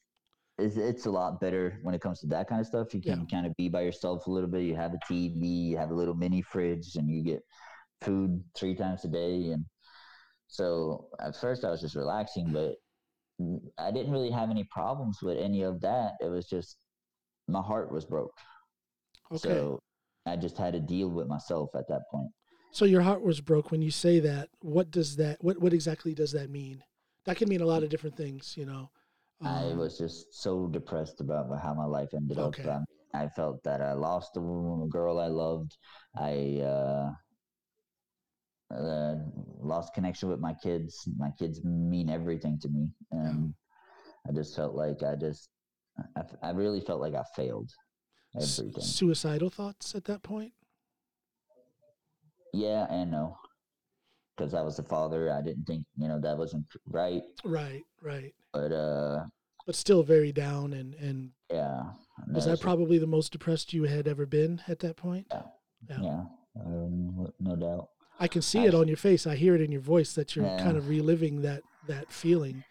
it's, 0.57 0.77
it's 0.77 1.05
a 1.05 1.11
lot 1.11 1.39
better 1.41 1.79
when 1.83 1.95
it 1.95 2.01
comes 2.01 2.19
to 2.21 2.27
that 2.27 2.47
kind 2.49 2.61
of 2.61 2.67
stuff. 2.67 2.93
You 2.93 3.01
Yeah. 3.03 3.15
can 3.15 3.27
kind 3.27 3.47
of 3.47 3.55
be 3.57 3.69
by 3.69 3.81
yourself 3.81 4.27
a 4.27 4.31
little 4.31 4.49
bit. 4.49 4.63
You 4.63 4.75
have 4.75 4.93
a 4.93 4.99
TV, 5.07 5.47
you 5.47 5.77
have 5.77 5.91
a 5.91 5.95
little 5.95 6.15
mini 6.15 6.41
fridge, 6.41 6.95
and 6.95 7.09
you 7.09 7.23
get 7.23 7.41
food 8.01 8.43
three 8.55 8.75
times 8.75 9.05
a 9.05 9.09
day. 9.09 9.51
And 9.51 9.65
so 10.47 11.09
at 11.19 11.35
first 11.37 11.65
I 11.65 11.71
was 11.71 11.81
just 11.81 11.95
relaxing, 11.95 12.51
but 12.53 12.75
I 13.77 13.91
didn't 13.91 14.11
really 14.11 14.31
have 14.31 14.49
any 14.49 14.63
problems 14.65 15.19
with 15.21 15.37
any 15.37 15.63
of 15.63 15.81
that. 15.81 16.13
It 16.21 16.27
was 16.29 16.47
just 16.47 16.77
my 17.47 17.61
heart 17.61 17.91
was 17.91 18.05
broke. 18.05 18.37
okay. 19.31 19.69
So 19.69 19.81
I 20.29 20.35
just 20.35 20.57
had 20.57 20.73
to 20.73 20.79
deal 20.79 21.09
with 21.09 21.27
myself 21.27 21.69
at 21.75 21.87
that 21.89 22.03
point. 22.11 22.29
So 22.71 22.85
your 22.85 23.01
heart 23.01 23.21
was 23.21 23.41
broke 23.41 23.71
when 23.71 23.81
you 23.81 23.91
say 23.91 24.19
that. 24.19 24.49
What 24.61 24.91
does 24.91 25.15
that? 25.17 25.43
What 25.43 25.59
what 25.59 25.73
exactly 25.73 26.13
does 26.13 26.31
that 26.33 26.49
mean? 26.49 26.83
That 27.25 27.37
can 27.37 27.49
mean 27.49 27.61
a 27.61 27.65
lot 27.65 27.83
of 27.83 27.89
different 27.89 28.15
things, 28.15 28.55
you 28.57 28.65
know. 28.65 28.89
I 29.43 29.65
Um, 29.65 29.77
was 29.77 29.97
just 29.97 30.33
so 30.33 30.67
depressed 30.67 31.21
about 31.21 31.47
how 31.61 31.73
my 31.73 31.85
life 31.85 32.13
ended 32.13 32.37
Okay. 32.37 32.63
up. 32.63 32.83
I 33.13 33.27
felt 33.29 33.63
that 33.63 33.81
I 33.81 33.93
lost 33.93 34.37
a 34.37 34.41
girl 34.89 35.19
I 35.19 35.27
loved. 35.27 35.77
I 36.15 36.61
uh, 36.61 37.11
uh, 38.73 39.15
lost 39.61 39.93
connection 39.93 40.29
with 40.29 40.39
my 40.39 40.53
kids. 40.53 41.07
My 41.17 41.31
kids 41.39 41.63
mean 41.63 42.09
everything 42.09 42.59
to 42.61 42.69
me, 42.69 42.91
and 43.11 43.53
I 44.27 44.31
just 44.33 44.55
felt 44.55 44.75
like 44.75 45.03
I 45.03 45.15
just, 45.15 45.49
I, 46.15 46.23
I 46.43 46.49
really 46.51 46.81
felt 46.81 47.01
like 47.01 47.15
I 47.15 47.23
failed 47.35 47.71
everything. 48.35 48.81
suicidal 48.81 49.49
thoughts 49.49 49.95
at 49.95 50.05
that 50.05 50.23
point. 50.23 50.53
Yeah 52.53 52.87
and 52.89 53.11
no, 53.11 53.37
because 54.35 54.53
I 54.53 54.61
was 54.61 54.79
a 54.79 54.83
father. 54.83 55.31
I 55.31 55.41
didn't 55.41 55.65
think 55.65 55.85
you 55.97 56.07
know 56.07 56.19
that 56.19 56.37
wasn't 56.37 56.65
right, 56.87 57.21
Right, 57.43 57.83
right. 58.01 58.33
but 58.53 58.71
uh, 58.71 59.25
But 59.67 59.75
still 59.75 60.01
very 60.03 60.31
down 60.31 60.73
and 60.73 60.95
and 60.95 61.31
yeah. 61.51 61.91
and 62.25 62.35
was 62.35 62.45
that 62.45 62.59
probably 62.59 62.97
the 62.97 63.05
most 63.07 63.31
depressed 63.31 63.71
you 63.73 63.83
had 63.83 64.07
ever 64.07 64.25
been 64.25 64.61
at 64.67 64.79
that 64.79 64.95
point? 64.97 65.27
yeah. 65.31 65.43
Yeah, 66.01 66.23
um, 66.65 67.31
no 67.39 67.55
doubt. 67.55 67.89
I 68.19 68.27
can 68.27 68.41
see 68.41 68.65
it 68.65 68.73
on 68.75 68.87
your 68.89 68.97
face. 68.97 69.25
I 69.25 69.35
hear 69.35 69.55
it 69.55 69.61
in 69.61 69.71
your 69.71 69.79
voice 69.81 70.13
that 70.15 70.35
you're 70.35 70.45
Yeah. 70.45 70.61
kind 70.61 70.75
of 70.75 70.89
reliving 70.89 71.41
that 71.43 71.61
that 71.87 72.11
feeling. 72.11 72.63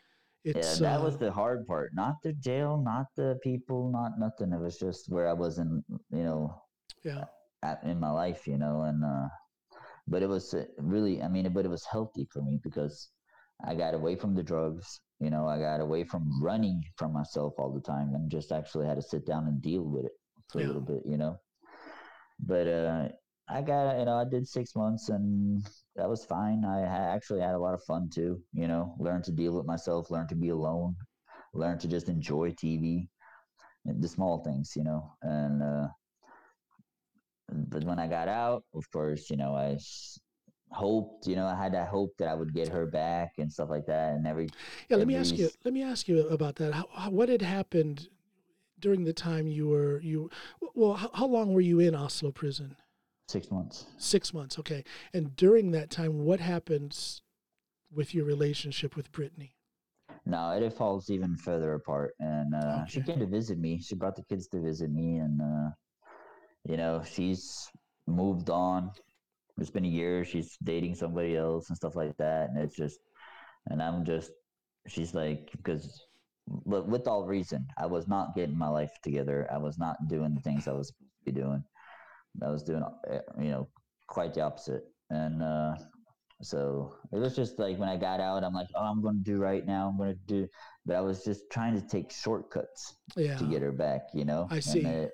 It's 0.54 0.80
yeah, 0.80 0.88
that 0.88 1.00
uh, 1.00 1.04
was 1.04 1.18
the 1.18 1.30
hard 1.32 1.66
part. 1.66 1.90
Not 1.94 2.14
the 2.22 2.32
jail, 2.32 2.80
not 2.82 3.06
the 3.16 3.38
people, 3.42 3.90
not 3.92 4.18
nothing. 4.18 4.52
It 4.52 4.60
was 4.60 4.78
just 4.78 5.08
where 5.08 5.28
I 5.28 5.32
wasn't, 5.34 5.84
you 6.10 6.24
know, 6.24 6.62
yeah, 7.04 7.24
at, 7.62 7.82
in 7.84 8.00
my 8.00 8.10
life, 8.10 8.46
you 8.46 8.58
know, 8.58 8.82
and 8.82 9.04
uh, 9.04 9.28
but 10.06 10.22
it 10.22 10.28
was 10.28 10.54
uh, 10.54 10.64
really, 10.78 11.22
I 11.22 11.28
mean, 11.28 11.52
but 11.52 11.64
it 11.64 11.70
was 11.70 11.84
healthy 11.84 12.26
for 12.32 12.40
me 12.42 12.58
because 12.62 13.10
I 13.64 13.74
got 13.74 13.94
away 13.94 14.16
from 14.16 14.34
the 14.34 14.42
drugs. 14.42 15.00
You 15.20 15.30
know, 15.30 15.48
I 15.48 15.58
got 15.58 15.80
away 15.80 16.04
from 16.04 16.24
running 16.40 16.80
from 16.96 17.12
myself 17.12 17.54
all 17.58 17.72
the 17.74 17.80
time 17.80 18.14
and 18.14 18.30
just 18.30 18.52
actually 18.52 18.86
had 18.86 18.96
to 18.96 19.02
sit 19.02 19.26
down 19.26 19.48
and 19.48 19.60
deal 19.60 19.82
with 19.82 20.06
it 20.06 20.12
for 20.48 20.60
Yeah. 20.60 20.66
a 20.66 20.68
little 20.68 20.82
bit, 20.82 21.02
you 21.04 21.18
know. 21.18 21.36
But 22.40 22.68
uh, 22.68 23.08
I 23.50 23.62
got, 23.62 23.98
you 23.98 24.04
know, 24.04 24.16
I 24.18 24.24
did 24.24 24.46
six 24.46 24.76
months 24.76 25.08
and 25.08 25.66
that 25.96 26.08
was 26.08 26.24
fine. 26.24 26.64
I 26.64 26.82
actually 26.82 27.40
had 27.40 27.54
a 27.54 27.58
lot 27.58 27.74
of 27.74 27.82
fun 27.84 28.10
too, 28.10 28.42
you 28.52 28.68
know, 28.68 28.94
learned 28.98 29.24
to 29.24 29.32
deal 29.32 29.56
with 29.56 29.66
myself, 29.66 30.10
learned 30.10 30.28
to 30.30 30.34
be 30.36 30.50
alone, 30.50 30.94
learned 31.54 31.80
to 31.80 31.88
just 31.88 32.08
enjoy 32.08 32.50
TV. 32.52 33.08
the 33.84 34.08
small 34.08 34.44
things, 34.44 34.74
you 34.76 34.84
know. 34.84 35.12
And 35.22 35.62
uh, 35.62 35.88
but 37.70 37.84
when 37.84 37.98
I 37.98 38.06
got 38.06 38.28
out, 38.28 38.64
of 38.74 38.90
course, 38.90 39.30
you 39.30 39.36
know, 39.36 39.54
I 39.54 39.78
hoped, 40.70 41.26
you 41.26 41.36
know, 41.36 41.46
I 41.46 41.54
had 41.56 41.72
that 41.72 41.88
hope 41.88 42.12
that 42.18 42.28
I 42.28 42.34
would 42.34 42.52
get 42.52 42.68
her 42.68 42.86
back 42.86 43.32
and 43.38 43.50
stuff 43.50 43.70
like 43.70 43.86
that, 43.86 44.14
and 44.14 44.26
every 44.26 44.48
Yeah, 44.88 44.98
let 44.98 45.06
me 45.06 45.16
ask 45.16 45.36
you. 45.36 45.50
Let 45.64 45.72
me 45.74 45.82
ask 45.82 46.08
you 46.08 46.28
about 46.28 46.56
that. 46.56 46.74
How, 46.74 46.88
how, 46.94 47.10
what 47.10 47.28
had 47.28 47.42
happened 47.42 48.08
during 48.78 49.04
the 49.04 49.12
time 49.14 49.46
you 49.46 49.68
were 49.68 50.00
you? 50.00 50.30
Well, 50.74 50.94
how, 50.94 51.10
how 51.14 51.26
long 51.26 51.52
were 51.52 51.62
you 51.62 51.80
in 51.80 51.94
Oslo 51.94 52.30
prison? 52.30 52.76
Six 53.28 53.50
months. 53.50 53.86
Six 53.98 54.34
months. 54.34 54.58
Okay. 54.58 54.84
And 55.12 55.36
during 55.36 55.70
that 55.72 55.90
time, 55.90 56.24
what 56.24 56.40
happens 56.40 57.22
with 57.94 58.14
your 58.14 58.24
relationship 58.24 58.96
with 58.96 59.12
Brittany? 59.12 59.54
No, 60.26 60.50
it 60.50 60.72
falls 60.72 61.10
even 61.10 61.36
further 61.36 61.74
apart. 61.74 62.14
And 62.20 62.54
uh, 62.54 62.84
she 62.86 63.00
came 63.00 63.18
to 63.20 63.26
visit 63.26 63.58
me. 63.58 63.80
She 63.80 63.94
brought 63.94 64.16
the 64.16 64.24
kids 64.24 64.46
to 64.48 64.60
visit 64.60 64.90
me, 64.90 65.18
and 65.18 65.40
uh, 65.40 65.70
you 66.68 66.76
know, 66.76 67.02
she's 67.02 67.70
moved 68.06 68.50
on. 68.50 68.90
It's 69.58 69.70
been 69.70 69.84
a 69.84 69.88
year. 69.88 70.24
She's 70.24 70.56
dating 70.62 70.94
somebody 70.94 71.36
else 71.36 71.68
and 71.68 71.76
stuff 71.76 71.96
like 71.96 72.16
that. 72.18 72.50
And 72.50 72.58
it's 72.58 72.76
just, 72.76 73.00
and 73.66 73.82
I'm 73.82 74.04
just, 74.04 74.30
she's 74.86 75.14
like, 75.14 75.50
because, 75.56 76.06
but 76.46 76.86
with 76.86 77.08
all 77.08 77.26
reason, 77.26 77.66
I 77.76 77.86
was 77.86 78.06
not 78.06 78.34
getting 78.34 78.56
my 78.56 78.68
life 78.68 78.92
together. 79.02 79.48
I 79.52 79.58
was 79.58 79.78
not 79.78 79.96
doing 80.08 80.34
the 80.34 80.40
things 80.40 80.68
I 80.68 80.72
was 80.72 80.88
supposed 80.88 81.10
to 81.26 81.32
be 81.32 81.40
doing. 81.40 81.64
I 82.42 82.50
was 82.50 82.62
doing, 82.62 82.82
uh, 82.82 83.18
you 83.40 83.50
know, 83.50 83.68
quite 84.08 84.34
the 84.34 84.42
opposite. 84.42 84.84
And 85.10 85.42
uh, 85.42 85.74
so 86.42 86.94
it 87.12 87.18
was 87.18 87.34
just 87.34 87.58
like 87.58 87.78
when 87.78 87.88
I 87.88 87.96
got 87.96 88.20
out, 88.20 88.44
I'm 88.44 88.54
like, 88.54 88.68
oh, 88.74 88.82
I'm 88.84 89.02
going 89.02 89.16
to 89.16 89.22
do 89.24 89.38
right 89.38 89.66
now. 89.66 89.88
I'm 89.88 89.96
going 89.96 90.14
to 90.14 90.20
do, 90.26 90.48
but 90.86 90.96
I 90.96 91.00
was 91.00 91.24
just 91.24 91.42
trying 91.50 91.74
to 91.80 91.86
take 91.86 92.12
shortcuts 92.12 92.94
Yeah. 93.16 93.36
to 93.38 93.44
get 93.44 93.62
her 93.62 93.72
back, 93.72 94.02
you 94.14 94.24
know? 94.24 94.46
I 94.50 94.60
see. 94.60 94.80
And 94.84 94.88
it, 95.04 95.12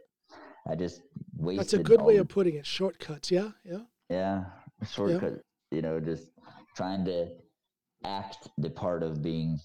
I 0.68 0.74
just 0.74 1.02
wasted. 1.36 1.60
That's 1.60 1.72
a 1.74 1.82
good 1.82 2.02
way 2.02 2.16
of 2.16 2.28
putting 2.28 2.54
it. 2.56 2.66
Shortcuts. 2.66 3.30
Yeah. 3.30 3.50
Yeah. 3.64 3.80
yeah, 4.10 4.44
shortcut. 4.90 5.40
You 5.70 5.82
know, 5.82 6.00
just 6.00 6.28
trying 6.76 7.04
to 7.06 7.28
act 8.04 8.48
the 8.58 8.70
part 8.70 9.02
of 9.02 9.22
being 9.22 9.58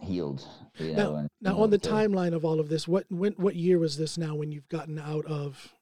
healed. 0.00 0.44
You 0.78 0.94
know, 0.94 1.16
and, 1.16 1.28
Now, 1.40 1.50
you 1.52 1.56
know, 1.56 1.62
on 1.64 1.70
the 1.70 1.78
to- 1.78 1.88
timeline 1.90 2.34
of 2.34 2.44
all 2.44 2.60
of 2.60 2.68
this, 2.68 2.86
what 2.88 3.06
when 3.10 3.32
what 3.34 3.56
year 3.56 3.78
was 3.78 3.96
this 3.96 4.16
now 4.18 4.34
when 4.34 4.52
you've 4.52 4.68
gotten 4.68 4.98
out 4.98 5.24
of 5.26 5.74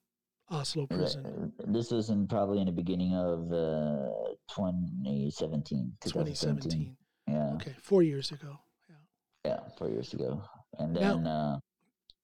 Oslo 0.50 0.86
prison? 0.86 1.52
This 1.66 1.90
was 1.90 2.10
in 2.10 2.26
probably 2.26 2.60
in 2.60 2.66
the 2.66 2.72
beginning 2.72 3.14
of 3.14 3.52
uh, 3.52 4.08
2017. 4.54 5.92
2017. 6.04 6.96
Yeah, 7.26 7.52
Okay, 7.54 7.74
four 7.82 8.02
years 8.02 8.30
ago. 8.32 8.58
Yeah. 8.88 8.96
yeah, 9.44 9.60
four 9.76 9.88
years 9.90 10.12
ago. 10.14 10.42
And 10.78 10.94
Now- 10.94 11.00
then, 11.14 11.26
uh, 11.26 11.58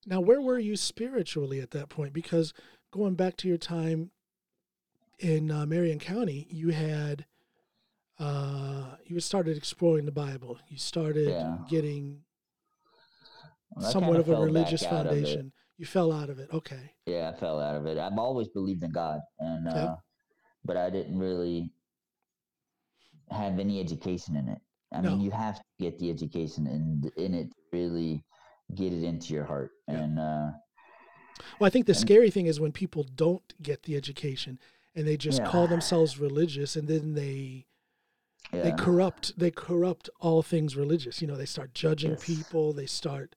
Now, 0.06 0.20
where 0.20 0.40
were 0.40 0.58
you 0.58 0.76
spiritually 0.76 1.60
at 1.60 1.70
that 1.72 1.88
point? 1.88 2.12
Because 2.12 2.52
going 2.90 3.14
back 3.14 3.36
to 3.38 3.48
your 3.48 3.56
time 3.58 4.10
in 5.18 5.50
uh, 5.50 5.64
Marion 5.66 5.98
County, 5.98 6.46
you 6.50 6.70
had 6.70 7.26
uh, 8.18 8.94
you 9.04 9.18
started 9.18 9.56
exploring 9.56 10.04
the 10.04 10.12
Bible. 10.12 10.58
You 10.68 10.78
started 10.78 11.30
Yeah. 11.30 11.58
getting 11.68 12.22
I 13.76 13.90
somewhat 13.90 14.24
kinda 14.24 14.38
a 14.38 14.44
religious 14.44 14.82
of 14.84 14.90
foundation. 14.90 15.52
You 15.76 15.86
fell 15.86 16.12
out 16.12 16.30
of 16.30 16.38
it. 16.38 16.48
Okay. 16.52 16.92
yeah, 17.06 17.30
I 17.34 17.38
fell 17.38 17.60
out 17.60 17.76
of 17.76 17.86
it. 17.86 17.98
I've 17.98 18.16
always 18.18 18.48
believed 18.48 18.82
in 18.84 18.92
God, 18.92 19.20
and 19.40 19.66
Okay. 19.68 19.78
uh, 19.78 19.96
but 20.64 20.76
I 20.76 20.88
didn't 20.90 21.18
really 21.18 21.70
have 23.30 23.58
any 23.58 23.80
education 23.80 24.36
in 24.36 24.48
it. 24.48 24.58
I 24.92 25.00
mean, 25.00 25.20
you 25.20 25.32
have 25.32 25.56
to 25.56 25.64
get 25.80 25.98
the 25.98 26.08
education 26.10 26.66
in 26.68 27.10
in 27.16 27.34
it 27.34 27.50
to 27.50 27.56
really 27.72 28.22
get 28.74 28.92
it 28.92 29.02
into 29.02 29.34
your 29.34 29.44
heart. 29.44 29.72
Yeah. 29.88 29.94
And 30.02 30.18
uh, 30.18 30.50
Well, 31.58 31.66
I 31.66 31.70
think 31.70 31.86
the 31.86 31.92
And- 31.92 32.00
scary 32.00 32.30
thing 32.30 32.46
is 32.46 32.60
when 32.60 32.70
people 32.70 33.02
don't 33.02 33.52
get 33.60 33.82
the 33.82 33.96
education 33.96 34.60
and 34.94 35.04
they 35.06 35.16
just 35.16 35.40
Yeah. 35.40 35.50
call 35.50 35.66
themselves 35.66 36.18
religious 36.20 36.76
and 36.76 36.86
then 36.86 37.14
they 37.14 37.66
they 38.52 38.70
corrupt 38.72 39.36
they 39.36 39.50
corrupt 39.50 40.08
all 40.20 40.42
things 40.42 40.76
religious. 40.76 41.20
You 41.20 41.26
know, 41.26 41.36
they 41.36 41.46
start 41.46 41.74
judging 41.74 42.12
Yes. 42.12 42.24
people. 42.24 42.72
They 42.72 42.86
start, 42.86 43.34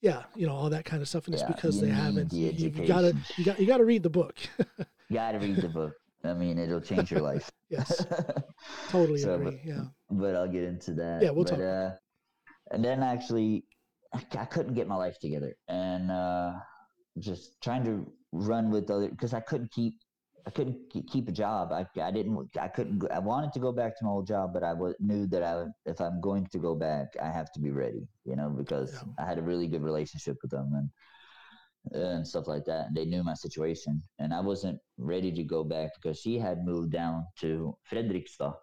yeah, 0.00 0.24
you 0.36 0.46
know, 0.46 0.54
all 0.54 0.70
that 0.70 0.84
kind 0.84 1.02
of 1.02 1.08
stuff. 1.08 1.26
And 1.26 1.34
it's 1.34 1.42
Yeah, 1.42 1.48
because 1.54 1.80
they 1.80 1.88
haven't. 1.88 2.30
the 2.30 2.36
You, 2.36 2.70
you 2.70 2.86
gotta 2.86 3.14
you 3.36 3.44
got 3.44 3.58
you 3.60 3.66
got 3.66 3.78
to 3.78 3.84
read 3.84 4.02
the 4.02 4.10
book. 4.10 4.36
you 4.58 5.14
gotta 5.14 5.38
read 5.38 5.56
the 5.56 5.68
book. 5.68 5.94
I 6.24 6.34
mean, 6.34 6.58
it'll 6.58 6.80
change 6.80 7.10
your 7.10 7.20
life. 7.20 7.50
yes, 7.70 8.04
totally 8.90 9.20
So, 9.20 9.34
agree. 9.34 9.44
but- 9.52 9.64
yeah, 9.64 9.82
but 10.10 10.34
I'll 10.34 10.48
get 10.48 10.64
into 10.64 10.92
that. 10.94 11.22
Yeah, 11.22 11.30
we'll 11.30 11.44
but, 11.44 11.50
talk. 11.50 11.60
Uh, 11.60 11.90
and 12.72 12.84
then 12.84 13.02
actually, 13.02 13.64
I, 14.12 14.20
I 14.38 14.44
couldn't 14.44 14.74
get 14.74 14.86
my 14.88 14.96
life 14.96 15.18
together, 15.20 15.54
and 15.68 16.10
uh, 16.10 16.52
just 17.18 17.60
trying 17.62 17.84
to 17.84 18.12
run 18.32 18.70
with 18.70 18.90
other 18.90 19.08
because 19.08 19.32
I 19.34 19.40
couldn't 19.40 19.70
keep. 19.72 19.94
I 20.46 20.50
couldn't 20.50 20.78
keep 21.10 21.28
a 21.28 21.32
job. 21.32 21.72
I, 21.72 21.86
I 22.00 22.10
didn't. 22.10 22.38
I 22.58 22.68
couldn't. 22.68 23.02
I 23.10 23.18
wanted 23.18 23.52
to 23.52 23.60
go 23.60 23.72
back 23.72 23.98
to 23.98 24.04
my 24.04 24.10
old 24.10 24.26
job, 24.26 24.52
but 24.54 24.62
I 24.64 24.70
w- 24.70 24.94
knew 24.98 25.26
that 25.28 25.42
I, 25.42 25.66
if 25.84 26.00
I'm 26.00 26.20
going 26.20 26.46
to 26.46 26.58
go 26.58 26.74
back, 26.74 27.08
I 27.22 27.30
have 27.30 27.52
to 27.52 27.60
be 27.60 27.70
ready. 27.70 28.08
You 28.24 28.36
know, 28.36 28.48
because 28.50 28.92
Yeah. 28.92 29.24
I 29.24 29.28
had 29.28 29.38
a 29.38 29.42
really 29.42 29.66
good 29.68 29.82
relationship 29.82 30.36
with 30.42 30.50
them 30.50 30.72
and 30.74 30.90
and 31.92 32.26
stuff 32.26 32.46
like 32.46 32.64
that. 32.66 32.86
And 32.88 32.96
they 32.96 33.04
knew 33.04 33.22
my 33.22 33.34
situation, 33.34 34.02
and 34.18 34.32
I 34.32 34.40
wasn't 34.40 34.78
ready 34.96 35.32
to 35.32 35.44
go 35.44 35.64
back 35.64 35.90
because 36.00 36.18
she 36.18 36.38
had 36.38 36.64
moved 36.64 36.92
down 36.92 37.26
to 37.40 37.76
Fredrikstad 37.90 38.54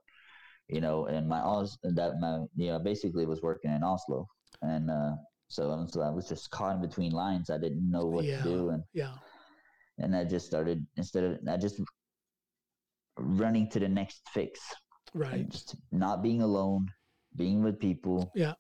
you 0.68 0.82
know, 0.82 1.06
and 1.06 1.28
my 1.28 1.40
Os 1.40 1.78
that 1.84 2.20
my 2.20 2.40
you 2.56 2.68
know 2.72 2.80
basically 2.80 3.26
was 3.26 3.42
working 3.42 3.72
in 3.72 3.84
Oslo, 3.84 4.28
and 4.62 4.90
uh, 4.90 5.12
so 5.48 5.86
so 5.88 6.02
I 6.02 6.10
was 6.10 6.28
just 6.28 6.50
caught 6.50 6.76
in 6.76 6.82
between 6.82 7.12
lines. 7.12 7.50
I 7.50 7.58
didn't 7.60 7.90
know 7.90 8.06
what 8.08 8.26
Yeah. 8.26 8.38
to 8.38 8.44
do, 8.44 8.70
and 8.70 8.84
yeah, 8.94 9.14
and 10.00 10.16
I 10.16 10.24
just 10.24 10.46
started 10.46 10.86
instead 10.98 11.24
of 11.24 11.40
I 11.48 11.58
just 11.58 11.82
running 13.18 13.70
to 13.70 13.80
the 13.80 13.88
next 13.88 14.22
fix, 14.34 14.60
right. 15.14 15.34
and 15.34 15.52
just 15.52 15.76
not 15.92 16.22
being 16.22 16.42
alone, 16.42 16.88
being 17.36 17.64
with 17.64 17.80
people, 17.80 18.32
Yeah. 18.36 18.54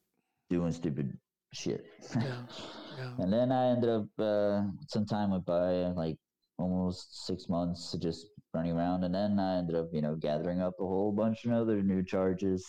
doing 0.49 0.71
stupid 0.71 1.17
shit. 1.53 1.85
Yeah, 2.15 2.41
yeah. 2.97 3.11
and 3.19 3.31
then 3.31 3.51
I 3.51 3.71
ended 3.71 3.89
up 3.89 4.07
uh, 4.19 4.63
some 4.87 5.05
time 5.05 5.31
went 5.31 5.45
by, 5.45 5.87
like 5.91 6.17
almost 6.57 7.25
six 7.25 7.49
months, 7.49 7.93
just 8.01 8.27
running 8.53 8.71
around, 8.71 9.03
and 9.03 9.13
then 9.13 9.39
I 9.39 9.57
ended 9.57 9.75
up 9.75 9.89
you 9.91 10.01
know 10.01 10.15
gathering 10.15 10.61
up 10.61 10.73
a 10.79 10.85
whole 10.85 11.11
bunch 11.11 11.45
of 11.45 11.51
other 11.51 11.81
new 11.81 12.03
charges. 12.03 12.65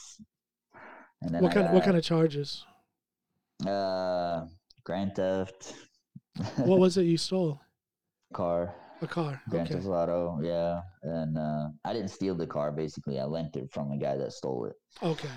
And 1.22 1.34
then 1.34 1.42
What 1.42 1.52
I 1.52 1.54
kind 1.54 1.66
of, 1.68 1.72
what 1.72 1.84
kind 1.84 1.96
of 1.96 2.04
charges? 2.04 2.66
Uh, 3.66 4.44
grand 4.84 5.14
theft. 5.16 5.72
What 6.58 6.78
was 6.78 6.98
it 6.98 7.04
you 7.04 7.16
stole? 7.28 7.60
Car? 8.32 8.74
A 9.02 9.06
car. 9.06 9.40
Grand 9.50 9.66
Okay. 9.68 9.74
Theft 9.74 9.86
Auto. 9.86 10.40
Yeah, 10.42 10.80
and 11.02 11.36
uh, 11.36 11.68
I 11.84 11.92
didn't 11.92 12.08
steal 12.10 12.34
the 12.34 12.46
car. 12.46 12.72
Basically, 12.72 13.20
I 13.20 13.24
lent 13.24 13.56
it 13.56 13.70
from 13.72 13.92
a 13.92 13.98
guy 13.98 14.16
that 14.16 14.32
stole 14.32 14.64
it, 14.66 14.74
Okay. 15.02 15.28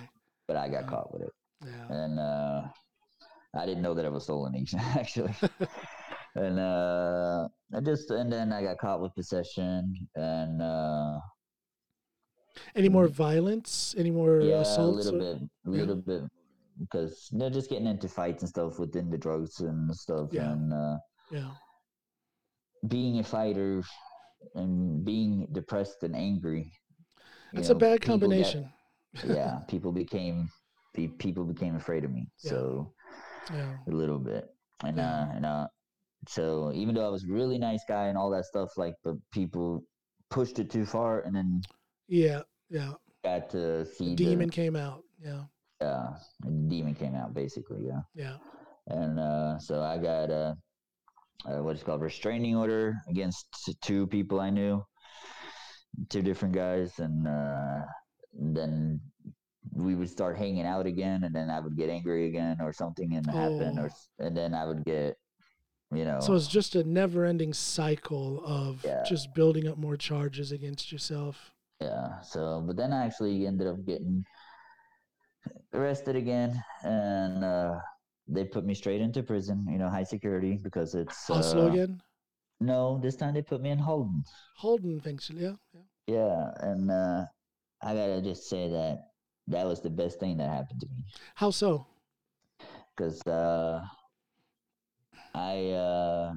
but 0.47 0.55
I 0.55 0.69
got 0.69 0.87
caught 0.87 1.11
with 1.13 1.23
it, 1.23 1.33
Yeah. 1.65 1.87
and 1.89 2.19
uh, 2.19 2.61
I 3.55 3.65
didn't 3.65 3.81
know 3.83 3.93
that 3.93 4.05
it 4.05 4.11
was 4.11 4.23
stolen 4.23 4.53
actually. 4.95 5.33
and 6.35 6.57
uh, 6.59 7.47
I 7.75 7.79
just 7.81 8.09
and 8.11 8.31
then 8.31 8.53
I 8.53 8.63
got 8.63 8.77
caught 8.77 9.01
with 9.01 9.13
possession 9.15 9.93
and 10.15 10.61
uh, 10.61 11.19
Any 12.75 12.87
more 12.89 13.07
violence? 13.07 13.93
Any 13.97 14.11
more 14.11 14.39
yeah, 14.39 14.59
a 14.59 14.61
assaults? 14.61 15.05
little 15.05 15.21
or- 15.21 15.35
bit, 15.35 15.49
a 15.65 15.69
little 15.69 15.95
bit, 15.97 16.23
because 16.79 17.27
they're 17.33 17.49
just 17.49 17.69
getting 17.69 17.87
into 17.87 18.07
fights 18.07 18.41
and 18.43 18.49
stuff 18.49 18.79
within 18.79 19.09
the 19.09 19.17
drugs 19.17 19.59
and 19.59 19.93
stuff, 19.93 20.29
Yeah. 20.31 20.51
and. 20.53 20.71
Uh, 20.73 20.97
Yeah. 21.31 21.51
Being 22.87 23.19
a 23.19 23.23
fighter 23.23 23.83
and 24.55 25.03
being 25.05 25.47
depressed 25.51 26.03
and 26.03 26.15
angry. 26.15 26.71
That's 27.53 27.69
a 27.69 27.75
bad 27.75 28.01
combination. 28.01 28.71
yeah, 29.25 29.59
people 29.67 29.91
became 29.91 30.49
pe- 30.95 31.07
people 31.07 31.43
became 31.43 31.75
afraid 31.75 32.03
of 32.05 32.11
me. 32.11 32.27
Yeah. 32.43 32.51
So 32.51 32.93
Yeah. 33.51 33.77
a 33.87 33.91
little 33.91 34.19
bit, 34.19 34.45
and 34.83 34.97
Yeah. 34.97 35.09
uh, 35.21 35.31
and 35.35 35.45
uh, 35.45 35.67
so 36.27 36.71
even 36.73 36.93
though 36.95 37.05
I 37.05 37.09
was 37.09 37.23
a 37.23 37.31
really 37.33 37.57
nice 37.57 37.83
guy 37.87 38.07
and 38.07 38.17
all 38.17 38.29
that 38.31 38.45
stuff, 38.45 38.69
like, 38.77 38.93
but 39.03 39.15
people 39.31 39.83
pushed 40.29 40.59
it 40.59 40.69
too 40.69 40.85
far, 40.85 41.21
and 41.21 41.35
then 41.35 41.61
Yeah. 42.07 42.43
Yeah. 42.69 42.93
got 43.23 43.49
to 43.49 43.85
see 43.85 44.09
The 44.09 44.15
demon 44.15 44.49
came 44.51 44.75
out. 44.75 45.03
Yeah. 45.19 45.45
yeah, 45.81 45.87
uh, 45.87 46.19
the 46.41 46.51
demon 46.69 46.93
came 46.93 47.15
out 47.15 47.33
basically. 47.33 47.85
Yeah. 47.85 48.01
Yeah. 48.13 48.37
and 48.87 49.19
uh, 49.19 49.57
so 49.59 49.81
I 49.81 49.97
got 49.97 50.29
a, 50.31 50.55
a 51.45 51.63
what 51.63 51.75
is 51.75 51.83
called 51.83 52.01
restraining 52.01 52.55
order 52.55 52.95
against 53.09 53.47
two 53.81 54.07
people 54.07 54.39
I 54.39 54.49
knew, 54.49 54.83
two 56.09 56.21
different 56.21 56.53
guys, 56.53 56.99
and 56.99 57.27
uh, 57.27 57.81
then 58.33 58.99
we 59.73 59.95
would 59.95 60.09
start 60.09 60.37
hanging 60.37 60.65
out 60.65 60.85
again, 60.85 61.23
and 61.23 61.33
then 61.33 61.49
I 61.49 61.59
would 61.59 61.77
get 61.77 61.89
angry 61.89 62.27
again 62.27 62.57
or 62.61 62.73
something 62.73 63.15
and 63.15 63.25
happen, 63.27 63.79
or 63.79 63.89
Oh. 63.89 64.25
and 64.25 64.35
then 64.35 64.53
I 64.53 64.65
would 64.65 64.83
get, 64.83 65.17
you 65.93 66.05
know, 66.05 66.19
So 66.21 66.33
it's 66.35 66.47
just 66.47 66.75
a 66.75 66.83
never-ending 66.83 67.53
cycle 67.53 68.41
of 68.45 68.83
Yeah. 68.85 69.03
just 69.03 69.33
building 69.33 69.67
up 69.67 69.77
more 69.77 69.97
charges 69.97 70.51
against 70.51 70.91
yourself. 70.91 71.53
yeah. 71.81 72.19
So, 72.21 72.61
but 72.65 72.75
then 72.75 72.91
I 72.91 73.05
actually 73.05 73.47
ended 73.47 73.67
up 73.67 73.85
getting 73.85 74.25
arrested 75.73 76.15
again, 76.15 76.61
and 76.83 77.43
uh, 77.43 77.79
they 78.29 78.45
put 78.45 78.65
me 78.65 78.73
straight 78.73 79.01
into 79.01 79.23
prison, 79.23 79.65
you 79.69 79.77
know, 79.77 79.89
high 79.89 80.03
security 80.03 80.59
because 80.61 80.95
it's 80.95 81.29
Oslo 81.29 81.67
uh, 81.67 81.71
again. 81.73 82.01
No, 82.61 82.99
this 83.01 83.15
time 83.15 83.33
they 83.33 83.41
put 83.41 83.61
me 83.61 83.69
in 83.71 83.79
Halden. 83.79 84.23
Halden 84.57 84.99
thinks, 84.99 85.29
yeah, 85.29 85.55
yeah. 85.73 85.81
Yeah, 86.07 86.51
and 86.61 86.91
uh, 86.91 87.25
I 87.81 87.93
gotta 87.93 88.21
just 88.21 88.49
say 88.49 88.69
that 88.69 89.11
that 89.47 89.65
was 89.65 89.81
the 89.81 89.89
best 89.89 90.19
thing 90.19 90.37
that 90.37 90.49
happened 90.49 90.81
to 90.81 90.87
me 90.87 91.03
How 91.35 91.49
so? 91.51 91.87
because 92.95 93.21
uh, 93.27 93.81
I 95.33 95.69
uh, 95.71 96.33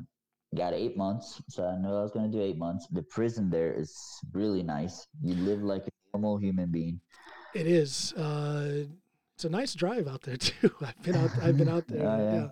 got 0.54 0.74
eight 0.74 0.96
months, 0.96 1.42
so 1.48 1.66
I 1.66 1.76
knew 1.76 1.88
I 1.88 2.02
was 2.02 2.12
gonna 2.12 2.28
do 2.28 2.40
eight 2.40 2.58
months. 2.58 2.86
The 2.92 3.02
prison 3.02 3.50
there 3.50 3.72
is 3.72 3.96
really 4.32 4.62
nice. 4.62 5.06
You 5.22 5.34
live 5.34 5.62
like 5.62 5.82
a 5.86 5.90
normal 6.14 6.36
human 6.38 6.70
being. 6.70 7.00
It 7.54 7.66
is. 7.66 8.12
Uh, 8.14 8.84
it's 9.42 9.52
a 9.52 9.56
nice 9.58 9.74
drive 9.74 10.06
out 10.06 10.22
there 10.22 10.36
too. 10.48 10.70
I've 10.80 11.02
been 11.02 11.16
out. 11.16 11.30
I've 11.42 11.56
been 11.56 11.68
out 11.68 11.86
there. 11.88 11.98
Yeah. 12.02 12.32
yeah. 12.32 12.48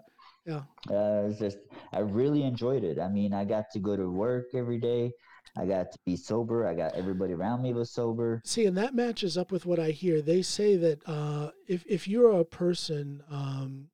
Yeah. 0.46 0.62
Uh, 0.90 1.28
it's 1.28 1.38
just 1.38 1.58
I 1.92 2.00
really 2.00 2.42
enjoyed 2.42 2.82
it. 2.82 2.98
I 2.98 3.08
mean, 3.08 3.32
I 3.34 3.44
got 3.44 3.66
to 3.74 3.78
go 3.78 3.94
to 3.94 4.10
work 4.10 4.46
every 4.54 4.78
day. 4.78 5.12
I 5.56 5.66
got 5.66 5.92
to 5.92 5.98
be 6.06 6.16
sober. 6.16 6.66
I 6.66 6.74
got 6.74 6.94
everybody 6.94 7.34
around 7.34 7.62
me 7.62 7.72
was 7.74 7.92
sober. 7.92 8.40
See, 8.44 8.64
and 8.66 8.76
that 8.78 8.94
matches 8.94 9.36
up 9.36 9.52
with 9.52 9.66
what 9.66 9.78
I 9.78 9.90
hear. 9.90 10.22
They 10.22 10.42
say 10.42 10.76
that 10.76 11.06
uh, 11.06 11.50
if 11.68 11.84
if 11.86 12.08
you're 12.08 12.40
a 12.40 12.44
person 12.44 13.22
um, 13.30 13.90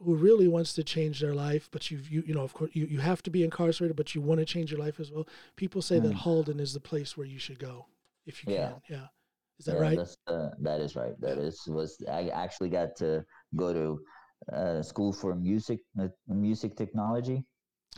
who 0.00 0.14
really 0.16 0.48
wants 0.48 0.72
to 0.74 0.82
change 0.84 1.20
their 1.20 1.34
life, 1.34 1.68
but 1.70 1.90
you 1.90 2.00
you 2.10 2.22
you 2.26 2.34
know, 2.34 2.42
of 2.42 2.52
course, 2.54 2.72
you, 2.74 2.86
you 2.86 2.98
have 2.98 3.22
to 3.22 3.30
be 3.30 3.44
incarcerated, 3.44 3.96
but 3.96 4.14
you 4.14 4.20
want 4.20 4.40
to 4.40 4.44
change 4.44 4.70
your 4.72 4.80
life 4.80 4.98
as 5.00 5.10
well. 5.12 5.26
People 5.56 5.80
say 5.80 6.00
that 6.00 6.12
Mm. 6.12 6.16
Halden 6.24 6.60
is 6.60 6.72
the 6.74 6.80
place 6.80 7.16
where 7.16 7.26
you 7.26 7.38
should 7.38 7.60
go 7.60 7.86
if 8.26 8.44
you 8.44 8.52
Yeah. 8.52 8.70
can. 8.70 8.82
Yeah. 8.90 9.06
Is 9.58 9.66
that 9.66 9.74
Yeah, 9.74 9.80
right? 9.80 9.96
That's, 9.96 10.16
uh, 10.26 10.50
that 10.60 10.80
is 10.80 10.96
right. 10.96 11.14
That 11.20 11.38
is 11.38 11.66
was 11.66 12.02
I 12.08 12.28
actually 12.28 12.70
got 12.70 12.96
to 12.96 13.24
go 13.56 13.72
to 13.72 14.04
uh, 14.52 14.82
school 14.82 15.12
for 15.12 15.34
music 15.34 15.80
uh, 16.00 16.08
music 16.26 16.76
technology, 16.76 17.44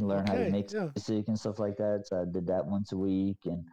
learn 0.01 0.27
how 0.27 0.37
to 0.37 0.47
make 0.47 0.67
yeah. 0.73 0.89
music 0.97 1.29
and 1.29 1.39
stuff 1.39 1.59
like 1.59 1.77
that. 1.77 2.05
So 2.07 2.23
I 2.23 2.25
did 2.25 2.47
that 2.47 2.67
once 2.67 2.93
a 2.93 2.99
week, 2.99 3.39
and 3.45 3.65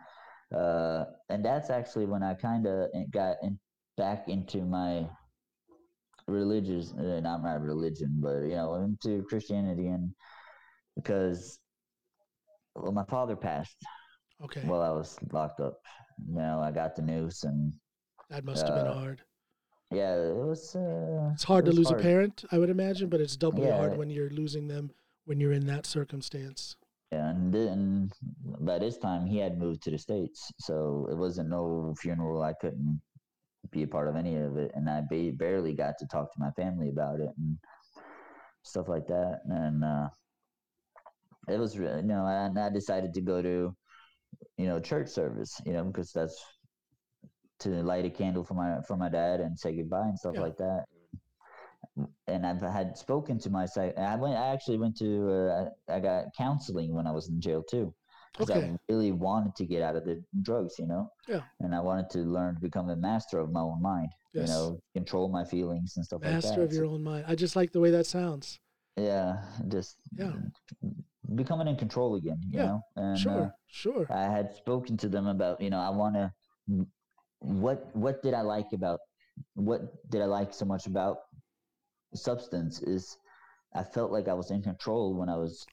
uh, 0.54 1.06
and 1.30 1.44
that's 1.44 1.70
actually 1.70 2.06
when 2.06 2.24
I 2.24 2.36
kind 2.36 2.68
of 2.68 2.90
got 3.12 3.38
in, 3.42 3.60
back 3.98 4.28
into 4.28 4.66
my 4.66 5.10
religious, 6.28 6.94
uh, 6.94 7.20
not 7.22 7.42
my 7.42 7.56
religion, 7.56 8.20
but 8.22 8.44
you 8.44 8.56
know, 8.56 8.76
into 8.76 9.24
Christianity, 9.24 9.88
and 9.88 10.14
because 10.96 11.60
well, 12.76 12.92
my 12.92 13.06
father 13.06 13.36
passed 13.36 13.78
Okay. 14.44 14.62
while 14.64 14.82
I 14.82 14.92
was 14.92 15.18
locked 15.32 15.60
up. 15.60 15.82
You 16.26 16.36
know, 16.36 16.60
I 16.60 16.72
got 16.72 16.96
the 16.96 17.02
news, 17.02 17.44
and 17.44 17.74
that 18.30 18.44
must 18.44 18.66
have 18.66 18.76
been 18.76 18.88
uh, 18.88 18.94
hard. 18.94 19.22
yeah, 19.92 20.16
it 20.16 20.36
was. 20.36 20.76
Uh, 20.76 21.32
It's 21.34 21.44
hard 21.44 21.66
it 21.68 21.72
to 21.72 21.78
was 21.78 21.90
lose 21.90 21.92
a 21.92 21.96
parent, 21.96 22.44
I 22.52 22.58
would 22.58 22.70
imagine, 22.70 23.10
but 23.10 23.22
it's 23.22 23.36
doubly 23.38 23.68
Yeah. 23.68 23.78
hard 23.78 23.98
when 23.98 24.10
you're 24.10 24.30
losing 24.30 24.68
them 24.68 24.92
when 25.26 25.40
you're 25.40 25.52
in 25.54 25.66
that 25.68 25.86
circumstance. 25.86 26.76
And 27.12 27.54
then 27.54 28.12
by 28.62 28.80
this 28.80 28.98
time 28.98 29.26
he 29.26 29.38
had 29.38 29.58
moved 29.58 29.82
to 29.84 29.92
the 29.92 29.98
states, 29.98 30.52
so 30.60 31.08
it 31.12 31.16
wasn't 31.16 31.50
no 31.50 31.94
funeral. 32.00 32.42
I 32.44 32.54
couldn't 32.54 33.02
be 33.72 33.84
a 33.84 33.88
part 33.88 34.08
of 34.08 34.16
any 34.16 34.36
of 34.38 34.58
it, 34.58 34.72
and 34.76 34.90
I 34.90 35.02
ba- 35.02 35.34
barely 35.38 35.74
got 35.74 35.98
to 36.00 36.08
talk 36.08 36.34
to 36.34 36.40
my 36.40 36.52
family 36.52 36.90
about 36.90 37.20
it 37.20 37.30
and 37.38 37.58
stuff 38.64 38.88
like 38.90 39.08
that. 39.08 39.42
And 39.46 39.84
uh, 39.84 40.10
it 41.48 41.58
was, 41.60 41.76
you 41.76 42.02
know, 42.04 42.26
and 42.28 42.58
I 42.60 42.70
decided 42.70 43.14
to 43.14 43.22
go 43.22 43.42
to, 43.42 43.76
you 44.58 44.66
know, 44.66 44.80
church 44.80 45.08
service, 45.10 45.60
you 45.66 45.74
know, 45.74 45.84
because 45.84 46.12
that's 46.12 46.44
to 47.60 47.70
light 47.84 48.06
a 48.06 48.10
candle 48.10 48.44
for 48.44 48.54
my 48.54 48.80
for 48.88 48.96
my 48.98 49.10
dad 49.10 49.40
and 49.40 49.58
say 49.58 49.76
goodbye 49.76 50.08
and 50.08 50.18
stuff 50.20 50.34
Yeah. 50.36 50.42
like 50.42 50.58
that. 50.58 50.86
And 52.28 52.46
I've 52.46 52.62
had 52.62 52.98
spoken 52.98 53.40
to 53.40 53.50
my 53.50 53.66
psych. 53.66 53.98
I 53.98 54.16
went. 54.16 54.36
I 54.36 54.48
actually 54.54 54.78
went 54.78 54.98
to. 54.98 55.32
Uh, 55.32 55.70
I 55.90 56.00
got 56.00 56.26
counseling 56.38 56.94
when 56.94 57.08
I 57.08 57.12
was 57.12 57.30
in 57.30 57.42
jail 57.42 57.64
too, 57.64 57.94
because 58.34 58.52
Okay. 58.52 58.68
I 58.70 58.78
really 58.90 59.12
wanted 59.12 59.56
to 59.56 59.66
get 59.66 59.82
out 59.82 59.96
of 59.96 60.06
the 60.06 60.24
drugs. 60.44 60.76
You 60.78 60.86
know. 60.88 61.12
Yeah. 61.28 61.42
And 61.60 61.74
I 61.74 61.80
wanted 61.80 62.10
to 62.12 62.20
learn 62.20 62.56
to 62.56 62.62
become 62.62 62.90
a 62.90 62.96
master 62.96 63.40
of 63.40 63.52
my 63.52 63.62
own 63.62 63.82
mind. 63.82 64.10
Yes. 64.34 64.50
You 64.50 64.54
know, 64.54 64.82
control 64.94 65.30
my 65.30 65.44
feelings 65.44 65.98
and 65.98 66.06
stuff 66.06 66.22
like 66.22 66.32
that. 66.34 66.44
Master 66.48 66.62
of 66.62 66.72
your 66.74 66.86
So- 66.86 66.92
own 66.92 67.04
mind. 67.04 67.26
I 67.28 67.34
just 67.36 67.56
like 67.56 67.72
the 67.72 67.80
way 67.80 67.90
that 67.92 68.06
sounds. 68.06 68.60
yeah, 68.96 69.44
just 69.68 69.98
Yeah. 70.16 70.34
Becoming 71.36 71.68
in 71.68 71.76
control 71.76 72.16
again. 72.16 72.40
You 72.52 72.60
Yeah, 72.60 72.66
know. 72.66 72.82
And, 72.96 73.18
Sure. 73.18 73.44
uh, 73.44 73.50
sure. 73.68 74.08
I 74.10 74.24
had 74.24 74.54
spoken 74.54 74.98
to 74.98 75.10
them 75.10 75.28
about, 75.28 75.60
you 75.62 75.70
know, 75.70 75.80
I 75.80 75.90
want 75.90 76.16
to, 76.16 76.32
what, 77.40 77.96
what 77.96 78.24
did 78.24 78.34
I 78.34 78.42
like 78.42 78.72
about, 78.74 79.00
what 79.54 79.82
did 80.10 80.22
I 80.22 80.26
like 80.26 80.54
so 80.54 80.66
much 80.66 80.88
about 80.88 81.18
substance 82.16 82.82
is 82.82 83.18
I 83.76 83.84
felt 83.84 84.12
like 84.12 84.28
I 84.28 84.34
was 84.34 84.52
in 84.52 84.62
control 84.62 85.14
when 85.14 85.30
I 85.30 85.36
was 85.36 85.66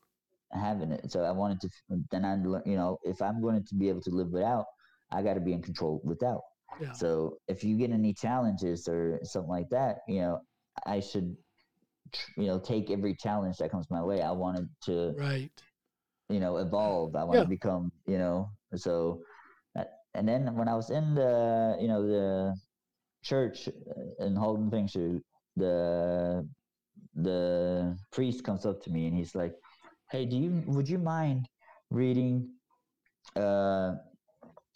having 0.53 0.91
it. 0.91 1.11
So 1.11 1.23
I 1.23 1.31
wanted 1.31 1.61
to, 1.61 1.69
then 2.11 2.25
I, 2.25 2.35
you 2.69 2.77
know, 2.77 2.99
if 3.05 3.23
I'm 3.23 3.41
going 3.41 3.65
to 3.65 3.75
be 3.75 3.89
able 3.89 4.03
to 4.03 4.11
live 4.11 4.31
without, 4.31 4.67
I 5.11 5.23
got 5.23 5.35
to 5.35 5.41
be 5.41 5.53
in 5.53 5.63
control 5.63 6.01
without. 6.05 6.43
Yeah. 6.81 6.93
So 6.93 7.39
if 7.47 7.63
you 7.63 7.77
get 7.79 7.91
any 7.91 8.13
challenges 8.13 8.89
or 8.89 9.21
something 9.23 9.51
like 9.51 9.69
that, 9.71 9.99
you 10.09 10.21
know, 10.21 10.41
I 10.87 11.01
should, 11.01 11.37
you 12.37 12.47
know, 12.47 12.59
take 12.59 12.91
every 12.91 13.15
challenge 13.15 13.57
that 13.59 13.71
comes 13.71 13.91
my 13.91 14.03
way. 14.03 14.21
I 14.23 14.33
wanted 14.33 14.69
to, 14.87 15.15
Right. 15.19 15.51
you 16.29 16.41
know 16.41 16.57
evolve 16.57 17.15
i 17.17 17.25
want 17.25 17.39
Yeah. 17.39 17.45
to 17.45 17.49
become 17.49 17.91
you 18.07 18.19
know 18.19 18.49
so 18.75 19.23
and 20.15 20.29
then 20.29 20.55
when 20.57 20.69
i 20.69 20.75
was 20.75 20.91
in 20.91 21.15
the 21.15 21.77
you 21.81 21.89
know 21.89 22.03
the 22.07 22.55
church 23.23 23.69
uh, 23.69 24.25
in 24.25 24.37
Halden 24.37 24.71
fengsel, 24.71 25.21
the 25.57 26.47
the 27.15 27.97
priest 28.13 28.45
comes 28.45 28.67
up 28.67 28.81
to 28.83 28.91
me 28.91 29.07
and 29.07 29.17
he's 29.17 29.35
like 29.35 29.55
hey 30.11 30.25
do 30.27 30.37
you 30.37 30.63
would 30.67 30.89
you 30.89 30.99
mind 30.99 31.49
reading 31.91 32.49
uh 33.37 33.95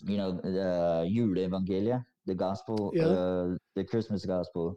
you 0.01 0.17
know 0.17 0.33
the 0.33 1.07
juleevangeliet 1.15 2.05
the 2.27 2.35
gospel 2.35 2.95
Yeah. 2.95 3.05
uh 3.09 3.57
the 3.75 3.85
christmas 3.85 4.25
gospel 4.25 4.75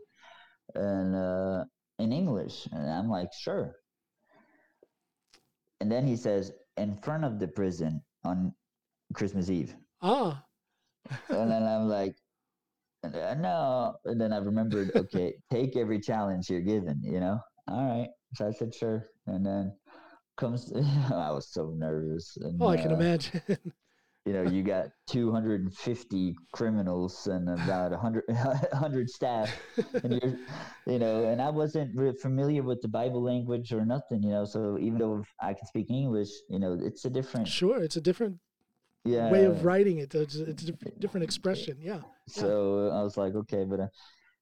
and 0.75 1.15
uh 1.15 1.63
in 2.01 2.11
english. 2.11 2.67
And 2.71 2.89
i'm 2.89 3.09
like 3.09 3.29
sure. 3.45 3.75
And 5.79 5.91
then 5.91 6.05
he 6.05 6.15
says 6.15 6.51
in 6.77 6.95
front 7.01 7.23
of 7.25 7.39
the 7.39 7.47
prison 7.47 8.01
on 8.23 8.53
christmas 9.13 9.49
eve. 9.49 9.75
Ah. 10.01 10.43
and 11.29 11.49
then 11.51 11.63
i'm 11.63 11.87
like 11.87 12.15
"Uh, 13.03 13.35
no. 13.35 13.95
And 14.05 14.19
then 14.21 14.31
i 14.33 14.37
remembered 14.37 14.91
okay 14.95 15.33
take 15.51 15.75
every 15.77 15.99
challenge 15.99 16.49
you're 16.49 16.61
given 16.75 17.01
you 17.03 17.19
know? 17.19 17.39
All 17.67 17.85
right. 17.85 18.09
So 18.35 18.47
i 18.47 18.51
said 18.51 18.73
sure. 18.73 19.07
And 19.27 19.45
then 19.45 19.73
comes 20.37 20.71
i 21.27 21.31
was 21.31 21.47
so 21.51 21.73
nervous. 21.75 22.37
And, 22.41 22.61
Oh, 22.61 22.67
I 22.69 22.77
can 22.77 22.91
uh, 22.91 22.95
imagine. 22.95 23.41
you 24.25 24.33
know 24.33 24.43
you 24.43 24.61
got 24.61 24.87
250 25.07 26.35
criminals 26.53 27.27
and 27.27 27.49
about 27.49 27.91
100 27.91 28.23
100 28.27 29.09
staff 29.17 29.51
and 30.03 30.13
you're 30.21 30.37
you 30.85 30.99
know 30.99 31.25
and 31.25 31.41
i 31.41 31.49
wasn't 31.49 31.89
re- 31.95 32.13
familiar 32.21 32.61
with 32.61 32.81
the 32.81 32.87
bible 32.87 33.23
language 33.23 33.73
or 33.73 33.83
nothing 33.83 34.21
you 34.21 34.29
know 34.29 34.45
so 34.45 34.77
even 34.79 34.99
though 34.99 35.23
i 35.41 35.53
can 35.53 35.65
speak 35.65 35.89
english 35.89 36.29
you 36.49 36.59
know 36.59 36.77
it's 36.81 37.05
a 37.05 37.09
different 37.09 37.47
sure. 37.47 37.81
It's 37.81 37.95
a 37.97 38.01
different 38.01 38.37
yeah 39.03 39.31
way 39.31 39.45
of 39.45 39.65
writing 39.65 39.97
it. 39.97 40.13
It's, 40.13 40.35
it's 40.35 40.63
a 40.69 40.71
different 40.99 41.23
expression. 41.23 41.77
Yeah. 41.81 42.01
so 42.27 42.89
i 42.93 43.01
was 43.01 43.17
like 43.17 43.33
okay 43.33 43.63
but 43.63 43.79
uh, 43.79 43.87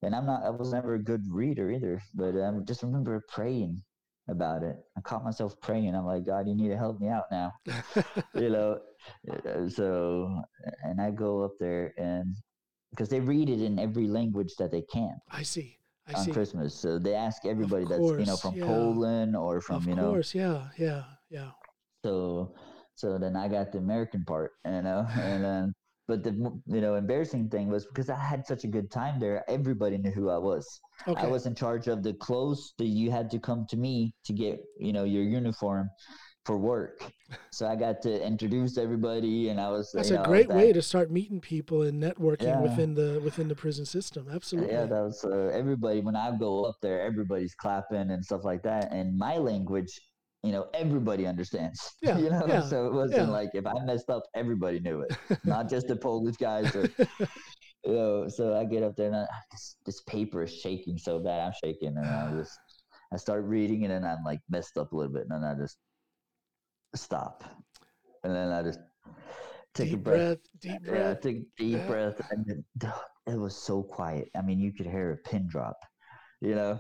and 0.02 0.14
i'm 0.14 0.26
not 0.26 0.44
i 0.44 0.50
was 0.50 0.74
never 0.74 0.96
a 0.96 1.04
good 1.04 1.24
reader 1.32 1.72
either 1.72 2.02
but 2.14 2.36
i 2.36 2.52
just 2.68 2.84
remember 2.84 3.24
praying 3.30 3.82
about 4.30 4.64
it 4.64 4.78
i 4.98 5.02
caught 5.02 5.24
myself 5.24 5.60
praying 5.62 5.96
i'm 5.96 6.06
like 6.06 6.26
god 6.26 6.48
you 6.48 6.56
need 6.56 6.70
to 6.70 6.78
help 6.78 7.00
me 7.00 7.08
out 7.08 7.26
now 7.32 7.52
you 8.36 8.50
know 8.50 8.80
uh, 9.32 9.68
so 9.68 10.42
and 10.84 11.02
i 11.02 11.10
go 11.12 11.44
up 11.44 11.54
there 11.60 11.94
and 11.98 12.36
because 12.92 13.10
they 13.10 13.20
read 13.20 13.50
it 13.50 13.62
in 13.62 13.78
every 13.80 14.08
language 14.08 14.56
that 14.58 14.72
they 14.72 14.82
can 14.82 15.16
I 15.32 15.44
see. 15.44 15.78
I 16.08 16.14
on 16.14 16.26
see. 16.26 16.32
christmas 16.32 16.74
so 16.74 16.98
they 17.00 17.14
ask 17.16 17.46
everybody 17.46 17.86
that's 17.86 18.02
you 18.02 18.26
know 18.26 18.38
from 18.38 18.56
yeah. 18.56 18.66
poland 18.66 19.36
or 19.36 19.62
from 19.62 19.78
of 19.78 19.88
you 19.88 19.96
know 19.96 20.08
Of 20.08 20.14
course. 20.14 20.36
Yeah. 20.36 20.68
Yeah. 20.78 21.04
Yeah. 21.30 21.52
so 22.04 22.54
so 22.96 23.18
then 23.18 23.36
i 23.36 23.48
got 23.48 23.72
the 23.72 23.78
american 23.78 24.24
part 24.26 24.52
you 24.66 24.82
know 24.82 25.06
and 25.20 25.44
then 25.44 25.74
but 26.10 26.24
the 26.24 26.32
you 26.76 26.82
know 26.82 26.96
embarrassing 26.96 27.48
thing 27.54 27.70
was 27.76 27.86
because 27.86 28.10
i 28.10 28.20
had 28.32 28.42
such 28.52 28.64
a 28.64 28.68
good 28.76 28.90
time 29.00 29.16
there 29.24 29.38
everybody 29.58 29.98
knew 30.04 30.12
who 30.20 30.26
i 30.38 30.40
was 30.52 30.66
Okay. 31.08 31.22
i 31.22 31.28
was 31.36 31.46
in 31.50 31.54
charge 31.64 31.86
of 31.94 32.04
the 32.08 32.14
clothes 32.26 32.74
that 32.80 32.92
you 33.00 33.08
had 33.18 33.28
to 33.34 33.40
come 33.48 33.62
to 33.70 33.78
me 33.86 33.96
to 34.26 34.34
get 34.34 34.56
you 34.88 34.92
know 34.92 35.06
your 35.16 35.24
uniform 35.42 35.86
for 36.48 36.58
work 36.58 36.96
so 37.58 37.62
i 37.68 37.76
got 37.86 37.96
to 38.08 38.12
introduce 38.32 38.74
everybody 38.86 39.50
and 39.50 39.58
i 39.62 39.70
was 39.76 39.86
That's 39.94 40.10
you 40.10 40.18
a 40.18 40.24
great 40.32 40.48
that- 40.50 40.58
way 40.58 40.74
to 40.74 40.82
start 40.92 41.08
meeting 41.20 41.40
people 41.54 41.80
and 41.88 42.02
networking 42.08 42.54
Yeah. 42.54 42.62
within 42.68 42.92
the 42.96 43.10
within 43.28 43.48
the 43.52 43.56
prison 43.64 43.86
system. 43.98 44.24
Absolutely. 44.38 44.72
Yeah, 44.74 44.86
that 44.94 45.04
was 45.10 45.20
uh, 45.24 45.52
everybody. 45.62 46.00
When 46.08 46.16
I 46.26 46.28
go 46.48 46.52
up 46.70 46.78
there, 46.86 47.00
everybody's 47.10 47.54
clapping 47.64 48.08
and 48.14 48.22
stuff 48.30 48.44
like 48.52 48.64
that. 48.70 48.84
And 48.98 49.06
my 49.28 49.36
language, 49.52 49.92
you 50.44 50.52
know, 50.52 50.68
everybody 50.74 51.26
understands. 51.28 51.80
Yeah, 52.02 52.18
you 52.18 52.30
know, 52.30 52.46
yeah, 52.48 52.62
so 52.62 52.88
it 52.88 52.94
wasn't 52.94 53.28
yeah. 53.28 53.34
like 53.34 53.50
if 53.54 53.66
I 53.66 53.74
messed 53.84 54.10
up, 54.10 54.24
everybody 54.36 54.80
knew 54.80 55.02
it, 55.02 55.12
not 55.44 55.70
just 55.70 55.88
the 55.88 55.96
Polish 55.96 56.38
guys. 56.38 56.74
Or, 56.76 56.84
you 57.86 57.94
know, 57.94 58.28
so 58.28 58.56
I 58.56 58.66
get 58.66 58.84
up 58.84 58.96
there 58.96 59.08
and 59.08 59.16
I, 59.16 59.24
ah, 59.32 59.42
this, 59.52 59.76
this 59.86 60.02
paper 60.04 60.44
is 60.44 60.54
shaking 60.56 60.98
so 60.98 61.20
bad. 61.20 61.42
I'm 61.46 61.54
shaking, 61.64 61.98
and 61.98 62.06
I 62.06 62.32
just 62.38 62.58
I 63.14 63.18
start 63.18 63.44
reading 63.46 63.82
it, 63.82 63.92
and 63.92 64.04
then 64.04 64.12
I'm 64.12 64.24
like 64.24 64.40
messed 64.50 64.78
up 64.78 64.92
a 64.94 64.96
little 64.96 65.14
bit, 65.14 65.24
and 65.30 65.32
then 65.32 65.44
I 65.44 65.56
just 65.60 65.78
stop, 66.96 67.44
and 68.24 68.34
then 68.34 68.52
I 68.52 68.64
just 68.64 68.80
take 69.74 69.90
deep 69.90 70.00
a 70.00 70.02
breath. 70.02 70.18
breath, 70.18 70.38
deep 70.62 70.82
Yeah, 70.86 70.92
breath. 70.92 71.22
take 71.22 71.38
a 71.38 71.46
deep 71.58 71.88
breath, 71.88 72.22
and 72.32 72.46
then, 72.46 72.94
it 73.28 73.38
was 73.38 73.56
so 73.56 73.84
quiet. 73.84 74.30
I 74.36 74.42
mean, 74.42 74.60
you 74.60 74.74
could 74.74 74.88
hear 74.88 75.12
a 75.12 75.18
pin 75.30 75.48
drop. 75.48 75.78
You 76.42 76.56
know, 76.56 76.80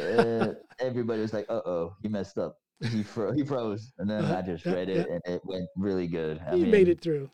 uh, 0.00 0.54
everybody 0.78 1.20
was 1.22 1.32
like, 1.32 1.46
"Uh 1.48 1.62
oh, 1.66 1.96
he 2.02 2.08
messed 2.08 2.38
up. 2.38 2.58
He 2.90 3.02
fro- 3.02 3.32
he 3.32 3.44
froze." 3.44 3.92
And 3.98 4.08
then 4.10 4.24
Uh-huh. 4.24 4.36
I 4.36 4.42
just 4.42 4.68
read 4.68 4.88
it, 4.88 5.06
and 5.08 5.20
it 5.26 5.42
went 5.44 5.68
really 5.76 6.06
good. 6.06 6.40
I 6.46 6.56
you 6.56 6.66
mean, 6.66 6.70
made 6.70 6.88
it 6.88 7.00
through. 7.00 7.30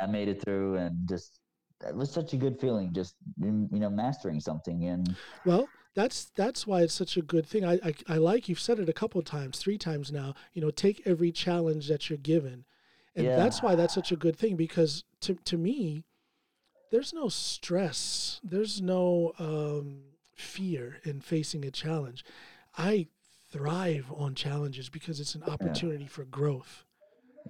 I 0.00 0.06
made 0.06 0.28
it 0.28 0.42
through, 0.42 0.76
and 0.76 1.08
just 1.08 1.40
it 1.86 1.94
was 1.94 2.10
such 2.10 2.32
a 2.32 2.36
good 2.36 2.60
feeling, 2.60 2.92
just 2.92 3.16
you 3.40 3.68
know, 3.70 3.90
mastering 3.90 4.40
something. 4.40 4.84
And 4.84 5.16
Well, 5.44 5.70
that's 5.94 6.26
that's 6.36 6.66
why 6.66 6.82
it's 6.82 6.94
such 6.94 7.16
a 7.16 7.22
good 7.22 7.46
thing. 7.46 7.64
I, 7.64 7.74
I 7.84 7.94
I 8.08 8.16
like 8.18 8.48
you've 8.48 8.60
said 8.60 8.78
it 8.78 8.88
a 8.88 8.92
couple 8.92 9.20
times, 9.22 9.58
three 9.58 9.78
times 9.78 10.12
now. 10.12 10.34
You 10.52 10.62
know, 10.62 10.70
take 10.70 11.02
every 11.06 11.32
challenge 11.32 11.88
that 11.88 12.08
you're 12.08 12.18
given, 12.18 12.64
and 13.16 13.32
that's 13.34 13.62
why 13.62 13.74
that's 13.74 13.94
such 13.94 14.12
a 14.12 14.16
good 14.16 14.36
thing 14.36 14.56
because 14.56 15.04
to 15.22 15.34
to 15.34 15.56
me, 15.56 16.04
there's 16.90 17.12
no 17.12 17.28
stress, 17.28 18.40
there's 18.44 18.80
no 18.82 19.32
um, 19.38 20.02
fear 20.38 20.98
in 21.04 21.20
facing 21.20 21.64
a 21.64 21.70
challenge. 21.70 22.24
I 22.76 23.08
thrive 23.50 24.06
on 24.14 24.34
challenges 24.34 24.88
because 24.88 25.20
it's 25.20 25.34
an 25.34 25.42
opportunity 25.44 26.06
for 26.06 26.24
growth. 26.24 26.84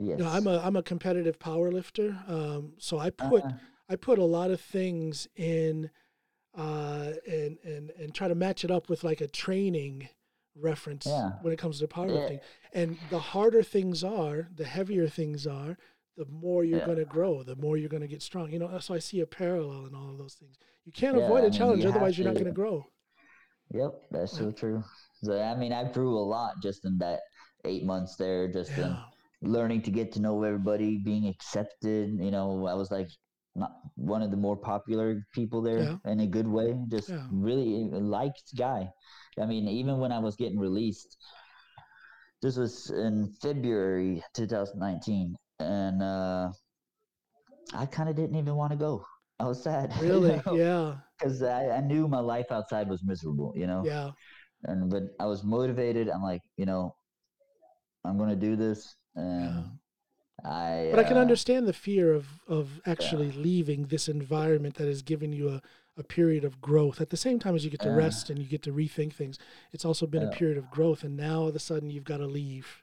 yes, 0.01 0.19
You 0.19 0.25
know, 0.25 0.31
I'm 0.31 0.47
a 0.47 0.59
I'm 0.59 0.77
a 0.77 0.83
competitive 0.83 1.39
power 1.39 1.71
lifter, 1.71 2.19
um, 2.27 2.73
so 2.79 2.99
I 2.99 3.11
put 3.11 3.45
Uh, 3.45 3.51
I 3.91 3.97
put 3.97 4.19
a 4.19 4.25
lot 4.25 4.51
of 4.51 4.61
things 4.61 5.29
in 5.37 5.91
uh, 6.57 7.13
and 7.27 7.59
and 7.65 7.91
and 7.91 8.15
try 8.15 8.29
to 8.29 8.35
match 8.35 8.65
it 8.65 8.71
up 8.71 8.89
with 8.89 9.05
like 9.05 9.21
a 9.21 9.29
training 9.29 10.09
reference 10.55 11.07
Yeah. 11.07 11.33
when 11.43 11.53
it 11.53 11.59
comes 11.59 11.79
to 11.79 11.87
Yeah. 11.87 11.93
powerlifting. 11.93 12.41
And 12.73 12.99
the 13.11 13.21
harder 13.21 13.63
things 13.63 14.03
are, 14.05 14.49
the 14.55 14.65
heavier 14.65 15.09
things 15.09 15.47
are, 15.47 15.77
the 16.19 16.27
more 16.27 16.65
you're 16.65 16.79
Yeah. 16.79 16.87
going 16.87 16.99
to 16.99 17.07
grow, 17.07 17.43
the 17.43 17.57
more 17.57 17.77
you're 17.79 17.89
going 17.89 18.03
to 18.03 18.09
get 18.09 18.23
strong. 18.23 18.53
You 18.53 18.59
know, 18.59 18.79
so 18.81 18.95
I 18.95 18.99
see 18.99 19.21
a 19.21 19.27
parallel 19.27 19.87
in 19.87 19.95
all 19.95 20.11
of 20.11 20.19
those 20.19 20.35
things. 20.35 20.59
You 20.85 20.93
can't 20.93 21.17
Yeah, 21.17 21.25
avoid 21.25 21.45
I 21.45 21.49
a 21.49 21.51
mean, 21.51 21.59
challenge, 21.59 21.83
you 21.83 21.89
otherwise 21.89 22.19
you're 22.19 22.27
not 22.27 22.37
going 22.37 22.47
to 22.47 22.53
grow. 22.53 22.87
Yep, 23.73 23.93
that's 24.11 24.37
so 24.37 24.51
true. 24.51 24.83
So 25.23 25.41
I 25.41 25.55
mean, 25.55 25.73
I 25.73 25.85
grew 25.93 26.17
a 26.17 26.21
lot 26.21 26.55
just 26.63 26.85
in 26.85 26.99
that 26.99 27.21
eight 27.65 27.85
months 27.85 28.17
there, 28.17 28.49
just 28.51 28.79
in 28.79 28.99
learning 29.43 29.83
to 29.83 29.91
get 29.91 30.13
to 30.13 30.21
know 30.21 30.43
everybody, 30.43 30.99
being 30.99 31.27
accepted. 31.29 32.11
You 32.19 32.31
know, 32.31 32.67
I 32.67 32.75
was 32.75 32.91
like 32.91 33.09
not 33.55 33.73
one 33.97 34.23
of 34.23 34.31
the 34.31 34.37
more 34.37 34.57
popular 34.57 35.27
people 35.35 35.61
there 35.63 35.93
in 36.07 36.21
a 36.21 36.27
good 36.27 36.49
way. 36.49 36.79
Just 36.89 37.15
really 37.31 37.85
liked 37.91 38.57
guy. 38.57 38.89
I 39.41 39.47
mean, 39.47 39.69
even 39.69 39.99
when 39.99 40.13
I 40.13 40.19
was 40.19 40.37
getting 40.37 40.59
released, 40.59 41.17
this 42.43 42.57
was 42.57 42.91
in 42.91 43.33
February 43.43 44.23
2019, 44.35 45.37
and 45.61 46.03
uh, 46.03 46.51
I 47.75 47.87
kind 47.87 48.09
of 48.09 48.17
didn't 48.17 48.37
even 48.37 48.55
want 48.57 48.73
to 48.73 48.77
go. 48.79 49.05
I 49.41 49.45
was 49.47 49.63
sad. 49.63 49.93
really, 50.01 50.41
yeah, 50.53 50.95
Because 51.19 51.43
I, 51.43 51.69
I 51.69 51.81
knew 51.81 52.09
my 52.09 52.21
life 52.21 52.47
outside 52.51 52.89
was 52.89 53.03
miserable, 53.05 53.53
you 53.57 53.67
know? 53.67 53.85
yeah, 53.85 54.11
and 54.65 54.91
but 54.91 55.05
I 55.21 55.27
was 55.27 55.45
motivated. 55.45 56.09
I'm 56.09 56.23
like, 56.23 56.43
you 56.57 56.67
know, 56.67 56.95
I'm 58.05 58.19
gonna 58.19 58.37
do 58.37 58.57
this, 58.57 58.97
yeah. 59.17 59.23
and 59.23 59.65
I. 60.45 60.89
But 60.91 61.01
I 61.01 61.05
can 61.05 61.17
uh, 61.17 61.21
understand 61.21 61.67
the 61.67 61.73
fear 61.73 62.13
of 62.13 62.27
of 62.49 62.81
actually 62.87 63.31
leaving 63.33 63.87
this 63.87 64.09
environment 64.09 64.77
that 64.77 64.87
has 64.89 65.03
given 65.03 65.33
you 65.33 65.49
a, 65.49 65.63
a 65.97 66.03
period 66.03 66.45
of 66.45 66.61
growth. 66.61 67.01
At 67.01 67.11
the 67.11 67.17
same 67.17 67.39
time 67.39 67.55
as 67.55 67.65
you 67.65 67.71
get 67.71 67.81
to 67.83 67.91
Yeah. 67.91 67.97
rest 67.97 68.31
and 68.31 68.39
you 68.39 68.47
get 68.47 68.63
to 68.63 68.73
rethink 68.73 69.13
things, 69.15 69.39
it's 69.73 69.85
also 69.85 70.07
been 70.07 70.23
a 70.23 70.29
period 70.29 70.59
of 70.59 70.71
growth. 70.71 71.05
And 71.05 71.17
now 71.17 71.41
all 71.43 71.49
of 71.49 71.57
a 71.57 71.59
sudden 71.59 71.91
you've 71.91 72.05
got 72.05 72.19
to 72.19 72.27
leave 72.27 72.83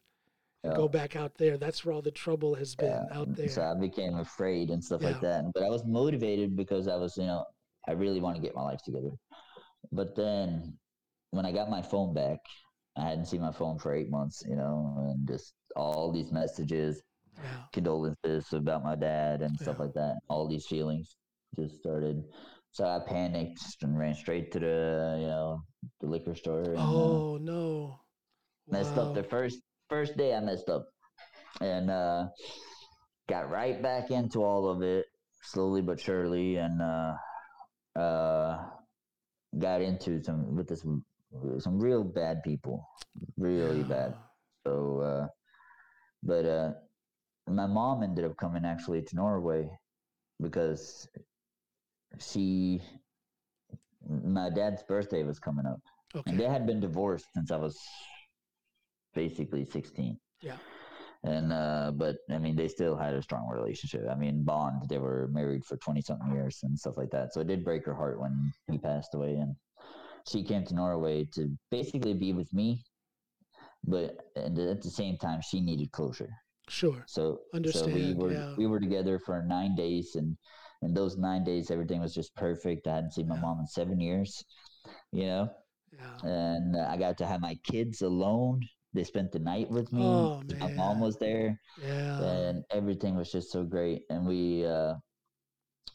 and 0.66 0.76
go 0.76 0.88
back 0.88 1.16
out 1.16 1.36
there. 1.36 1.58
That's 1.58 1.86
where 1.86 1.94
all 1.94 2.02
the 2.02 2.12
trouble 2.12 2.56
has 2.56 2.76
been 2.76 2.90
Yeah, 2.90 3.18
out 3.18 3.36
there. 3.36 3.50
So 3.50 3.62
I 3.64 3.74
became 3.80 4.16
afraid 4.16 4.70
and 4.70 4.84
stuff 4.84 5.02
Yeah. 5.02 5.08
like 5.10 5.22
that. 5.22 5.46
But 5.54 5.64
I 5.64 5.70
was 5.70 5.84
motivated 5.86 6.56
because 6.56 6.88
I 6.88 6.96
was, 6.96 7.18
you 7.18 7.26
know, 7.26 7.46
I 7.88 7.94
really 7.94 8.22
want 8.22 8.36
to 8.36 8.42
get 8.42 8.56
my 8.56 8.64
life 8.64 8.82
together. 8.84 9.12
But 9.92 10.16
then 10.16 10.78
when 11.32 11.46
I 11.46 11.52
got 11.52 11.70
my 11.70 11.82
phone 11.82 12.14
back, 12.14 12.40
I 12.98 13.02
hadn't 13.10 13.26
seen 13.26 13.42
my 13.42 13.52
phone 13.52 13.78
for 13.78 13.94
eight 13.94 14.10
months, 14.10 14.44
you 14.48 14.56
know, 14.56 14.96
and 15.10 15.28
just 15.28 15.54
all 15.76 16.12
these 16.12 16.32
messages, 16.32 17.02
yeah, 17.38 17.64
condolences 17.74 18.54
about 18.54 18.84
my 18.84 18.96
dad 18.96 19.42
and 19.42 19.60
stuff 19.60 19.78
Yeah. 19.78 19.86
like 19.86 19.94
that. 19.94 20.16
All 20.30 20.48
these 20.48 20.66
feelings 20.66 21.18
just 21.58 21.78
started. 21.80 22.24
So 22.72 22.86
I 22.86 23.00
panicked 23.06 23.62
and 23.82 23.98
ran 23.98 24.16
straight 24.16 24.52
to 24.54 24.60
the, 24.60 25.18
you 25.20 25.28
know, 25.28 25.62
the 26.02 26.08
liquor 26.08 26.36
store. 26.36 26.64
And, 26.64 26.78
uh, 26.78 27.22
Oh 27.22 27.38
no. 27.38 28.00
messed 28.72 28.98
up 28.98 29.14
the 29.14 29.24
first 29.24 29.62
first 29.90 30.18
day 30.18 30.34
I 30.34 30.40
messed 30.40 30.70
up. 30.70 30.88
And 31.62 31.90
uh 31.90 32.28
got 33.30 33.50
right 33.50 33.82
back 33.82 34.12
into 34.12 34.44
all 34.44 34.70
of 34.70 34.82
it 34.82 35.06
slowly 35.42 35.82
but 35.82 36.00
surely 36.00 36.58
and 36.58 36.82
uh 36.82 37.14
uh 38.00 38.66
got 39.58 39.82
into 39.82 40.22
some 40.24 40.56
with 40.56 40.68
this 40.68 40.86
some 41.60 41.80
real 41.80 42.04
bad 42.04 42.44
people. 42.44 42.88
Really 43.38 43.84
bad. 43.84 44.16
So 44.66 45.00
uh 45.00 45.28
but 46.24 46.46
uh 46.46 46.72
my 47.48 47.68
mom 47.68 48.04
ended 48.04 48.26
up 48.26 48.36
coming 48.38 48.66
actually 48.66 49.02
to 49.04 49.16
Norway 49.16 49.70
because 50.42 51.08
she 52.20 52.82
my 54.08 54.50
dad's 54.50 54.84
birthday 54.84 55.24
was 55.24 55.40
coming 55.40 55.66
up 55.66 55.80
and 56.26 56.40
they 56.40 56.46
had 56.46 56.66
been 56.66 56.80
divorced 56.80 57.26
since 57.34 57.52
I 57.52 57.58
was 57.58 57.80
basically 59.16 59.66
16. 59.66 60.20
Yeah. 60.42 60.58
And 61.24 61.52
uh 61.52 61.92
but 61.96 62.18
I 62.30 62.38
mean 62.38 62.56
they 62.56 62.68
still 62.68 62.96
had 62.96 63.16
a 63.16 63.22
strong 63.22 63.50
relationship. 63.50 64.04
I 64.12 64.16
mean 64.16 64.44
bond 64.44 64.88
they 64.90 65.00
were 65.00 65.28
married 65.32 65.66
for 65.66 65.78
20 65.78 66.02
something 66.02 66.32
years 66.32 66.60
and 66.64 66.78
stuff 66.78 66.98
like 66.98 67.10
that. 67.12 67.34
So 67.34 67.42
it 67.42 67.48
did 67.48 67.64
break 67.66 67.84
her 67.86 67.96
heart 67.96 68.20
when 68.20 68.54
he 68.70 68.78
passed 68.78 69.16
away 69.16 69.34
and 69.36 69.56
she 70.30 70.44
came 70.44 70.64
to 70.66 70.76
Norway 70.76 71.26
to 71.34 71.50
basically 71.72 72.14
be 72.14 72.34
with 72.34 72.54
me 72.54 72.84
but 73.84 74.18
and 74.36 74.58
at 74.60 74.82
the 74.84 74.90
same 74.90 75.18
time 75.18 75.40
she 75.42 75.62
needed 75.62 75.92
closure. 75.92 76.34
Sure. 76.68 77.04
So 77.08 77.40
Understand, 77.54 77.92
so 77.92 77.96
we 77.96 78.14
were 78.14 78.34
yeah. 78.34 78.54
we 78.58 78.68
were 78.68 78.80
together 78.80 79.18
for 79.20 79.42
9 79.42 79.76
days 79.76 80.16
and 80.16 80.38
in 80.82 80.94
those 80.94 81.18
9 81.18 81.44
days 81.44 81.72
everything 81.72 82.02
was 82.02 82.14
just 82.14 82.36
perfect. 82.36 82.88
I 82.88 82.96
hadn't 82.96 83.14
seen 83.14 83.28
my 83.28 83.36
Yeah. 83.36 83.42
mom 83.42 83.60
in 83.62 83.68
7 83.68 84.00
years. 84.00 84.44
You 85.12 85.26
know, 85.26 85.50
Yeah. 85.94 86.18
and 86.24 86.76
I 86.78 86.98
got 86.98 87.18
to 87.20 87.26
have 87.26 87.42
my 87.42 87.56
kids 87.64 88.02
alone. 88.02 88.62
They 88.96 89.04
spent 89.04 89.32
the 89.34 89.40
night 89.40 89.70
with 89.70 89.92
me. 89.92 90.04
Oh 90.04 90.42
My 90.62 90.72
mom 90.78 91.02
was 91.02 91.18
there, 91.18 91.60
Yeah. 91.84 92.22
and 92.22 92.64
everything 92.72 93.16
was 93.18 93.30
just 93.32 93.52
so 93.52 93.64
great. 93.64 94.04
And 94.10 94.26
we 94.26 94.66
uh, 94.66 94.94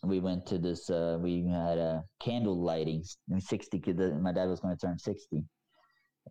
we 0.05 0.21
went 0.21 0.47
to 0.47 0.59
this. 0.59 0.91
Uh, 0.91 1.17
we 1.21 1.47
had 1.49 1.79
a 1.79 2.05
candle 2.21 2.63
lighting. 2.63 3.03
Sixty. 3.39 3.81
My 4.21 4.33
dad 4.33 4.49
was 4.49 4.61
going 4.61 4.77
to 4.77 4.87
turn 4.87 4.99
sixty, 4.99 5.45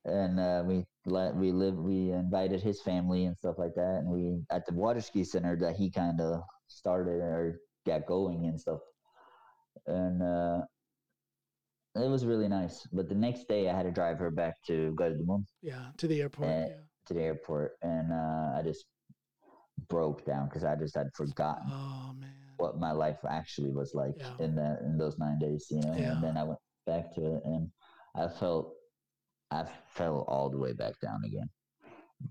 and 0.06 0.40
uh, 0.40 0.64
we 0.66 0.86
let 1.06 1.36
we 1.36 1.52
live. 1.52 1.76
We 1.76 2.12
invited 2.12 2.62
his 2.62 2.82
family 2.82 3.26
and 3.26 3.36
stuff 3.38 3.58
like 3.58 3.74
that. 3.76 4.02
And 4.06 4.10
we 4.10 4.42
at 4.52 4.66
the 4.68 4.74
water 4.74 5.02
ski 5.02 5.24
center 5.24 5.58
that 5.62 5.76
he 5.76 5.90
kind 5.90 6.22
of 6.22 6.42
started 6.68 7.20
or 7.20 7.60
got 7.86 8.06
going 8.06 8.46
and 8.46 8.62
stuff. 8.62 8.80
And 9.88 10.22
uh, 10.22 10.62
it 11.96 12.10
was 12.10 12.26
really 12.26 12.48
nice. 12.48 12.86
But 12.94 13.10
the 13.10 13.16
next 13.16 13.48
day, 13.48 13.70
I 13.70 13.76
had 13.76 13.84
to 13.84 13.92
drive 13.92 14.20
her 14.20 14.32
back 14.32 14.56
to 14.68 14.94
Gardermoen 14.98 15.46
Yeah. 15.62 15.88
To 15.98 16.08
the 16.08 16.22
airport. 16.22 16.48
Uh, 16.50 16.52
yeah. 16.52 16.68
to 17.08 17.14
the 17.14 17.22
airport, 17.22 17.72
and 17.82 18.12
uh, 18.14 18.58
I 18.58 18.62
just 18.64 18.86
broke 19.88 20.26
down 20.26 20.46
because 20.48 20.64
I 20.64 20.76
just 20.76 20.96
had 20.96 21.08
forgotten 21.16 21.68
Oh 21.72 22.14
man. 22.20 22.30
what 22.58 22.78
my 22.80 22.92
life 22.92 23.18
actually 23.28 23.72
was 23.72 23.94
like 23.96 24.14
Yeah. 24.18 24.34
in 24.40 24.56
that 24.56 24.82
in 24.82 24.98
those 24.98 25.18
nine 25.18 25.40
days, 25.40 25.68
you 25.72 25.82
know. 25.82 25.96
Yeah. 25.96 26.12
And 26.14 26.24
then 26.24 26.38
I 26.38 26.44
went 26.44 26.60
back 26.86 27.14
to 27.16 27.36
it, 27.36 27.42
and 27.46 27.70
I 28.16 28.28
felt 28.28 28.74
I 29.52 29.66
fell 29.88 30.26
all 30.28 30.50
the 30.50 30.60
way 30.60 30.74
back 30.74 31.00
down 31.02 31.22
again. 31.26 31.50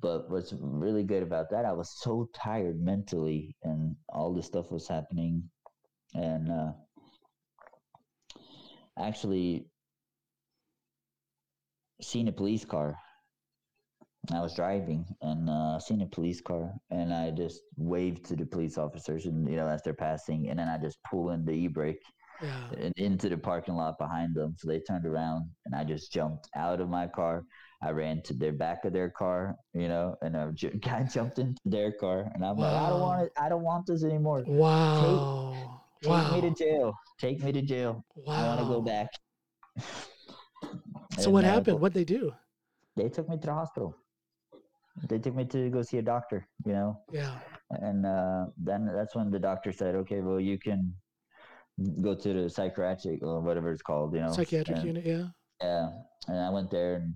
But 0.00 0.30
what's 0.30 0.52
really 0.60 1.02
good 1.02 1.22
about 1.22 1.48
that, 1.50 1.64
I 1.64 1.72
was 1.72 1.98
so 2.00 2.28
tired 2.34 2.78
mentally, 2.80 3.56
and 3.62 3.96
all 4.10 4.32
this 4.34 4.46
stuff 4.46 4.70
was 4.70 4.86
happening, 4.86 5.42
and 6.14 6.52
uh, 6.52 6.72
actually 8.98 9.66
seen 12.00 12.28
a 12.28 12.32
police 12.32 12.64
car. 12.64 12.96
I 14.32 14.40
was 14.40 14.54
driving 14.54 15.06
and 15.22 15.48
uh, 15.48 15.78
seen 15.78 16.02
a 16.02 16.06
police 16.06 16.40
car, 16.40 16.72
and 16.90 17.14
I 17.14 17.30
just 17.30 17.62
waved 17.76 18.26
to 18.26 18.36
the 18.36 18.44
police 18.44 18.76
officers, 18.76 19.24
and 19.26 19.48
you 19.48 19.56
know 19.56 19.68
as 19.68 19.82
they're 19.82 19.94
passing, 19.94 20.50
and 20.50 20.58
then 20.58 20.68
I 20.68 20.76
just 20.76 20.98
pull 21.10 21.30
in 21.30 21.44
the 21.44 21.52
e 21.52 21.66
brake 21.68 22.02
Yeah. 22.42 22.68
and 22.76 22.92
into 22.96 23.28
the 23.28 23.38
parking 23.38 23.74
lot 23.74 23.96
behind 23.98 24.34
them. 24.34 24.54
So 24.58 24.68
they 24.68 24.80
turned 24.80 25.06
around, 25.06 25.50
and 25.64 25.74
I 25.74 25.84
just 25.84 26.12
jumped 26.12 26.48
out 26.54 26.80
of 26.80 26.88
my 26.90 27.06
car. 27.06 27.44
I 27.82 27.90
ran 27.90 28.22
to 28.24 28.34
their 28.34 28.52
back 28.52 28.84
of 28.84 28.92
their 28.92 29.08
car, 29.10 29.54
you 29.72 29.88
know, 29.88 30.16
and 30.20 30.36
a 30.36 30.52
guy 30.80 31.04
jumped 31.04 31.38
into 31.38 31.62
their 31.64 31.92
car, 31.92 32.30
and 32.34 32.44
I'm 32.44 32.56
like, 32.58 32.74
I 32.74 32.90
don't 32.90 33.00
want 33.00 33.22
it. 33.22 33.32
I 33.40 33.48
don't 33.48 33.62
want 33.64 33.86
this 33.86 34.04
anymore. 34.04 34.44
Wow. 34.46 35.52
Take 35.54 35.77
wow. 36.04 36.34
me 36.34 36.40
to 36.42 36.50
jail. 36.54 36.94
Take 37.18 37.42
me 37.42 37.52
to 37.52 37.62
jail. 37.62 38.04
wow. 38.16 38.34
I 38.34 38.46
want 38.48 38.60
to 38.60 38.66
go 38.66 38.80
back. 38.80 39.08
So 41.18 41.30
what 41.30 41.44
uh, 41.44 41.48
happened? 41.48 41.80
What'd 41.80 41.94
they 41.94 42.04
do? 42.04 42.32
They 42.96 43.08
took 43.08 43.28
me 43.28 43.36
to 43.36 43.46
the 43.46 43.54
hospital. 43.54 43.96
They 45.08 45.18
took 45.18 45.34
me 45.34 45.44
to 45.46 45.70
go 45.70 45.82
see 45.82 45.98
a 45.98 46.02
doctor. 46.02 46.46
You 46.64 46.72
know, 46.72 47.00
Yeah. 47.12 47.38
and 47.70 48.04
uh, 48.04 48.46
then 48.56 48.90
that's 48.94 49.14
when 49.14 49.30
the 49.30 49.38
doctor 49.38 49.72
said, 49.72 49.94
"Okay, 49.94 50.20
well, 50.20 50.40
you 50.40 50.58
can 50.58 50.94
go 52.00 52.14
to 52.14 52.32
the 52.32 52.50
psychiatric 52.50 53.22
or 53.22 53.40
whatever 53.40 53.70
it's 53.70 53.82
called." 53.82 54.14
You 54.14 54.20
know, 54.22 54.32
Psychiatric 54.32 54.78
and, 54.78 54.86
unit. 54.86 55.06
Yeah. 55.06 55.26
Yeah, 55.60 55.88
and 56.28 56.38
I 56.38 56.50
went 56.50 56.70
there, 56.70 56.94
and 56.96 57.14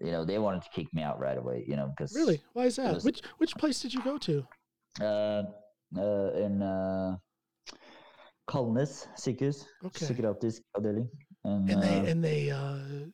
you 0.00 0.12
know, 0.12 0.24
they 0.24 0.38
wanted 0.38 0.62
to 0.62 0.70
kick 0.70 0.92
me 0.94 1.02
out 1.02 1.18
right 1.18 1.38
away. 1.38 1.64
You 1.66 1.76
know, 1.76 1.92
because 1.96 2.14
Really? 2.14 2.42
Why 2.52 2.66
is 2.66 2.76
that? 2.76 2.94
was- 2.94 3.04
Which 3.04 3.22
which 3.38 3.54
place 3.56 3.80
did 3.80 3.92
you 3.94 4.02
go 4.02 4.18
to? 4.18 4.46
uh, 5.00 5.42
uh, 5.98 6.30
in 6.36 6.62
uh, 6.62 7.16
Kalnes 8.46 9.08
sykehus, 9.16 9.66
Okay. 9.84 10.14
avdeling, 10.76 11.08
and, 11.44 11.68
And 11.68 11.82
they 11.82 12.00
uh, 12.00 12.06
and 12.06 12.24
they 12.24 12.50
uh 12.50 13.10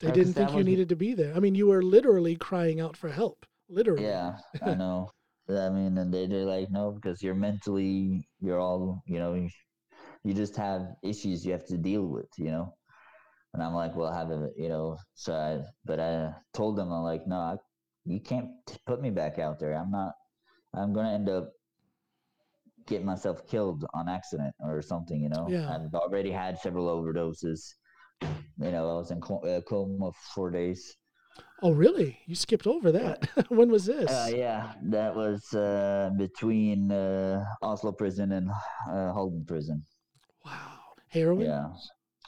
they 0.00 0.10
didn't 0.10 0.34
think 0.34 0.54
you 0.54 0.64
needed 0.64 0.88
to 0.88 0.96
be 0.96 1.14
there. 1.14 1.34
I 1.34 1.40
mean, 1.40 1.54
you 1.54 1.66
were 1.68 1.82
literally 1.82 2.36
crying 2.36 2.80
out 2.80 2.96
for 2.96 3.08
help. 3.10 3.46
Literally. 3.68 4.06
Yeah, 4.06 4.38
I 4.60 4.74
know. 4.74 5.10
I 5.48 5.68
mean, 5.70 5.98
and 5.98 6.12
they 6.12 6.26
they're 6.26 6.44
like, 6.44 6.70
no, 6.70 6.92
because 6.92 7.22
you're 7.22 7.34
mentally, 7.34 8.26
you're 8.40 8.60
all, 8.60 9.02
you 9.06 9.18
know, 9.18 9.34
you, 9.34 9.50
you 10.24 10.34
just 10.34 10.56
have 10.56 10.82
issues 11.02 11.44
you 11.44 11.52
have 11.52 11.66
to 11.66 11.78
deal 11.78 12.06
with, 12.06 12.28
you 12.38 12.46
know. 12.50 12.72
And 13.54 13.62
I'm 13.62 13.74
like, 13.74 13.94
well, 13.96 14.12
I 14.12 14.18
have 14.18 14.30
a, 14.30 14.50
you 14.56 14.68
know, 14.68 14.98
so 15.14 15.34
I, 15.34 15.62
but 15.84 16.00
I 16.00 16.34
told 16.54 16.76
them, 16.76 16.92
I'm 16.92 17.02
like, 17.02 17.26
no, 17.26 17.36
I, 17.36 17.56
you 18.04 18.20
can't 18.20 18.50
put 18.86 19.00
me 19.00 19.10
back 19.10 19.38
out 19.38 19.58
there. 19.58 19.74
I'm 19.74 19.90
not, 19.90 20.14
I'm 20.74 20.92
gonna 20.94 21.12
end 21.12 21.28
up 21.28 21.52
getting 22.86 23.06
myself 23.06 23.46
killed 23.46 23.84
on 23.94 24.08
accident 24.08 24.54
or 24.60 24.82
something, 24.82 25.20
you 25.20 25.28
know. 25.28 25.46
Yeah. 25.48 25.74
I've 25.74 25.94
already 25.94 26.30
had 26.30 26.58
several 26.58 26.86
overdoses. 26.86 27.60
You 28.20 28.70
know, 28.70 28.90
I 28.90 28.94
was 28.94 29.10
in 29.10 29.20
co- 29.20 29.40
uh, 29.40 29.60
coma 29.62 30.12
for 30.12 30.32
four 30.34 30.50
days. 30.50 30.96
Oh, 31.62 31.70
really? 31.72 32.18
You 32.26 32.34
skipped 32.34 32.66
over 32.66 32.92
that. 32.92 33.28
when 33.48 33.70
was 33.70 33.86
this? 33.86 34.10
Uh, 34.10 34.30
yeah, 34.34 34.72
that 34.90 35.14
was 35.14 35.52
uh, 35.54 36.10
between 36.18 36.90
uh, 36.92 37.44
Oslo 37.62 37.92
prison 37.92 38.32
and 38.32 38.50
uh, 38.90 39.12
Halden 39.12 39.44
prison. 39.46 39.82
Wow. 40.44 40.78
Heroin? 41.08 41.46
Yeah, 41.46 41.68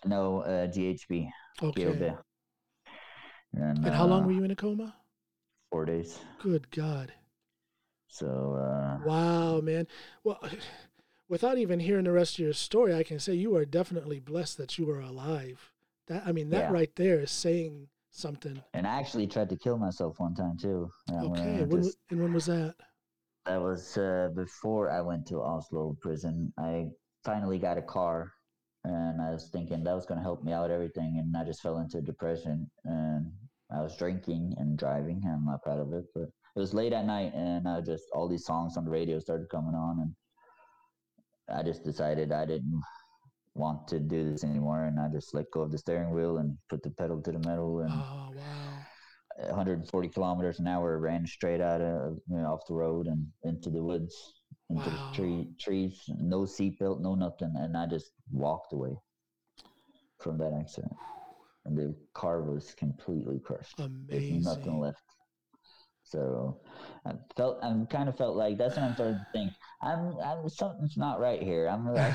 no 0.05 0.41
uh, 0.41 0.67
GHB. 0.69 1.29
Okay. 1.63 1.85
GHB. 1.85 2.19
And, 3.55 3.85
And 3.87 3.95
how 3.95 4.07
long 4.07 4.23
uh, 4.23 4.27
were 4.27 4.33
you 4.33 4.45
in 4.45 4.51
a 4.51 4.57
coma? 4.57 4.95
Four 5.71 5.85
days. 5.87 6.19
Good 6.41 6.71
God. 6.71 7.13
So 8.15 8.55
uh, 8.55 8.99
Wow, 9.05 9.61
man. 9.61 9.89
Well, 10.23 10.39
without 11.29 11.59
even 11.59 11.81
hearing 11.81 12.05
the 12.05 12.13
rest 12.13 12.35
of 12.35 12.39
your 12.45 12.53
story, 12.53 12.95
I 12.95 13.03
can 13.03 13.19
say 13.19 13.35
you 13.35 13.57
are 13.57 13.65
definitely 13.65 14.21
blessed 14.21 14.57
that 14.59 14.79
you 14.79 14.89
are 14.91 15.01
alive. 15.01 15.73
That 16.07 16.23
I 16.25 16.31
mean, 16.31 16.51
that 16.51 16.71
Yeah. 16.71 16.73
right 16.73 16.95
there 16.95 17.19
is 17.21 17.33
saying 17.33 17.89
something. 18.13 18.63
and 18.73 18.87
I 18.87 19.01
actually 19.01 19.27
tried 19.27 19.49
to 19.51 19.57
kill 19.57 19.79
myself 19.79 20.21
one 20.21 20.35
time 20.35 20.57
too. 20.57 20.91
Uh, 21.13 21.25
Okay. 21.27 21.65
When, 21.65 21.83
just- 21.83 21.99
and 22.11 22.21
when 22.21 22.33
was 22.33 22.47
that? 22.47 22.77
that 23.47 23.61
was 23.61 23.99
uh, 23.99 24.31
before 24.35 24.91
I 24.93 25.01
went 25.01 25.27
to 25.27 25.43
Oslo 25.43 25.97
prison. 26.01 26.53
I 26.57 26.91
finally 27.25 27.59
got 27.59 27.79
a 27.79 27.83
car, 27.83 28.31
and 28.85 29.21
I 29.21 29.31
was 29.33 29.49
thinking 29.51 29.83
that 29.83 29.93
was 29.95 30.07
going 30.07 30.19
to 30.19 30.23
help 30.23 30.45
me 30.45 30.53
out 30.53 30.71
everything, 30.71 31.19
and 31.19 31.37
I 31.37 31.43
just 31.45 31.63
fell 31.63 31.79
into 31.79 32.01
depression. 32.01 32.71
And 32.85 33.33
I 33.77 33.81
was 33.83 33.97
drinking 33.97 34.55
and 34.59 34.79
driving. 34.79 35.21
I'm 35.27 35.45
not 35.47 35.63
proud 35.65 35.81
of 35.81 35.93
it, 35.93 36.05
but 36.15 36.29
it 36.57 36.59
was 36.61 36.75
late 36.75 36.93
at 36.93 37.07
night, 37.07 37.33
and 37.35 37.69
I 37.69 37.81
just 37.81 38.05
all 38.15 38.29
these 38.29 38.45
songs 38.47 38.77
on 38.77 38.85
the 38.85 38.91
radio 38.91 39.19
started 39.19 39.49
coming 39.49 39.75
on, 39.75 40.01
and 40.01 40.15
I 41.59 41.63
just 41.63 41.85
decided 41.85 42.33
I 42.33 42.45
didn't 42.47 42.83
want 43.55 43.89
to 43.89 44.01
do 44.01 44.31
this 44.31 44.45
anymore, 44.45 44.85
and 44.85 44.99
I 44.99 45.09
just 45.09 45.35
let 45.35 45.51
go 45.53 45.63
of 45.63 45.71
the 45.73 45.79
steering 45.79 46.13
wheel 46.15 46.39
and 46.39 46.57
put 46.69 46.83
the 46.83 46.91
pedal 46.91 47.21
to 47.23 47.33
the 47.33 47.39
metal, 47.39 47.81
and 47.81 47.93
Oh, 47.93 48.33
wow. 48.37 48.87
140 49.37 50.09
kilometers 50.09 50.61
an 50.61 50.69
hour 50.69 50.99
ran 50.99 51.27
straight 51.27 51.61
out 51.61 51.81
of 51.81 52.19
you 52.29 52.37
know, 52.37 52.53
off 52.53 52.67
the 52.69 52.75
road 52.75 53.07
and 53.09 53.27
into 53.43 53.69
the 53.71 53.83
woods 53.83 54.35
into 54.71 54.91
Wow. 54.91 54.97
the 54.97 55.15
tree 55.15 55.49
trees 55.61 56.05
no 56.21 56.43
seatbelt 56.43 57.01
no 57.01 57.15
nothing 57.17 57.53
and 57.57 57.77
i 57.77 57.85
just 57.87 58.13
walked 58.33 58.73
away 58.73 58.97
from 60.21 60.39
that 60.39 60.53
accident 60.59 60.93
and 61.67 61.77
the 61.77 61.95
car 62.15 62.43
was 62.43 62.75
completely 62.75 63.41
crushed 63.41 63.77
there's 64.09 64.31
nothing 64.31 64.79
left 64.79 65.14
so 66.05 66.61
i 67.07 67.13
felt 67.37 67.59
i 67.63 67.73
kind 67.91 68.09
of 68.09 68.17
felt 68.17 68.37
like 68.37 68.59
that's 68.59 68.77
when 68.77 68.85
i'm 68.85 68.95
starting 68.95 69.19
to 69.19 69.27
think 69.33 69.53
i'm 69.83 70.15
i'm 70.25 70.49
something's 70.49 70.97
not 70.97 71.21
right 71.21 71.43
here 71.43 71.67
i'm 71.69 71.87
like 71.93 72.15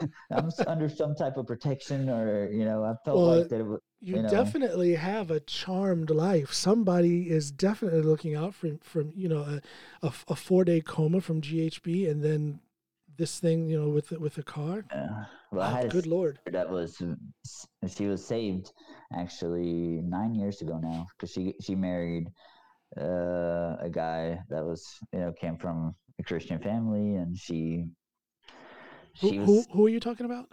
i'm 0.30 0.50
under 0.66 0.88
some 0.88 1.14
type 1.14 1.36
of 1.36 1.46
protection 1.46 2.08
or 2.08 2.50
you 2.50 2.64
know 2.64 2.84
i 2.84 2.94
felt 3.04 3.24
Well, 3.24 3.38
like 3.38 3.48
that 3.48 3.60
it 3.60 3.66
You, 4.00 4.16
you 4.16 4.22
know. 4.22 4.30
definitely 4.30 4.94
have 4.96 5.30
a 5.30 5.40
charmed 5.40 6.10
life. 6.10 6.52
Somebody 6.52 7.30
is 7.30 7.50
definitely 7.50 8.02
looking 8.02 8.34
out 8.34 8.54
for 8.54 8.70
from 8.82 9.12
you 9.16 9.28
know 9.28 9.60
a 10.02 10.12
a 10.28 10.36
four 10.36 10.64
day 10.64 10.80
coma 10.80 11.20
from 11.20 11.40
GHB, 11.40 12.06
and 12.10 12.22
then 12.22 12.60
this 13.16 13.38
thing 13.40 13.68
you 13.70 13.80
know 13.80 13.88
with 13.88 14.08
the- 14.08 14.18
with 14.18 14.36
a 14.38 14.42
car. 14.42 14.84
uh, 14.94 15.24
well 15.52 15.62
i 15.62 15.70
Wow, 15.70 15.76
had 15.76 15.86
a 15.86 15.88
good 15.88 16.06
lord. 16.06 16.38
that 16.52 16.68
was 16.68 17.02
she 17.88 18.06
was 18.06 18.26
saved 18.26 18.72
actually 19.16 20.00
nine 20.02 20.34
years 20.34 20.60
ago 20.62 20.78
now 20.78 21.06
because 21.16 21.30
she 21.32 21.54
she 21.60 21.74
married 21.74 22.28
uh, 22.98 23.76
a 23.80 23.90
guy 23.90 24.38
that 24.50 24.64
was 24.64 24.82
you 25.12 25.20
know 25.20 25.32
came 25.32 25.56
from 25.56 25.94
a 26.18 26.22
Christian 26.22 26.58
family 26.58 27.16
and 27.16 27.36
she 27.36 27.86
Who, 29.20 29.28
she 29.28 29.38
who 29.38 29.44
was 29.56 29.66
who 29.72 29.86
are 29.86 29.88
you 29.90 30.00
talking 30.00 30.26
about? 30.26 30.48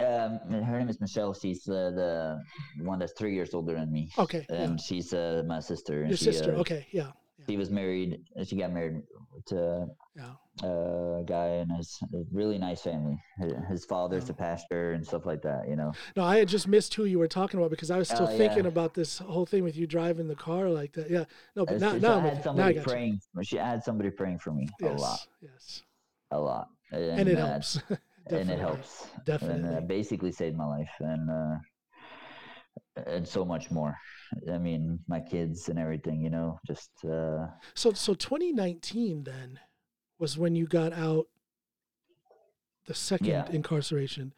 um 0.00 0.38
her 0.50 0.78
name 0.78 0.88
is 0.88 1.00
Michelle 1.00 1.34
she's 1.34 1.62
the 1.64 1.92
the 2.00 2.84
one 2.84 2.98
that's 2.98 3.12
three 3.12 3.34
years 3.34 3.52
older 3.52 3.74
than 3.74 3.92
me 3.92 4.08
Okay, 4.18 4.46
yeah. 4.48 4.56
and 4.56 4.80
she's 4.80 5.12
uh, 5.12 5.42
my 5.46 5.60
sister 5.60 6.02
and 6.02 6.10
Your 6.10 6.16
she, 6.18 6.30
sister. 6.32 6.52
uh, 6.54 6.58
Okay, 6.60 6.86
yeah, 6.92 7.10
she 7.48 7.56
was 7.56 7.70
married 7.70 8.18
she 8.44 8.56
got 8.56 8.72
married 8.72 9.02
to 9.46 9.86
yeah. 10.14 10.32
a 10.62 11.22
guy 11.24 11.46
and 11.46 11.72
his 11.76 11.98
a 12.14 12.22
really 12.32 12.58
nice 12.58 12.82
family 12.82 13.16
his, 13.68 13.84
father's 13.84 14.28
Oh. 14.28 14.32
a 14.32 14.34
pastor 14.34 14.92
and 14.92 15.06
stuff 15.06 15.24
like 15.26 15.42
that 15.42 15.68
you 15.68 15.76
know 15.76 15.92
No, 16.16 16.24
I 16.24 16.38
had 16.38 16.48
just 16.48 16.68
missed 16.68 16.94
who 16.94 17.04
you 17.04 17.18
were 17.18 17.28
talking 17.28 17.58
about 17.58 17.70
because 17.70 17.90
I 17.90 17.98
was 17.98 18.08
still 18.08 18.28
Oh, 18.28 18.36
thinking 18.36 18.64
yeah. 18.64 18.68
about 18.68 18.94
this 18.94 19.18
whole 19.18 19.46
thing 19.46 19.64
with 19.64 19.76
you 19.76 19.86
driving 19.86 20.28
the 20.28 20.36
car 20.36 20.68
like 20.68 20.92
that. 20.92 21.10
Yeah, 21.10 21.24
no, 21.56 21.64
but 21.66 21.80
now, 21.80 21.92
now 21.96 22.18
I 22.18 22.20
had 22.20 22.36
you. 22.38 22.38
Now 22.38 22.40
I 22.40 22.42
somebody 22.42 22.74
you. 22.76 22.82
praying. 22.82 23.20
She 23.42 23.56
had 23.56 23.82
somebody 23.82 24.10
praying 24.10 24.38
for 24.38 24.52
me 24.52 24.68
Yes, 24.80 24.98
a 24.98 25.02
lot, 25.02 25.20
yes, 25.40 25.82
a 26.30 26.38
lot, 26.38 26.68
and, 26.92 27.20
and 27.20 27.28
it 27.28 27.38
uh, 27.38 27.46
helps. 27.46 27.76
and 27.88 27.98
it 27.98 28.30
Definitely. 28.30 28.56
helps. 28.60 29.06
And 29.16 29.24
Definitely. 29.24 29.76
uh, 29.76 29.80
basically 29.80 30.32
saved 30.32 30.56
my 30.56 30.66
life, 30.66 30.90
and 31.00 31.28
uh, 31.30 31.56
and 33.06 33.26
so 33.26 33.44
much 33.44 33.70
more. 33.70 33.96
I 34.52 34.58
mean, 34.58 34.98
my 35.08 35.20
kids 35.20 35.68
and 35.68 35.78
everything. 35.78 36.20
You 36.20 36.30
know, 36.30 36.58
just 36.66 36.90
uh, 37.04 37.46
So, 37.74 37.92
so 37.92 38.14
2019 38.14 39.24
then 39.24 39.58
was 40.18 40.38
when 40.38 40.54
you 40.54 40.66
got 40.66 40.92
out 40.92 41.26
the 42.86 42.94
second 42.94 43.26
Yeah. 43.28 43.48
incarceration. 43.50 44.32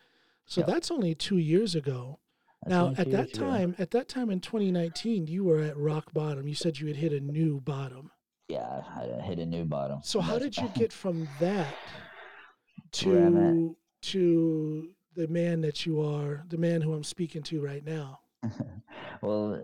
So 0.47 0.61
Yeah. 0.61 0.67
that's 0.67 0.91
only 0.91 1.15
two 1.15 1.39
years 1.39 1.75
ago. 1.75 2.19
that's 2.63 2.71
now, 2.71 2.89
at 2.97 3.11
that 3.11 3.35
ago. 3.35 3.47
time, 3.47 3.75
at 3.79 3.91
that 3.91 4.09
time 4.09 4.31
in 4.31 4.41
2019, 4.41 5.27
you 5.27 5.45
were 5.45 5.61
at 5.61 5.77
rock 5.77 6.13
bottom. 6.15 6.49
You 6.49 6.55
said 6.55 6.79
you 6.79 6.87
had 6.87 6.97
hit 6.97 7.13
a 7.13 7.21
new 7.21 7.61
bottom. 7.61 8.11
yeah, 8.49 8.83
I 8.95 9.23
hit 9.23 9.39
a 9.39 9.47
new 9.47 9.65
bottom. 9.65 10.01
So, 10.03 10.21
how 10.21 10.39
did 10.39 10.57
you 10.57 10.69
get 10.75 10.93
from 10.93 11.27
that 11.41 11.75
Where 13.05 13.27
I'm 13.27 13.37
at. 13.37 13.53
to 13.55 13.77
to 14.03 14.89
the 15.15 15.29
man 15.29 15.61
that 15.63 15.87
you 15.87 16.01
are, 16.03 16.45
the 16.49 16.59
man 16.59 16.83
who 16.83 16.93
I'm 16.93 17.05
speaking 17.05 17.43
to 17.45 17.61
right 17.63 17.85
now? 17.85 18.21
well, 19.23 19.63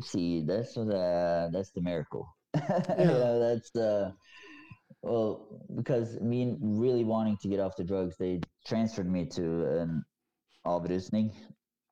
see, 0.00 0.42
that's 0.42 0.74
the 0.74 1.50
that's 1.52 1.70
the 1.70 1.80
miracle. 1.80 2.28
you 2.98 3.04
know, 3.04 3.38
that's 3.38 3.70
the 3.70 4.14
well 5.02 5.62
because 5.74 6.18
me 6.20 6.56
really 6.60 7.04
wanting 7.04 7.36
to 7.42 7.48
get 7.48 7.60
off 7.60 7.76
the 7.76 7.84
drugs, 7.84 8.16
they 8.18 8.40
transferred 8.66 9.10
me 9.10 9.26
to 9.26 9.64
an 9.78 10.04
avrusning 10.66 11.30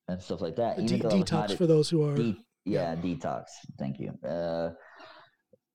and 0.09 0.21
stuff 0.21 0.41
like 0.41 0.57
that. 0.57 0.77
De- 0.87 0.99
though 0.99 1.09
I 1.11 1.15
was 1.15 1.31
not 1.31 1.49
detox 1.49 1.55
a- 1.55 1.57
for 1.57 1.67
those 1.67 1.89
who 1.91 2.09
are. 2.09 2.15
de- 2.15 2.37
yeah, 2.65 2.95
detox. 2.97 3.45
Thank 3.79 4.01
you. 4.01 4.11
Uh, 4.27 4.71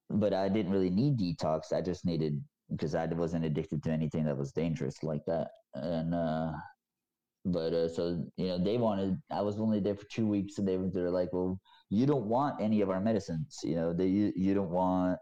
but 0.09 0.33
I 0.33 0.49
didn't 0.49 0.71
really 0.71 0.89
need 0.89 1.19
detox. 1.19 1.71
I 1.71 1.81
just 1.81 2.03
needed 2.03 2.41
because 2.71 2.95
I 2.95 3.05
wasn't 3.05 3.45
addicted 3.45 3.83
to 3.83 3.91
anything 3.91 4.25
that 4.25 4.37
was 4.37 4.51
dangerous 4.51 5.03
like 5.03 5.21
that. 5.27 5.49
And 5.75 6.13
uh, 6.15 6.51
but 7.51 7.73
uh, 7.73 7.89
so 7.89 8.23
you 8.37 8.47
know, 8.47 8.63
they 8.63 8.77
wanted. 8.77 9.17
I 9.31 9.41
was 9.41 9.59
only 9.59 9.79
there 9.79 9.95
for 9.95 10.05
two 10.05 10.27
weeks, 10.27 10.57
and 10.57 10.67
they 10.67 10.77
were 10.77 10.89
they're 10.89 11.09
like, 11.09 11.29
"Well, 11.31 11.59
you 11.89 12.05
don't 12.05 12.25
want 12.25 12.61
any 12.61 12.81
of 12.81 12.89
our 12.89 12.99
medicines. 12.99 13.59
You 13.63 13.75
know, 13.75 13.93
they 13.93 14.07
you, 14.07 14.33
you 14.35 14.53
don't 14.53 14.69
want 14.69 15.19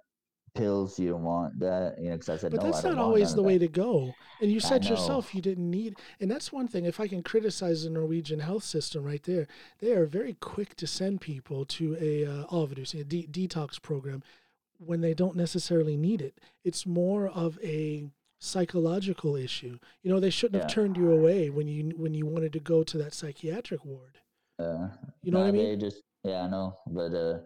pills. 0.56 1.00
You 1.00 1.10
don't 1.10 1.24
want 1.24 1.60
that. 1.60 1.96
You 2.00 2.10
know." 2.10 2.16
Because 2.16 2.30
I 2.30 2.38
said, 2.38 2.52
But 2.52 2.62
"No, 2.62 2.72
that's 2.72 2.80
I 2.80 2.90
don't 2.90 2.98
not 2.98 3.06
always 3.06 3.34
the 3.34 3.44
way 3.44 3.58
that." 3.58 3.68
to 3.68 3.72
go. 3.72 4.14
And 4.42 4.52
you 4.52 4.60
said 4.60 4.86
yourself 4.86 5.34
you 5.34 5.42
didn't 5.42 5.70
need, 5.70 5.96
and 6.20 6.30
that's 6.30 6.52
one 6.52 6.68
thing. 6.68 6.86
If 6.86 7.00
I 7.00 7.08
can 7.08 7.24
criticize 7.24 7.84
the 7.84 7.90
Norwegian 7.90 8.40
health 8.40 8.64
system 8.64 9.04
right 9.04 9.24
there, 9.24 9.48
they 9.80 9.92
are 9.92 10.06
very 10.06 10.34
quick 10.34 10.76
to 10.76 10.88
send 10.88 11.22
people 11.22 11.66
to 11.66 11.98
a 12.00 12.26
uh, 12.26 12.46
overdose, 12.52 12.94
a 12.94 13.04
de- 13.04 13.28
detox 13.28 13.82
program, 13.82 14.24
when 14.78 15.02
they 15.02 15.14
don't 15.14 15.36
necessarily 15.36 15.98
need 15.98 16.22
it. 16.22 16.40
It's 16.64 16.86
more 16.86 17.28
of 17.28 17.58
a 17.64 18.10
psychological 18.40 19.36
issue. 19.36 19.78
You 20.04 20.12
know, 20.12 20.20
they 20.20 20.30
shouldn't 20.30 20.62
have 20.64 20.72
turned 20.72 20.98
you 20.98 21.12
away 21.12 21.50
when 21.50 21.68
you 21.68 21.92
when 21.98 22.14
you 22.14 22.26
wanted 22.26 22.54
to 22.54 22.60
go 22.60 22.84
to 22.84 22.98
that 23.00 23.14
psychiatric 23.14 23.84
ward. 23.86 24.18
Uh, 24.60 24.88
You 25.24 25.32
know 25.32 25.40
what 25.40 25.48
I 25.48 25.52
mean? 25.52 25.64
They 25.66 25.76
just 25.76 26.02
yeah, 26.24 26.42
I 26.44 26.48
know, 26.50 26.78
but 26.88 27.14
uh, 27.14 27.40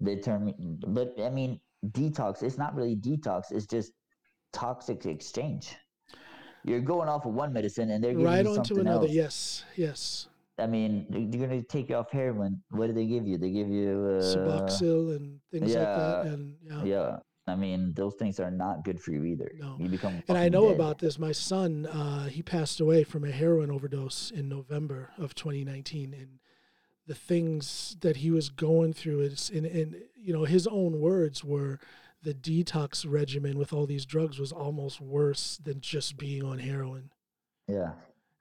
they 0.00 0.16
turn 0.16 0.44
me. 0.44 0.54
But 0.58 1.14
I 1.20 1.30
mean, 1.30 1.60
detox. 1.86 2.42
It's 2.42 2.58
not 2.58 2.74
really 2.74 2.96
detox. 2.96 3.50
It's 3.52 3.66
just 3.66 3.92
toxic 4.52 5.06
exchange. 5.06 5.74
You're 6.64 6.80
going 6.80 7.08
off 7.08 7.24
of 7.26 7.34
one 7.34 7.52
medicine 7.52 7.90
and 7.90 8.02
they're 8.02 8.12
giving 8.12 8.26
Right 8.26 8.38
you 8.44 8.50
to 8.50 8.54
something 8.56 8.80
another. 8.80 9.06
else. 9.06 9.12
Yes, 9.14 9.64
yes. 9.76 10.28
I 10.58 10.66
mean, 10.66 11.06
they- 11.10 11.26
they're 11.26 11.46
gonna 11.46 11.62
take 11.62 11.88
you 11.90 11.96
off 11.96 12.10
heroin. 12.10 12.62
What 12.70 12.88
do 12.88 12.92
they 12.94 13.06
give 13.06 13.26
you? 13.28 13.38
They 13.38 13.50
give 13.50 13.68
you 13.68 14.18
uh, 14.18 14.22
Suboxone 14.22 15.16
and 15.16 15.40
things 15.52 15.74
like 15.74 15.84
that. 15.84 16.26
And 16.26 16.56
yeah. 16.62 16.84
Yeah, 16.84 17.16
I 17.48 17.54
mean, 17.54 17.92
those 17.94 18.14
things 18.14 18.40
are 18.40 18.50
not 18.50 18.84
good 18.84 19.00
for 19.00 19.12
you 19.12 19.24
either. 19.24 19.52
No. 19.58 19.76
You 19.78 19.88
become 19.88 20.22
And 20.28 20.36
I 20.36 20.48
know 20.48 20.66
dead. 20.68 20.74
about 20.74 20.98
this. 20.98 21.18
My 21.18 21.30
son, 21.32 21.86
uh, 21.86 22.26
he 22.26 22.42
passed 22.42 22.80
away 22.80 23.04
from 23.04 23.24
a 23.24 23.30
heroin 23.30 23.70
overdose 23.70 24.32
in 24.32 24.48
November 24.48 25.10
of 25.16 25.34
2019, 25.36 26.12
and 26.12 26.40
the 27.06 27.14
things 27.14 27.96
that 28.00 28.16
he 28.16 28.32
was 28.32 28.48
going 28.48 28.92
through 28.94 29.20
is, 29.20 29.48
in, 29.50 29.64
in 29.64 30.02
you 30.16 30.32
know, 30.32 30.42
his 30.44 30.66
own 30.66 31.00
words 31.00 31.44
were, 31.44 31.78
the 32.22 32.34
detox 32.34 33.04
regimen 33.08 33.56
with 33.56 33.72
all 33.72 33.86
these 33.86 34.04
drugs 34.04 34.40
was 34.40 34.50
almost 34.50 35.00
worse 35.00 35.58
than 35.62 35.80
just 35.80 36.16
being 36.16 36.42
on 36.42 36.58
heroin. 36.58 37.10
Yeah, 37.68 37.92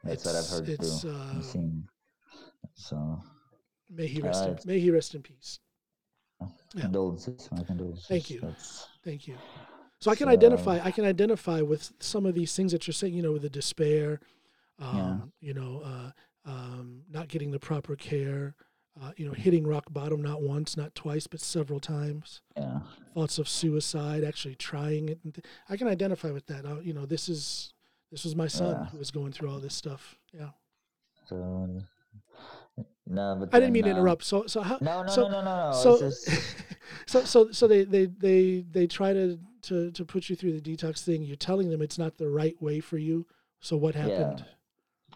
that's 0.04 0.26
what 0.26 0.36
I've 0.36 0.48
heard 0.50 0.68
it's, 0.70 1.02
too. 1.02 1.10
uh, 1.10 1.42
seen. 1.42 1.88
So 2.74 3.22
May 3.88 4.08
he 4.08 4.22
rest. 4.22 4.44
Uh, 4.44 4.48
in, 4.52 4.58
may 4.66 4.80
he 4.80 4.90
rest 4.90 5.14
in 5.14 5.22
peace. 5.22 5.60
Yeah. 6.42 6.82
condolences, 6.82 7.48
my 7.52 7.62
condolences. 7.64 8.08
Thank 8.08 8.32
you. 8.32 8.40
That's, 8.42 8.88
Thank 9.06 9.28
you. 9.28 9.38
So 10.00 10.12
I 10.12 10.16
can 10.16 10.26
So- 10.28 10.32
identify. 10.32 10.80
I 10.84 10.92
can 10.92 11.06
identify 11.06 11.62
with 11.62 11.94
some 12.00 12.26
of 12.26 12.36
these 12.36 12.54
things 12.56 12.72
that 12.74 12.86
you're 12.88 12.94
saying. 12.94 13.14
You 13.14 13.22
know, 13.22 13.32
with 13.34 13.44
the 13.44 13.50
despair, 13.50 14.20
um, 14.80 14.98
Yeah. 14.98 15.48
you 15.48 15.54
know, 15.54 15.80
uh, 15.82 16.12
um, 16.44 17.04
not 17.10 17.28
getting 17.30 17.52
the 17.52 17.60
proper 17.60 17.96
care. 17.96 18.56
Uh, 19.00 19.12
you 19.18 19.26
know, 19.28 19.34
hitting 19.34 19.68
rock 19.68 19.92
bottom 19.92 20.22
not 20.22 20.42
once, 20.42 20.78
not 20.78 20.96
twice, 20.96 21.28
but 21.28 21.42
several 21.42 21.82
times. 21.82 22.40
yeah, 22.56 22.80
Thoughts 23.14 23.38
of 23.38 23.50
suicide, 23.50 24.24
actually 24.24 24.56
trying 24.56 25.10
it. 25.10 25.20
I 25.68 25.76
can 25.76 25.90
identify 25.90 26.32
with 26.32 26.46
that. 26.46 26.66
Uh, 26.66 26.80
you 26.80 26.94
know, 26.94 27.06
this 27.06 27.28
is 27.28 27.74
this 28.12 28.24
was 28.24 28.38
my 28.38 28.48
son 28.48 28.72
Yeah. 28.72 28.86
who 28.92 28.98
was 28.98 29.12
going 29.12 29.34
through 29.34 29.50
all 29.50 29.60
this 29.60 29.76
stuff. 29.76 30.18
Yeah, 30.34 30.52
so 31.28 31.82
no, 33.08 33.38
but 33.40 33.50
I 33.54 33.60
didn't 33.60 33.74
mean 33.74 33.84
to 33.84 33.92
um, 33.92 33.98
interrupt. 33.98 34.24
So, 34.24 34.48
so 34.48 34.62
how? 34.62 34.78
No, 34.82 35.04
no, 35.04 35.12
so, 35.12 35.24
no, 35.24 35.42
no, 35.42 35.44
no, 35.44 35.72
no. 35.72 35.74
so, 35.74 36.00
just, 36.00 36.30
so, 37.06 37.24
so, 37.24 37.52
so 37.52 37.68
they, 37.68 37.84
they, 37.84 38.06
they, 38.08 38.66
they 38.70 38.88
try 38.88 39.14
to, 39.14 39.40
to, 39.64 39.92
to 39.92 40.06
put 40.06 40.30
you 40.30 40.36
through 40.36 40.60
the 40.60 40.76
detox 40.76 41.04
thing. 41.04 41.22
You're 41.22 41.36
telling 41.36 41.70
them 41.70 41.82
it's 41.82 41.98
not 41.98 42.18
the 42.18 42.30
right 42.30 42.60
way 42.62 42.80
for 42.80 42.98
you. 42.98 43.28
So 43.62 43.78
what 43.78 43.96
happened? 43.96 44.46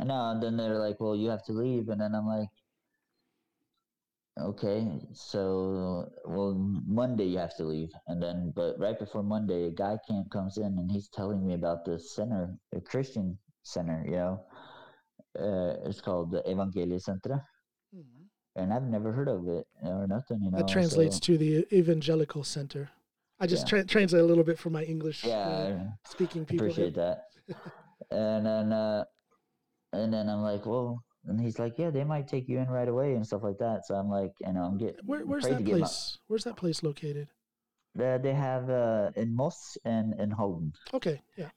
no. 0.07 0.31
And 0.31 0.41
then 0.41 0.57
they're 0.57 0.80
like, 0.80 0.99
"Well, 0.99 1.15
you 1.15 1.30
have 1.30 1.44
to 1.45 1.52
leave," 1.52 1.90
and 1.90 2.02
then 2.02 2.15
I'm 2.15 2.26
like, 2.26 2.49
"Okay, 4.40 4.88
so 5.14 6.10
well, 6.26 6.56
Monday 6.88 7.26
you 7.26 7.38
have 7.38 7.56
to 7.57 7.65
leave." 7.65 7.91
And 8.07 8.22
then, 8.22 8.52
but 8.56 8.80
right 8.80 8.98
before 8.98 9.22
Monday, 9.22 9.65
a 9.65 9.72
guy 9.72 9.98
camp 10.07 10.31
comes 10.31 10.57
in 10.57 10.80
and 10.80 10.90
he's 10.90 11.10
telling 11.10 11.45
me 11.45 11.53
about 11.53 11.86
this 11.86 12.15
center, 12.15 12.56
a 12.73 12.81
Christian 12.81 13.38
center, 13.64 14.03
you 14.06 14.15
know. 14.15 14.45
Uh, 15.38 15.76
it's 15.86 16.02
called 16.02 16.32
the 16.32 16.42
Evangeliesenteret, 16.44 17.44
Mhm. 17.96 18.28
and 18.56 18.74
I've 18.74 18.84
never 18.84 19.12
heard 19.12 19.28
of 19.30 19.48
it 19.48 19.68
or 19.84 20.08
nothing. 20.08 20.42
You 20.42 20.52
know, 20.52 20.58
That 20.58 20.68
translates 20.68 21.18
so- 21.18 21.22
to 21.22 21.38
the 21.38 21.68
Evangelical 21.76 22.44
Center. 22.44 22.90
I 23.40 23.48
just 23.48 23.66
Yeah. 23.66 23.70
tra- 23.70 23.86
translate 23.86 24.22
a 24.24 24.26
little 24.26 24.44
bit 24.44 24.58
for 24.60 24.70
my 24.70 24.84
English 24.84 25.26
uh, 25.26 25.80
speaking 26.06 26.46
people. 26.46 26.66
appreciate 26.66 26.96
that. 26.96 27.26
and 28.12 28.46
then, 28.46 28.74
uh, 28.74 29.06
and 29.94 30.14
then 30.14 30.30
I'm 30.30 30.42
like, 30.42 30.66
well, 30.66 31.04
and 31.26 31.40
he's 31.40 31.60
like, 31.60 31.78
yeah, 31.78 31.90
they 31.92 32.04
might 32.04 32.28
take 32.28 32.50
you 32.50 32.58
in 32.60 32.68
right 32.70 32.88
away 32.88 33.14
and 33.16 33.26
stuff 33.26 33.44
like 33.44 33.58
that. 33.60 33.86
So 33.86 33.96
I'm 33.96 34.10
like, 34.10 34.34
you 34.46 34.52
know, 34.54 34.64
I'm 34.64 34.78
getting 34.78 35.06
Where, 35.06 35.26
where's 35.26 35.44
that 35.46 35.60
to 35.60 35.64
my- 35.64 35.70
place? 35.80 36.18
Where's 36.28 36.44
that 36.46 36.58
place 36.58 36.82
located? 36.84 37.30
Uh, 38.00 38.18
they 38.18 38.34
have 38.34 38.70
uh, 38.70 39.12
in 39.16 39.36
Moss 39.36 39.78
and 39.86 40.14
in 40.20 40.32
Halden 40.32 40.74
Okay, 40.94 41.22
yeah, 41.38 41.50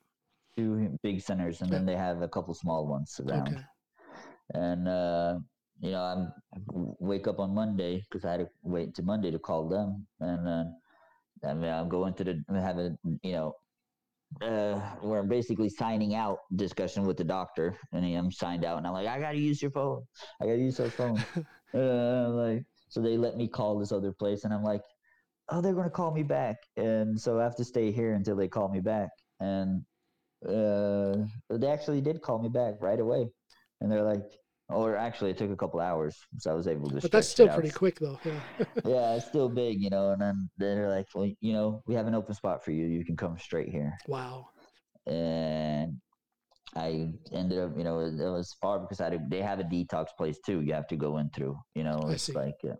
two 0.56 0.98
big 1.02 1.20
centers, 1.20 1.60
and 1.62 1.70
then 1.70 1.86
they 1.86 1.96
have 1.96 2.22
a 2.22 2.28
couple 2.28 2.54
small 2.54 2.86
ones 2.86 3.20
around. 3.20 3.48
okay, 3.48 3.62
And 4.54 4.88
uh, 4.88 5.38
you 5.80 5.90
know, 5.90 6.02
I'm 6.02 6.32
I 6.54 6.58
wake 7.00 7.26
up 7.26 7.40
on 7.40 7.54
Monday 7.54 8.02
because 8.10 8.24
I 8.24 8.32
had 8.32 8.40
to 8.40 8.48
wait 8.62 8.94
to 8.96 9.02
Monday 9.02 9.30
to 9.30 9.38
call 9.38 9.68
them, 9.68 10.06
and 10.20 10.46
then 10.46 10.74
I 11.44 11.54
mean, 11.54 11.70
I'm 11.70 11.88
going 11.88 12.14
to 12.14 12.24
the 12.24 12.44
have 12.60 12.78
a 12.78 12.96
you 13.22 13.32
know. 13.32 13.54
Uh, 14.40 14.80
where 15.02 15.20
I'm 15.20 15.28
basically 15.28 15.68
signing 15.68 16.14
out 16.14 16.38
discussion 16.56 17.04
with 17.04 17.18
the 17.18 17.24
doctor, 17.24 17.76
and 17.92 18.02
I'm 18.04 18.32
signed 18.32 18.64
out, 18.64 18.78
and 18.78 18.86
I'm 18.86 18.94
like, 18.94 19.06
I 19.06 19.20
gotta 19.20 19.36
use 19.36 19.60
your 19.60 19.70
phone. 19.70 20.04
I 20.40 20.46
gotta 20.46 20.58
use 20.58 20.78
their 20.78 20.88
phone. 20.88 21.22
uh, 21.74 22.30
like, 22.30 22.64
so 22.88 23.02
they 23.02 23.18
let 23.18 23.36
me 23.36 23.46
call 23.46 23.78
this 23.78 23.92
other 23.92 24.10
place, 24.10 24.44
and 24.44 24.54
I'm 24.54 24.62
like, 24.62 24.80
oh, 25.50 25.60
they're 25.60 25.74
gonna 25.74 25.90
call 25.90 26.12
me 26.12 26.22
back, 26.22 26.56
and 26.78 27.20
so 27.20 27.40
I 27.40 27.42
have 27.42 27.56
to 27.56 27.64
stay 27.64 27.92
here 27.92 28.14
until 28.14 28.34
they 28.34 28.48
call 28.48 28.70
me 28.70 28.80
back. 28.80 29.10
And 29.40 29.84
uh, 30.48 31.16
they 31.50 31.66
actually 31.68 32.00
did 32.00 32.20
call 32.22 32.38
me 32.42 32.48
back 32.48 32.74
right 32.80 33.00
away, 33.00 33.28
and 33.80 33.90
they're 33.90 34.02
like, 34.02 34.22
or 34.68 34.96
actually, 34.96 35.30
it 35.30 35.38
took 35.38 35.50
a 35.50 35.56
couple 35.56 35.80
hours, 35.80 36.16
so 36.38 36.50
I 36.50 36.54
was 36.54 36.66
able 36.66 36.88
to. 36.90 37.00
but 37.00 37.10
that's 37.12 37.28
still 37.28 37.48
pretty 37.48 37.70
quick 37.70 37.98
though. 38.00 38.18
Yeah. 38.24 38.40
Yeah, 38.84 39.14
it's 39.14 39.26
still 39.26 39.48
big, 39.48 39.80
you 39.80 39.90
know. 39.90 40.10
And 40.10 40.20
then 40.20 40.48
they're 40.58 40.88
like, 40.88 41.06
well, 41.14 41.30
you 41.40 41.52
know, 41.52 41.82
we 41.86 41.94
have 41.94 42.06
an 42.06 42.14
open 42.14 42.34
spot 42.34 42.64
for 42.64 42.72
you. 42.72 42.86
You 42.86 43.04
can 43.04 43.16
come 43.16 43.38
straight 43.38 43.68
here. 43.68 43.92
wow. 44.08 44.48
And 45.06 46.00
I 46.74 47.12
ended 47.32 47.58
up, 47.58 47.76
you 47.76 47.84
know, 47.84 48.00
it, 48.00 48.14
it 48.18 48.28
was 48.30 48.56
far 48.60 48.80
because 48.80 49.00
I 49.00 49.18
they 49.28 49.42
have 49.42 49.60
a 49.60 49.64
detox 49.64 50.06
place 50.16 50.38
too. 50.44 50.62
You 50.62 50.74
have 50.74 50.88
to 50.88 50.96
go 50.96 51.18
in 51.18 51.28
through, 51.30 51.56
you 51.74 51.84
know, 51.84 52.08
it's 52.08 52.30
like 52.34 52.56
uh, 52.64 52.74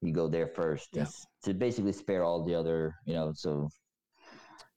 you 0.00 0.12
go 0.12 0.28
there 0.28 0.48
first 0.48 0.88
Yeah. 0.94 1.06
to 1.44 1.54
basically 1.54 1.92
spare 1.92 2.24
all 2.24 2.44
the 2.44 2.54
other, 2.54 2.94
you 3.06 3.14
know, 3.14 3.32
so 3.34 3.68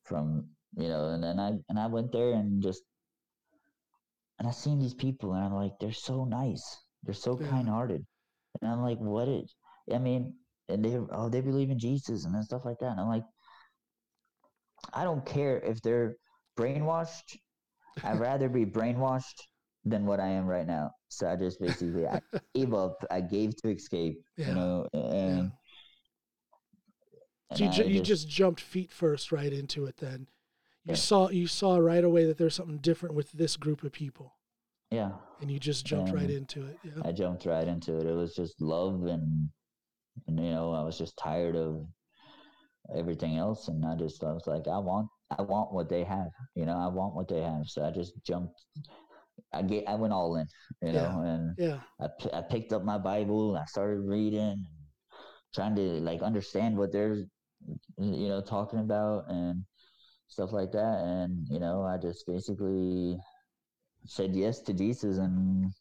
from, 0.04 0.46
you 0.76 0.88
know, 0.90 1.10
and 1.10 1.24
then 1.24 1.40
I 1.40 1.52
and 1.70 1.80
I 1.80 1.88
went 1.88 2.12
there 2.12 2.34
and 2.34 2.62
just 2.64 2.84
and 4.40 4.48
I 4.48 4.52
seen 4.52 4.80
these 4.80 4.94
people 4.94 5.34
and 5.34 5.44
I'm 5.44 5.54
like, 5.54 5.80
they're 5.80 5.94
so 5.94 6.26
nice. 6.26 6.78
They're 7.04 7.14
so 7.14 7.38
Yeah. 7.38 7.48
kind 7.48 7.68
hearted. 7.70 8.06
And 8.62 8.72
I'm 8.72 8.82
like, 8.82 8.98
what 9.00 9.28
is 9.28 9.56
I 9.94 9.98
mean, 10.00 10.34
and 10.70 10.84
they 10.84 10.98
oh 11.12 11.30
they 11.30 11.42
believe 11.42 11.70
in 11.70 11.80
Jesus 11.80 12.26
and 12.26 12.34
then 12.36 12.44
stuff 12.44 12.66
like 12.66 12.80
that. 12.80 12.92
And 12.92 13.00
I'm 13.00 13.08
like, 13.08 13.26
I 14.94 15.04
don't 15.04 15.26
care 15.26 15.60
if 15.60 15.82
they're 15.82 16.16
brainwashed. 16.58 17.38
I'd 18.04 18.14
rather 18.20 18.50
be 18.50 18.66
brainwashed 18.66 19.42
than 19.86 20.06
what 20.06 20.20
I 20.20 20.28
am 20.30 20.46
right 20.48 20.68
now. 20.68 20.92
So 21.10 21.28
I 21.30 21.36
just 21.36 21.60
basically 21.62 22.08
I 22.08 22.20
gave 22.56 22.74
up. 22.74 23.04
I 23.12 23.22
gave 23.22 23.56
to 23.58 23.70
escape. 23.70 24.22
Yeah. 24.38 24.48
You 24.48 24.54
know, 24.56 24.88
and, 24.94 25.52
and 27.52 27.58
So 27.58 27.64
you, 27.64 27.70
ju- 27.70 27.84
I 27.84 27.88
you 27.88 28.00
just 28.02 28.28
jumped 28.30 28.62
feet 28.62 28.92
first 28.92 29.32
right 29.32 29.52
into 29.52 29.86
it. 29.86 29.98
Then 29.98 30.28
you 30.86 30.92
Yeah. 30.92 30.96
saw 30.96 31.30
you 31.30 31.48
saw 31.48 31.78
right 31.78 32.04
away 32.04 32.26
that 32.26 32.38
there's 32.38 32.56
something 32.56 32.80
different 32.80 33.16
with 33.16 33.32
this 33.34 33.56
group 33.58 33.84
of 33.84 33.92
people, 33.92 34.36
yeah. 34.90 35.12
and 35.40 35.52
you 35.52 35.60
just 35.60 35.86
jumped 35.86 36.12
right 36.12 36.26
Um, 36.26 36.32
into 36.38 36.66
it. 36.66 36.78
Yeah. 36.84 37.02
I 37.04 37.12
jumped 37.12 37.46
right 37.46 37.68
into 37.68 37.98
it. 38.00 38.06
It 38.08 38.14
was 38.14 38.36
just 38.36 38.60
love 38.62 39.04
and, 39.06 39.50
and 40.28 40.40
you 40.40 40.52
know, 40.52 40.72
I 40.74 40.84
was 40.84 40.98
just 40.98 41.16
tired 41.18 41.56
of 41.56 41.88
everything 42.96 43.38
else 43.38 43.68
and 43.68 43.86
I 43.86 43.96
just 43.96 44.24
I 44.24 44.34
was 44.34 44.48
like, 44.48 44.68
I 44.68 44.78
want 44.80 45.08
I 45.38 45.42
want 45.44 45.72
what 45.74 45.88
they 45.88 46.04
have. 46.04 46.32
You 46.56 46.66
know, 46.66 46.76
I 46.78 46.88
want 46.88 47.16
what 47.16 47.28
they 47.28 47.42
have. 47.42 47.68
So 47.68 47.84
I 47.86 47.92
just 47.92 48.14
jumped 48.26 48.60
I 49.54 49.62
get 49.62 49.88
I 49.88 49.96
went 49.96 50.14
all 50.14 50.36
in, 50.38 50.48
you 50.82 50.92
Yeah. 50.94 51.12
know, 51.12 51.22
and 51.22 51.56
Yeah. 51.58 51.80
I, 52.00 52.08
p- 52.20 52.34
I 52.34 52.42
picked 52.42 52.74
up 52.74 52.84
my 52.84 52.98
Bible, 52.98 53.50
and 53.50 53.60
I 53.60 53.66
started 53.66 54.02
reading, 54.02 54.66
trying 55.54 55.76
to 55.76 55.82
like 56.02 56.22
understand 56.22 56.78
what 56.78 56.92
they're 56.92 57.16
you 57.98 58.28
know 58.30 58.42
talking 58.42 58.80
about 58.80 59.30
and 59.30 59.64
stuff 60.32 60.52
like 60.54 60.72
that 60.72 60.98
and 61.04 61.46
you 61.50 61.60
know, 61.60 61.84
I 61.84 61.98
just 61.98 62.26
basically 62.26 63.18
said 64.06 64.34
yes 64.34 64.60
to 64.62 64.74
Jesus 64.74 65.18
and 65.18 65.72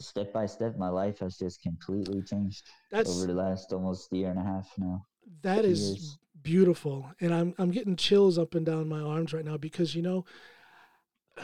step 0.00 0.32
by 0.32 0.46
step 0.46 0.76
my 0.78 0.88
life 0.88 1.18
has 1.20 1.36
just 1.38 1.62
completely 1.62 2.20
changed 2.22 2.62
That's 2.90 3.08
over 3.10 3.26
the 3.26 3.34
last 3.34 3.72
almost 3.72 4.12
year 4.12 4.30
and 4.30 4.38
a 4.38 4.42
half 4.42 4.68
now 4.76 5.04
That 5.42 5.64
is 5.64 5.80
years. 5.88 6.18
beautiful, 6.42 7.10
and 7.20 7.32
I'm 7.32 7.54
I'm 7.58 7.70
getting 7.70 7.96
chills 7.96 8.38
up 8.38 8.54
and 8.54 8.66
down 8.66 8.88
my 8.88 9.00
arms 9.00 9.32
right 9.32 9.44
now 9.44 9.56
because 9.56 9.94
you 9.94 10.02
know, 10.02 10.24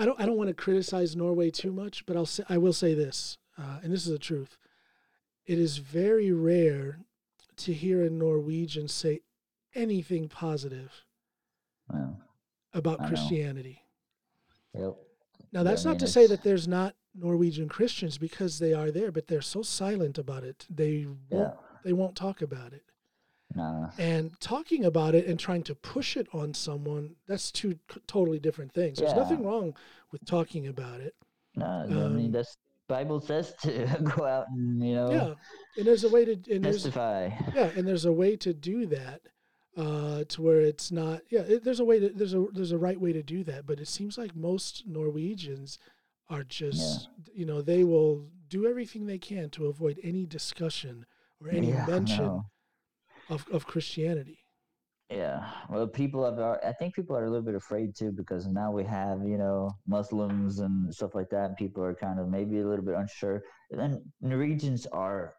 I 0.00 0.04
don't 0.04 0.20
I 0.20 0.26
don't 0.26 0.36
want 0.36 0.48
to 0.48 0.54
criticize 0.54 1.16
Norway 1.16 1.50
too 1.50 1.72
much, 1.72 2.06
but 2.06 2.16
I'll 2.16 2.26
say 2.26 2.44
I 2.48 2.58
will 2.58 2.72
say 2.72 2.94
this, 2.94 3.38
uh, 3.56 3.78
and 3.82 3.92
this 3.92 4.04
is 4.06 4.12
the 4.12 4.18
truth. 4.18 4.56
It 5.46 5.58
is 5.58 5.78
very 5.78 6.30
rare 6.30 7.00
to 7.56 7.72
hear 7.72 8.02
a 8.04 8.10
Norwegian 8.10 8.86
say 8.88 9.20
anything 9.74 10.28
positive 10.28 10.92
Well, 11.92 12.18
about 12.72 13.00
I. 13.00 13.08
Christianity. 13.08 13.82
yep 14.74 14.94
Now 15.52 15.60
I 15.60 15.62
that's 15.64 15.84
not 15.84 15.92
mean, 15.92 15.98
to 16.00 16.06
say 16.06 16.26
that 16.26 16.42
there's 16.42 16.68
not 16.68 16.94
Norwegian 17.14 17.68
Christians 17.68 18.18
because 18.18 18.58
they 18.58 18.72
are 18.72 18.90
there, 18.90 19.10
but 19.10 19.26
they're 19.26 19.40
so 19.42 19.62
silent 19.62 20.18
about 20.18 20.44
it. 20.44 20.66
They 20.70 21.06
won't 21.06 21.18
yeah 21.30 21.52
they 21.84 21.92
won't 21.92 22.16
talk 22.16 22.42
about 22.42 22.72
it. 22.72 22.82
nah 23.54 23.90
and 23.98 24.38
talking 24.40 24.84
about 24.84 25.14
it 25.14 25.26
and 25.26 25.38
trying 25.38 25.62
to 25.62 25.74
push 25.74 26.16
it 26.16 26.26
on 26.34 26.52
someone 26.52 27.14
that's 27.26 27.50
two 27.52 27.78
c- 27.90 28.00
totally 28.06 28.38
different 28.40 28.72
things 28.72 28.98
there's 28.98 29.14
nothing 29.14 29.42
wrong 29.44 29.74
with 30.12 30.22
talking 30.26 30.66
about 30.66 31.00
it 31.00 31.14
i 31.56 31.84
Um, 31.84 32.16
mean 32.16 32.32
that's 32.32 32.56
Bible 32.88 33.20
says 33.20 33.54
to 33.62 33.70
go 34.16 34.24
out 34.26 34.46
and 34.50 34.82
you 34.86 34.94
know 34.94 35.10
yeah, 35.10 35.34
and 35.78 35.86
there's 35.86 36.04
a 36.04 36.08
way 36.08 36.24
to 36.26 36.32
and 36.54 36.64
testify. 36.64 37.30
yeah, 37.54 37.70
and 37.76 37.86
there's 37.88 38.04
a 38.06 38.12
way 38.12 38.36
to 38.36 38.52
do 38.52 38.86
that 38.86 39.20
uh, 39.78 40.24
to 40.24 40.42
where 40.42 40.60
it's 40.60 40.90
not. 40.90 41.20
Yeah, 41.30 41.40
it, 41.52 41.64
there's 41.64 41.80
a 41.80 41.84
way 41.84 41.98
to 42.00 42.08
there's 42.10 42.34
a 42.34 42.44
there's 42.52 42.72
a 42.72 42.78
right 42.78 43.00
way 43.00 43.12
to 43.12 43.22
do 43.22 43.44
that, 43.44 43.66
but 43.66 43.80
it 43.80 43.88
seems 43.88 44.18
like 44.18 44.34
most 44.36 44.82
Norwegians 44.86 45.78
are 46.28 46.42
just 46.44 47.08
you 47.32 47.46
know 47.46 47.62
they 47.62 47.84
will 47.84 48.26
do 48.48 48.66
everything 48.66 49.06
they 49.06 49.18
can 49.18 49.48
to 49.50 49.66
avoid 49.66 49.98
any 50.02 50.26
discussion 50.26 51.06
or 51.40 51.48
any 51.48 51.68
Yeah, 51.68 51.86
mention 51.86 52.24
no. 52.26 52.44
of 53.30 53.46
of 53.50 53.66
Christianity. 53.66 54.40
Yeah, 55.10 55.48
well, 55.70 55.86
people 55.86 56.22
have. 56.24 56.38
are- 56.38 56.60
I 56.62 56.72
think 56.72 56.94
people 56.94 57.16
are 57.16 57.24
a 57.24 57.30
little 57.30 57.46
bit 57.50 57.54
afraid 57.54 57.94
too 57.96 58.12
because 58.12 58.46
now 58.46 58.70
we 58.70 58.84
have 58.84 59.22
you 59.24 59.38
know 59.38 59.70
Muslims 59.86 60.58
and 60.58 60.92
stuff 60.94 61.14
like 61.14 61.30
that. 61.30 61.46
And 61.46 61.56
people 61.56 61.82
are 61.82 61.94
kind 61.94 62.18
of 62.20 62.28
maybe 62.28 62.58
a 62.60 62.66
little 62.68 62.84
bit 62.84 62.94
unsure. 62.94 63.40
And 63.70 63.80
then 63.80 63.92
Norwegians 64.20 64.86
are, 64.92 65.34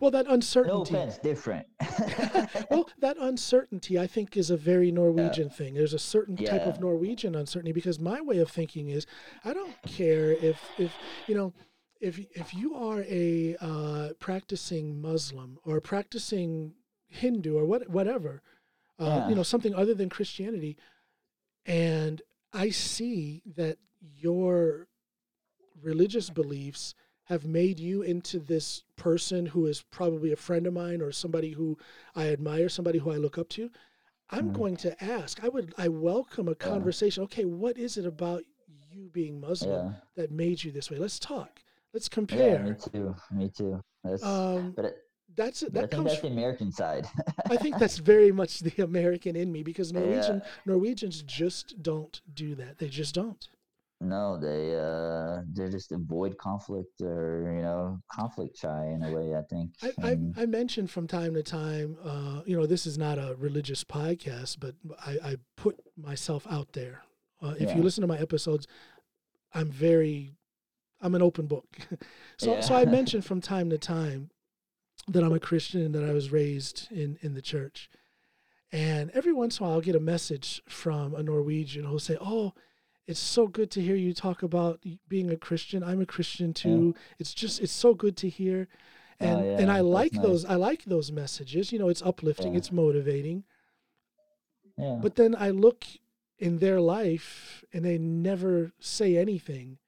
Well, 0.00 0.10
that 0.12 0.26
uncertainty. 0.28 0.92
no 0.92 1.00
offense, 1.00 1.18
different. 1.18 1.66
well, 2.70 2.88
that 3.00 3.16
uncertainty, 3.18 3.98
I 3.98 4.06
think, 4.06 4.36
is 4.36 4.50
a 4.50 4.56
very 4.56 4.90
Norwegian 4.90 5.50
thing. 5.50 5.74
There's 5.74 5.92
a 5.94 5.98
certain 5.98 6.36
type 6.36 6.62
of 6.62 6.80
Norwegian 6.80 7.34
uncertainty 7.34 7.72
because 7.72 8.00
my 8.00 8.20
way 8.20 8.38
of 8.38 8.50
thinking 8.50 8.88
is, 8.88 9.06
I 9.44 9.52
don't 9.52 9.74
care 9.82 10.30
if, 10.32 10.60
if 10.78 10.92
you 11.26 11.34
know, 11.34 11.52
if 12.00 12.18
if 12.34 12.52
you 12.54 12.74
are 12.74 13.02
a 13.08 13.56
uh, 13.60 14.08
practicing 14.18 15.00
Muslim 15.00 15.58
or 15.64 15.80
practicing 15.80 16.74
Hindu 17.08 17.56
or 17.56 17.64
what 17.64 17.88
whatever, 17.88 18.42
uh, 18.98 19.04
Yeah. 19.04 19.28
you 19.30 19.34
know, 19.34 19.42
something 19.42 19.74
other 19.74 19.94
than 19.94 20.08
Christianity, 20.10 20.76
and 21.66 22.20
I 22.52 22.70
see 22.70 23.42
that 23.56 23.78
your 24.02 24.88
religious 25.82 26.30
beliefs 26.30 26.94
have 27.24 27.46
made 27.46 27.78
you 27.78 28.02
into 28.02 28.38
this 28.38 28.82
person 28.96 29.46
who 29.46 29.66
is 29.66 29.82
probably 29.90 30.32
a 30.32 30.36
friend 30.36 30.66
of 30.66 30.74
mine 30.74 31.00
or 31.00 31.10
somebody 31.12 31.50
who 31.52 31.76
I 32.14 32.28
admire, 32.28 32.68
somebody 32.68 32.98
who 32.98 33.10
I 33.10 33.16
look 33.16 33.38
up 33.38 33.48
to, 33.50 33.70
I'm 34.30 34.50
Mhm. 34.50 34.54
going 34.54 34.76
to 34.78 35.04
ask. 35.04 35.42
I 35.44 35.48
would 35.48 35.74
I 35.78 35.88
welcome 35.88 36.48
a 36.48 36.54
conversation. 36.54 37.22
Okay, 37.24 37.44
what 37.44 37.78
is 37.78 37.96
it 37.96 38.06
about 38.06 38.42
you 38.90 39.08
being 39.10 39.40
Muslim 39.40 39.86
yeah, 39.86 39.92
that 40.16 40.30
made 40.30 40.62
you 40.62 40.70
this 40.72 40.90
way? 40.90 40.98
Let's 40.98 41.18
talk. 41.18 41.60
Let's 41.92 42.08
yeah, 42.08 42.14
compare. 42.14 42.62
me 42.62 42.74
too, 42.74 43.14
me 43.30 43.48
too. 43.48 43.80
That's, 44.02 44.22
um, 44.24 44.72
but 44.72 44.84
it, 44.86 44.96
that's 45.36 45.62
but 45.62 45.70
I 45.70 45.72
that 45.72 45.80
think 45.80 45.90
comes. 45.92 46.10
that's 46.10 46.22
the 46.22 46.28
American 46.28 46.72
side. 46.72 47.06
I 47.50 47.56
think 47.56 47.78
that's 47.78 47.98
very 47.98 48.32
much 48.32 48.60
the 48.60 48.82
American 48.82 49.36
in 49.36 49.50
me 49.52 49.62
because 49.62 49.92
Yeah. 49.92 50.00
Norwegian 50.00 50.42
Norwegians 50.66 51.22
just 51.22 51.82
don't 51.82 52.20
do 52.34 52.54
that. 52.56 52.78
They 52.78 52.88
just 52.88 53.14
don't. 53.14 53.46
No, 54.04 54.38
they 54.38 54.76
uh 54.76 55.42
they 55.52 55.70
just 55.70 55.90
avoid 55.92 56.36
conflict 56.38 57.00
or 57.00 57.52
you 57.56 57.62
know 57.62 57.98
conflict 58.12 58.58
shy 58.58 58.86
in 58.94 59.02
a 59.02 59.10
way. 59.10 59.34
I 59.34 59.42
think. 59.42 59.70
I, 59.82 59.92
I, 60.06 60.10
And- 60.12 60.34
I 60.38 60.46
mentioned 60.46 60.90
from 60.90 61.06
time 61.06 61.34
to 61.34 61.42
time, 61.42 61.96
uh, 62.04 62.42
you 62.46 62.56
know, 62.56 62.66
this 62.66 62.86
is 62.86 62.96
not 62.98 63.18
a 63.18 63.34
religious 63.38 63.82
podcast, 63.84 64.58
but 64.60 64.74
I, 65.04 65.12
I 65.30 65.36
put 65.56 65.76
myself 65.96 66.46
out 66.50 66.72
there. 66.74 67.02
Uh, 67.42 67.54
if 67.58 67.68
Yeah. 67.70 67.76
you 67.76 67.82
listen 67.82 68.02
to 68.02 68.06
my 68.08 68.18
episodes, 68.18 68.66
I'm 69.52 69.70
very, 69.70 70.32
I'm 71.00 71.14
an 71.14 71.22
open 71.22 71.46
book. 71.46 71.66
so, 72.38 72.60
so 72.60 72.74
I 72.74 72.82
Yeah. 72.82 72.90
mentioned 72.98 73.24
from 73.24 73.40
time 73.40 73.70
to 73.70 73.78
time 73.78 74.30
that 75.08 75.22
I'm 75.22 75.32
a 75.32 75.40
Christian 75.40 75.82
and 75.82 75.94
that 75.94 76.04
I 76.04 76.12
was 76.12 76.30
raised 76.32 76.88
in, 76.90 77.18
in 77.20 77.34
the 77.34 77.42
church. 77.42 77.90
And 78.72 79.10
every 79.12 79.32
once 79.32 79.58
in 79.58 79.64
a 79.64 79.68
while, 79.68 79.76
I'll 79.76 79.80
get 79.82 79.94
a 79.94 80.00
message 80.00 80.62
from 80.68 81.14
a 81.14 81.22
Norwegian 81.22 81.84
who'll 81.84 81.98
say, 81.98 82.16
Oh, 82.20 82.52
it's 83.06 83.20
so 83.20 83.46
good 83.46 83.70
to 83.72 83.80
hear 83.82 83.96
you 83.96 84.14
talk 84.14 84.42
about 84.42 84.80
being 85.08 85.30
a 85.30 85.36
Christian. 85.36 85.82
I'm 85.82 86.00
a 86.00 86.06
Christian 86.06 86.52
too. 86.54 86.94
It's 87.18 87.34
just, 87.34 87.60
it's 87.60 87.72
so 87.72 87.94
good 87.94 88.16
to 88.18 88.28
hear. 88.28 88.68
Oh, 89.20 89.26
And, 89.26 89.46
and 89.60 89.66
yeah, 89.68 89.74
I 89.74 89.80
like 89.80 90.14
nice. 90.14 90.22
those, 90.22 90.44
I 90.44 90.54
like 90.54 90.84
those 90.84 91.12
messages. 91.12 91.70
You 91.72 91.78
know, 91.78 91.88
it's 91.88 92.02
uplifting, 92.02 92.52
Yeah. 92.52 92.58
it's 92.58 92.72
motivating. 92.72 93.44
yeah. 94.78 94.98
But 95.00 95.16
then 95.16 95.34
I 95.38 95.50
look 95.50 95.84
in 96.38 96.58
their 96.58 96.80
life 96.80 97.64
and 97.72 97.84
they 97.84 97.98
never 97.98 98.72
say 98.80 99.16
anything 99.16 99.78